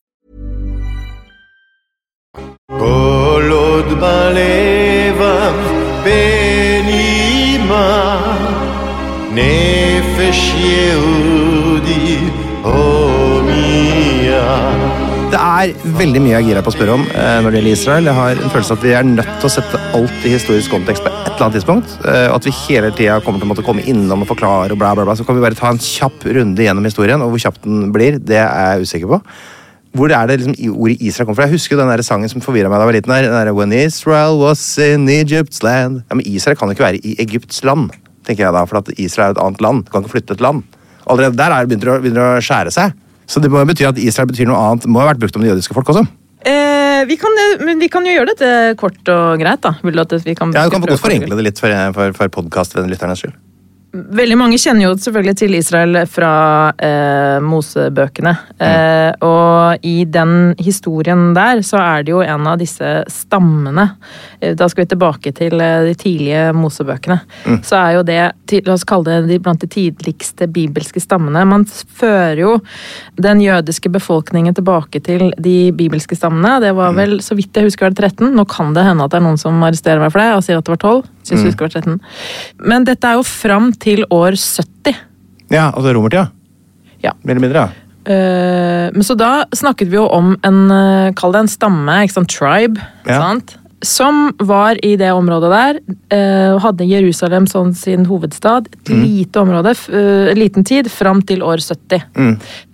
כל 2.78 3.50
עוד 3.52 3.88
בלבם 4.00 5.54
בנימה 6.04 7.88
נפש 9.30 10.54
יהודי 10.56 12.18
הומיה 12.62 14.46
Det 15.26 15.40
er 15.42 15.72
veldig 15.98 16.20
mye 16.22 16.32
jeg 16.32 16.38
er 16.38 16.46
gira 16.46 16.60
på 16.62 16.70
å 16.70 16.74
spørre 16.76 16.94
om 16.94 17.02
eh, 17.10 17.38
når 17.42 17.50
det 17.50 17.58
gjelder 17.58 17.74
Israel. 17.74 18.04
Jeg 18.08 18.16
har 18.16 18.30
en 18.38 18.52
følelse 18.52 18.72
av 18.72 18.78
at 18.78 18.84
vi 18.86 18.92
er 18.94 19.08
nødt 19.08 19.32
til 19.42 19.48
å 19.48 19.50
sette 19.56 19.80
alt 19.98 20.18
i 20.22 20.30
historisk 20.36 20.70
kontekst 20.70 21.02
på 21.02 21.10
et 21.10 21.32
eller 21.32 21.44
annet 21.48 21.56
tidspunkt. 21.58 21.88
eh, 22.06 22.28
Og 22.30 22.36
at 22.38 22.46
vi 22.46 22.52
hele 22.60 22.92
tida 22.94 23.18
kommer 23.24 23.42
til 23.42 23.48
å 23.48 23.50
måtte 23.50 23.66
komme 23.66 23.82
innom 23.90 24.22
og 24.22 24.30
forklare 24.30 24.70
og 24.72 24.78
bla, 24.80 24.94
bla, 24.94 25.04
bla. 25.08 25.16
Så 25.18 25.26
kan 25.26 25.36
vi 25.36 25.42
bare 25.42 25.58
ta 25.58 25.68
en 25.74 25.82
kjapp 25.82 26.18
runde 26.38 26.62
gjennom 26.62 26.86
historien, 26.86 27.20
og 27.26 27.34
hvor 27.34 27.42
kjapp 27.42 27.58
den 27.66 27.90
blir, 27.96 28.20
det 28.22 28.38
er 28.44 28.76
jeg 28.76 28.86
usikker 28.86 29.08
på. 29.16 29.18
Hvor 29.91 30.11
er 30.15 30.27
det 30.29 30.37
liksom 30.39 30.55
ordet 30.71 31.01
Israel 31.03 31.27
kommer 31.27 31.41
fra? 31.41 31.47
Jeg 31.49 31.57
husker 31.57 31.75
jo 31.75 31.81
den 31.81 31.91
der 31.91 32.03
sangen 32.07 32.31
som 32.31 32.43
forvirra 32.43 32.69
meg 32.71 32.79
da 32.79 32.85
jeg 32.85 32.91
var 32.91 32.95
liten. 32.95 33.13
her, 33.13 33.25
den 33.27 33.33
der, 33.35 33.53
When 33.53 33.73
Israel 33.75 34.39
was 34.39 34.61
in 34.79 35.09
Egypt's 35.11 35.59
land. 35.63 36.03
Ja, 36.09 36.15
Men 36.15 36.25
Israel 36.25 36.55
kan 36.57 36.69
jo 36.71 36.77
ikke 36.77 36.85
være 36.85 37.01
i 37.03 37.15
Egypts 37.19 37.63
land, 37.67 37.89
tenker 38.27 38.45
jeg 38.45 38.53
da, 38.55 38.63
for 38.69 38.79
at 38.79 38.91
Israel 38.97 39.33
er 39.33 39.35
et 39.35 39.43
annet 39.43 39.61
land. 39.61 39.83
Du 39.85 39.91
kan 39.91 40.05
ikke 40.05 40.15
flytte 40.15 40.37
et 40.39 40.41
land. 40.41 40.63
Allerede 41.09 41.35
der 41.37 41.51
er 41.51 41.65
det 41.65 41.73
begynner, 41.73 41.97
å, 41.97 42.01
begynner 42.01 42.37
å 42.37 42.41
skjære 42.45 42.71
seg. 42.71 42.95
Så 43.27 43.43
det 43.43 43.51
må 43.51 43.59
jo 43.59 43.67
bety 43.67 43.87
at 43.87 43.99
Israel 43.99 44.31
betyr 44.31 44.47
noe 44.47 44.59
annet. 44.59 44.87
Må 44.87 45.03
ha 45.03 45.11
vært 45.11 45.19
brukt 45.19 45.35
om 45.35 45.43
det 45.43 45.51
jødiske 45.51 45.75
folk 45.75 45.91
også. 45.91 46.05
Eh, 46.47 47.03
vi, 47.09 47.19
kan, 47.19 47.35
eh, 47.43 47.61
men 47.65 47.79
vi 47.81 47.91
kan 47.91 48.07
jo 48.07 48.15
gjøre 48.15 48.31
dette 48.31 48.49
kort 48.79 49.11
og 49.11 49.43
greit, 49.43 49.61
da. 49.61 49.75
Vil 49.83 49.95
du 49.97 50.01
at 50.01 50.15
vi 50.23 50.35
kan 50.35 50.55
Ja, 50.55 50.65
Du 50.65 50.73
kan 50.73 50.81
godt 50.87 51.03
forenkle 51.03 51.35
det 51.35 51.49
litt 51.51 51.59
for, 51.59 51.75
for, 51.97 52.15
for 52.17 52.35
podkastlytternes 52.39 53.25
skyld. 53.25 53.35
Veldig 53.91 54.37
mange 54.39 54.55
kjenner 54.55 54.85
jo 54.85 54.93
selvfølgelig 54.95 55.33
til 55.41 55.55
Israel 55.57 55.97
fra 56.07 56.31
eh, 56.79 57.43
Mosebøkene. 57.43 58.31
Eh, 58.63 59.25
og 59.27 59.83
i 59.83 60.05
den 60.07 60.53
historien 60.63 61.33
der 61.35 61.59
så 61.67 61.81
er 61.81 62.05
det 62.07 62.13
jo 62.13 62.21
en 62.23 62.47
av 62.47 62.61
disse 62.61 62.87
stammene 63.11 63.89
eh, 64.39 64.53
Da 64.55 64.69
skal 64.71 64.85
vi 64.85 64.93
tilbake 64.93 65.33
til 65.35 65.59
eh, 65.59 65.89
de 65.89 65.97
tidlige 65.99 66.45
Mosebøkene. 66.55 67.19
Så 67.67 67.81
er 67.81 67.97
jo 67.97 68.05
det, 68.07 68.21
la 68.63 68.77
oss 68.77 68.87
kalle 68.87 69.19
det 69.25 69.33
de, 69.33 69.41
blant 69.43 69.59
de 69.59 69.67
tidligste 69.75 70.47
bibelske 70.47 71.03
stammene. 71.03 71.43
Man 71.51 71.67
fører 71.67 72.39
jo 72.45 72.55
den 73.19 73.43
jødiske 73.43 73.91
befolkningen 73.91 74.55
tilbake 74.55 75.03
til 75.03 75.33
de 75.35 75.57
bibelske 75.75 76.15
stammene. 76.15 76.61
Det 76.63 76.71
var 76.79 76.95
vel, 76.95 77.19
så 77.19 77.35
vidt 77.35 77.59
jeg 77.59 77.67
husker, 77.67 77.89
var 77.89 77.99
det 77.99 78.15
13. 78.15 78.31
Nå 78.39 78.47
kan 78.47 78.71
det 78.77 78.87
hende 78.87 79.03
at 79.03 79.11
det 79.11 79.19
er 79.19 79.27
noen 79.27 79.41
som 79.41 79.59
arresterer 79.67 79.99
meg 79.99 80.15
for 80.15 80.23
det 80.23 80.31
og 80.37 80.47
sier 80.47 80.63
at 80.63 80.69
det 80.69 80.79
var 80.79 80.85
12. 81.03 81.09
Synes 81.23 81.41
jeg 81.43 81.51
husker 81.51 81.67
det 81.69 81.75
var 81.75 81.81
13. 81.81 82.01
Men 82.73 82.83
dette 82.87 83.07
er 83.07 83.19
jo 83.19 83.23
fram 83.27 83.71
til 83.73 84.03
år 84.09 84.37
70. 84.39 84.95
Ja, 85.51 85.69
altså 85.71 85.93
romertida. 85.93 86.29
Ja. 87.03 87.11
Mer 87.23 87.35
eller 87.35 87.47
mindre, 87.47 87.65
ja. 87.67 87.77
Uh, 88.01 88.87
men 88.95 89.05
så 89.05 89.13
da 89.13 89.43
snakket 89.53 89.91
vi 89.91 89.99
jo 89.99 90.07
om 90.09 90.31
en, 90.47 90.61
uh, 90.73 91.11
kall 91.13 91.35
det 91.35 91.43
en 91.43 91.51
stamme, 91.51 91.97
ikke 92.01 92.15
sant, 92.17 92.33
tribe, 92.33 92.81
Ja. 93.05 93.19
sant? 93.21 93.57
Som 93.85 94.31
var 94.37 94.77
i 94.85 94.95
det 94.97 95.11
området 95.13 95.49
der, 95.51 95.79
Uh, 96.11 96.59
hadde 96.59 96.85
Jerusalem 96.85 97.47
som 97.47 97.73
sin 97.73 98.05
hovedstad. 98.05 98.67
Et 98.67 98.89
lite 98.89 99.39
område, 99.39 99.73
liten 100.35 100.63
tid, 100.65 100.89
fram 100.91 101.21
til 101.21 101.41
år 101.41 101.57
70. 101.63 102.03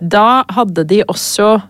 Da 0.00 0.44
hadde 0.48 0.84
de 0.84 1.02
også 1.06 1.60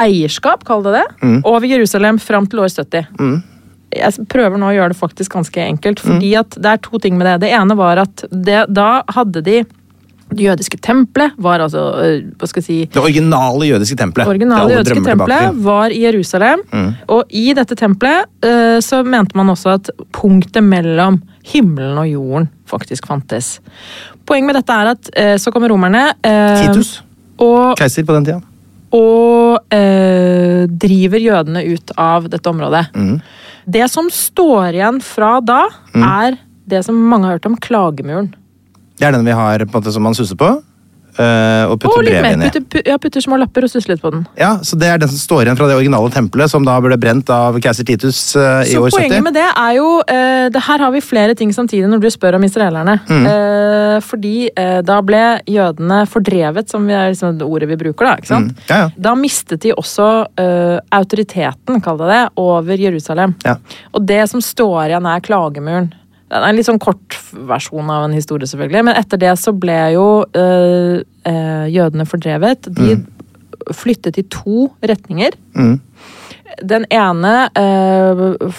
eierskap, 0.00 0.64
kall 0.64 0.82
det 0.82 0.94
det, 0.96 1.42
over 1.44 1.66
Jerusalem 1.68 2.18
fram 2.18 2.46
til 2.46 2.60
år 2.60 2.72
70. 2.72 3.42
Jeg 3.90 4.26
prøver 4.30 4.60
nå 4.60 4.70
å 4.70 4.76
gjøre 4.76 4.92
det 4.94 5.00
faktisk 5.00 5.34
ganske 5.34 5.62
enkelt, 5.64 6.02
fordi 6.04 6.34
at 6.38 6.54
det 6.56 6.76
er 6.76 6.82
to 6.84 7.00
ting 7.02 7.16
med 7.18 7.26
det. 7.26 7.40
Det 7.46 7.52
ene 7.56 7.74
var 7.78 8.02
at 8.04 8.24
det, 8.30 8.64
da 8.70 9.02
hadde 9.16 9.42
de 9.46 9.62
det 10.30 10.44
jødiske 10.46 10.78
tempelet 10.82 11.34
var 11.42 11.62
altså 11.64 11.80
øh, 11.98 12.18
Hva 12.38 12.48
skal 12.48 12.62
jeg 12.62 12.66
si 12.66 12.76
Det 12.92 13.02
originale 13.02 13.66
jødiske 13.66 13.96
tempelet. 13.98 14.28
originale 14.30 14.68
Det 14.68 14.76
originale 14.76 14.76
jødiske 14.78 15.04
tempelet 15.08 15.64
var 15.64 15.94
i 15.94 16.02
Jerusalem. 16.04 16.62
Og 17.10 17.34
i 17.34 17.50
dette 17.56 17.76
tempelet 17.78 18.30
uh, 18.46 18.78
så 18.84 19.02
mente 19.02 19.38
man 19.38 19.50
også 19.50 19.74
at 19.78 19.90
punktet 20.14 20.62
mellom 20.64 21.20
himmelen 21.50 21.98
og 21.98 22.06
jorden 22.10 22.48
faktisk 22.70 23.08
fantes. 23.10 23.58
Poenget 24.26 24.52
med 24.52 24.58
dette 24.60 24.76
er 24.76 24.92
at 24.92 25.10
uh, 25.10 25.34
så 25.40 25.50
kommer 25.50 25.72
romerne 25.72 26.04
Titus. 26.22 27.00
og, 27.40 27.74
Keiser 27.80 28.06
på 28.06 28.14
den 28.18 28.30
tida. 28.30 28.40
og 28.94 29.58
driver 30.80 31.22
jødene 31.22 31.62
ut 31.74 31.92
av 31.98 32.26
dette 32.30 32.50
området. 32.50 32.84
Det 33.64 33.88
som 33.92 34.08
står 34.12 34.76
igjen 34.78 35.00
fra 35.04 35.40
da, 35.44 35.64
er 35.94 36.38
det 36.70 36.84
som 36.86 36.96
mange 37.10 37.28
har 37.28 37.38
hørt 37.38 37.48
om 37.50 37.58
klagemuren. 37.60 38.30
Det 39.00 39.08
er 39.08 39.16
den 39.16 39.26
vi 39.26 39.34
har 39.36 39.64
på 39.64 39.70
en 39.70 39.80
måte 39.80 39.92
som 39.94 40.04
man 40.04 40.16
susser 40.16 40.38
på. 40.38 40.50
Eh, 41.20 41.64
og 41.70 41.78
putter 41.82 42.04
brev 42.04 42.22
mer. 42.24 42.36
inn 42.36 42.44
i. 42.46 42.50
Putter, 42.54 42.84
ja, 42.88 42.98
putter 43.00 43.24
små 43.24 43.38
lapper 43.40 43.66
og 43.66 43.72
susser 43.72 43.94
litt 43.94 44.02
på 44.02 44.12
den. 44.14 44.26
Ja, 44.40 44.52
så 44.64 44.78
Det 44.80 44.88
er 44.88 45.00
den 45.02 45.10
som 45.12 45.20
står 45.20 45.44
igjen 45.44 45.58
fra 45.58 45.68
det 45.70 45.76
originale 45.78 46.10
tempelet, 46.14 46.52
som 46.52 46.66
da 46.66 46.78
ble 46.82 46.96
brent 47.00 47.30
av 47.34 47.58
keiser 47.62 47.86
Titus 47.88 48.18
uh, 48.36 48.62
i 48.64 48.74
Så 48.74 48.82
år 48.82 48.90
70. 48.90 48.94
Så 48.94 49.00
poenget 49.00 49.26
med 49.26 49.36
det 49.38 49.46
er 49.48 49.72
jo 49.78 49.88
uh, 50.00 50.46
det 50.52 50.64
Her 50.66 50.84
har 50.86 50.94
vi 50.94 51.02
flere 51.04 51.36
ting 51.38 51.52
samtidig 51.54 51.90
når 51.90 52.02
du 52.04 52.08
spør 52.12 52.38
om 52.38 52.46
israelerne. 52.46 52.98
Mm. 53.08 53.26
Uh, 53.26 53.96
fordi 54.04 54.50
da 54.86 54.96
ble 55.04 55.20
jødene 55.50 56.02
fordrevet, 56.08 56.68
som 56.70 56.84
er 56.90 57.10
liksom 57.12 57.38
det 57.38 57.46
ordet 57.46 57.68
vi 57.70 57.76
bruker, 57.80 58.06
da. 58.06 58.12
ikke 58.20 58.30
sant? 58.30 58.52
Mm. 58.52 58.64
Ja, 58.68 58.78
ja. 58.84 58.88
Da 59.08 59.14
mistet 59.18 59.62
de 59.64 59.72
også 59.76 60.08
autoriteten, 60.94 61.80
kall 61.84 62.00
det 62.00 62.10
det, 62.10 62.20
over 62.40 62.80
Jerusalem. 62.80 63.34
Ja. 63.44 63.56
Og 63.94 64.06
det 64.06 64.22
som 64.30 64.42
står 64.44 64.90
igjen, 64.90 65.08
er 65.08 65.24
klagemuren. 65.24 65.90
Det 66.30 66.38
er 66.38 66.46
en 66.46 66.54
litt 66.56 66.68
sånn 66.68 66.78
kort 66.78 67.16
versjon 67.34 67.88
av 67.90 68.04
en 68.06 68.14
historie, 68.14 68.46
selvfølgelig. 68.46 68.84
Men 68.86 68.98
etter 69.00 69.18
det 69.18 69.32
så 69.40 69.50
ble 69.58 69.78
jo 69.96 70.04
øh, 70.30 71.00
øh, 71.26 71.66
jødene 71.74 72.06
fordrevet. 72.06 72.68
De 72.70 72.94
Mm. 72.96 73.06
flyttet 73.76 74.16
i 74.18 74.22
to 74.32 74.70
retninger. 74.82 75.34
Den 76.62 76.84
ene 76.90 77.32
øh, 77.56 78.50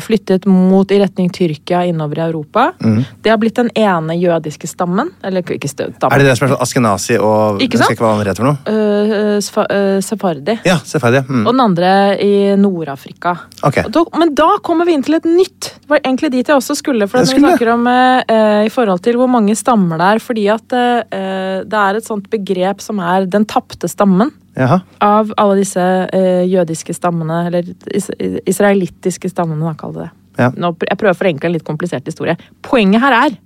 flyttet 0.00 0.46
mot 0.48 0.90
i 0.90 0.98
retning 1.00 1.30
Tyrkia 1.34 1.82
innover 1.88 2.20
i 2.20 2.24
Europa. 2.28 2.70
Mm. 2.80 3.02
Det 3.22 3.32
har 3.32 3.38
blitt 3.40 3.58
den 3.58 3.70
ene 3.78 4.16
jødiske 4.20 4.68
stammen. 4.70 5.10
Eller 5.24 5.44
ikke 5.56 5.68
stammen. 5.70 5.96
Er 6.10 6.22
det 6.22 6.28
det 6.30 6.36
som 6.38 6.46
er 6.46 6.54
sånn 6.54 6.64
Askenazi 6.64 7.18
og 7.18 7.62
Ikke 7.64 7.80
sant? 7.80 8.00
hva 8.00 8.12
heter 8.22 8.40
for 8.42 8.50
noe? 8.50 8.58
Uh, 8.66 9.36
eh, 9.40 9.98
Sefardi. 10.04 10.58
Ja, 10.68 10.78
sefardi. 10.86 11.24
Mm. 11.28 11.44
Og 11.44 11.52
den 11.52 11.64
andre 11.64 11.92
i 12.22 12.32
Nord-Afrika. 12.60 13.36
Ok. 13.66 13.82
Da- 13.90 14.06
Men 14.18 14.34
da 14.34 14.48
kommer 14.62 14.88
vi 14.88 14.94
inn 14.94 15.02
til 15.06 15.18
et 15.18 15.28
nytt. 15.28 15.72
Det 15.80 15.90
var 15.90 16.02
egentlig 16.04 16.32
dit 16.32 16.46
jeg 16.46 16.56
også 16.56 16.76
skulle. 16.78 17.08
For 17.08 17.20
når 17.20 17.34
vi 17.34 17.44
snakker 17.44 17.72
om 17.74 17.86
eh, 17.86 18.66
i 18.66 18.72
forhold 18.72 19.02
til 19.02 19.18
hvor 19.20 19.30
mange 19.30 19.56
stammer 19.56 19.98
det 20.00 20.10
er. 20.14 20.22
Fordi 20.30 20.48
at 20.52 20.68
det 20.70 21.78
er 21.80 21.96
et 21.96 22.06
sånt 22.06 22.28
begrep 22.30 22.80
som 22.80 23.00
er 23.02 23.26
den 23.26 23.44
tapte 23.48 23.88
stammen. 23.90 24.30
Jaha. 24.60 24.80
Av 25.04 25.30
alle 25.40 25.60
disse 25.62 25.84
eh, 26.12 26.46
jødiske 26.50 26.94
stammene, 26.96 27.44
eller 27.48 27.70
is 27.96 28.10
israelittiske 28.20 29.30
stammene, 29.32 29.64
da, 29.64 29.76
kall 29.78 29.94
det 29.96 30.06
det. 30.06 30.10
Ja. 30.40 30.50
Nå, 30.56 30.74
jeg 30.86 30.98
prøver 31.00 31.16
å 31.16 31.20
forenkle 31.20 31.50
en 31.50 31.56
litt 31.56 31.66
komplisert 31.66 32.06
historie. 32.08 32.36
Poenget 32.64 33.02
her 33.02 33.16
er 33.16 33.38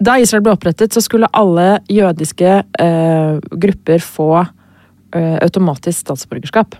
da 0.00 0.16
Israel 0.16 0.44
ble 0.44 0.54
opprettet, 0.56 0.94
så 0.94 1.02
skulle 1.04 1.28
alle 1.36 1.82
jødiske 1.92 2.52
eh, 2.80 3.32
grupper 3.64 4.00
få 4.00 4.30
eh, 4.40 5.36
automatisk 5.44 6.06
statsborgerskap. 6.06 6.78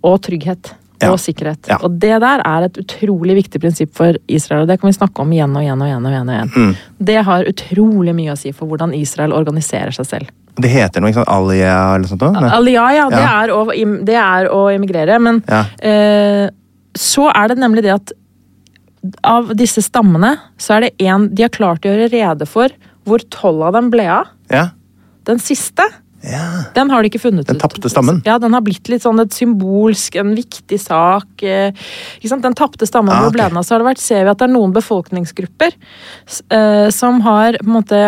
Og 0.00 0.16
trygghet. 0.24 0.72
Ja. 0.98 1.12
Og 1.12 1.20
sikkerhet. 1.22 1.68
Ja. 1.68 1.76
Og 1.84 1.98
det 2.00 2.16
der 2.24 2.40
er 2.42 2.64
et 2.66 2.78
utrolig 2.80 3.36
viktig 3.42 3.60
prinsipp 3.62 3.92
for 3.94 4.16
Israel, 4.26 4.64
og 4.64 4.72
det 4.72 4.80
kan 4.80 4.88
vi 4.88 4.96
snakke 4.96 5.22
om 5.22 5.34
igjen 5.34 5.52
og 5.54 5.62
igjen 5.62 5.84
og 5.84 5.90
igjen. 5.90 6.08
og 6.08 6.14
igjen, 6.14 6.32
og 6.32 6.38
igjen. 6.38 6.50
Mm. 6.56 7.04
Det 7.10 7.18
har 7.28 7.50
utrolig 7.52 8.16
mye 8.16 8.32
å 8.32 8.40
si 8.40 8.54
for 8.56 8.70
hvordan 8.70 8.96
Israel 8.96 9.36
organiserer 9.36 9.94
seg 9.94 10.08
selv. 10.08 10.32
Det 10.60 10.70
heter 10.72 11.00
noe, 11.00 11.10
ikke 11.12 11.20
sant? 11.22 11.28
Alia 11.32 11.74
eller 11.94 12.04
noe 12.06 12.12
sånt? 12.12 12.52
Alia, 12.58 12.86
ja, 12.96 13.08
det, 13.12 13.20
Ja. 13.22 13.34
Er 13.44 13.52
å, 13.54 13.60
det 14.04 14.16
er 14.18 14.48
å 14.52 14.64
emigrere, 14.74 15.18
men 15.20 15.42
Ja. 15.48 15.64
eh, 15.80 16.48
så 16.98 17.28
er 17.34 17.48
det 17.48 17.58
nemlig 17.58 17.82
det 17.86 17.94
at 17.94 18.12
av 19.22 19.52
disse 19.54 19.80
stammene, 19.84 20.36
så 20.58 20.74
er 20.76 20.80
det 20.88 20.94
en 21.06 21.28
de 21.32 21.44
har 21.44 21.50
klart 21.54 21.86
å 21.86 21.92
gjøre 21.92 22.10
rede 22.12 22.46
for 22.50 22.68
hvor 23.06 23.22
tolv 23.30 23.62
av 23.68 23.72
dem 23.78 23.90
ble 23.90 24.04
av. 24.10 24.26
Ja. 24.50 24.70
Den 25.24 25.38
siste, 25.38 25.84
Ja. 26.24 26.64
den 26.74 26.90
har 26.90 27.02
de 27.02 27.08
ikke 27.08 27.20
funnet 27.22 27.46
ut. 27.46 27.46
Den 27.46 27.60
tapte 27.62 27.88
stammen. 27.88 28.22
Ja, 28.26 28.38
den 28.38 28.52
har 28.52 28.60
blitt 28.60 28.88
litt 28.90 29.02
sånn 29.02 29.20
et 29.22 29.30
symbolsk, 29.30 30.16
en 30.18 30.34
viktig 30.34 30.80
sak. 30.80 31.42
Eh? 31.42 31.70
Den 32.22 32.54
tapte 32.54 32.86
stammen 32.88 33.14
Ah, 33.14 33.22
hvor 33.22 33.32
ble 33.32 33.46
den 33.48 33.56
av? 33.56 33.62
Så 33.64 33.76
har 33.76 33.78
det 33.84 33.86
vært, 33.96 34.02
ser 34.02 34.24
vi 34.24 34.30
at 34.30 34.38
det 34.38 34.48
er 34.50 34.52
noen 34.52 34.72
befolkningsgrupper 34.74 35.72
eh, 36.50 36.90
som 36.90 37.20
har 37.20 37.52
på 37.52 37.66
en 37.68 37.76
måte 37.82 38.02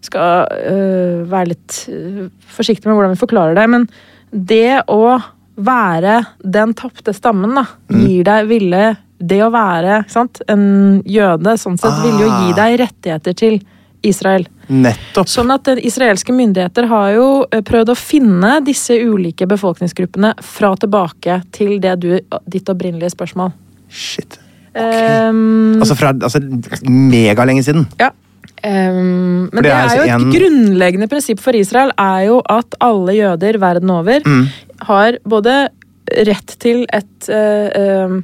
Skal 0.00 0.46
eh, 0.50 1.24
være 1.28 1.48
litt 1.52 1.80
eh, 1.92 2.28
forsiktig 2.56 2.86
med 2.88 2.96
hvordan 2.96 3.14
vi 3.16 3.20
forklarer 3.20 3.54
det, 3.58 3.66
men 3.68 3.88
det 4.32 4.82
å 4.88 5.18
være 5.60 6.20
den 6.40 6.72
tapte 6.78 7.12
stammen, 7.12 7.54
da, 7.54 7.66
Mm. 7.90 8.06
gir 8.06 8.24
deg 8.24 8.46
ville 8.48 8.96
Det 9.20 9.40
å 9.44 9.50
være 9.52 10.04
sant? 10.08 10.40
en 10.48 11.02
jøde, 11.04 11.52
sånn 11.60 11.76
sett, 11.78 11.98
vil 12.02 12.16
jo 12.22 12.28
gi 12.30 12.52
Ah. 12.52 12.56
deg 12.56 12.78
rettigheter 12.80 13.34
til 13.36 13.60
Israel. 14.02 14.46
Nettopp. 14.70 15.26
Sånn 15.28 15.50
at 15.52 15.64
israelske 15.84 16.32
myndigheter 16.32 16.86
har 16.88 17.10
jo 17.12 17.44
eh, 17.52 17.60
prøvd 17.60 17.90
å 17.92 17.96
finne 17.98 18.64
disse 18.64 18.96
ulike 18.96 19.46
befolkningsgruppene 19.46 20.32
fra 20.40 20.74
tilbake 20.76 21.42
til 21.52 21.78
det 21.80 21.98
du, 22.00 22.18
ditt 22.48 22.64
opprinnelige 22.72 23.10
spørsmål. 23.12 23.52
Shit. 23.90 24.38
Ehm, 24.74 25.76
Altså 25.82 25.96
fra 25.98 26.12
altså, 26.14 26.40
megalenge 26.88 27.62
siden. 27.66 27.86
ja. 28.00 28.10
Ehm, 28.62 29.48
men 29.52 29.62
det 29.62 29.62
det 29.64 29.72
er 29.72 29.82
altså 29.86 29.96
jo 29.96 30.02
et 30.02 30.14
en- 30.20 30.32
grunnleggende 30.34 31.08
prinsipp 31.08 31.40
for 31.40 31.56
Israel 31.56 31.92
er 31.98 32.26
jo 32.26 32.40
at 32.48 32.74
alle 32.80 33.14
jøder 33.16 33.58
verden 33.58 33.90
over 33.90 34.20
Mm. 34.26 34.48
har 34.88 35.18
både 35.24 35.68
rett 36.26 36.56
til 36.58 36.86
et 36.92 37.28
uh, 37.30 38.20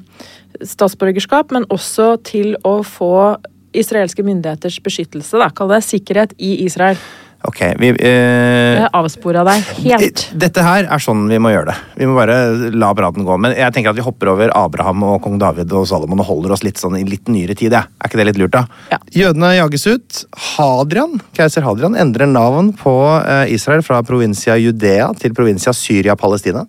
statsborgerskap, 0.62 1.52
men 1.52 1.64
også 1.70 2.16
til 2.24 2.56
å 2.64 2.80
få 2.84 3.36
israelske 3.76 4.24
myndigheters 4.24 4.78
beskyttelse. 4.82 5.38
Da. 5.38 5.50
Kall 5.50 5.68
det 5.68 5.82
sikkerhet 5.84 6.32
i 6.38 6.64
Israel. 6.64 6.96
Ok, 7.44 7.60
vi 7.78 7.90
eh, 8.08 8.86
avspora 8.96 9.42
deg 9.46 9.66
helt. 9.84 10.22
Dette 10.34 10.62
her 10.64 10.88
er 10.88 11.02
sånn 11.02 11.26
vi 11.30 11.38
må 11.42 11.52
gjøre 11.52 11.70
det. 11.70 11.76
Vi 12.00 12.08
må 12.08 12.16
bare 12.16 12.70
la 12.72 12.92
praten 12.96 13.26
gå. 13.26 13.36
Men 13.42 13.54
jeg 13.58 13.74
tenker 13.74 13.92
at 13.92 13.98
vi 13.98 14.06
hopper 14.06 14.32
over 14.32 14.52
Abraham 14.56 15.04
og 15.06 15.20
kong 15.24 15.36
David 15.42 15.74
og 15.76 15.86
Salomon 15.90 16.22
og 16.24 16.30
holder 16.30 16.56
oss 16.56 16.64
litt 16.66 16.80
sånn 16.80 16.96
i 16.98 17.04
litt 17.06 17.30
nyere 17.30 17.54
tid. 17.58 17.76
Ja. 17.76 17.84
Er 18.00 18.10
ikke 18.10 18.22
det 18.22 18.28
litt 18.30 18.40
lurt, 18.40 18.56
da? 18.56 18.64
Ja. 18.94 19.00
Jødene 19.14 19.52
jages 19.58 19.86
ut. 19.86 20.22
Hadrian, 20.56 21.20
keiser 21.36 21.66
Hadrian 21.66 21.98
endrer 21.98 22.30
navn 22.30 22.72
på 22.80 22.96
eh, 23.20 23.52
Israel 23.54 23.84
fra 23.86 24.00
provinsia 24.06 24.58
Judea 24.60 25.12
til 25.20 25.36
provinsia 25.36 25.76
Syria-Palestina. 25.76 26.64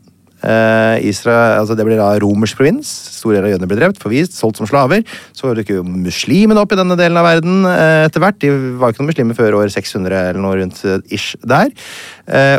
Eh, 0.47 1.07
Israel, 1.09 1.57
altså 1.59 1.75
det 1.75 1.83
blir 1.87 1.99
da 1.99 2.13
romersk 2.21 2.59
provins. 2.59 2.87
Store 3.17 3.35
deler 3.35 3.49
av 3.49 3.53
jødene 3.55 3.69
blir 3.71 3.81
drept, 3.81 3.99
forvist, 3.99 4.37
solgt 4.37 4.61
som 4.61 4.69
slaver. 4.69 5.03
Så 5.35 5.51
dukker 5.57 5.79
jo 5.79 5.85
muslimene 5.87 6.61
opp 6.61 6.71
i 6.71 6.79
denne 6.79 6.95
delen 6.99 7.19
av 7.19 7.27
verden 7.27 7.67
eh, 7.67 8.05
etter 8.07 8.23
hvert. 8.23 8.39
De 8.43 8.51
var 8.79 8.93
ikke 8.93 9.03
noen 9.03 9.11
muslimer 9.11 9.37
før 9.37 9.59
år 9.59 9.73
600 9.73 10.15
eller 10.31 10.43
noe 10.43 10.55
rundt 10.61 10.79
eh, 10.87 11.01
ish 11.17 11.35
der. 11.43 11.73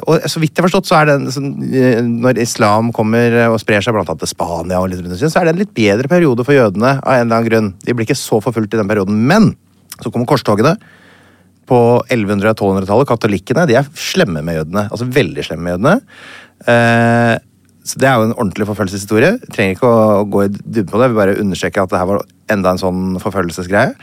Og 0.09 0.28
så 0.30 0.41
vidt 0.41 0.57
jeg 0.57 0.62
har 0.62 0.68
forstått, 0.68 0.89
så 0.89 0.97
er 0.97 1.11
det 1.11 2.05
når 2.09 2.39
islam 2.41 2.89
kommer 2.97 3.34
og 3.51 3.59
sprer 3.61 3.84
seg 3.84 3.93
blant 3.93 4.09
annet 4.09 4.22
til 4.24 4.30
Spania, 4.30 4.78
og 4.80 4.89
litt 4.89 5.03
rundt 5.05 5.20
så 5.20 5.43
er 5.43 5.49
det 5.49 5.53
en 5.53 5.61
litt 5.61 5.74
bedre 5.76 6.09
periode 6.09 6.47
for 6.47 6.57
jødene 6.57 6.95
av 7.03 7.18
en 7.18 7.26
eller 7.26 7.36
annen 7.36 7.51
grunn. 7.51 7.68
De 7.84 7.93
blir 7.93 8.09
ikke 8.09 8.16
så 8.16 8.41
forfulgt 8.45 8.72
i 8.72 8.80
den 8.80 8.89
perioden. 8.89 9.18
Men 9.28 9.51
så 9.99 10.09
kommer 10.09 10.28
korstogene 10.30 10.76
på 11.68 11.80
1100- 12.09 12.55
og 12.55 12.57
1200-tallet. 12.57 13.11
Katolikkene 13.11 13.66
de 13.68 13.76
er 13.80 13.91
slemme 13.99 14.43
med 14.45 14.61
jødene. 14.61 14.86
Altså 14.89 15.09
veldig 15.18 15.45
slemme 15.45 15.66
med 15.66 15.76
jødene. 15.76 15.97
Eh, 16.72 17.34
så 17.89 17.99
Det 18.01 18.09
er 18.09 18.16
jo 18.20 18.26
en 18.28 18.34
ordentlig 18.36 18.66
forfølgelseshistorie. 18.68 19.34
Trenger 19.49 19.76
ikke 19.78 19.89
å 19.93 20.24
gå 20.28 20.43
i 20.45 20.51
dybden 20.53 20.91
på 20.93 21.01
det. 21.01 21.09
Vi 21.12 21.16
bare 21.22 21.39
understreke 21.41 21.82
at 21.82 21.93
det 21.95 22.01
her 22.03 22.11
var 22.11 22.26
enda 22.53 22.74
en 22.74 22.82
sånn 22.82 23.05
forfølgelsesgreie. 23.22 23.95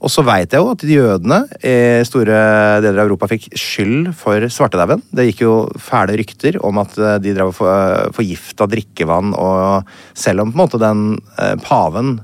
Og 0.00 0.08
så 0.08 0.22
veit 0.24 0.54
jeg 0.54 0.62
jo 0.62 0.70
at 0.72 0.84
jødene 0.88 1.38
i 1.60 1.74
store 2.08 2.36
deler 2.80 3.02
av 3.02 3.10
Europa 3.10 3.28
fikk 3.28 3.50
skyld 3.60 4.14
for 4.16 4.46
svartedauden. 4.48 5.02
Det 5.12 5.26
gikk 5.28 5.42
jo 5.44 5.54
fæle 5.76 6.16
rykter 6.16 6.56
om 6.64 6.80
at 6.80 6.96
eh, 6.96 7.18
de 7.20 7.34
drev 7.36 7.52
og 7.52 7.58
for- 7.58 8.14
forgifta 8.16 8.64
drikkevann, 8.72 9.34
og 9.36 9.84
selv 10.16 10.46
om 10.46 10.54
på 10.54 10.56
en 10.56 10.62
måte 10.64 10.80
den 10.80 11.02
eh, 11.36 11.52
paven 11.60 12.16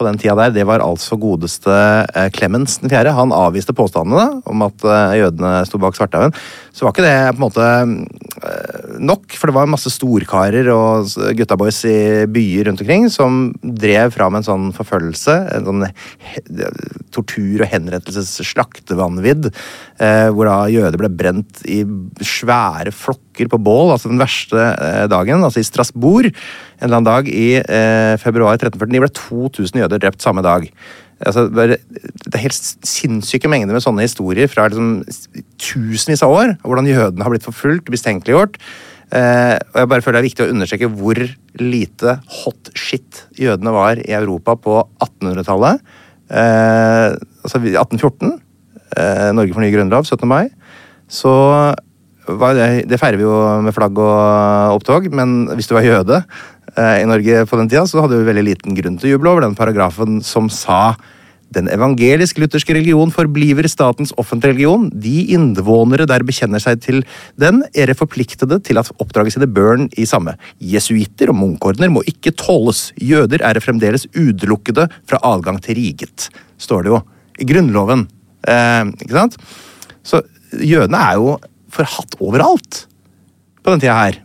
på 0.00 0.06
den 0.08 0.16
tida 0.18 0.32
der, 0.38 0.54
det 0.56 0.64
var 0.66 0.80
altså 0.82 1.14
godeste 1.20 1.70
eh, 1.70 2.30
Clemens 2.34 2.78
den 2.80 2.90
fjerde. 2.90 3.12
Han 3.14 3.34
avviste 3.36 3.74
påstandene 3.76 4.40
om 4.48 4.66
at 4.66 4.82
eh, 4.82 5.18
jødene 5.20 5.54
sto 5.68 5.78
bak 5.78 5.94
svartedauden. 5.98 6.34
Så 6.80 6.86
var 6.86 6.94
ikke 6.94 7.04
det 7.04 7.32
på 7.34 7.36
en 7.36 7.42
måte 7.44 7.64
eh, 8.40 8.92
nok, 9.04 9.34
for 9.36 9.50
det 9.50 9.52
var 9.52 9.66
masse 9.68 9.90
storkarer 9.92 10.70
og 10.72 11.10
guttaboys 11.36 11.82
i 11.84 11.96
byer 12.32 12.70
rundt 12.70 12.80
omkring 12.80 13.04
som 13.12 13.50
drev 13.60 14.14
fram 14.14 14.38
en 14.38 14.46
sånn 14.46 14.70
forfølgelse, 14.72 15.34
en 15.58 15.68
sånn 15.68 15.84
tortur- 17.12 17.66
og 17.66 17.68
henrettelses-slaktevanvidd, 17.68 19.50
eh, 20.00 20.30
hvor 20.32 20.48
da 20.48 20.56
jøder 20.72 20.96
ble 21.02 21.12
brent 21.20 21.60
i 21.68 21.82
svære 22.24 22.96
flokker 22.96 23.52
på 23.52 23.60
bål, 23.60 23.92
altså 23.98 24.08
den 24.08 24.24
verste 24.24 24.70
eh, 24.72 25.04
dagen, 25.12 25.44
altså 25.44 25.60
i 25.60 25.68
Strasbourg, 25.68 26.32
en 26.32 26.88
eller 26.88 27.02
annen 27.02 27.10
dag 27.10 27.28
i 27.28 27.60
februar 28.24 28.56
1349 28.56 29.04
ble 29.04 29.14
2000 29.20 29.84
jøder 29.84 30.00
drept 30.00 30.24
samme 30.24 30.40
dag. 30.48 30.64
Altså, 31.20 31.46
det 31.52 31.80
er 32.32 32.42
helt 32.46 32.68
sinnssyke 32.88 33.48
mengder 33.52 33.76
med 33.76 33.84
sånne 33.84 34.06
historier 34.06 34.48
fra 34.48 34.68
liksom, 34.70 35.02
tusenvis 35.60 36.24
av 36.24 36.32
år. 36.32 36.54
Hvordan 36.64 36.88
jødene 36.88 37.26
har 37.26 37.34
blitt 37.34 37.44
forfulgt, 37.44 37.90
mistenkeliggjort. 37.92 38.56
Eh, 39.10 39.56
og 39.58 39.80
jeg 39.82 39.90
bare 39.90 40.04
føler 40.04 40.16
det 40.16 40.22
er 40.22 40.28
viktig 40.28 40.44
å 40.46 40.52
understreke 40.54 40.88
hvor 40.94 41.18
lite 41.60 42.14
hot 42.40 42.70
shit 42.78 43.24
jødene 43.36 43.74
var 43.74 43.98
i 44.00 44.14
Europa 44.16 44.54
på 44.56 44.78
1800-tallet. 45.02 45.82
Eh, 46.30 47.18
altså 47.44 47.60
1814. 47.60 48.38
Eh, 48.96 49.28
Norge 49.36 49.56
får 49.56 49.66
ny 49.66 49.72
grunnlov 49.74 50.06
17. 50.08 50.24
mai. 50.30 50.46
Så 51.10 51.32
det, 52.30 52.86
det 52.86 53.00
feirer 53.00 53.18
vi 53.18 53.26
jo 53.26 53.34
med 53.64 53.74
flagg 53.74 53.98
og 53.98 54.76
opptog, 54.78 55.08
men 55.12 55.50
hvis 55.56 55.66
du 55.68 55.74
var 55.74 55.86
jøde 55.86 56.22
i 56.76 57.06
Norge 57.08 57.46
på 57.50 57.58
den 57.58 57.70
tida, 57.70 57.86
så 57.88 58.04
hadde 58.04 58.20
vi 58.20 58.28
veldig 58.28 58.44
liten 58.46 58.76
grunn 58.76 58.98
til 59.00 59.10
å 59.10 59.14
juble 59.16 59.32
over 59.32 59.46
den 59.46 59.56
paragrafen 59.58 60.20
som 60.26 60.46
sa 60.52 60.94
den 61.54 61.66
evangelisk-lutherske 61.70 62.74
religion 62.76 63.10
forbliver 63.10 63.66
statens 63.70 64.12
offentlige 64.20 64.54
religion. 64.54 64.86
De 64.94 65.24
innvånere 65.34 66.06
der 66.06 66.22
bekjenner 66.26 66.62
seg 66.62 66.82
til 66.84 67.02
den, 67.40 67.64
er 67.74 67.90
forpliktede 67.98 68.60
til 68.66 68.78
at 68.78 68.92
oppdraget 69.02 69.34
sine 69.34 69.50
børn 69.50 69.88
i 69.98 70.06
samme. 70.06 70.36
Jesuitter 70.62 71.32
og 71.32 71.40
munkordener 71.40 71.90
må 71.90 72.04
ikke 72.10 72.34
tåles. 72.38 72.90
Jøder 73.02 73.42
er 73.46 73.62
fremdeles 73.62 74.06
utelukkede 74.14 74.86
fra 75.10 75.22
adgang 75.26 75.58
til 75.64 75.80
riget, 75.80 76.30
står 76.60 76.86
det 76.86 76.94
jo 76.94 77.02
i 77.40 77.50
Grunnloven. 77.50 78.06
Eh, 78.46 78.84
ikke 79.02 79.16
sant? 79.18 79.38
Så 80.06 80.22
jødene 80.54 81.02
er 81.02 81.18
jo 81.18 81.38
forhatt 81.70 82.14
overalt 82.22 82.84
på 83.60 83.74
den 83.74 83.82
tida 83.82 83.98
her. 84.04 84.22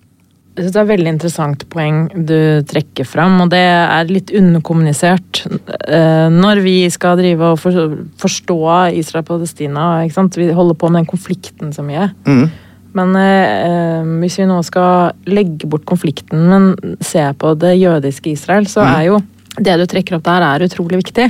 Jeg 0.55 0.63
synes 0.63 0.71
Det 0.73 0.79
er 0.79 0.85
et 0.85 0.91
veldig 0.93 1.11
interessant 1.11 1.63
poeng 1.69 1.97
du 2.27 2.37
trekker 2.63 3.03
fram, 3.07 3.41
og 3.43 3.49
det 3.51 3.59
er 3.59 4.07
litt 4.07 4.31
underkommunisert 4.31 5.41
eh, 5.89 6.29
når 6.31 6.61
vi 6.63 6.75
skal 6.93 7.17
drive 7.19 7.49
og 7.51 7.59
forstå 7.59 8.57
Israel-Palestina. 9.01 10.05
ikke 10.05 10.15
sant? 10.15 10.37
Vi 10.39 10.47
holder 10.55 10.77
på 10.79 10.87
med 10.89 11.01
den 11.03 11.11
konflikten 11.11 11.73
så 11.75 11.83
mye. 11.83 12.07
Mm. 12.23 12.45
Men 12.95 13.11
eh, 13.19 14.07
hvis 14.23 14.39
vi 14.39 14.47
nå 14.47 14.61
skal 14.63 15.11
legge 15.27 15.67
bort 15.67 15.83
konflikten, 15.91 16.47
men 16.47 16.97
se 17.03 17.25
på 17.35 17.51
det 17.59 17.75
jødiske 17.81 18.31
Israel, 18.31 18.65
så 18.71 18.85
Mm. 18.85 18.93
er 18.95 19.03
jo 19.09 19.19
det 19.59 19.75
du 19.79 19.85
trekker 19.87 20.15
opp 20.17 20.23
der, 20.23 20.41
er 20.43 20.63
utrolig 20.67 20.97
viktig. 21.03 21.29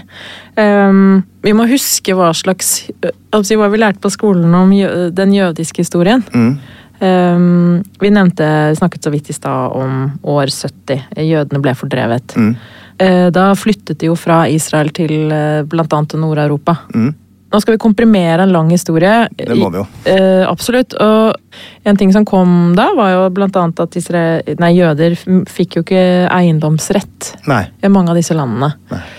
Um, 0.57 1.23
vi 1.45 1.51
må 1.53 1.67
huske 1.69 2.13
hva 2.17 2.32
slags 2.34 2.89
Hva 3.01 3.69
vi 3.69 3.78
lærte 3.78 4.01
på 4.01 4.09
skolen 4.09 4.53
om 4.57 4.69
den 5.13 5.34
jødiske 5.34 5.84
historien. 5.84 6.23
Mm. 6.34 6.57
Um, 7.00 7.84
vi 8.00 8.10
nevnte, 8.14 8.48
snakket 8.78 9.04
så 9.04 9.12
vidt 9.14 9.30
i 9.30 9.36
stad 9.36 9.76
om 9.76 10.08
år 10.24 10.52
70. 10.54 11.04
Jødene 11.26 11.62
ble 11.64 11.76
fordrevet. 11.76 12.36
Mm. 12.39 12.56
Uh, 13.02 13.28
Da 13.36 13.50
flyttet 13.60 14.00
de 14.00 14.10
jo 14.12 14.16
fra 14.20 14.46
Israel 14.52 14.93
til 14.96 15.28
uh, 15.34 15.64
blant 15.68 15.93
annet 15.93 16.18
Nord-Europa. 16.22 16.78
Mm. 16.96 17.14
Nå 17.56 17.62
skal 17.62 17.76
vi 17.76 17.80
komprimere 17.80 18.43
en 18.43 18.52
lang 18.52 18.72
historie. 18.74 19.28
Det 19.32 19.56
må 19.56 19.70
vi 19.72 19.80
jo. 19.80 19.86
Uh, 20.08 20.43
absolutt. 20.50 20.96
Og 21.00 21.88
en 21.88 22.00
ting 22.00 22.12
som 22.12 22.26
kom 22.28 22.74
da, 22.76 22.89
var 22.98 23.14
jo 23.14 23.28
annet 23.30 23.80
at 23.80 23.96
Israel, 23.96 24.58
nei, 24.60 24.74
jøder 24.76 25.16
fikk 25.48 25.78
jo 25.78 25.86
ikke 25.86 26.02
eiendomsrett 26.32 27.36
Nei. 27.48 27.62
i 27.80 27.91
mange 27.91 28.12
av 28.12 28.20
disse 28.20 28.36
landene. 28.36 28.74
Eh, 28.91 29.14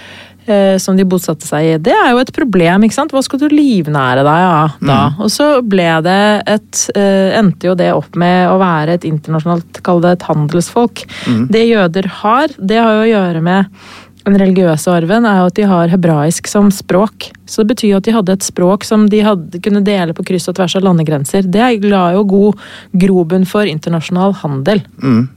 som 0.82 0.96
de 0.98 1.06
bosatte 1.08 1.48
seg 1.48 1.66
i. 1.66 1.74
Det 1.82 1.94
er 1.94 2.12
jo 2.14 2.22
et 2.22 2.32
problem. 2.34 2.86
ikke 2.86 2.98
sant? 2.98 3.14
Hva 3.14 3.22
skal 3.24 3.42
du 3.42 3.48
livnære 3.52 4.24
deg 4.26 4.46
av 4.46 4.78
da? 4.80 5.00
Og 5.22 5.32
så 5.32 5.50
ble 5.66 5.88
det 6.06 6.22
et 6.56 6.82
eh, 6.96 7.36
Endte 7.36 7.68
jo 7.68 7.76
det 7.78 7.90
opp 7.92 8.16
med 8.18 8.48
å 8.50 8.56
være 8.60 8.96
et 8.96 9.06
internasjonalt, 9.08 9.82
kall 9.86 10.02
det 10.04 10.16
et 10.16 10.26
handelsfolk. 10.28 11.04
Det 11.52 11.64
jøder 11.66 12.10
har, 12.22 12.54
det 12.56 12.80
har 12.80 12.98
jo 12.98 13.06
å 13.06 13.10
gjøre 13.10 13.44
med 13.44 13.78
den 14.26 14.40
religiøse 14.40 14.90
arven 14.90 15.26
er 15.28 15.38
jo 15.38 15.50
at 15.50 15.56
de 15.58 15.66
har 15.70 15.92
hebraisk 15.92 16.48
som 16.50 16.70
språk. 16.74 17.28
Så 17.46 17.62
det 17.62 17.74
betyr 17.74 17.92
jo 17.92 18.00
at 18.00 18.08
de 18.08 18.14
hadde 18.16 18.34
et 18.34 18.46
språk 18.46 18.86
som 18.86 19.04
de 19.10 19.20
hadde, 19.22 19.60
kunne 19.62 19.84
dele 19.86 20.16
på 20.16 20.24
kryss 20.26 20.48
og 20.50 20.56
tvers 20.58 20.74
av 20.78 20.86
landegrenser. 20.88 21.46
Det 21.46 21.68
la 21.86 22.08
jo 22.16 22.24
god 22.26 22.64
grobunn 23.04 23.46
for 23.46 23.70
internasjonal 23.70 24.34
handel. 24.42 24.82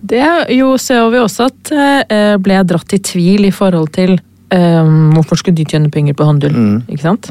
Det 0.02 0.24
jo 0.58 0.74
ser 0.82 1.06
vi 1.14 1.22
også 1.22 1.50
at 1.52 1.74
eh, 1.76 2.34
ble 2.42 2.64
dratt 2.72 2.98
i 2.98 3.02
tvil 3.12 3.46
i 3.50 3.54
forhold 3.54 3.94
til 3.94 4.18
eh, 4.56 4.92
hvorfor 5.16 5.40
skulle 5.40 5.58
de 5.58 5.66
tjene 5.68 5.92
penger 5.94 6.16
på 6.18 6.28
handel? 6.28 6.56
Ikke 6.90 7.04
sant? 7.04 7.30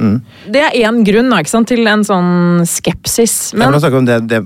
Det 0.51 0.63
er 0.63 0.77
én 0.83 1.01
grunn 1.07 1.31
da, 1.33 1.41
ikke 1.43 1.53
sant, 1.53 1.71
til 1.71 1.87
en 1.91 2.05
sånn 2.07 2.65
skepsis. 2.69 3.37
Men, 3.55 3.69
Men, 3.69 3.79
ja, 3.79 3.83
snakke 3.85 4.03
om 4.03 4.09
det, 4.09 4.19
det 4.31 4.43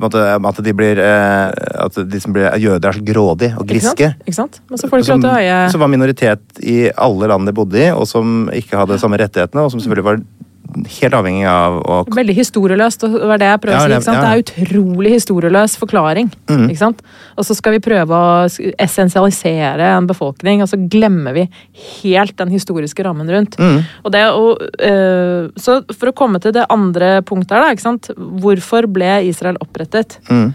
at 0.53 0.62
de 0.64 0.75
blir 0.77 1.01
eh, 1.03 1.49
At 1.87 1.99
de 2.09 2.23
som 2.23 2.35
blir 2.35 2.49
jøder 2.62 2.91
er 2.91 2.99
så 2.99 3.05
grådige 3.07 3.57
og 3.57 3.66
ikke 3.66 3.83
sant? 3.87 3.99
griske. 3.99 4.12
Ikke 4.27 4.39
sant? 4.39 4.61
Får 4.73 5.03
de 5.03 5.09
Som, 5.12 5.27
som 5.75 5.85
var 5.85 5.93
minoritet 5.93 6.62
i 6.62 6.79
alle 6.97 7.29
land 7.31 7.49
de 7.49 7.57
bodde 7.57 7.81
i, 7.81 7.91
og 7.93 8.07
som 8.09 8.49
ikke 8.53 8.79
hadde 8.81 9.01
samme 9.03 9.20
rettighetene, 9.20 9.64
og 9.66 9.73
som 9.73 9.83
selvfølgelig 9.83 10.09
var 10.09 10.23
helt 10.99 11.16
avhengig 11.16 11.45
av 11.49 11.79
å 11.81 11.99
Veldig 12.12 12.35
historieløst, 12.37 13.05
det 13.05 13.29
var 13.29 13.41
det 13.41 13.51
jeg 13.51 13.61
prøvde 13.62 13.81
å 13.81 13.87
si. 13.87 13.97
ikke 13.97 14.07
sant? 14.07 14.18
ja. 14.18 14.23
Det 14.23 14.33
er 14.33 14.43
utrolig 14.43 15.12
historieløs 15.16 15.77
forklaring. 15.81 16.31
Mm. 16.51 16.64
ikke 16.70 16.83
sant? 16.83 17.03
Og 17.37 17.47
så 17.49 17.57
skal 17.59 17.77
vi 17.77 17.83
prøve 17.85 18.18
å 18.18 18.33
essensialisere 18.83 19.93
en 19.97 20.09
befolkning, 20.11 20.64
og 20.64 20.70
så 20.70 20.81
glemmer 20.81 21.37
vi 21.37 21.47
helt 22.03 22.37
den 22.41 22.53
historiske 22.53 23.07
rammen 23.07 23.31
rundt. 23.33 23.59
Mm. 23.61 23.81
Og 24.03 24.14
det 24.14 24.25
og, 24.33 24.66
øh, 24.83 25.51
så 25.57 25.81
For 25.93 26.11
å 26.11 26.16
komme 26.16 26.41
til 26.43 26.55
det 26.55 26.66
andre 26.73 27.20
punktet 27.27 27.57
her, 27.57 27.66
da, 27.66 27.73
ikke 27.75 27.89
sant? 27.89 28.11
hvorfor 28.43 28.87
ble 28.91 29.23
Israel 29.29 29.59
opprettet? 29.62 30.18
Mm. 30.31 30.53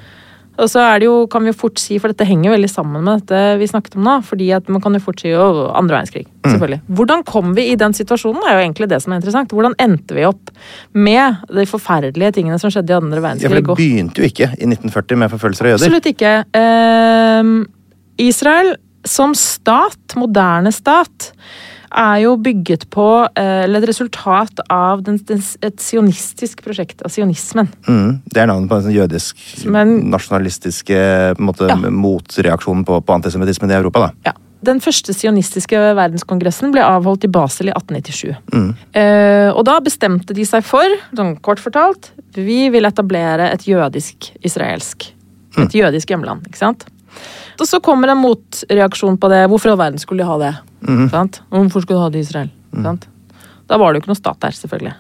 Og 0.58 0.70
så 0.72 0.82
er 0.82 0.99
det 0.99 1.05
jo, 1.05 1.28
kan 1.30 1.43
vi 1.45 1.51
jo 1.51 1.58
fort 1.58 1.78
si, 1.78 1.99
for 2.01 2.10
dette 2.10 2.26
henger 2.26 2.55
veldig 2.55 2.70
sammen 2.72 3.03
med 3.05 3.22
dette 3.22 3.41
vi 3.60 3.68
snakket 3.70 3.95
om 3.99 4.08
nå, 4.08 4.16
fordi 4.26 4.47
at 4.58 4.70
man 4.74 4.82
kan 4.82 4.95
jo 4.97 5.01
fort 5.03 5.22
si 5.22 5.30
jo 5.30 5.68
andre 5.78 5.99
verdenskrig, 5.99 6.26
Mm. 6.47 6.51
selvfølgelig. 6.53 6.80
Hvordan 6.97 7.24
kom 7.28 7.53
vi 7.58 7.64
i 7.72 7.76
den 7.76 7.93
situasjonen, 7.93 8.41
er 8.47 8.53
jo 8.55 8.64
egentlig 8.64 8.88
det 8.89 9.01
som 9.03 9.12
er 9.14 9.18
interessant. 9.20 9.51
Hvordan 9.51 9.74
endte 9.84 10.16
vi 10.16 10.24
opp 10.26 10.49
med 10.95 11.41
de 11.53 11.66
forferdelige 11.68 12.32
tingene 12.39 12.58
som 12.62 12.72
skjedde 12.72 12.89
i 12.89 12.97
andre 12.97 13.18
Ja, 13.18 13.22
for 13.22 13.28
verdenskrig? 13.28 13.66
det 13.68 13.78
begynte 13.78 14.22
jo 14.24 14.30
ikke 14.32 14.49
i 14.55 14.66
1940 14.66 15.18
med 15.18 15.30
forfølgelser 15.36 15.66
av 15.66 15.72
jøder. 15.74 15.86
Absolutt 15.86 16.10
ikke. 16.14 16.34
Eh, 16.58 18.28
Israel 18.28 18.76
som 19.08 19.34
stat, 19.38 20.16
moderne 20.16 20.72
stat, 20.74 21.32
er 21.97 22.21
jo 22.23 22.35
bygget 22.37 22.87
på, 22.93 23.05
eh, 23.35 23.63
eller 23.65 23.81
et 23.81 23.89
resultat 23.89 24.59
av 24.69 25.03
den, 25.03 25.17
den, 25.27 25.41
et 25.65 25.77
sionistisk 25.81 26.61
prosjekt, 26.65 27.01
av 27.03 27.11
sionismen. 27.13 27.69
Mm. 27.87 28.21
Det 28.29 28.41
er 28.43 28.47
navnet 28.51 28.69
på 28.69 28.77
en 28.77 28.85
sånn 28.87 28.95
jødisk 28.95 29.65
Men- 29.65 30.11
nasjonalistiske 30.11 31.35
måte, 31.39 31.67
Ja. 31.69 31.75
motreaksjon 31.75 32.85
på, 32.85 33.01
på 33.01 33.13
antisemittismen 33.17 33.71
i 33.71 33.73
Europa. 33.73 33.99
da. 34.07 34.11
Ja. 34.25 34.33
Den 34.63 34.79
første 34.79 35.13
sionistiske 35.13 35.77
verdenskongressen 35.95 36.71
ble 36.73 36.81
avholdt 36.81 37.23
i 37.23 37.27
Basel 37.27 37.67
i 37.69 37.73
1897. 37.73 38.35
Mm. 38.51 38.75
Eh, 38.93 39.51
og 39.53 39.63
da 39.65 39.79
bestemte 39.79 40.33
de 40.33 40.43
seg 40.45 40.63
for, 40.63 40.85
sånn 41.13 41.39
kort 41.41 41.59
fortalt, 41.59 42.09
vi 42.33 42.67
vil 42.69 42.83
etablere 42.89 43.51
et 43.53 43.65
jødisk-israelsk. 43.69 45.11
Et 45.57 45.73
jødisk 45.73 46.07
hjemland, 46.09 46.45
ikke 46.47 46.57
sant? 46.57 46.85
Og 47.59 47.65
så 47.65 47.79
kommer 47.81 48.09
en 48.09 48.17
motreaksjon 48.21 49.17
på 49.17 49.29
det. 49.29 49.47
Hvorfor 49.49 49.69
i 49.69 49.71
all 49.71 49.77
verden 49.77 49.97
skulle 50.01 50.21
de 50.21 50.29
ha 50.29 50.37
det? 50.37 50.51
Sant? 51.11 51.41
Og 51.51 51.65
Hvorfor 51.65 51.86
skulle 51.86 51.97
du 51.99 52.05
ha 52.05 52.13
det 52.13 52.21
i 52.21 52.28
Israel? 52.28 52.49
Sant? 52.84 53.07
Da 53.67 53.78
var 53.82 53.91
det 53.91 53.99
jo 53.99 54.05
ikke 54.05 54.13
noe 54.13 54.21
stat 54.21 54.39
der, 54.43 54.55
selvfølgelig. 54.55 54.95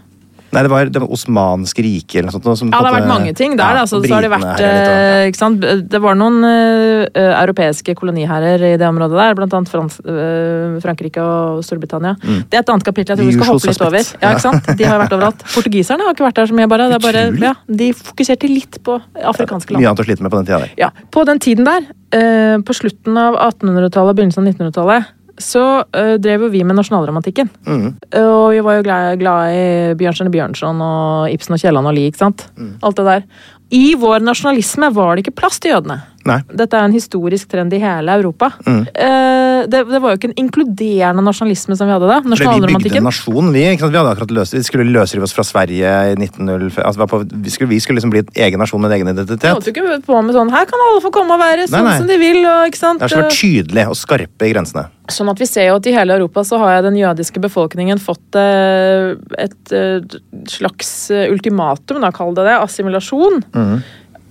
Nei, 0.47 0.61
det 0.63 0.69
var 0.71 0.87
det 0.87 1.01
var 1.03 1.11
osmanske 1.11 1.83
rike 1.83 2.21
eller 2.21 2.31
noe 2.31 2.37
sånt. 2.37 2.45
Som 2.61 2.69
Ja, 2.71 2.79
det 2.79 2.87
har 2.87 2.95
vært 2.95 3.09
mange 3.09 3.33
ting 3.35 3.57
der. 3.59 3.75
Ja, 3.75 3.81
altså, 3.83 3.99
så 3.99 4.13
har 4.15 4.23
det 4.23 4.29
vært, 4.31 4.45
litt, 4.47 4.61
eh, 4.63 5.23
ikke 5.27 5.39
sant? 5.41 5.65
Det 5.91 5.99
var 6.01 6.15
noen 6.15 6.37
uh, 6.39 7.03
europeiske 7.19 7.95
koloniherrer 7.99 8.63
i 8.63 8.71
det 8.79 8.87
området 8.87 9.19
der, 9.19 9.35
blant 9.35 9.57
annet 9.57 9.71
Frans, 9.71 9.99
uh, 10.07 10.77
Frankrike 10.83 11.19
og 11.19 11.59
Storbritannia. 11.67 12.15
Det 12.23 12.55
er 12.55 12.63
et 12.63 12.71
annet 12.73 12.87
kapittel 12.87 13.13
jeg 13.13 13.19
tror 13.19 13.27
vi 13.27 13.35
skal 13.35 13.47
Mm. 13.47 13.51
Hoppe 13.51 13.71
litt 13.73 13.83
over. 13.89 14.07
Ja, 14.23 14.31
ikke 14.31 14.45
sant? 14.47 14.71
De 14.79 14.87
har 14.87 15.03
vært 15.03 15.17
overalt. 15.19 15.43
Portugiserne 15.57 16.07
har 16.07 16.15
ikke 16.15 16.27
vært 16.29 16.39
der 16.39 16.47
så 16.47 16.55
mye, 16.55 16.71
bare. 16.71 16.87
Det 16.93 16.97
er 16.97 17.05
bare 17.05 17.25
ja, 17.43 17.53
de 17.83 17.91
fokuserte 17.99 18.47
litt 18.51 18.79
på 18.87 18.97
afrikanske 19.33 19.75
land. 19.75 19.83
Mye 19.83 19.91
annet 19.91 20.03
å 20.03 20.07
slite 20.07 20.23
med 20.23 20.31
på 20.31 20.39
den 20.41 20.47
tida 20.47 20.63
der. 20.63 20.73
Ja, 20.79 20.91
På 21.11 21.27
den 21.27 21.43
tiden 21.43 21.67
der, 21.67 21.91
uh, 22.15 22.55
på 22.63 22.77
slutten 22.77 23.19
av 23.19 23.35
1800-tallet 23.51 24.15
og 24.15 24.19
begynnelsen 24.21 24.47
av 24.47 24.53
1900-tallet, 24.55 25.13
så 25.41 25.63
uh, 25.83 26.15
drev 26.21 26.47
jo 26.47 26.51
vi 26.53 26.63
med 26.67 26.79
nasjonalromantikken. 26.79 27.51
Mm. 27.67 27.87
Og 28.21 28.45
vi 28.55 28.63
var 28.65 28.79
jo 28.79 28.87
glad, 28.87 29.19
glad 29.21 29.53
i 29.53 29.67
Bjørnstjerne 29.99 30.33
Bjørnson 30.33 30.81
og 30.83 31.33
Ibsen 31.33 31.57
og 31.57 31.61
Kielland 31.61 31.89
og 31.89 31.95
Lie, 31.97 32.11
ikke 32.11 32.23
sant? 32.25 32.47
Alt 32.85 32.99
det 32.99 33.07
der. 33.07 33.27
I 33.75 33.95
vår 33.99 34.23
nasjonalisme 34.23 34.89
var 34.95 35.15
det 35.15 35.25
ikke 35.25 35.37
plass 35.41 35.59
til 35.59 35.75
jødene. 35.75 35.99
Nei. 36.27 36.39
Dette 36.59 36.77
er 36.77 36.87
en 36.87 36.95
historisk 36.95 37.49
trend 37.51 37.73
i 37.73 37.79
hele 37.81 38.17
Europa. 38.19 38.51
Mm. 38.67 38.81
Eh, 38.91 39.59
det, 39.71 39.83
det 39.89 40.01
var 40.03 40.13
jo 40.13 40.19
ikke 40.19 40.29
en 40.31 40.37
inkluderende 40.43 41.23
nasjonalisme 41.25 41.77
som 41.79 41.89
vi 41.89 41.95
hadde 41.95 42.09
da. 42.09 42.19
Fordi 42.23 42.67
vi 42.67 42.81
bygde 42.83 43.01
en 43.01 43.07
nasjon, 43.09 43.51
vi. 43.55 43.63
Vi, 43.67 43.77
hadde 43.81 44.03
akkurat 44.11 44.33
løst, 44.39 44.55
vi 44.57 44.63
skulle 44.65 44.87
løsrive 44.91 45.27
oss 45.27 45.35
fra 45.35 45.45
Sverige 45.47 45.93
i 46.11 46.17
1905. 46.17 46.83
Altså, 46.83 47.01
vi 47.01 47.09
på, 47.13 47.21
vi, 47.47 47.53
skulle, 47.53 47.71
vi 47.71 47.79
skulle 47.83 48.01
liksom 48.01 48.13
bli 48.13 48.23
en 48.25 48.33
egen 48.47 48.61
nasjon 48.63 48.83
med 48.83 48.91
en 48.91 48.97
egen 48.99 49.09
Vi 49.09 49.15
identitet. 49.17 49.49
holdt 49.55 49.69
jo 49.69 49.75
ikke 49.75 50.01
på 50.05 50.21
med 50.25 50.37
sånn 50.37 50.53
Her 50.53 50.67
kan 50.69 50.83
alle 50.89 51.01
få 51.03 51.11
komme 51.15 51.37
og 51.37 51.41
være 51.41 51.67
sånn 51.69 51.81
Nei, 51.83 51.93
nei. 51.93 51.97
som 52.01 52.11
de 52.11 52.19
vil. 52.21 52.39
Og, 52.43 52.69
ikke 52.71 52.81
sant? 52.81 53.01
Det 53.01 53.11
har 53.11 53.25
vært 53.25 53.39
tydelig 53.39 53.87
og 53.91 53.99
skarpe 53.99 54.47
i 54.49 54.53
grensene. 54.53 54.87
Sånn 55.11 55.31
at 55.31 55.39
vi 55.39 55.47
ser 55.47 55.69
jo 55.69 55.77
at 55.79 55.87
i 55.87 55.93
hele 55.95 56.17
Europa 56.17 56.43
så 56.43 56.59
har 56.59 56.81
den 56.83 56.97
jødiske 56.99 57.39
befolkningen 57.43 58.01
fått 58.03 58.35
et, 58.35 59.21
et 59.39 59.71
eh, 59.75 60.17
slags 60.51 60.89
eh, 61.15 61.29
ultimatum, 61.31 62.01
da 62.03 62.11
kall 62.15 62.35
det 62.35 62.43
det. 62.49 62.57
Assimilasjon. 62.59 63.39
Mm. 63.55 63.79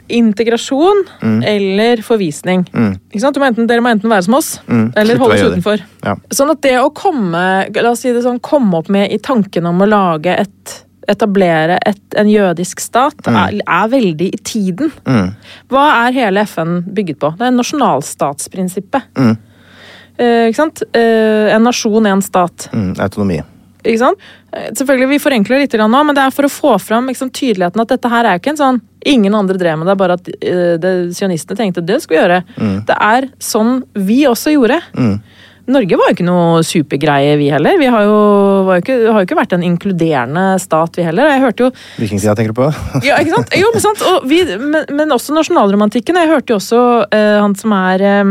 Integrasjon 0.09 1.05
eller 1.45 2.03
forvisning. 2.07 2.65
Du 2.71 3.41
må 3.41 3.47
enten, 3.49 3.67
dere 3.67 3.83
må 3.85 3.91
enten 3.91 4.11
være 4.11 4.25
som 4.27 4.35
oss, 4.39 4.61
Mm. 4.67 4.93
eller 4.97 5.15
Slutt 5.17 5.23
holde 5.25 5.37
være 5.37 5.47
oss 5.47 5.53
utenfor. 5.57 5.85
Ja. 6.05 6.15
Sånn 6.31 6.51
at 6.51 6.61
det 6.63 6.75
å 6.81 6.91
komme 6.95 7.45
si 7.97 8.13
det 8.13 8.23
sånn, 8.23 8.41
komme 8.41 8.75
opp 8.79 8.89
med 8.89 9.11
i 9.13 9.19
tanken 9.19 9.67
om 9.67 9.81
å 9.83 9.89
lage 9.89 10.37
et 10.39 10.83
etablere 11.09 11.79
et, 11.87 12.01
en 12.19 12.27
jødisk 12.27 12.81
stat, 12.83 13.15
er, 13.31 13.61
er 13.63 13.89
veldig 13.89 14.27
i 14.35 14.39
tiden. 14.43 14.91
Mm. 15.07 15.29
Hva 15.71 15.85
er 16.07 16.17
hele 16.17 16.43
FN 16.47 16.81
bygget 16.83 17.21
på? 17.23 17.31
Det 17.39 17.47
er 17.47 17.55
nasjonalstatsprinsippet. 17.55 19.03
Mm. 19.15 19.37
Eh, 20.19 20.49
ikke 20.51 20.57
sant? 20.59 20.83
Eh, 20.97 21.55
en 21.55 21.63
nasjon, 21.63 22.07
en 22.11 22.23
stat. 22.23 22.69
Mm. 22.73 22.95
Autonomi. 22.99 23.39
Ikke 23.87 24.03
sant? 24.03 24.29
Eh, 24.53 24.69
Selvfølgelig, 24.73 25.09
Vi 25.15 25.23
forenkler 25.23 25.63
litt 25.63 25.79
nå, 25.79 26.03
men 26.03 26.17
det 26.17 26.25
er 26.25 26.35
for 26.35 26.49
å 26.49 26.53
få 26.53 26.77
fram 26.83 27.09
liksom, 27.13 27.31
tydeligheten 27.31 27.83
at 27.83 27.95
dette 27.95 28.13
her 28.13 28.29
er 28.29 28.41
ikke 28.41 28.55
en 28.57 28.63
sånn 28.63 28.85
Ingen 29.07 29.37
andre 29.39 29.55
drev 29.55 29.77
med 29.79 29.87
det, 29.87 29.95
bare 30.01 30.17
at 30.19 30.27
uh, 30.27 30.95
sionistene 31.15 31.55
tenkte 31.55 31.85
det 31.87 32.01
skulle 32.03 32.17
vi 32.17 32.25
gjøre. 32.25 32.39
Det 32.89 32.97
er 33.07 33.29
sånn 33.39 33.85
vi 33.95 34.25
også 34.27 34.51
gjorde. 34.57 34.81
Mm. 34.99 35.21
Norge 35.67 35.99
var 35.99 36.11
jo 36.11 36.15
ikke 36.15 36.27
noe 36.27 36.63
supergreie, 36.67 37.33
vi 37.41 37.49
heller. 37.51 37.75
Vi 37.81 37.89
har 37.91 38.05
jo, 38.07 38.19
ikke, 38.77 38.99
har 39.11 39.19
jo 39.19 39.27
ikke 39.27 39.39
vært 39.39 39.55
en 39.57 39.65
inkluderende 39.67 40.45
stat, 40.63 40.95
vi 40.95 41.07
heller. 41.07 41.27
Jeg 41.33 41.43
hørte 41.43 41.67
jo 41.67 41.71
Vikingtida, 41.99 42.37
tenker 42.39 42.55
du 42.55 42.61
på? 42.61 42.69
ja, 43.09 43.19
ikke 43.19 43.35
sant? 43.35 43.57
Jo, 43.59 43.73
men, 43.75 43.83
sant? 43.83 44.05
Og 44.07 44.29
vi, 44.31 44.41
men, 44.63 44.87
men 44.95 45.15
også 45.17 45.35
nasjonalromantikken. 45.35 46.21
Jeg 46.23 46.31
hørte 46.31 46.55
jo 46.55 46.61
også 46.61 46.83
uh, 47.11 47.39
han 47.43 47.57
som 47.59 47.75
er 47.75 48.05
eh, 48.07 48.31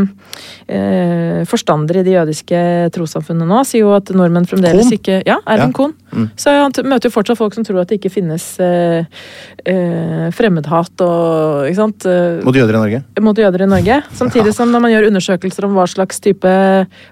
forstander 1.46 2.00
i 2.00 2.02
de 2.02 2.14
jødiske 2.16 2.58
trossamfunnene 2.94 3.46
nå, 3.46 3.60
sier 3.68 3.84
jo 3.84 3.92
at 3.94 4.10
nordmenn 4.10 4.48
fremdeles 4.50 4.88
Kohn? 4.88 4.96
ikke 4.98 5.18
Ja, 5.26 5.36
Ervin 5.46 5.70
Ja. 5.70 5.76
Kohn. 5.76 5.92
Mm. 6.10 6.24
Så 6.34 6.50
han 6.50 6.74
møter 6.90 7.06
jo 7.06 7.14
fortsatt 7.14 7.38
folk 7.38 7.54
som 7.54 7.64
tror 7.66 7.80
at 7.84 7.88
det 7.92 8.00
ikke 8.00 8.10
finnes 8.16 8.44
eh, 8.62 9.04
eh, 9.64 10.26
fremmedhat 10.34 11.04
og 11.06 11.68
ikke 11.68 11.78
sant? 11.78 12.06
eh, 12.10 12.40
Mot 12.46 12.56
jøder 12.58 12.74
i 12.74 12.80
Norge? 12.82 13.02
mot 13.22 13.38
jøder 13.38 13.62
i 13.62 13.70
Norge. 13.70 14.00
Samtidig 14.18 14.54
som 14.56 14.72
når 14.74 14.82
man 14.82 14.94
gjør 14.94 15.08
undersøkelser 15.12 15.68
om 15.68 15.76
hva 15.78 15.86
slags 15.90 16.18
type 16.24 16.50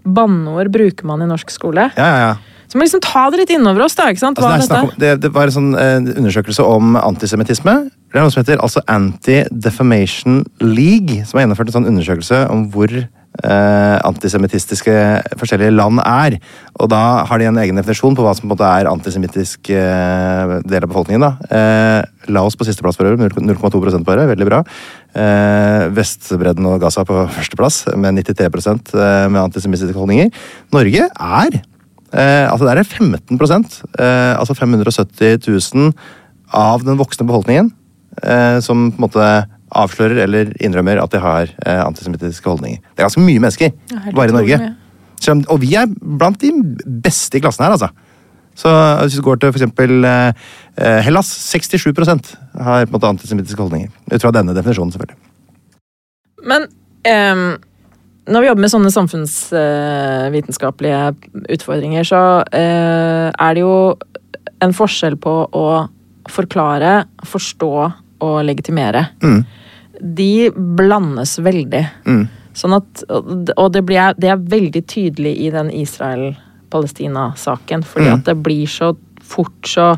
banneord 0.05 0.73
bruker 0.75 1.07
man 1.07 1.23
i 1.23 1.31
norsk 1.31 1.51
skole. 1.55 1.91
Ja, 1.97 2.11
ja, 2.11 2.19
ja. 2.29 2.35
Så 2.67 2.79
må 2.81 2.87
liksom 2.87 3.03
ta 3.05 3.29
det 3.31 3.39
litt 3.45 3.51
innover 3.55 3.85
oss, 3.85 3.95
da. 3.95 4.09
ikke 4.11 4.19
sant? 4.23 4.39
Altså, 4.41 4.67
det, 4.73 4.79
om, 4.83 4.91
det, 4.99 5.11
det 5.23 5.31
var 5.35 5.47
en 5.51 5.55
sånn 5.55 5.75
eh, 5.79 5.99
undersøkelse 6.17 6.65
om 6.67 6.97
antisemittisme. 6.99 7.75
Det 8.11 8.19
er 8.19 8.25
noe 8.25 8.33
som 8.35 8.43
heter 8.43 8.59
altså 8.65 8.81
Anti-Defamation 8.91 10.41
League, 10.65 11.21
som 11.27 11.39
har 11.39 11.45
gjennomført 11.45 11.71
en 11.71 11.77
sånn 11.79 11.89
undersøkelse 11.93 12.41
om 12.51 12.65
hvor 12.75 12.91
eh, 13.43 13.97
antisemittistiske 14.07 14.95
forskjellige 15.41 15.75
land 15.75 16.01
er. 16.05 16.37
Og 16.79 16.91
da 16.93 17.25
har 17.27 17.41
de 17.41 17.49
en 17.49 17.61
egen 17.63 17.79
definisjon 17.81 18.17
på 18.17 18.25
hva 18.25 18.35
som 18.37 18.45
på 18.45 18.51
en 18.51 18.55
måte 18.55 18.71
er 18.71 18.91
antisemittisk 18.91 19.71
eh, 19.75 20.55
del 20.63 20.87
av 20.87 20.91
befolkningen. 20.91 21.25
da. 21.25 21.33
Eh, 21.51 22.31
Laos 22.35 22.57
på 22.57 22.67
sisteplass 22.69 22.99
for 23.01 23.09
øvrig, 23.09 23.33
0,2% 23.35 24.07
bare. 24.07 24.29
Veldig 24.31 24.49
bra. 24.49 24.63
Eh, 25.15 25.87
Vestbredden 25.97 26.67
og 26.71 26.81
Gaza 26.85 27.07
på 27.09 27.27
førsteplass, 27.37 27.85
med 27.97 28.21
93 28.23 28.95
eh, 28.95 29.31
med 29.31 29.43
antisemittiske 29.43 29.99
holdninger. 29.99 30.31
Norge 30.75 31.09
er 31.09 31.59
eh, 32.15 32.47
altså 32.51 32.69
Der 32.69 32.83
er 32.83 32.85
15 32.85 33.39
eh, 33.99 34.35
altså 34.39 34.55
570 34.55 35.49
000 35.49 35.93
av 36.55 36.85
den 36.85 36.99
voksne 37.01 37.27
befolkningen 37.27 37.73
som 38.63 38.93
på 38.95 39.01
en 39.01 39.03
måte 39.03 39.25
avslører 39.75 40.23
eller 40.25 40.53
innrømmer 40.63 41.03
at 41.03 41.15
de 41.15 41.21
har 41.23 41.51
eh, 41.67 41.83
antisemittiske 41.85 42.49
holdninger. 42.49 42.81
Det 42.95 43.03
er 43.03 43.09
ganske 43.09 43.25
mye 43.25 43.43
mennesker 43.43 43.71
bare 44.15 44.31
i 44.31 44.37
Norge. 44.37 44.57
Så, 45.23 45.37
og 45.49 45.61
vi 45.63 45.75
er 45.79 45.91
blant 45.91 46.41
de 46.43 46.51
beste 47.05 47.39
i 47.39 47.45
klassen 47.45 47.65
her, 47.65 47.77
altså. 47.77 47.91
Så 48.55 48.71
hvis 49.03 49.17
vi 49.19 49.27
går 49.27 49.37
til 49.43 49.51
for 49.51 49.59
eksempel 49.59 50.05
eh, 50.07 50.31
eh, 50.79 51.01
Hellas, 51.03 51.27
67% 51.51 52.37
har 52.63 52.87
på 52.87 52.89
en 52.89 52.95
måte 52.95 53.11
antisemittiske 53.11 53.63
holdninger. 53.63 53.91
Ut 54.13 54.23
fra 54.23 54.31
denne 54.35 54.55
definisjonen, 54.55 54.93
selvfølgelig. 54.95 55.19
Men 56.45 56.67
ehm, 57.09 57.57
når 58.31 58.41
vi 58.41 58.47
jobber 58.49 58.65
med 58.65 58.73
sånne 58.73 58.91
samfunnsvitenskapelige 58.95 61.01
utfordringer, 61.57 62.03
så 62.07 62.21
eh, 62.55 63.29
er 63.33 63.51
det 63.57 63.63
jo 63.65 63.77
en 64.63 64.77
forskjell 64.77 65.17
på 65.21 65.35
å 65.51 65.89
forklare, 66.31 67.05
forstå 67.29 67.93
og 68.25 68.45
legitimere. 68.47 69.07
Mm. 69.25 69.45
De 70.01 70.51
blandes 70.55 71.39
veldig. 71.39 71.87
Mm. 72.07 72.29
Sånn 72.55 72.73
at, 72.77 73.03
og 73.11 73.73
det, 73.75 73.83
blir, 73.87 74.15
det 74.19 74.29
er 74.31 74.37
veldig 74.39 74.85
tydelig 74.87 75.37
i 75.43 75.51
den 75.51 75.71
Israel-Palestina-saken, 75.75 77.83
fordi 77.83 78.07
Mm. 78.09 78.15
at 78.15 78.25
det 78.25 78.37
blir 78.43 78.67
så 78.67 78.97
fort 79.23 79.67
så 79.67 79.97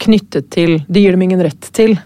knyttet 0.00 0.50
til 0.50 0.78
Det 0.88 1.00
gir 1.02 1.10
dem 1.12 1.22
ingen 1.22 1.40
rett 1.42 1.60
til. 1.72 1.98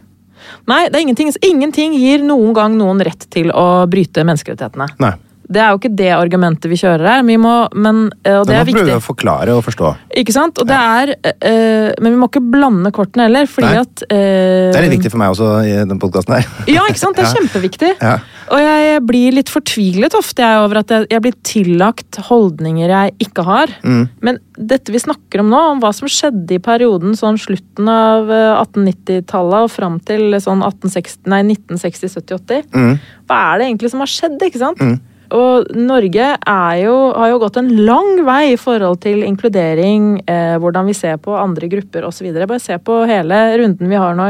Nei, 0.66 0.89
det 0.89 0.97
er 0.97 1.01
ingenting, 1.07 1.33
ingenting 1.43 1.95
gir 1.95 2.18
noen 2.22 2.53
gang 2.55 2.77
noen 2.77 3.01
rett 3.01 3.27
til 3.31 3.51
å 3.51 3.87
bryte 3.89 4.25
menneskerettighetene. 4.25 4.89
Nei. 5.01 5.12
Det 5.45 5.61
er 5.61 5.72
jo 5.74 5.80
ikke 5.80 5.92
det 5.97 6.11
argumentet 6.16 6.70
vi 6.72 6.78
kjører 6.80 7.05
her, 7.11 7.24
vi 7.26 7.36
må, 7.40 7.55
men, 7.76 8.07
eh, 8.24 8.38
og 8.40 8.47
det 8.49 8.57
er 8.57 8.64
viktig 8.64 8.64
vi 8.64 8.72
viktig. 8.72 8.84
prøve 8.88 9.03
å 9.03 9.05
forklare 9.05 9.57
og 9.59 9.64
forstå. 9.66 9.90
Ikke 10.22 10.34
sant? 10.34 10.59
Og 10.62 10.68
det 10.68 10.78
er, 10.78 11.14
eh, 11.24 11.90
men 12.01 12.14
vi 12.14 12.20
må 12.20 12.28
ikke 12.30 12.42
blande 12.55 12.92
kortene 12.97 13.28
heller, 13.28 13.47
fordi 13.51 13.72
Nei. 13.72 13.82
at 13.84 14.05
eh, 14.09 14.72
Det 14.72 14.78
er 14.80 14.86
litt 14.88 14.97
viktig 14.99 15.12
for 15.12 15.22
meg 15.22 15.34
også 15.34 15.51
i 15.68 15.74
den 15.90 16.01
podkasten 16.01 16.38
her. 16.38 16.49
Ja, 16.70 16.86
ikke 16.88 17.03
sant? 17.03 17.18
Det 17.18 17.26
er 17.26 17.34
kjempeviktig. 17.38 17.92
Ja. 18.01 18.16
Og 18.53 18.61
jeg 18.61 19.01
blir 19.09 19.36
litt 19.38 19.49
fortvilet 19.49 20.12
ofte 20.18 20.45
jeg, 20.45 20.59
over 20.64 20.82
at 20.82 20.90
jeg, 20.92 21.07
jeg 21.12 21.22
blir 21.24 21.36
tillagt 21.49 22.18
holdninger 22.28 22.92
jeg 22.92 23.14
ikke 23.28 23.45
har. 23.47 23.72
Mm. 23.84 24.03
Men 24.24 24.40
dette 24.57 24.92
vi 24.92 25.01
snakker 25.01 25.40
om 25.40 25.49
nå, 25.53 25.61
om 25.74 25.80
hva 25.82 25.92
som 25.97 26.09
skjedde 26.09 26.59
i 26.59 26.61
perioden 26.62 27.16
sånn 27.16 27.40
slutten 27.40 27.88
av 27.88 28.28
eh, 28.32 28.53
1890-tallet 28.61 29.66
og 29.68 29.72
fram 29.72 29.97
til 30.05 30.36
sånn 30.40 30.61
1860, 30.64 31.24
nei, 31.32 31.40
1960, 31.53 32.14
70, 32.20 32.38
80 32.40 32.70
Mm. 32.74 32.95
Hva 33.28 33.36
er 33.55 33.59
det 33.61 33.66
egentlig 33.68 33.90
som 33.92 34.03
har 34.03 34.11
skjedd, 34.11 34.40
ikke 34.45 34.61
sant? 34.61 34.80
Mm. 34.80 34.99
Og 35.35 35.70
Norge 35.74 36.28
er 36.39 36.76
jo, 36.85 36.95
har 37.16 37.32
jo 37.32 37.41
gått 37.43 37.57
en 37.59 37.70
lang 37.87 38.20
vei 38.26 38.53
i 38.53 38.59
forhold 38.61 39.01
til 39.03 39.24
inkludering, 39.26 40.20
eh, 40.30 40.55
hvordan 40.62 40.87
vi 40.87 40.95
ser 40.97 41.16
på 41.22 41.35
andre 41.37 41.68
grupper 41.72 42.07
osv. 42.07 42.28
Bare 42.45 42.61
se 42.62 42.76
på 42.78 43.01
hele 43.11 43.41
runden 43.59 43.91
vi 43.91 43.99
har 43.99 44.14
nå. 44.18 44.28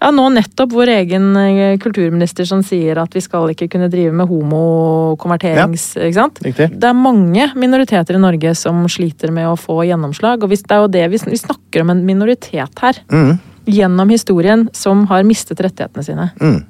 Ja, 0.00 0.10
nå 0.14 0.26
nettopp 0.34 0.74
vår 0.74 0.92
egen 0.96 1.28
eh, 1.38 1.76
kulturminister 1.82 2.48
som 2.48 2.64
sier 2.66 2.98
at 3.02 3.14
vi 3.14 3.22
skal 3.24 3.52
ikke 3.54 3.68
kunne 3.76 3.90
drive 3.92 4.12
med 4.16 4.28
homokonverterings... 4.30 5.92
Ikke 6.00 6.18
sant? 6.18 6.40
Riktig. 6.44 6.70
Det 6.80 6.88
er 6.90 6.96
mange 6.98 7.50
minoriteter 7.58 8.18
i 8.18 8.22
Norge 8.22 8.54
som 8.58 8.82
sliter 8.90 9.32
med 9.34 9.48
å 9.50 9.56
få 9.60 9.80
gjennomslag. 9.88 10.42
Og 10.42 10.52
hvis 10.52 10.64
det 10.66 10.76
er 10.76 10.82
jo 10.84 10.90
det 10.98 11.06
vi, 11.14 11.22
vi 11.30 11.40
snakker 11.40 11.84
om 11.84 11.94
en 11.94 12.04
minoritet 12.06 12.84
her, 12.84 13.02
Mm. 13.10 13.38
gjennom 13.70 14.08
historien, 14.10 14.68
som 14.72 15.04
har 15.10 15.22
mistet 15.26 15.60
rettighetene 15.62 16.04
sine. 16.04 16.30
Mm. 16.40 16.60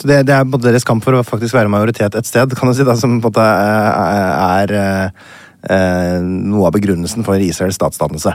Så 0.00 0.10
det, 0.10 0.24
det 0.28 0.34
er 0.34 0.48
både 0.48 0.68
deres 0.68 0.86
kamp 0.86 1.04
for 1.04 1.16
å 1.16 1.24
faktisk 1.26 1.54
være 1.54 1.70
majoritet 1.70 2.16
et 2.18 2.28
sted, 2.28 2.54
kan 2.58 2.70
du 2.70 2.74
si, 2.76 2.86
da, 2.86 2.96
som 2.98 3.20
på 3.22 3.30
en 3.30 3.32
måte 3.32 3.48
er, 4.74 4.74
er 4.74 5.14
er 5.64 6.22
noe 6.24 6.68
av 6.68 6.74
begrunnelsen 6.76 7.24
for 7.26 7.40
Israels 7.40 7.78
statsdannelse. 7.78 8.34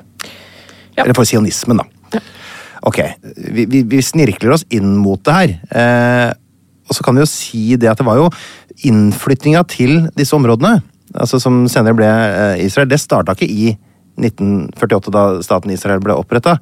Ja. 0.98 1.06
Eller 1.06 1.16
for 1.18 1.28
sionismen, 1.30 1.82
da. 1.82 2.22
Ok, 2.88 3.02
vi, 3.36 3.66
vi, 3.68 3.84
vi 3.84 4.00
snirkler 4.04 4.56
oss 4.56 4.64
inn 4.74 4.96
mot 5.02 5.22
det 5.28 5.36
her. 5.36 5.56
Eh, 5.82 6.30
og 6.90 6.96
så 6.96 7.04
kan 7.06 7.18
vi 7.18 7.26
jo 7.26 7.30
si 7.30 7.64
det 7.80 7.90
at 7.92 8.00
det 8.00 8.08
var 8.08 8.22
jo 8.22 8.30
innflyttinga 8.88 9.66
til 9.70 10.08
disse 10.16 10.36
områdene, 10.38 10.80
altså 11.12 11.42
som 11.44 11.66
senere 11.70 11.98
ble 11.98 12.08
eh, 12.08 12.64
Israel, 12.64 12.88
det 12.90 13.02
starta 13.04 13.36
ikke 13.36 13.50
i 13.50 13.74
1948, 14.20 15.12
da 15.16 15.26
staten 15.44 15.76
Israel 15.76 16.02
ble 16.04 16.16
oppretta. 16.20 16.58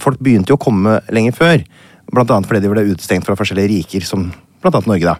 Folk 0.00 0.20
begynte 0.24 0.52
jo 0.52 0.58
å 0.58 0.62
komme 0.62 1.00
lenger 1.12 1.36
før. 1.36 1.64
Annet 2.12 2.48
fordi 2.48 2.62
de 2.64 2.72
ble 2.72 2.86
utestengt 2.92 3.26
fra 3.26 3.36
forskjellige 3.38 3.72
riker, 3.72 4.04
som 4.06 4.28
annet 4.64 4.88
Norge. 4.88 5.14
da. 5.14 5.16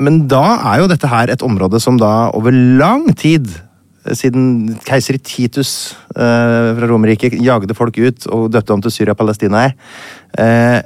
Men 0.00 0.22
da 0.30 0.44
er 0.72 0.80
jo 0.82 0.88
dette 0.90 1.08
her 1.10 1.30
et 1.30 1.42
område 1.44 1.80
som 1.82 1.98
da 2.00 2.30
over 2.36 2.54
lang 2.54 3.10
tid, 3.14 3.50
eh, 4.06 4.14
siden 4.16 4.78
keiser 4.86 5.18
Titus 5.18 5.94
eh, 6.16 6.70
fra 6.78 6.88
Romerriket 6.88 7.36
jagde 7.36 7.76
folk 7.76 7.98
ut 7.98 8.26
og 8.32 8.48
døpte 8.54 8.72
om 8.74 8.82
til 8.82 8.94
Syria-Palestina 8.96 9.66
eh, 10.38 10.80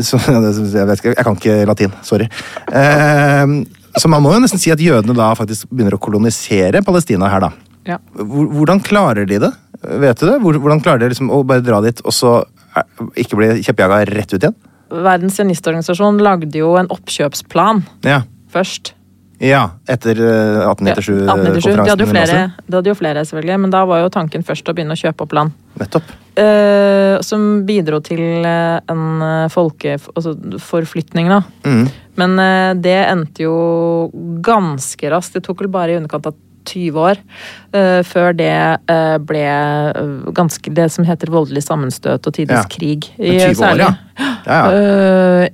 så, 0.00 0.20
jeg, 0.28 0.86
vet 0.88 1.00
ikke, 1.00 1.14
jeg 1.16 1.24
kan 1.24 1.38
ikke 1.38 1.56
latin, 1.68 1.96
sorry. 2.04 2.28
Eh, 2.72 3.56
så 3.92 4.08
man 4.08 4.24
må 4.24 4.32
jo 4.32 4.40
nesten 4.40 4.60
si 4.60 4.72
at 4.72 4.80
jødene 4.80 5.16
da 5.16 5.32
faktisk 5.36 5.68
begynner 5.72 5.98
å 5.98 6.00
kolonisere 6.02 6.84
Palestina 6.84 7.28
her, 7.32 7.48
da. 7.48 7.52
Ja. 7.88 7.98
Hvordan 8.14 8.80
klarer 8.84 9.26
de 9.26 9.40
det? 9.42 9.50
Vet 9.82 10.20
du 10.20 10.28
det? 10.28 10.38
Hvordan 10.38 10.80
klarer 10.84 11.02
de 11.02 11.10
liksom 11.10 11.32
å 11.34 11.40
bare 11.46 11.64
dra 11.66 11.80
dit 11.82 11.98
og 12.06 12.14
så 12.14 12.36
ikke 13.18 13.38
bli 13.38 13.50
kjeppjaga 13.62 14.02
rett 14.08 14.32
ut 14.34 14.40
igjen? 14.42 14.56
Verdens 14.92 15.38
sionistorganisasjon 15.38 16.18
lagde 16.20 16.58
jo 16.60 16.74
en 16.76 16.90
oppkjøpsplan 16.92 17.82
Ja. 18.04 18.22
først. 18.52 18.92
Ja, 19.42 19.72
etter 19.90 20.14
eh, 20.22 20.60
1897-konferansen. 20.68 21.26
Ja, 21.26 21.34
1897. 21.34 21.72
De 21.82 21.90
hadde, 21.90 22.06
flere, 22.06 22.42
de 22.68 22.76
hadde 22.76 22.92
jo 22.92 22.94
flere, 22.94 23.24
selvfølgelig, 23.26 23.56
men 23.64 23.72
da 23.74 23.80
var 23.90 24.04
jo 24.04 24.10
tanken 24.14 24.44
først 24.46 24.68
å 24.70 24.74
begynne 24.76 24.94
å 24.94 25.00
kjøpe 25.00 25.24
opp 25.24 25.32
land. 25.34 25.56
Nettopp. 25.80 26.12
Eh, 26.38 27.16
som 27.26 27.64
bidro 27.66 27.98
til 28.06 28.22
eh, 28.46 28.78
en 28.92 29.02
folkeforflytning, 29.50 30.60
folkeforflytning, 30.62 31.32
da. 31.32 31.40
Mm. 31.66 31.82
Men 32.22 32.38
eh, 32.38 32.70
det 32.84 32.96
endte 33.08 33.42
jo 33.48 33.56
ganske 34.46 35.10
raskt. 35.10 35.34
Det 35.40 35.44
tok 35.48 35.64
vel 35.64 35.72
bare 35.74 35.96
i 35.96 35.98
underkant 35.98 36.30
av 36.30 36.38
20 36.64 36.98
år 37.02 37.16
eh, 37.74 38.00
før 38.06 38.32
det 38.36 38.50
eh, 38.88 39.16
ble 39.18 39.42
eh, 39.42 40.30
ganske 40.36 40.72
det 40.74 40.88
som 40.92 41.04
heter 41.08 41.32
voldelig 41.32 41.62
sammenstøt 41.66 42.26
og 42.26 42.34
tidvis 42.36 42.62
Ja. 42.62 42.68
krig. 42.70 43.08
I, 43.18 43.38
20 43.38 43.50
år, 43.50 43.54
særlig, 43.62 43.86
ja. 43.88 44.28
Ja, 44.46 44.60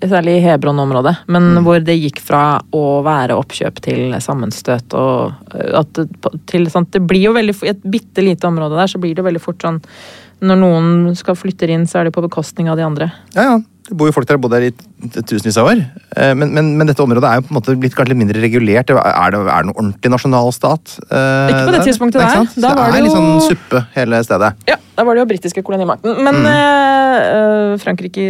særlig 0.09 0.36
i 0.38 0.44
Hebron-området, 0.44 1.16
men 1.28 1.42
Mm. 1.54 1.64
hvor 1.64 1.78
det 1.84 1.94
gikk 2.00 2.18
fra 2.24 2.61
å 2.74 3.02
være 3.06 3.36
oppkjøp 3.38 3.80
til 3.84 4.12
sammenstøt 4.20 4.94
og 4.98 5.32
at 5.54 6.00
til, 6.46 6.66
sant, 6.72 6.90
det 6.92 7.02
blir 7.06 7.28
jo 7.28 7.32
veldig 7.36 7.54
I 7.62 7.70
et 7.74 7.82
bitte 7.84 8.24
lite 8.24 8.48
område 8.48 8.76
der 8.76 8.86
så 8.90 8.98
blir 9.00 9.14
det 9.14 9.24
veldig 9.24 9.40
fort 9.40 9.62
sånn 9.62 9.80
Når 10.40 10.56
noen 10.61 11.16
skal 11.18 11.34
flytte 11.34 11.68
inn, 11.68 11.84
så 11.86 11.98
er 12.00 12.04
det 12.09 12.12
på 12.14 12.22
bekostning 12.22 12.68
av 12.70 12.76
de 12.78 12.84
andre. 12.86 13.09
Ja, 13.34 13.42
ja. 13.42 13.59
Det 13.89 13.97
bor 13.97 14.11
jo 14.11 14.12
folk 14.12 14.26
der, 14.28 14.36
har 14.36 14.43
bodd 14.45 14.53
der 14.53 14.66
i 14.68 14.72
tusenvis 15.24 15.57
av 15.57 15.70
år. 15.70 15.78
Eh, 16.16 16.34
Men, 16.36 16.51
men, 16.53 16.76
men 16.76 16.86
dette 16.91 17.01
området 17.01 17.24
er 17.24 17.39
jo 17.41 17.47
på 17.49 17.53
en 17.55 17.57
måte 17.59 17.74
blitt 17.80 17.95
kanskje 17.97 18.12
litt 18.12 18.20
mindre 18.20 18.43
regulert. 18.43 18.91
Er 18.93 19.30
det, 19.32 19.39
er 19.41 19.62
det 19.64 19.70
noen 19.70 19.76
ordentlig 19.78 20.11
nasjonalstat? 20.12 20.99
eh, 21.09 21.49
Ikke 21.49 21.62
på 21.64 21.72
det 21.72 21.78
der? 21.78 21.86
tidspunktet 21.89 22.20
der. 22.20 22.34
Da 22.36 22.45
Så 22.45 22.61
var 22.68 22.76
det 22.76 22.93
det 22.93 22.99
er 22.99 23.07
litt 23.07 23.12
jo- 23.14 23.16
sånn 23.16 23.49
suppe 23.49 23.86
hele 23.95 24.20
stedet. 24.26 24.53
Ja, 24.68 24.76
da 24.99 25.05
var 25.09 25.14
det 25.14 25.22
jo 25.24 25.28
britiske 25.32 25.62
kolonimakten. 25.64 26.20
Men 26.22 26.34
Mm. 26.34 26.47
eh, 26.53 27.16
eh, 27.72 27.76
Frankrike 27.78 28.26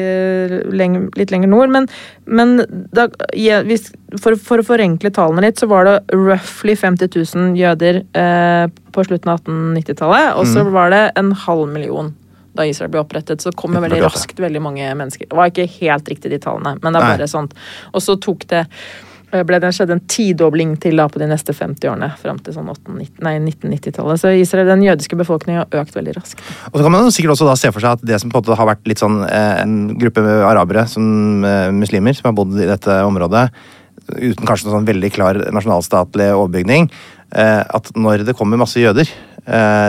leng- 0.71 1.11
litt 1.19 1.31
lenger 1.35 1.49
nord. 1.49 1.71
Men, 1.75 1.89
men 2.27 2.63
da, 2.95 3.09
ja, 3.35 3.63
hvis, 3.67 3.91
for, 4.21 4.37
for 4.37 4.59
å 4.63 4.67
forenkle 4.67 5.11
tallene 5.11 5.43
litt, 5.43 5.59
så 5.59 5.67
var 5.69 5.85
det 5.85 5.97
roughly 6.15 6.77
50 6.77 7.09
000 7.35 7.57
jøder 7.59 8.05
eh, 8.15 8.69
på 8.93 9.05
slutten 9.09 9.33
av 9.35 9.41
1890-tallet. 9.43 10.37
Og 10.39 10.47
så 10.47 10.63
Mm. 10.65 10.73
var 10.73 10.91
det 10.91 11.03
en 11.17 11.33
halv 11.33 11.69
million 11.73 12.15
da 12.57 12.66
Israel 12.66 12.92
ble 12.92 13.03
opprettet. 13.03 13.42
Så 13.42 13.53
kom 13.57 13.76
jo 13.76 13.82
veldig 13.84 14.01
raskt 14.05 14.40
veldig 14.40 14.62
mange 14.62 14.88
mennesker. 14.99 15.28
Det 15.28 15.36
var 15.38 15.53
ikke 15.53 15.68
helt 15.80 16.09
riktig, 16.11 16.32
de 16.32 16.40
tallene, 16.42 16.76
men 16.82 16.94
det 16.94 17.01
er 17.01 17.07
Nei. 17.07 17.12
bare 17.16 17.30
sånt. 17.30 17.55
Og 17.92 18.05
så 18.05 18.16
tok 18.20 18.46
det 18.51 18.64
eh, 18.64 19.44
ble 19.46 19.61
det 19.62 19.72
skjedd 19.76 19.92
en 19.94 20.03
tidobling 20.11 20.76
til 20.82 20.99
da 21.01 21.09
på 21.12 21.20
de 21.22 21.28
neste 21.30 21.55
50 21.57 21.90
årene, 21.90 22.11
fram 22.20 22.40
til 22.42 22.57
sånn 22.57 22.70
1990-tallet. 22.70 24.22
Så 24.22 24.32
Israel, 24.40 24.70
den 24.72 24.86
jødiske 24.86 25.18
befolkningen 25.20 25.64
har 25.64 25.82
økt 25.82 25.99
veldig 25.99 26.16
raskt. 26.18 26.44
Og 26.72 26.78
så 26.78 26.86
kan 26.86 26.94
man 26.94 27.11
sikkert 27.14 27.36
også 27.36 27.51
da 27.51 27.59
se 27.61 27.72
for 27.74 27.84
seg 27.84 27.99
at 27.99 28.07
det 28.12 28.22
som 28.22 28.32
på 28.32 28.40
en 28.40 28.46
måte 28.46 28.61
har 28.61 28.70
vært 28.72 28.88
litt 28.90 29.03
sånn 29.03 29.20
eh, 29.28 29.55
en 29.64 29.76
gruppe 29.99 30.24
arabere, 30.49 30.88
som 30.90 31.44
eh, 31.44 31.68
muslimer, 31.74 32.16
som 32.16 32.30
har 32.30 32.38
bodd 32.40 32.59
i 32.59 32.70
dette 32.70 33.03
området, 33.09 33.49
uten 34.09 34.46
kanskje 34.49 34.68
noen 34.68 34.78
sånn 34.78 34.88
veldig 34.88 35.09
klar 35.12 35.38
nasjonalstatlig 35.53 36.30
overbygning, 36.32 36.86
at 37.28 37.90
når 37.92 38.22
det 38.24 38.32
kommer 38.38 38.57
masse 38.57 38.80
jøder 38.80 39.11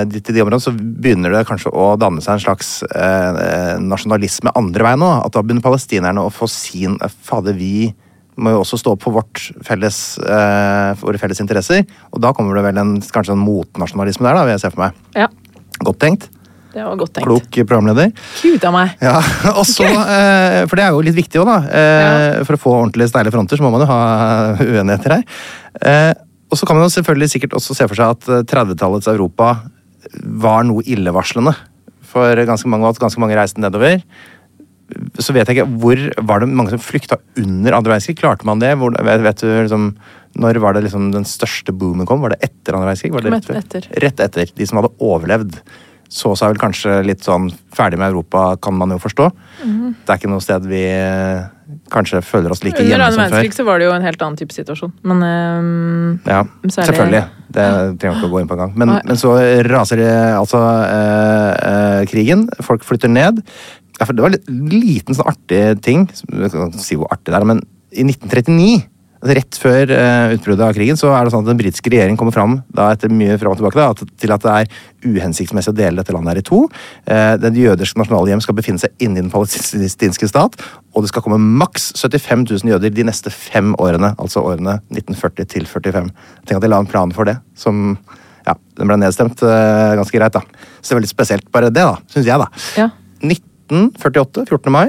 de- 0.09 0.21
til 0.23 0.35
de 0.37 0.41
områdene, 0.43 0.63
så 0.63 0.71
begynner 0.75 1.33
det 1.35 1.45
kanskje 1.49 1.71
å 1.75 1.89
danne 1.99 2.21
seg 2.23 2.37
en 2.37 2.43
slags 2.45 2.69
eh, 2.95 3.75
nasjonalisme 3.83 4.53
andre 4.55 4.85
veien 4.87 5.01
nå. 5.03 5.09
At 5.25 5.33
da 5.35 5.41
begynner 5.43 5.65
palestinerne 5.65 6.23
å 6.23 6.31
få 6.31 6.47
sin 6.49 6.95
eh, 7.03 7.11
Fader, 7.27 7.53
vi 7.59 7.89
må 8.39 8.53
jo 8.55 8.61
også 8.63 8.77
stå 8.79 8.93
opp 8.95 9.03
for 9.03 9.17
vårt 9.17 9.41
felles, 9.67 9.97
eh, 10.23 10.93
våre 11.03 11.19
felles 11.19 11.41
interesser. 11.43 11.83
Og 12.15 12.21
da 12.23 12.31
kommer 12.31 12.55
det 12.55 12.63
vel 12.69 12.77
en, 12.79 12.93
kanskje 13.03 13.35
en 13.35 13.41
motnasjonalisme 13.43 14.23
der, 14.23 14.37
da, 14.39 14.45
vil 14.47 14.55
jeg 14.55 14.63
se 14.63 14.71
for 14.71 14.85
meg. 14.85 15.01
Ja, 15.19 15.27
Godt 15.83 15.99
tenkt. 15.99 16.29
det 16.73 16.83
var 16.85 16.95
godt 16.99 17.13
tenkt. 17.17 17.25
Klok 17.27 17.59
programleder. 17.67 18.13
Gud 18.43 18.63
a 18.63 18.71
meg. 18.71 18.95
Ja, 19.03 19.17
og 19.59 19.65
så, 19.67 19.83
eh, 19.89 20.61
For 20.71 20.75
det 20.79 20.85
er 20.87 20.95
jo 20.95 21.03
litt 21.03 21.15
viktig 21.19 21.39
òg, 21.43 21.47
da. 21.51 21.59
Eh, 21.81 22.39
For 22.47 22.55
å 22.55 22.61
få 22.63 22.73
ordentlig 22.79 23.07
steile 23.11 23.31
fronter 23.35 23.59
så 23.59 23.63
må 23.67 23.71
man 23.75 23.83
jo 23.83 23.91
ha 23.91 23.99
uenigheter 24.63 25.17
her. 25.19 26.17
Eh, 26.49 26.51
og 26.51 26.57
så 26.57 26.65
kan 26.65 26.77
man 26.77 26.87
jo 26.87 26.95
selvfølgelig 26.97 27.29
sikkert 27.35 27.53
også 27.57 27.77
se 27.77 27.87
for 27.87 27.99
seg 27.99 28.15
at 28.15 28.29
eh, 28.29 28.45
30-tallets 28.49 29.09
Europa 29.11 29.53
var 30.23 30.65
noe 30.65 30.83
illevarslende. 30.89 31.53
For 32.09 32.43
ganske 32.49 32.69
mange, 32.69 32.89
at 32.89 33.01
ganske 33.01 33.21
mange 33.21 33.37
reiste 33.37 33.61
nedover. 33.61 34.01
Så 35.21 35.35
vet 35.35 35.45
jeg 35.45 35.59
ikke, 35.59 35.69
hvor 35.77 35.99
Var 36.17 36.39
det 36.41 36.47
mange 36.49 36.71
som 36.73 36.81
flykta 36.81 37.19
under 37.37 37.75
andre 37.77 37.91
verdenskrig? 37.91 38.17
Klarte 38.17 38.47
man 38.49 38.57
det? 38.57 38.71
Hvor, 38.79 38.89
vet, 38.89 39.21
vet 39.21 39.43
du 39.43 39.45
liksom 39.51 39.91
Når 40.41 40.59
var 40.63 40.73
det 40.73 40.87
liksom 40.87 41.11
den 41.13 41.27
største 41.29 41.75
boomen 41.75 42.07
kom? 42.09 42.23
Var 42.25 42.33
det 42.33 42.39
etter 42.47 42.73
andre 42.73 42.89
verdenskrig? 42.89 43.13
Var 43.13 43.27
det 43.27 43.35
rett 43.35 43.51
etter. 43.59 43.85
Rett 44.01 44.25
etter. 44.25 44.49
De 44.55 44.65
som 44.65 44.81
hadde 44.81 44.91
overlevd, 44.97 45.59
så 46.09 46.33
seg 46.33 46.55
vel 46.55 46.61
kanskje 46.63 46.99
litt 47.05 47.21
sånn 47.25 47.51
ferdig 47.75 47.99
med 48.01 48.09
Europa, 48.09 48.55
kan 48.57 48.73
man 48.77 48.95
jo 48.95 48.97
forstå. 49.03 49.29
Mm. 49.61 49.93
Det 50.01 50.09
er 50.09 50.21
ikke 50.21 50.31
noe 50.31 50.41
sted 50.41 50.65
vi 50.69 50.81
eh, 50.89 51.45
kanskje 51.93 52.21
føler 52.25 52.53
oss 52.53 52.63
like 52.63 52.77
Under 52.77 52.89
hjemme 52.91 53.09
som 53.09 53.19
før. 53.19 53.23
verdenskrig 53.23 53.57
så 53.57 53.65
var 53.67 53.81
det 53.81 53.87
jo 53.89 53.95
en 53.95 54.05
helt 54.05 54.23
annen 54.25 54.39
type 54.39 54.55
situasjon. 54.55 54.93
Men 55.09 55.25
um, 55.25 56.19
Ja, 56.27 56.43
så 56.67 56.83
er 56.83 56.91
selvfølgelig. 56.91 57.23
Det 57.49 57.65
trenger 58.01 58.13
vi 58.13 58.19
ikke 58.19 58.29
å 58.29 58.33
gå 58.33 58.43
inn 58.43 58.51
på 58.51 58.57
engang. 58.57 58.75
Men, 58.77 58.93
men 59.09 59.19
så 59.19 59.33
raser 59.69 60.03
det, 60.03 60.13
altså 60.37 60.61
eh, 60.85 61.51
eh, 61.71 62.01
krigen. 62.11 62.45
Folk 62.65 62.85
flytter 62.85 63.11
ned. 63.11 63.41
Ja, 63.99 64.05
det 64.05 64.23
var 64.23 64.35
en 64.37 64.69
liten 64.71 65.17
sånn 65.17 65.31
artig 65.31 65.63
ting. 65.85 66.05
Jeg 66.29 66.53
kan 66.53 66.69
ikke 66.69 66.85
si 66.85 66.99
hvor 66.99 67.09
artig 67.11 67.33
det 67.33 67.39
er, 67.41 67.47
men 67.49 67.63
i 67.89 68.05
1939 68.05 68.69
altså 68.79 68.98
Rett 69.19 69.57
før 69.59 69.89
uh, 69.91 70.31
utbruddet 70.31 70.63
av 70.63 70.75
krigen 70.77 70.95
så 70.99 71.09
er 71.11 71.25
det 71.27 71.33
sånn 71.33 71.43
at 71.43 71.49
den 71.51 71.59
britiske 71.59 71.91
regjeringen 71.91 72.15
kommer 72.19 72.31
fram 72.31 72.53
da, 72.71 72.85
etter 72.93 73.11
mye 73.11 73.35
fram 73.41 73.51
og 73.51 73.59
tilbake 73.59 73.75
da, 73.75 73.89
at, 73.91 74.13
til 74.21 74.31
at 74.31 74.45
det 74.45 74.53
er 74.53 74.69
uhensiktsmessig 75.03 75.73
å 75.73 75.75
dele 75.75 75.99
dette 75.99 76.15
landet 76.15 76.31
her 76.31 76.39
i 76.39 76.45
to. 76.47 76.61
Uh, 77.03 77.33
den 77.41 77.57
jødiske 77.59 77.99
nasjonale 77.99 78.31
hjem 78.31 78.43
skal 78.45 78.55
befinne 78.55 78.79
seg 78.79 78.95
inni 79.03 79.19
den 79.19 79.31
palestinske 79.33 80.29
stat, 80.31 80.55
og 80.95 81.03
det 81.03 81.11
skal 81.11 81.25
komme 81.25 81.39
maks 81.59 81.89
75 81.99 82.45
000 82.47 82.71
jøder 82.71 82.93
de 82.95 83.05
neste 83.09 83.33
fem 83.33 83.73
årene, 83.75 84.13
altså 84.23 84.45
årene 84.45 84.77
1940 84.93 85.51
til 85.51 85.67
45. 85.67 86.07
Tenk 86.45 86.61
at 86.61 86.63
de 86.63 86.71
la 86.71 86.79
en 86.79 86.87
plan 86.87 87.11
for 87.15 87.27
det, 87.27 87.35
som 87.59 87.97
ja, 88.47 88.55
den 88.79 88.87
ble 88.87 89.01
nedstemt 89.01 89.43
uh, 89.43 89.97
ganske 89.99 90.15
greit, 90.15 90.37
da. 90.37 90.45
Så 90.79 90.93
det 90.93 90.95
er 90.95 91.01
veldig 91.01 91.11
spesielt, 91.11 91.51
bare 91.51 91.73
det, 91.73 91.83
da, 91.83 91.99
syns 92.13 92.29
jeg, 92.29 92.39
da. 92.39 92.47
Ja. 92.79 92.87
1948, 93.19 94.47
14. 94.47 94.71
mai, 94.73 94.87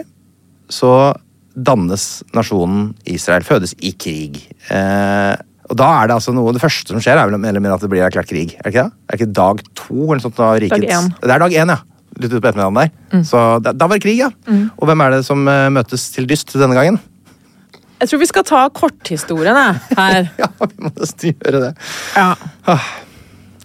så 0.70 0.92
dannes 1.66 2.08
nasjonen 2.36 2.90
Israel. 3.08 3.46
Fødes 3.46 3.74
i 3.78 3.92
krig. 3.98 4.42
Eh, 4.72 5.36
og 5.70 5.78
da 5.78 5.88
er 6.00 6.10
det 6.10 6.16
altså 6.16 6.32
noe, 6.34 6.50
Det 6.52 6.62
første 6.62 6.90
som 6.90 7.02
skjer, 7.02 7.18
er 7.20 7.30
vel 7.30 7.38
eller 7.46 7.74
at 7.74 7.84
det 7.84 7.90
blir 7.92 8.02
erklært 8.02 8.30
krig. 8.30 8.56
Er 8.58 8.66
det 8.66 8.72
ikke 8.72 8.88
det? 8.88 8.90
Er 8.90 9.16
det 9.16 9.20
ikke 9.20 9.34
dag 9.38 9.62
to? 9.78 10.00
eller 10.00 10.18
noe 10.18 10.24
sånt 10.26 10.40
da 10.40 10.50
rikets... 10.58 10.82
Dag 10.82 10.96
én. 10.96 11.12
Det 11.20 11.34
er 11.36 11.44
dag 11.44 11.54
én, 11.62 11.74
ja. 11.76 11.78
Litt 12.20 12.32
ut 12.34 12.42
på 12.42 12.48
ettermiddagen 12.50 12.80
der. 12.80 13.22
Så 13.28 13.44
da, 13.62 13.72
da 13.72 13.86
var 13.86 14.00
det 14.00 14.04
krig, 14.04 14.18
ja. 14.18 14.32
Og 14.76 14.90
hvem 14.90 15.04
er 15.06 15.14
det 15.14 15.22
som 15.28 15.46
eh, 15.48 15.68
møtes 15.72 16.08
til 16.16 16.26
dyst 16.30 16.56
denne 16.58 16.74
gangen? 16.74 16.98
Jeg 18.00 18.08
tror 18.08 18.20
vi 18.22 18.30
skal 18.30 18.46
ta 18.48 18.64
korthistorien 18.72 19.60
her. 19.60 20.32
Ja, 20.40 20.48
vi 20.64 20.86
må 20.86 20.90
nesten 20.96 21.36
gjøre 21.36 21.62
det. 21.68 21.70
Ja. 22.16 22.78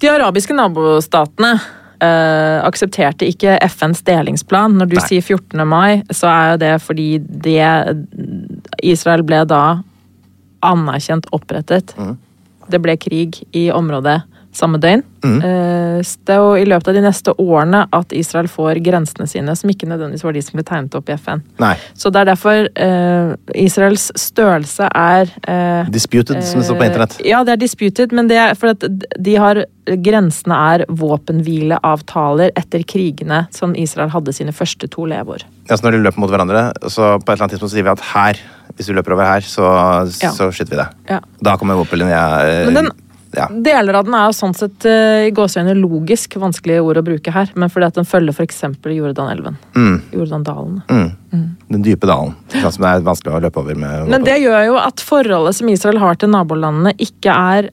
De 0.02 0.12
arabiske 0.12 0.54
nabostatene 0.54 1.56
eh, 2.06 2.60
aksepterte 2.66 3.28
ikke 3.30 3.58
FNs 3.66 4.04
delingsplan. 4.08 4.78
Når 4.80 4.92
du 4.92 4.96
Nei. 5.00 5.08
sier 5.10 5.26
14. 5.26 5.66
mai, 5.68 6.04
så 6.14 6.30
er 6.32 6.54
jo 6.54 6.62
det 6.66 6.76
fordi 6.86 7.10
det 7.22 7.66
Israel 8.86 9.26
ble 9.28 9.44
da 9.50 9.64
anerkjent 10.66 11.28
opprettet. 11.36 11.94
Mm. 11.98 12.16
Det 12.72 12.82
ble 12.82 12.96
krig 12.98 13.42
i 13.54 13.68
området 13.74 14.22
samme 14.56 14.80
døgn. 14.82 15.04
Mhm. 15.26 15.38
Eh, 15.44 16.02
det 16.28 16.34
er 16.36 16.42
jo 16.42 16.56
i 16.60 16.66
løpet 16.68 16.90
av 16.92 16.98
de 16.98 17.04
neste 17.06 17.34
årene 17.40 17.86
at 17.96 18.12
Israel 18.16 18.48
får 18.52 18.82
grensene 18.84 19.28
sine, 19.30 19.56
som 19.56 19.70
ikke 19.72 19.88
nødvendigvis 19.88 20.26
var 20.26 20.36
de 20.36 20.42
som 20.44 20.58
ble 20.58 20.66
tegnet 20.68 20.96
opp 20.98 21.10
i 21.10 21.16
FN. 21.18 21.44
Nei. 21.62 21.74
Så 21.96 22.12
det 22.12 22.22
er 22.22 22.30
derfor 22.34 22.68
uh, 22.76 23.36
Israels 23.56 24.10
størrelse 24.20 24.90
er 24.92 25.32
uh, 25.48 25.88
Disputed, 25.92 26.42
som 26.44 26.60
det 26.60 26.68
står 26.68 26.80
på 26.82 26.90
internett. 26.90 27.16
Ja, 27.26 27.44
det 27.48 27.56
er 27.56 27.62
disputed, 27.64 28.12
men 28.16 28.28
det 28.32 28.38
er 28.42 28.60
fordi 28.60 28.92
de 29.20 29.38
har 29.40 29.64
Grensene 29.86 30.56
er 30.74 30.82
våpenhvileavtaler 30.90 32.50
etter 32.58 32.82
krigene 32.90 33.44
som 33.54 33.76
Israel 33.78 34.10
hadde 34.10 34.34
sine 34.34 34.54
første 34.56 34.90
to 34.90 35.06
leveår. 35.06 35.46
Ja, 35.70 35.78
så 35.78 35.86
når 35.86 35.98
de 35.98 36.04
løper 36.08 36.24
mot 36.24 36.32
hverandre, 36.34 36.68
så 36.90 37.16
på 37.20 37.30
et 37.30 37.36
eller 37.36 37.46
annet 37.46 37.54
tidspunkt 37.56 37.72
så 37.72 37.78
sier 37.78 37.86
vi 37.86 37.94
at 37.94 38.06
her, 38.10 38.42
hvis 38.76 38.90
du 38.90 38.96
løper 38.98 39.14
over 39.14 39.30
her, 39.30 39.46
så, 39.46 39.68
Ja. 40.24 40.32
så 40.34 40.50
skyter 40.50 40.74
vi 40.74 40.82
deg. 40.82 40.88
Ja. 41.10 41.20
Da 41.46 41.56
kommer 41.62 41.78
våpenlinja 41.78 42.24
eh, 42.50 42.90
ja. 43.38 43.48
Deler 43.52 44.00
av 44.00 44.08
den 44.08 44.18
er 44.18 44.30
jo 44.30 44.36
sånn 44.38 44.56
sett 44.58 44.88
eh, 44.90 45.28
i 45.28 45.34
gåseøyne 45.36 45.76
logisk 45.78 46.38
vanskelige 46.42 46.84
ord 46.86 47.00
å 47.02 47.06
bruke 47.06 47.34
her, 47.36 47.52
men 47.56 47.72
fordi 47.72 47.90
at 47.90 48.00
den 48.00 48.10
følger 48.10 48.36
f.eks. 48.36 48.64
Jordanelven. 48.96 49.58
Mm, 49.76 49.96
Jordandalen. 50.16 50.82
mm. 50.90 51.48
Den 51.68 51.84
dype 51.84 52.08
dalen. 52.08 52.36
Som 52.54 52.86
er 52.88 53.02
vanskelig 53.06 53.34
å 53.36 53.42
løpe 53.44 53.60
over 53.60 53.78
med 53.80 54.12
Men 54.12 54.24
det 54.26 54.38
gjør 54.44 54.62
jo 54.70 54.78
at 54.80 55.02
forholdet 55.04 55.58
som 55.58 55.72
Israel 55.72 56.00
har 56.04 56.20
til 56.22 56.32
nabolandene, 56.32 56.94
ikke 57.02 57.34
er 57.34 57.72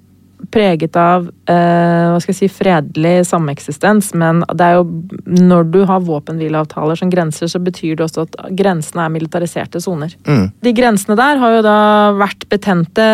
preget 0.51 0.97
av 0.99 1.29
eh, 1.51 2.09
hva 2.11 2.19
skal 2.23 2.33
jeg 2.33 2.39
si, 2.39 2.49
fredelig 2.53 3.27
sameksistens, 3.29 4.13
men 4.19 4.43
det 4.51 4.67
er 4.67 4.79
jo 4.79 4.87
når 5.27 5.69
du 5.73 5.81
har 5.89 6.05
våpenhvileavtaler 6.07 6.99
som 6.99 7.13
grenser, 7.13 7.51
så 7.51 7.61
betyr 7.63 7.99
det 7.99 8.07
også 8.07 8.27
at 8.27 8.39
grensene 8.59 9.07
er 9.07 9.15
militariserte 9.15 9.83
soner. 9.83 10.15
Mm. 10.27 10.49
De 10.65 10.75
grensene 10.77 11.17
der 11.19 11.41
har 11.43 11.57
jo 11.59 11.63
da 11.67 11.79
vært 12.19 12.49
betente 12.53 13.07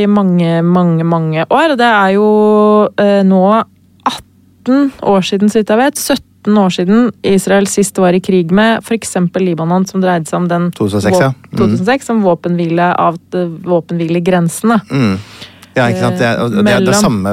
i 0.00 0.08
mange, 0.10 0.60
mange, 0.66 1.06
mange 1.06 1.46
år. 1.48 1.76
Det 1.80 1.88
er 1.88 2.16
jo 2.16 2.28
eh, 3.00 3.22
nå 3.26 3.44
18 3.52 4.92
år 5.14 5.26
siden, 5.26 5.50
så 5.50 5.60
vidt 5.62 5.72
jeg 5.74 5.82
vet. 5.82 6.02
17 6.42 6.58
år 6.58 6.74
siden 6.74 7.08
Israel 7.22 7.68
sist 7.70 7.98
var 8.02 8.16
i 8.16 8.20
krig 8.22 8.50
med 8.54 8.82
f.eks. 8.82 9.16
Libanon, 9.38 9.86
som 9.86 10.02
dreide 10.02 10.26
seg 10.26 10.42
om 10.42 10.50
den 10.50 10.68
2006, 10.74 11.20
ja. 11.20 11.30
mm. 11.52 11.56
2006 11.60 12.10
som 12.10 12.22
våpenhvile 12.26 12.92
av 12.98 13.18
våpenhvilegrensene. 13.66 14.80
Mm. 14.90 15.16
Ja, 15.74 15.86
ikke 15.88 16.00
sant? 16.02 16.18
Det, 16.20 16.26
er- 16.28 16.48
det, 16.52 16.72
er 16.74 16.84
det 16.84 16.94
samme 17.00 17.30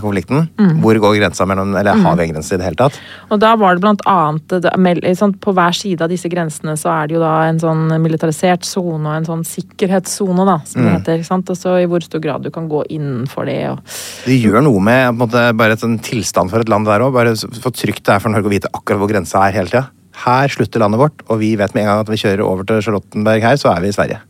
konflikten. 0.00 0.46
Hvor 0.80 0.96
går 1.02 1.18
grensa 1.20 1.44
mellom 1.46 1.74
Eller 1.76 1.98
har 2.00 2.16
vi 2.16 2.22
en 2.24 2.32
grense 2.32 2.54
i 2.54 2.56
det 2.56 2.64
hele 2.64 2.78
tatt? 2.80 2.96
Og 3.30 3.40
da 3.42 3.54
var 3.60 3.74
det 3.76 3.82
blant 3.84 4.00
annet 4.08 5.36
På 5.40 5.52
hver 5.52 5.74
side 5.76 6.00
av 6.00 6.08
disse 6.08 6.28
grensene 6.32 6.76
så 6.80 6.88
er 7.02 7.06
det 7.10 7.14
jo 7.18 7.20
da 7.20 7.32
en 7.50 7.58
sånn 7.60 7.84
militarisert 8.00 8.64
sone 8.64 9.04
og 9.08 9.16
en 9.16 9.24
sånn 9.28 9.44
sikkerhetssone, 9.44 10.44
da, 10.46 10.58
som 10.64 10.82
det 10.82 10.88
Mm. 10.90 10.96
heter. 10.98 11.18
ikke 11.18 11.26
sant? 11.28 11.50
Og 11.50 11.56
så 11.56 11.76
i 11.82 11.86
hvor 11.86 12.00
stor 12.02 12.20
grad 12.20 12.42
du 12.42 12.50
kan 12.50 12.68
gå 12.68 12.84
innenfor 12.90 13.46
det. 13.46 13.68
og 13.70 13.78
Det 14.24 14.40
gjør 14.42 14.62
noe 14.62 14.80
med 14.80 15.14
måte, 15.18 15.52
bare 15.56 15.72
et 15.72 15.80
sånn 15.80 15.98
tilstand 16.00 16.50
for 16.50 16.60
et 16.60 16.68
land 16.68 16.86
der 16.86 17.00
òg. 17.00 17.12
Bare 17.12 17.34
så 17.36 17.48
trygt 17.70 18.04
det 18.04 18.14
er 18.14 18.18
for 18.20 18.30
Norge 18.30 18.46
å 18.48 18.50
vite 18.50 18.68
akkurat 18.72 18.98
hvor 18.98 19.08
grensa 19.12 19.46
er 19.48 19.52
hele 19.52 19.68
tida. 19.68 19.86
Her 20.24 20.48
slutter 20.48 20.80
landet 20.80 21.00
vårt, 21.00 21.22
og 21.28 21.38
vi 21.40 21.56
vet 21.56 21.74
med 21.74 21.82
en 21.84 21.88
gang 21.88 22.00
at 22.00 22.08
vi 22.08 22.16
kjører 22.16 22.40
over 22.44 22.64
til 22.64 22.80
Charlottenberg 22.82 23.42
her, 23.42 23.56
så 23.56 23.74
er 23.76 23.80
vi 23.80 23.88
i 23.88 23.92
Sverige. 23.92 24.20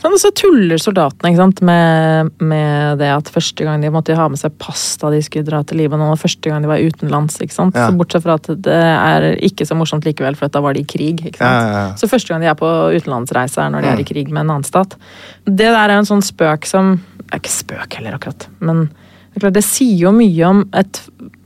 Sånn, 0.00 0.14
så 0.16 0.30
tuller 0.32 0.80
soldatene 0.80 1.28
ikke 1.28 1.40
sant, 1.42 1.58
med, 1.66 2.30
med 2.40 2.98
det 3.02 3.10
at 3.12 3.28
første 3.28 3.66
gang 3.66 3.82
de 3.84 3.90
måtte 3.92 4.14
ha 4.16 4.28
med 4.32 4.40
seg 4.40 4.54
pass 4.62 4.96
da 5.02 5.10
de 5.12 5.18
skulle 5.20 5.44
dra 5.44 5.60
til 5.68 5.76
Libanon, 5.82 6.14
og 6.14 6.18
første 6.22 6.48
gang 6.48 6.64
de 6.64 6.70
var 6.70 6.80
utenlands. 6.80 7.36
ikke 7.44 7.52
sant? 7.52 7.76
Ja. 7.76 7.90
Så 7.90 7.98
Bortsett 8.00 8.24
fra 8.24 8.38
at 8.40 8.48
det 8.64 8.78
er 8.80 9.26
ikke 9.44 9.66
så 9.68 9.76
morsomt 9.76 10.06
likevel, 10.08 10.38
for 10.40 10.48
at 10.48 10.56
da 10.56 10.62
var 10.64 10.72
de 10.78 10.80
i 10.80 10.88
krig. 10.88 11.20
ikke 11.20 11.36
sant? 11.42 11.52
Ja, 11.52 11.74
ja. 11.76 11.84
Så 12.00 12.08
første 12.08 12.32
gang 12.32 12.40
de 12.40 12.48
er 12.48 12.56
på 12.56 12.70
utenlandsreise, 12.96 13.60
er 13.60 13.70
når 13.74 13.82
de 13.84 13.90
Mm. 13.90 13.92
er 13.98 14.00
i 14.00 14.08
krig 14.08 14.30
med 14.32 14.40
en 14.46 14.50
annen 14.56 14.64
stat. 14.64 14.96
Det 15.44 15.68
der 15.68 15.76
er 15.90 15.98
en 15.98 16.08
sånn 16.08 16.24
spøk 16.24 16.64
som 16.66 16.96
Det 17.30 17.34
er 17.36 17.38
ikke 17.44 17.52
spøk 17.52 17.92
heller, 18.00 18.16
akkurat, 18.16 18.46
men 18.60 18.88
det, 19.34 19.38
klart, 19.42 19.52
det 19.54 19.62
sier 19.62 19.98
jo 20.08 20.10
mye 20.16 20.42
om 20.48 20.64
et, 20.74 20.98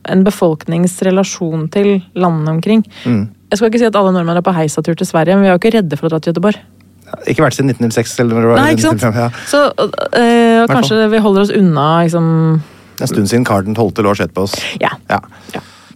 en 0.09 0.23
befolknings 0.25 0.95
relasjon 1.05 1.67
til 1.71 2.03
landene 2.17 2.55
omkring. 2.55 2.85
Mm. 3.05 3.29
Jeg 3.51 3.59
skal 3.59 3.69
ikke 3.69 3.79
si 3.83 3.85
at 3.91 3.95
alle 3.99 4.13
nordmenn 4.15 4.39
er 4.41 4.47
på 4.47 4.55
heisatur 4.57 4.97
til 4.97 5.07
Sverige, 5.07 5.35
men 5.37 5.43
vi 5.45 5.49
er 5.51 5.59
jo 5.59 5.61
ikke 5.61 5.75
redde 5.77 5.99
for 5.99 6.07
å 6.09 6.11
dra 6.15 6.19
til 6.25 6.33
Göteborg. 6.33 6.57
Ikke 7.31 7.45
vært 7.45 7.57
siden 7.59 7.71
1906 7.75 8.17
eller 8.23 8.35
når 8.39 8.45
det 8.47 8.51
var 8.53 8.63
Nei, 8.63 8.71
ikke 8.75 8.87
sant? 8.89 9.05
1905, 9.05 9.21
ja. 9.21 9.29
Så 9.51 9.63
øh, 9.67 9.95
Hvertfall. 10.15 10.75
kanskje 10.75 11.05
vi 11.13 11.23
holder 11.27 11.47
oss 11.47 11.55
unna 11.55 11.87
liksom 12.05 12.27
En 13.01 13.11
stund 13.11 13.31
siden 13.31 13.47
Karl 13.47 13.67
12. 13.75 14.05
lå 14.07 14.13
skjedd 14.15 14.35
på 14.35 14.45
oss. 14.47 14.55
Ja. 14.83 14.93
Ja. 15.11 15.21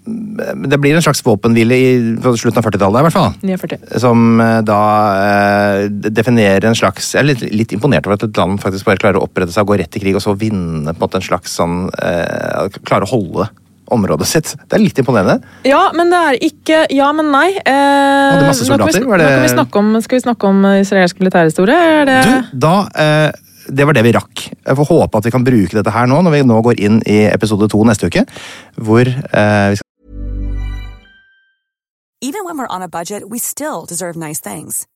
Det 0.09 0.79
blir 0.81 0.97
en 0.97 1.05
slags 1.05 1.21
våpenhvile 1.25 1.77
i 1.77 1.89
på 2.23 2.33
slutten 2.41 2.62
av 2.62 2.66
40-tallet, 2.66 3.01
i 3.01 3.07
hvert 3.07 3.14
fall. 3.14 3.35
49. 3.45 3.79
Som 4.01 4.41
eh, 4.41 4.61
da 4.66 4.81
eh, 5.21 5.83
definerer 5.91 6.69
en 6.71 6.79
slags 6.79 7.12
Jeg 7.14 7.23
er 7.23 7.29
litt, 7.29 7.45
litt 7.53 7.75
imponert 7.77 8.09
over 8.09 8.16
at 8.16 8.25
et 8.25 8.41
land 8.41 8.61
faktisk 8.62 8.89
bare 8.89 9.01
klarer 9.03 9.21
å 9.21 9.27
opprette 9.29 9.53
seg 9.55 9.66
og 9.66 9.75
gå 9.75 9.81
rett 9.83 9.99
i 9.99 10.03
krig, 10.03 10.16
og 10.16 10.25
så 10.25 10.35
vinne 10.39 10.95
på 10.95 10.97
en 10.97 11.05
måte 11.05 11.21
en 11.21 11.29
slags 11.29 11.55
sånn 11.61 11.81
eh, 12.03 12.81
Klare 12.89 13.09
å 13.09 13.12
holde 13.12 13.51
området 13.95 14.26
sitt. 14.28 14.55
Det 14.68 14.78
er 14.78 14.82
litt 14.82 14.99
imponerende. 15.01 15.39
Ja, 15.68 15.89
men 15.97 16.11
det 16.12 16.20
er 16.28 16.39
ikke 16.51 16.84
Ja, 16.95 17.11
men 17.12 17.30
nei. 17.32 17.49
Eh, 17.57 17.72
Hadde 17.72 18.47
masse 18.47 18.64
nå 18.64 18.70
soldater, 18.72 19.07
var 19.07 19.18
det- 19.18 19.57
Nå 19.57 19.64
vi 19.64 19.78
om, 19.78 20.01
skal 20.03 20.18
vi 20.18 20.22
snakke 20.22 20.45
om 20.49 20.64
israelsk 20.78 21.18
militærhistorie? 21.20 21.74
Er 21.74 22.05
det 22.05 22.22
Du, 22.24 22.59
da 22.59 22.89
eh, 22.95 23.32
det 23.68 23.84
var 23.84 23.93
det 23.93 24.05
vi 24.05 24.12
rakk. 24.12 24.49
Jeg 24.66 24.76
får 24.76 24.89
håpe 24.89 25.18
at 25.18 25.24
vi 25.24 25.30
kan 25.30 25.45
bruke 25.45 25.76
dette 25.76 25.93
her 25.93 26.07
nå, 26.07 26.22
når 26.22 26.30
vi 26.30 26.43
nå 26.43 26.62
går 26.64 26.80
inn 26.80 27.03
i 27.07 27.26
episode 27.28 27.68
to 27.68 27.82
neste 27.84 28.09
uke, 28.09 28.24
hvor 28.80 29.07
eh, 29.07 29.68
vi 29.70 29.76
skal 29.76 29.84
Even 32.20 32.45
when 32.45 32.59
we're 32.59 32.74
on 32.74 32.82
a 32.82 32.89
budget, 32.89 33.22
we 33.28 33.39
still 33.39 33.84
deserve 33.86 34.16
nice 34.16 34.41
things. 34.41 34.86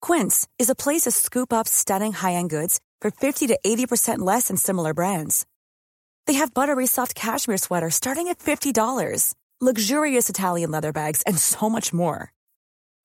Quince 0.00 0.46
is 0.56 0.70
a 0.70 0.74
place 0.74 1.02
to 1.02 1.10
scoop 1.10 1.52
up 1.52 1.66
stunning 1.66 2.12
high-end 2.12 2.48
goods 2.50 2.78
for 3.00 3.10
50 3.10 3.48
to 3.48 3.58
80% 3.66 4.18
less 4.18 4.46
than 4.48 4.56
similar 4.56 4.94
brands. 4.94 5.46
They 6.26 6.34
have 6.34 6.54
buttery 6.54 6.86
soft 6.86 7.14
cashmere 7.14 7.58
sweaters 7.58 7.96
starting 7.96 8.28
at 8.28 8.38
$50, 8.38 9.34
luxurious 9.60 10.30
Italian 10.30 10.70
leather 10.70 10.92
bags, 10.92 11.22
and 11.26 11.36
so 11.38 11.68
much 11.68 11.92
more. 11.92 12.32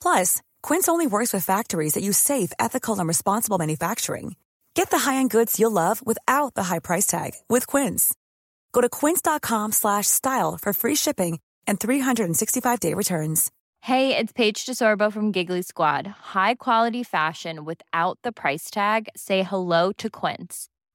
Plus, 0.02 0.42
Quince 0.62 0.88
only 0.88 1.08
works 1.08 1.34
with 1.34 1.44
factories 1.44 1.94
that 1.94 2.04
use 2.04 2.18
safe, 2.18 2.54
ethical, 2.60 3.00
and 3.00 3.08
responsible 3.08 3.58
manufacturing. 3.58 4.36
Get 4.76 4.90
the 4.90 5.00
high-end 5.00 5.30
goods 5.30 5.60
you'll 5.60 5.72
love 5.72 6.06
without 6.06 6.54
the 6.54 6.64
high 6.64 6.80
price 6.80 7.08
tag 7.08 7.32
with 7.50 7.66
Quince. 7.66 8.14
Go 8.74 8.82
to 8.82 8.90
quince.com 8.90 9.72
slash 9.72 10.08
style 10.08 10.58
for 10.62 10.74
free 10.74 10.96
shipping 10.96 11.40
and 11.66 11.80
365-day 11.80 12.94
returns. 12.94 13.52
Hey, 13.80 14.18
it's 14.18 14.34
Paige 14.34 14.66
DeSorbo 14.66 15.14
from 15.14 15.32
Giggly 15.32 15.62
Squad. 15.62 16.08
High 16.08 16.56
quality 16.56 17.04
fashion 17.04 17.64
without 17.66 18.20
the 18.24 18.32
price 18.32 18.70
tag. 18.70 19.08
Say 19.16 19.44
hello 19.44 19.92
to 19.94 20.10
Quince. 20.10 20.68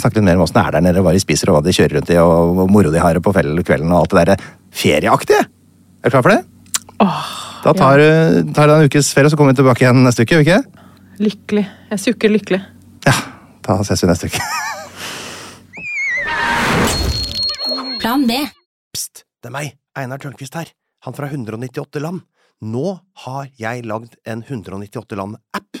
Snakke 0.00 0.18
litt 0.18 0.26
mer 0.26 0.38
om 0.38 0.44
åssen 0.44 0.58
det 0.58 0.64
er 0.64 0.76
der 0.76 0.84
nede, 0.86 1.02
hva 1.04 1.12
de 1.14 1.22
spiser 1.22 1.50
og 1.50 1.58
hva 1.58 1.64
de 1.66 1.74
kjører 1.76 1.98
rundt 1.98 2.12
i, 2.12 2.18
og 2.20 2.54
hvor 2.58 2.70
moro 2.70 2.92
de 2.92 3.02
har 3.02 3.16
det 3.16 3.22
på 3.24 3.34
kvelden 3.34 3.92
og 3.92 4.00
alt 4.00 4.14
det 4.14 4.20
derre 4.20 4.36
ferieaktige. 4.74 5.44
Er 5.44 6.10
du 6.10 6.14
klar 6.14 6.24
for 6.26 6.34
det? 6.34 6.42
da 7.64 7.72
tar 7.72 8.00
du 8.00 8.52
tar 8.54 8.68
du 8.68 8.74
en 8.74 8.88
ukes 8.88 9.12
ferie, 9.16 9.30
så 9.32 9.36
kommer 9.38 9.54
vi 9.54 9.62
tilbake 9.62 9.84
igjen 9.84 10.04
neste 10.04 10.24
uke, 10.24 10.36
gjør 10.36 10.42
vi 10.42 10.50
ikke? 10.50 10.84
Lykkelig. 11.24 11.64
Jeg 11.90 12.02
sukker 12.02 12.32
lykkelig. 12.32 12.60
Ja. 13.06 13.14
Da 13.64 13.78
ses 13.86 14.02
vi 14.04 14.10
neste 14.10 14.28
uke. 14.28 14.44
Plan 18.02 18.26
B. 18.28 18.36
Pst, 18.92 19.24
det 19.40 19.48
er 19.48 19.54
meg, 19.54 19.76
Einar 19.96 20.20
Tørnquist 20.20 20.58
her. 20.58 20.68
Han 21.06 21.16
fra 21.16 21.30
198 21.30 22.02
land. 22.04 22.20
Nå 22.64 22.98
har 23.24 23.48
jeg 23.60 23.84
lagd 23.88 24.14
en 24.28 24.44
198 24.44 25.16
land-app, 25.18 25.80